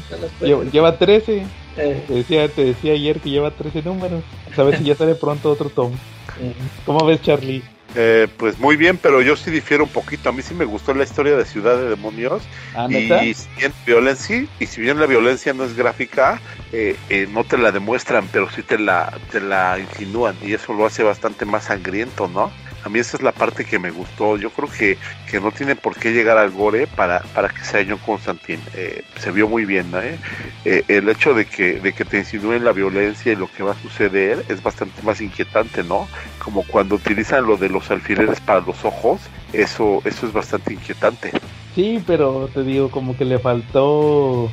Lleva, 0.46 0.64
lleva 0.70 0.98
13, 0.98 1.46
eh, 1.78 2.04
te 2.06 2.12
decía, 2.12 2.46
te 2.48 2.64
decía 2.66 2.92
ayer 2.92 3.20
que 3.20 3.30
lleva 3.30 3.50
13 3.50 3.80
números. 3.82 4.22
A 4.54 4.62
ver 4.64 4.76
si 4.76 4.84
ya 4.84 4.94
sale 4.96 5.14
pronto 5.14 5.50
otro 5.50 5.70
tomo. 5.70 5.94
eh. 6.42 6.52
¿Cómo 6.84 7.06
ves, 7.06 7.22
Charlie? 7.22 7.62
Eh, 7.94 8.28
pues 8.36 8.58
muy 8.58 8.76
bien, 8.76 8.98
pero 8.98 9.22
yo 9.22 9.36
sí 9.36 9.50
difiero 9.50 9.84
un 9.84 9.90
poquito. 9.90 10.28
A 10.28 10.32
mí 10.32 10.42
sí 10.42 10.54
me 10.54 10.64
gustó 10.64 10.94
la 10.94 11.04
historia 11.04 11.36
de 11.36 11.44
Ciudad 11.44 11.76
de 11.76 11.88
Demonios. 11.88 12.42
¿Ah, 12.74 12.86
y 12.90 13.34
si 13.34 13.48
bien 13.56 13.72
violencia, 13.86 14.44
y 14.58 14.66
si 14.66 14.80
bien 14.80 15.00
la 15.00 15.06
violencia 15.06 15.52
no 15.54 15.64
es 15.64 15.74
gráfica, 15.74 16.40
eh, 16.72 16.96
eh, 17.08 17.26
no 17.30 17.44
te 17.44 17.56
la 17.56 17.72
demuestran, 17.72 18.28
pero 18.30 18.50
sí 18.50 18.62
te 18.62 18.78
la, 18.78 19.12
te 19.30 19.40
la 19.40 19.78
insinúan. 19.78 20.36
Y 20.42 20.52
eso 20.52 20.74
lo 20.74 20.86
hace 20.86 21.02
bastante 21.02 21.44
más 21.44 21.64
sangriento, 21.64 22.28
¿no? 22.28 22.52
A 22.84 22.88
mí 22.88 23.00
esa 23.00 23.16
es 23.16 23.22
la 23.22 23.32
parte 23.32 23.64
que 23.64 23.78
me 23.78 23.90
gustó. 23.90 24.36
Yo 24.36 24.50
creo 24.50 24.68
que, 24.70 24.98
que 25.30 25.40
no 25.40 25.50
tiene 25.52 25.76
por 25.76 25.96
qué 25.96 26.12
llegar 26.12 26.38
al 26.38 26.50
gore 26.50 26.86
para, 26.86 27.20
para 27.20 27.48
que 27.48 27.64
sea 27.64 27.84
John 27.86 27.98
Constantine. 27.98 28.62
Eh, 28.74 29.02
se 29.18 29.30
vio 29.30 29.48
muy 29.48 29.64
bien, 29.64 29.90
¿no? 29.90 30.00
Eh, 30.00 30.18
eh, 30.64 30.84
el 30.88 31.08
hecho 31.08 31.34
de 31.34 31.44
que, 31.44 31.80
de 31.80 31.92
que 31.92 32.04
te 32.04 32.18
insinúen 32.18 32.64
la 32.64 32.72
violencia 32.72 33.32
y 33.32 33.36
lo 33.36 33.50
que 33.52 33.62
va 33.62 33.72
a 33.72 33.82
suceder 33.82 34.44
es 34.48 34.62
bastante 34.62 35.02
más 35.02 35.20
inquietante, 35.20 35.82
¿no? 35.82 36.08
Como 36.42 36.62
cuando 36.62 36.94
utilizan 36.96 37.46
lo 37.46 37.56
de 37.56 37.68
los 37.68 37.90
alfileres 37.90 38.40
para 38.40 38.60
los 38.60 38.84
ojos, 38.84 39.20
eso, 39.52 40.00
eso 40.04 40.26
es 40.26 40.32
bastante 40.32 40.74
inquietante. 40.74 41.32
Sí, 41.74 42.02
pero 42.06 42.48
te 42.52 42.62
digo, 42.64 42.90
como 42.90 43.16
que 43.16 43.24
le 43.24 43.38
faltó 43.38 44.50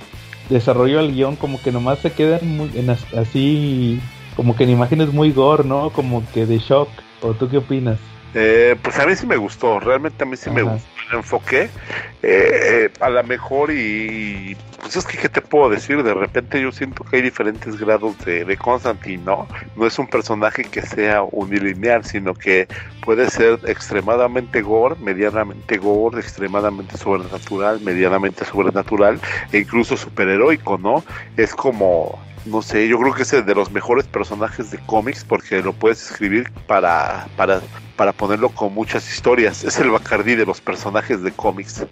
desarrollo 0.50 1.00
al 1.00 1.12
guion, 1.14 1.36
como 1.36 1.62
que 1.62 1.72
nomás 1.72 2.00
se 2.00 2.12
quedan 2.12 2.58
muy, 2.58 2.70
en 2.76 2.90
as- 2.90 3.14
así, 3.14 4.00
como 4.36 4.56
que 4.56 4.64
en 4.66 4.72
imágenes 4.72 5.14
muy 5.14 5.32
gore, 5.32 5.64
¿no? 5.64 5.90
Como 5.92 6.24
que 6.34 6.46
de 6.46 6.60
shock. 6.60 6.90
¿O 7.22 7.34
tú 7.34 7.50
qué 7.50 7.58
opinas? 7.58 7.98
Eh, 8.38 8.76
pues 8.82 9.00
a 9.00 9.06
mí 9.06 9.16
sí 9.16 9.26
me 9.26 9.38
gustó, 9.38 9.80
realmente 9.80 10.26
a 10.26 10.28
mí 10.28 10.36
sí 10.36 10.50
me 10.50 10.62
gustó 10.62 10.88
el 11.10 11.18
enfoque. 11.18 11.64
Eh, 11.64 11.70
eh, 12.22 12.90
a 13.00 13.10
lo 13.10 13.24
mejor 13.24 13.72
y 13.72 14.58
pues 14.82 14.98
es 14.98 15.06
que 15.06 15.18
qué 15.18 15.30
te 15.30 15.42
puedo 15.42 15.70
decir, 15.70 16.04
de 16.04 16.14
repente 16.14 16.62
yo 16.62 16.72
siento 16.72 17.06
que 17.06 17.16
hay 17.16 17.22
diferentes 17.22 17.80
grados 17.80 18.18
de, 18.26 18.44
de 18.44 18.58
Constantine, 18.58 19.24
¿no? 19.24 19.48
No 19.78 19.88
es 19.88 19.98
un 19.98 20.08
personaje 20.08 20.66
que 20.66 20.82
sea 20.82 21.24
unilineal, 21.24 22.04
sino 22.04 22.34
que 22.34 22.68
puede 23.04 23.30
ser 23.30 23.60
extremadamente 23.68 24.62
gore, 24.62 24.96
medianamente 25.00 25.78
gore, 25.78 26.20
extremadamente 26.20 26.98
sobrenatural, 26.98 27.80
medianamente 27.82 28.44
sobrenatural 28.44 29.20
e 29.54 29.60
incluso 29.60 29.96
superheroico, 29.96 30.78
¿no? 30.78 31.04
Es 31.38 31.56
como 31.56 32.20
no 32.46 32.62
sé, 32.62 32.88
yo 32.88 33.00
creo 33.00 33.14
que 33.14 33.24
es 33.24 33.34
el 33.34 33.46
de 33.46 33.56
los 33.56 33.72
mejores 33.72 34.06
personajes 34.06 34.70
de 34.70 34.78
cómics 34.86 35.24
porque 35.24 35.62
lo 35.62 35.74
puedes 35.74 36.12
escribir 36.12 36.52
para, 36.68 37.28
para, 37.36 37.62
para 37.96 38.12
ponerlo 38.12 38.50
con 38.50 38.74
muchas 38.74 39.12
historias. 39.12 39.64
Es 39.64 39.80
el 39.80 39.90
Bacardí 39.90 40.36
de 40.36 40.46
los 40.46 40.62
personajes 40.62 41.22
de 41.24 41.32
cómics. 41.32 41.86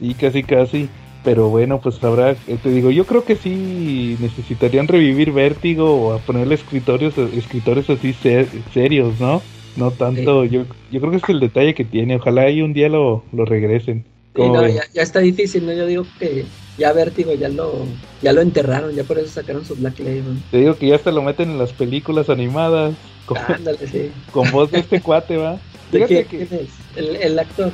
y 0.00 0.14
casi, 0.14 0.42
casi. 0.42 0.88
Pero 1.24 1.48
bueno, 1.48 1.80
pues 1.80 2.02
habrá, 2.02 2.30
eh, 2.32 2.58
te 2.60 2.70
digo, 2.70 2.90
yo 2.90 3.06
creo 3.06 3.24
que 3.24 3.36
sí 3.36 4.16
necesitarían 4.20 4.88
revivir 4.88 5.30
Vértigo 5.30 5.94
o 5.94 6.12
a 6.14 6.18
ponerle 6.18 6.56
escritores, 6.56 7.16
escritores 7.16 7.88
así 7.88 8.12
ser- 8.12 8.48
serios, 8.74 9.20
¿no? 9.20 9.40
No 9.76 9.90
tanto, 9.92 10.44
yo, 10.44 10.64
yo 10.90 11.00
creo 11.00 11.12
que 11.12 11.18
es 11.18 11.28
el 11.28 11.38
detalle 11.40 11.74
que 11.74 11.84
tiene. 11.84 12.16
Ojalá 12.16 12.50
y 12.50 12.60
un 12.60 12.72
día 12.72 12.88
lo, 12.88 13.22
lo 13.32 13.44
regresen. 13.44 14.04
Ya, 14.34 14.82
ya 14.94 15.02
está 15.02 15.20
difícil, 15.20 15.66
¿no? 15.66 15.72
Yo 15.72 15.86
digo 15.86 16.06
que 16.18 16.44
ya 16.78 16.92
Vértigo 16.92 17.34
ya 17.34 17.48
lo, 17.48 17.86
ya 18.22 18.32
lo 18.32 18.40
enterraron, 18.40 18.94
ya 18.94 19.04
por 19.04 19.18
eso 19.18 19.28
sacaron 19.28 19.64
su 19.64 19.74
Black 19.76 19.98
Label. 19.98 20.38
Te 20.50 20.58
digo 20.58 20.76
que 20.76 20.88
ya 20.88 20.96
hasta 20.96 21.12
lo 21.12 21.22
meten 21.22 21.50
en 21.50 21.58
las 21.58 21.72
películas 21.72 22.30
animadas 22.30 22.94
con, 23.26 23.38
Ándale, 23.38 23.86
sí. 23.86 24.10
con 24.32 24.50
voz 24.50 24.70
de 24.70 24.80
este 24.80 25.00
cuate, 25.00 25.36
va. 25.36 25.58
¿De 25.90 26.06
Fíjate 26.06 26.24
quién, 26.24 26.48
que 26.48 26.56
es? 26.56 26.70
El, 26.96 27.16
el 27.16 27.38
actor. 27.38 27.72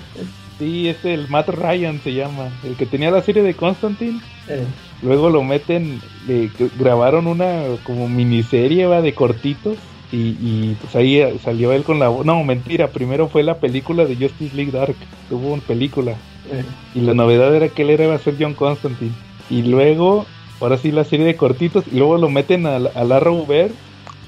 sí, 0.58 0.88
es 0.88 1.04
el 1.04 1.28
Matt 1.28 1.48
Ryan 1.48 2.00
se 2.02 2.12
llama, 2.14 2.50
el 2.64 2.74
que 2.76 2.86
tenía 2.86 3.10
la 3.12 3.22
serie 3.22 3.42
de 3.42 3.54
Constantine. 3.54 4.20
Eh, 4.48 4.64
Luego 5.00 5.30
lo 5.30 5.44
meten, 5.44 6.00
le 6.26 6.50
grabaron 6.76 7.28
una 7.28 7.62
como 7.84 8.08
miniserie 8.08 8.86
va 8.86 9.00
de 9.00 9.14
cortitos 9.14 9.76
y, 10.10 10.36
y, 10.40 10.76
pues 10.80 10.94
ahí 10.96 11.18
eh, 11.18 11.38
salió 11.42 11.72
él 11.72 11.84
con 11.84 11.98
la 11.98 12.08
voz. 12.08 12.24
No, 12.24 12.42
mentira, 12.44 12.88
primero 12.88 13.28
fue 13.28 13.42
la 13.42 13.58
película 13.58 14.04
de 14.04 14.16
Justice 14.16 14.56
League 14.56 14.72
Dark, 14.72 14.96
tuvo 15.28 15.52
una 15.52 15.62
película 15.62 16.12
eh. 16.50 16.64
y 16.94 17.00
la 17.00 17.14
novedad 17.14 17.54
era 17.54 17.68
que 17.68 17.82
él 17.82 17.90
era 17.90 18.04
iba 18.04 18.14
a 18.14 18.18
ser 18.18 18.36
John 18.38 18.54
Constantine. 18.54 19.12
Y 19.50 19.62
luego, 19.62 20.26
ahora 20.60 20.78
sí 20.78 20.92
la 20.92 21.04
serie 21.04 21.26
de 21.26 21.36
cortitos 21.36 21.84
y 21.90 21.96
luego 21.96 22.18
lo 22.18 22.28
meten 22.28 22.66
a, 22.66 22.76
a 22.76 23.04
Larry 23.04 23.44
Bear 23.46 23.70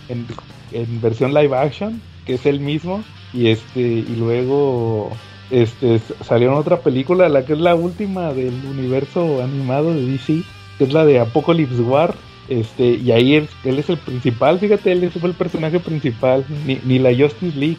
en, 0.08 0.26
en 0.72 1.00
versión 1.00 1.34
live 1.34 1.56
action, 1.56 2.00
que 2.26 2.34
es 2.34 2.46
el 2.46 2.60
mismo 2.60 3.02
y 3.32 3.48
este 3.48 3.80
y 3.80 4.16
luego 4.16 5.10
este 5.50 6.00
salió 6.24 6.52
en 6.52 6.58
otra 6.58 6.80
película, 6.80 7.28
la 7.28 7.44
que 7.44 7.54
es 7.54 7.58
la 7.58 7.74
última 7.74 8.32
del 8.32 8.54
universo 8.64 9.42
animado 9.42 9.92
de 9.92 10.06
DC, 10.06 10.42
que 10.78 10.84
es 10.84 10.92
la 10.92 11.04
de 11.04 11.20
Apocalypse 11.20 11.82
War. 11.82 12.14
Este, 12.50 12.84
y 12.96 13.12
ahí 13.12 13.36
él, 13.36 13.48
él 13.64 13.78
es 13.78 13.88
el 13.88 13.96
principal, 13.96 14.58
fíjate, 14.58 14.92
él 14.92 15.10
fue 15.10 15.28
el 15.30 15.34
personaje 15.36 15.80
principal, 15.80 16.44
ni, 16.66 16.78
ni 16.84 16.98
la 16.98 17.14
Justice 17.16 17.56
League. 17.58 17.78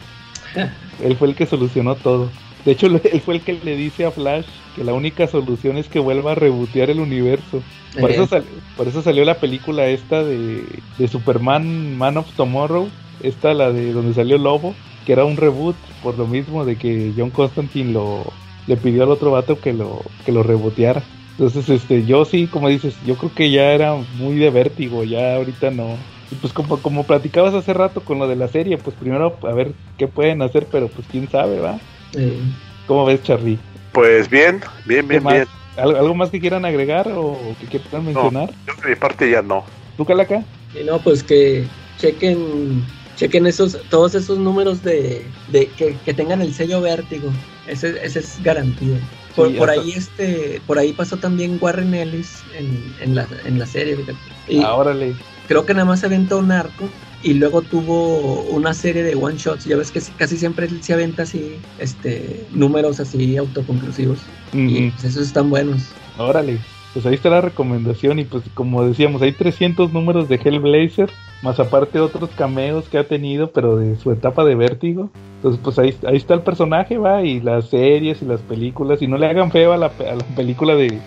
él 1.04 1.16
fue 1.16 1.28
el 1.28 1.34
que 1.36 1.46
solucionó 1.46 1.94
todo. 1.94 2.28
De 2.64 2.72
hecho, 2.72 2.86
él 3.12 3.20
fue 3.20 3.34
el 3.36 3.40
que 3.42 3.58
le 3.62 3.76
dice 3.76 4.04
a 4.06 4.10
Flash 4.10 4.46
que 4.74 4.82
la 4.82 4.94
única 4.94 5.26
solución 5.28 5.76
es 5.76 5.88
que 5.88 5.98
vuelva 6.00 6.32
a 6.32 6.34
rebotear 6.34 6.88
el 6.90 6.98
universo. 7.00 7.62
Por, 8.00 8.10
Eh. 8.10 8.14
eso, 8.14 8.26
sal- 8.26 8.44
por 8.76 8.88
eso 8.88 9.02
salió 9.02 9.24
la 9.26 9.34
película 9.38 9.86
esta 9.88 10.24
de, 10.24 10.64
de 10.98 11.08
Superman 11.08 11.96
Man 11.98 12.16
of 12.16 12.32
Tomorrow, 12.34 12.88
esta 13.22 13.52
la 13.52 13.70
de 13.70 13.92
donde 13.92 14.14
salió 14.14 14.38
Lobo, 14.38 14.74
que 15.04 15.12
era 15.12 15.24
un 15.26 15.36
reboot 15.36 15.76
por 16.02 16.16
lo 16.16 16.26
mismo 16.26 16.64
de 16.64 16.76
que 16.76 17.12
John 17.16 17.30
Constantine 17.30 17.92
lo 17.92 18.24
le 18.66 18.76
pidió 18.76 19.02
al 19.02 19.10
otro 19.10 19.32
vato 19.32 19.60
que 19.60 19.72
lo 19.74 20.00
que 20.24 20.32
lo 20.32 20.42
reboteara. 20.42 21.02
Entonces, 21.32 21.68
este, 21.68 22.04
yo 22.04 22.24
sí, 22.24 22.46
como 22.46 22.68
dices, 22.68 22.94
yo 23.06 23.16
creo 23.16 23.34
que 23.34 23.50
ya 23.50 23.72
era 23.72 23.94
muy 24.16 24.36
de 24.36 24.50
vértigo, 24.50 25.04
ya 25.04 25.36
ahorita 25.36 25.70
no. 25.70 25.96
Y 26.30 26.34
pues 26.36 26.52
como, 26.52 26.78
como 26.80 27.04
platicabas 27.04 27.54
hace 27.54 27.72
rato 27.74 28.02
con 28.02 28.18
lo 28.18 28.28
de 28.28 28.36
la 28.36 28.48
serie, 28.48 28.78
pues 28.78 28.96
primero 28.96 29.36
a 29.42 29.52
ver 29.52 29.72
qué 29.98 30.08
pueden 30.08 30.42
hacer, 30.42 30.66
pero 30.70 30.88
pues 30.88 31.06
quién 31.10 31.28
sabe, 31.30 31.58
¿va? 31.58 31.78
Eh, 32.14 32.38
¿Cómo 32.86 33.04
ves, 33.04 33.22
Charlie? 33.22 33.58
Pues 33.92 34.28
bien, 34.28 34.60
bien, 34.86 35.08
bien, 35.08 35.24
bien. 35.24 35.46
¿Algo, 35.76 35.98
algo 35.98 36.14
más 36.14 36.30
que 36.30 36.40
quieran 36.40 36.64
agregar 36.64 37.10
o 37.14 37.38
que 37.60 37.66
quieran 37.66 38.04
mencionar? 38.04 38.50
Yo 38.66 38.74
de 38.82 38.90
mi 38.90 38.94
parte 38.94 39.30
ya 39.30 39.42
no. 39.42 39.64
¿Tú, 39.96 40.04
Calaca? 40.04 40.44
y 40.78 40.84
no, 40.84 40.98
pues 40.98 41.22
que 41.22 41.64
chequen, 41.98 42.82
chequen 43.16 43.46
esos, 43.46 43.78
todos 43.90 44.14
esos 44.14 44.38
números 44.38 44.82
de, 44.82 45.24
de 45.48 45.66
que, 45.66 45.96
que 46.04 46.14
tengan 46.14 46.40
el 46.40 46.54
sello 46.54 46.80
vértigo. 46.80 47.30
Ese, 47.66 47.94
ese 48.04 48.20
es 48.20 48.42
garantía. 48.42 48.98
Por, 49.34 49.48
Sí, 49.50 49.54
por 49.54 49.70
hasta- 49.70 49.82
ahí 49.82 49.92
este, 49.92 50.60
por 50.66 50.78
ahí 50.78 50.92
pasó 50.92 51.16
también 51.16 51.58
Warren 51.60 51.94
Ellis 51.94 52.42
en, 52.56 52.94
en 53.00 53.14
la, 53.14 53.26
en 53.44 53.58
la 53.58 53.66
serie, 53.66 53.96
fíjate. 53.96 54.18
Y 54.48 54.60
Ah, 54.62 54.74
órale. 54.74 55.14
creo 55.48 55.64
que 55.64 55.72
nada 55.74 55.84
más 55.86 56.00
se 56.00 56.06
aventó 56.06 56.38
un 56.38 56.52
arco 56.52 56.88
y 57.22 57.34
luego 57.34 57.62
tuvo 57.62 58.42
una 58.50 58.74
serie 58.74 59.02
de 59.04 59.14
one 59.14 59.36
shots. 59.38 59.64
Ya 59.64 59.76
ves 59.76 59.90
que 59.90 60.00
casi 60.16 60.36
siempre 60.36 60.68
se 60.80 60.92
aventa 60.92 61.22
así, 61.22 61.56
este, 61.78 62.44
números 62.52 63.00
así 63.00 63.36
autoconclusivos. 63.36 64.18
Y 64.52 64.90
pues 64.90 65.04
esos 65.04 65.26
están 65.28 65.48
buenos. 65.48 65.84
Órale. 66.18 66.58
Pues 66.92 67.06
ahí 67.06 67.14
está 67.14 67.30
la 67.30 67.40
recomendación 67.40 68.18
y 68.18 68.24
pues 68.24 68.42
como 68.54 68.84
decíamos, 68.84 69.22
hay 69.22 69.32
300 69.32 69.92
números 69.92 70.28
de 70.28 70.36
Hellblazer, 70.36 71.10
más 71.42 71.58
aparte 71.58 71.98
otros 72.00 72.30
cameos 72.36 72.88
que 72.88 72.98
ha 72.98 73.08
tenido, 73.08 73.50
pero 73.50 73.76
de 73.76 73.96
su 73.96 74.10
etapa 74.12 74.44
de 74.44 74.54
vértigo. 74.54 75.08
Entonces 75.36 75.60
pues 75.64 75.78
ahí, 75.78 75.94
ahí 76.06 76.16
está 76.16 76.34
el 76.34 76.42
personaje, 76.42 76.98
va, 76.98 77.22
y 77.22 77.40
las 77.40 77.70
series 77.70 78.20
y 78.20 78.26
las 78.26 78.40
películas, 78.40 79.00
y 79.00 79.06
no 79.06 79.16
le 79.16 79.26
hagan 79.26 79.50
feo 79.50 79.72
a 79.72 79.78
la, 79.78 79.86
a 79.86 80.14
la 80.16 80.24
película 80.36 80.74
de, 80.76 80.98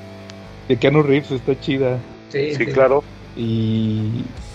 de 0.67 0.77
Keanu 0.77 1.03
Reeves, 1.03 1.31
está 1.31 1.57
chida. 1.59 1.99
Sí, 2.29 2.55
Sí, 2.55 2.65
claro. 2.65 3.03
Y, 3.37 4.09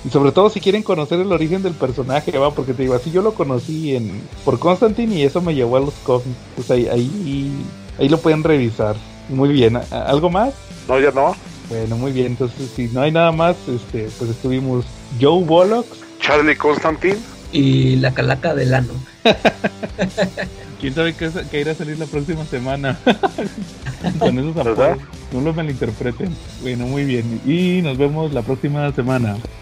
y 0.05 0.11
sobre 0.11 0.32
todo 0.32 0.51
si 0.51 0.61
quieren 0.61 0.82
conocer 0.82 1.20
el 1.20 1.32
origen 1.32 1.62
del 1.62 1.74
personaje, 1.74 2.36
va, 2.39 2.51
porque 2.52 2.74
te 2.74 2.82
digo, 2.82 2.94
así 2.94 3.11
yo 3.12 3.23
lo 3.23 3.35
conocí 3.35 3.94
en 3.94 4.11
por 4.44 4.59
Constantine 4.59 5.15
y 5.15 5.23
eso 5.23 5.40
me 5.40 5.55
llevó 5.55 5.77
a 5.77 5.81
los 5.81 5.94
cómics. 6.02 6.27
Pues 6.57 6.70
ahí, 6.70 6.89
ahí, 6.89 7.52
ahí 7.98 8.09
lo 8.09 8.19
pueden 8.19 8.43
revisar. 8.43 8.97
Muy 9.28 9.51
bien, 9.51 9.77
¿a- 9.77 9.82
¿algo 10.07 10.28
más? 10.28 10.55
No, 10.91 10.99
ya 10.99 11.12
no. 11.12 11.37
Bueno, 11.69 11.97
muy 11.97 12.11
bien, 12.11 12.27
entonces 12.27 12.69
si 12.75 12.89
no 12.89 13.03
hay 13.03 13.12
nada 13.12 13.31
más, 13.31 13.55
este, 13.69 14.09
pues 14.19 14.29
estuvimos 14.29 14.85
Joe 15.21 15.45
Bollock, 15.45 15.87
Charlie 16.19 16.57
Constantine. 16.57 17.17
Y 17.53 17.95
la 17.95 18.12
calaca 18.12 18.57
del 18.57 18.75
ano. 18.75 18.93
quién 20.81 20.93
sabe 20.93 21.15
qué, 21.15 21.31
qué 21.49 21.61
irá 21.61 21.71
a 21.71 21.75
salir 21.77 21.97
la 21.97 22.07
próxima 22.07 22.45
semana 22.45 22.99
con 24.19 24.37
esos 24.37 24.53
¿Verdad? 24.53 24.91
apodos, 24.93 25.09
no 25.33 25.41
lo 25.43 25.55
malinterpreten. 25.55 26.35
Bueno, 26.61 26.87
muy 26.87 27.05
bien, 27.05 27.41
y 27.47 27.83
nos 27.83 27.97
vemos 27.97 28.33
la 28.33 28.43
próxima 28.43 28.91
semana. 28.91 29.37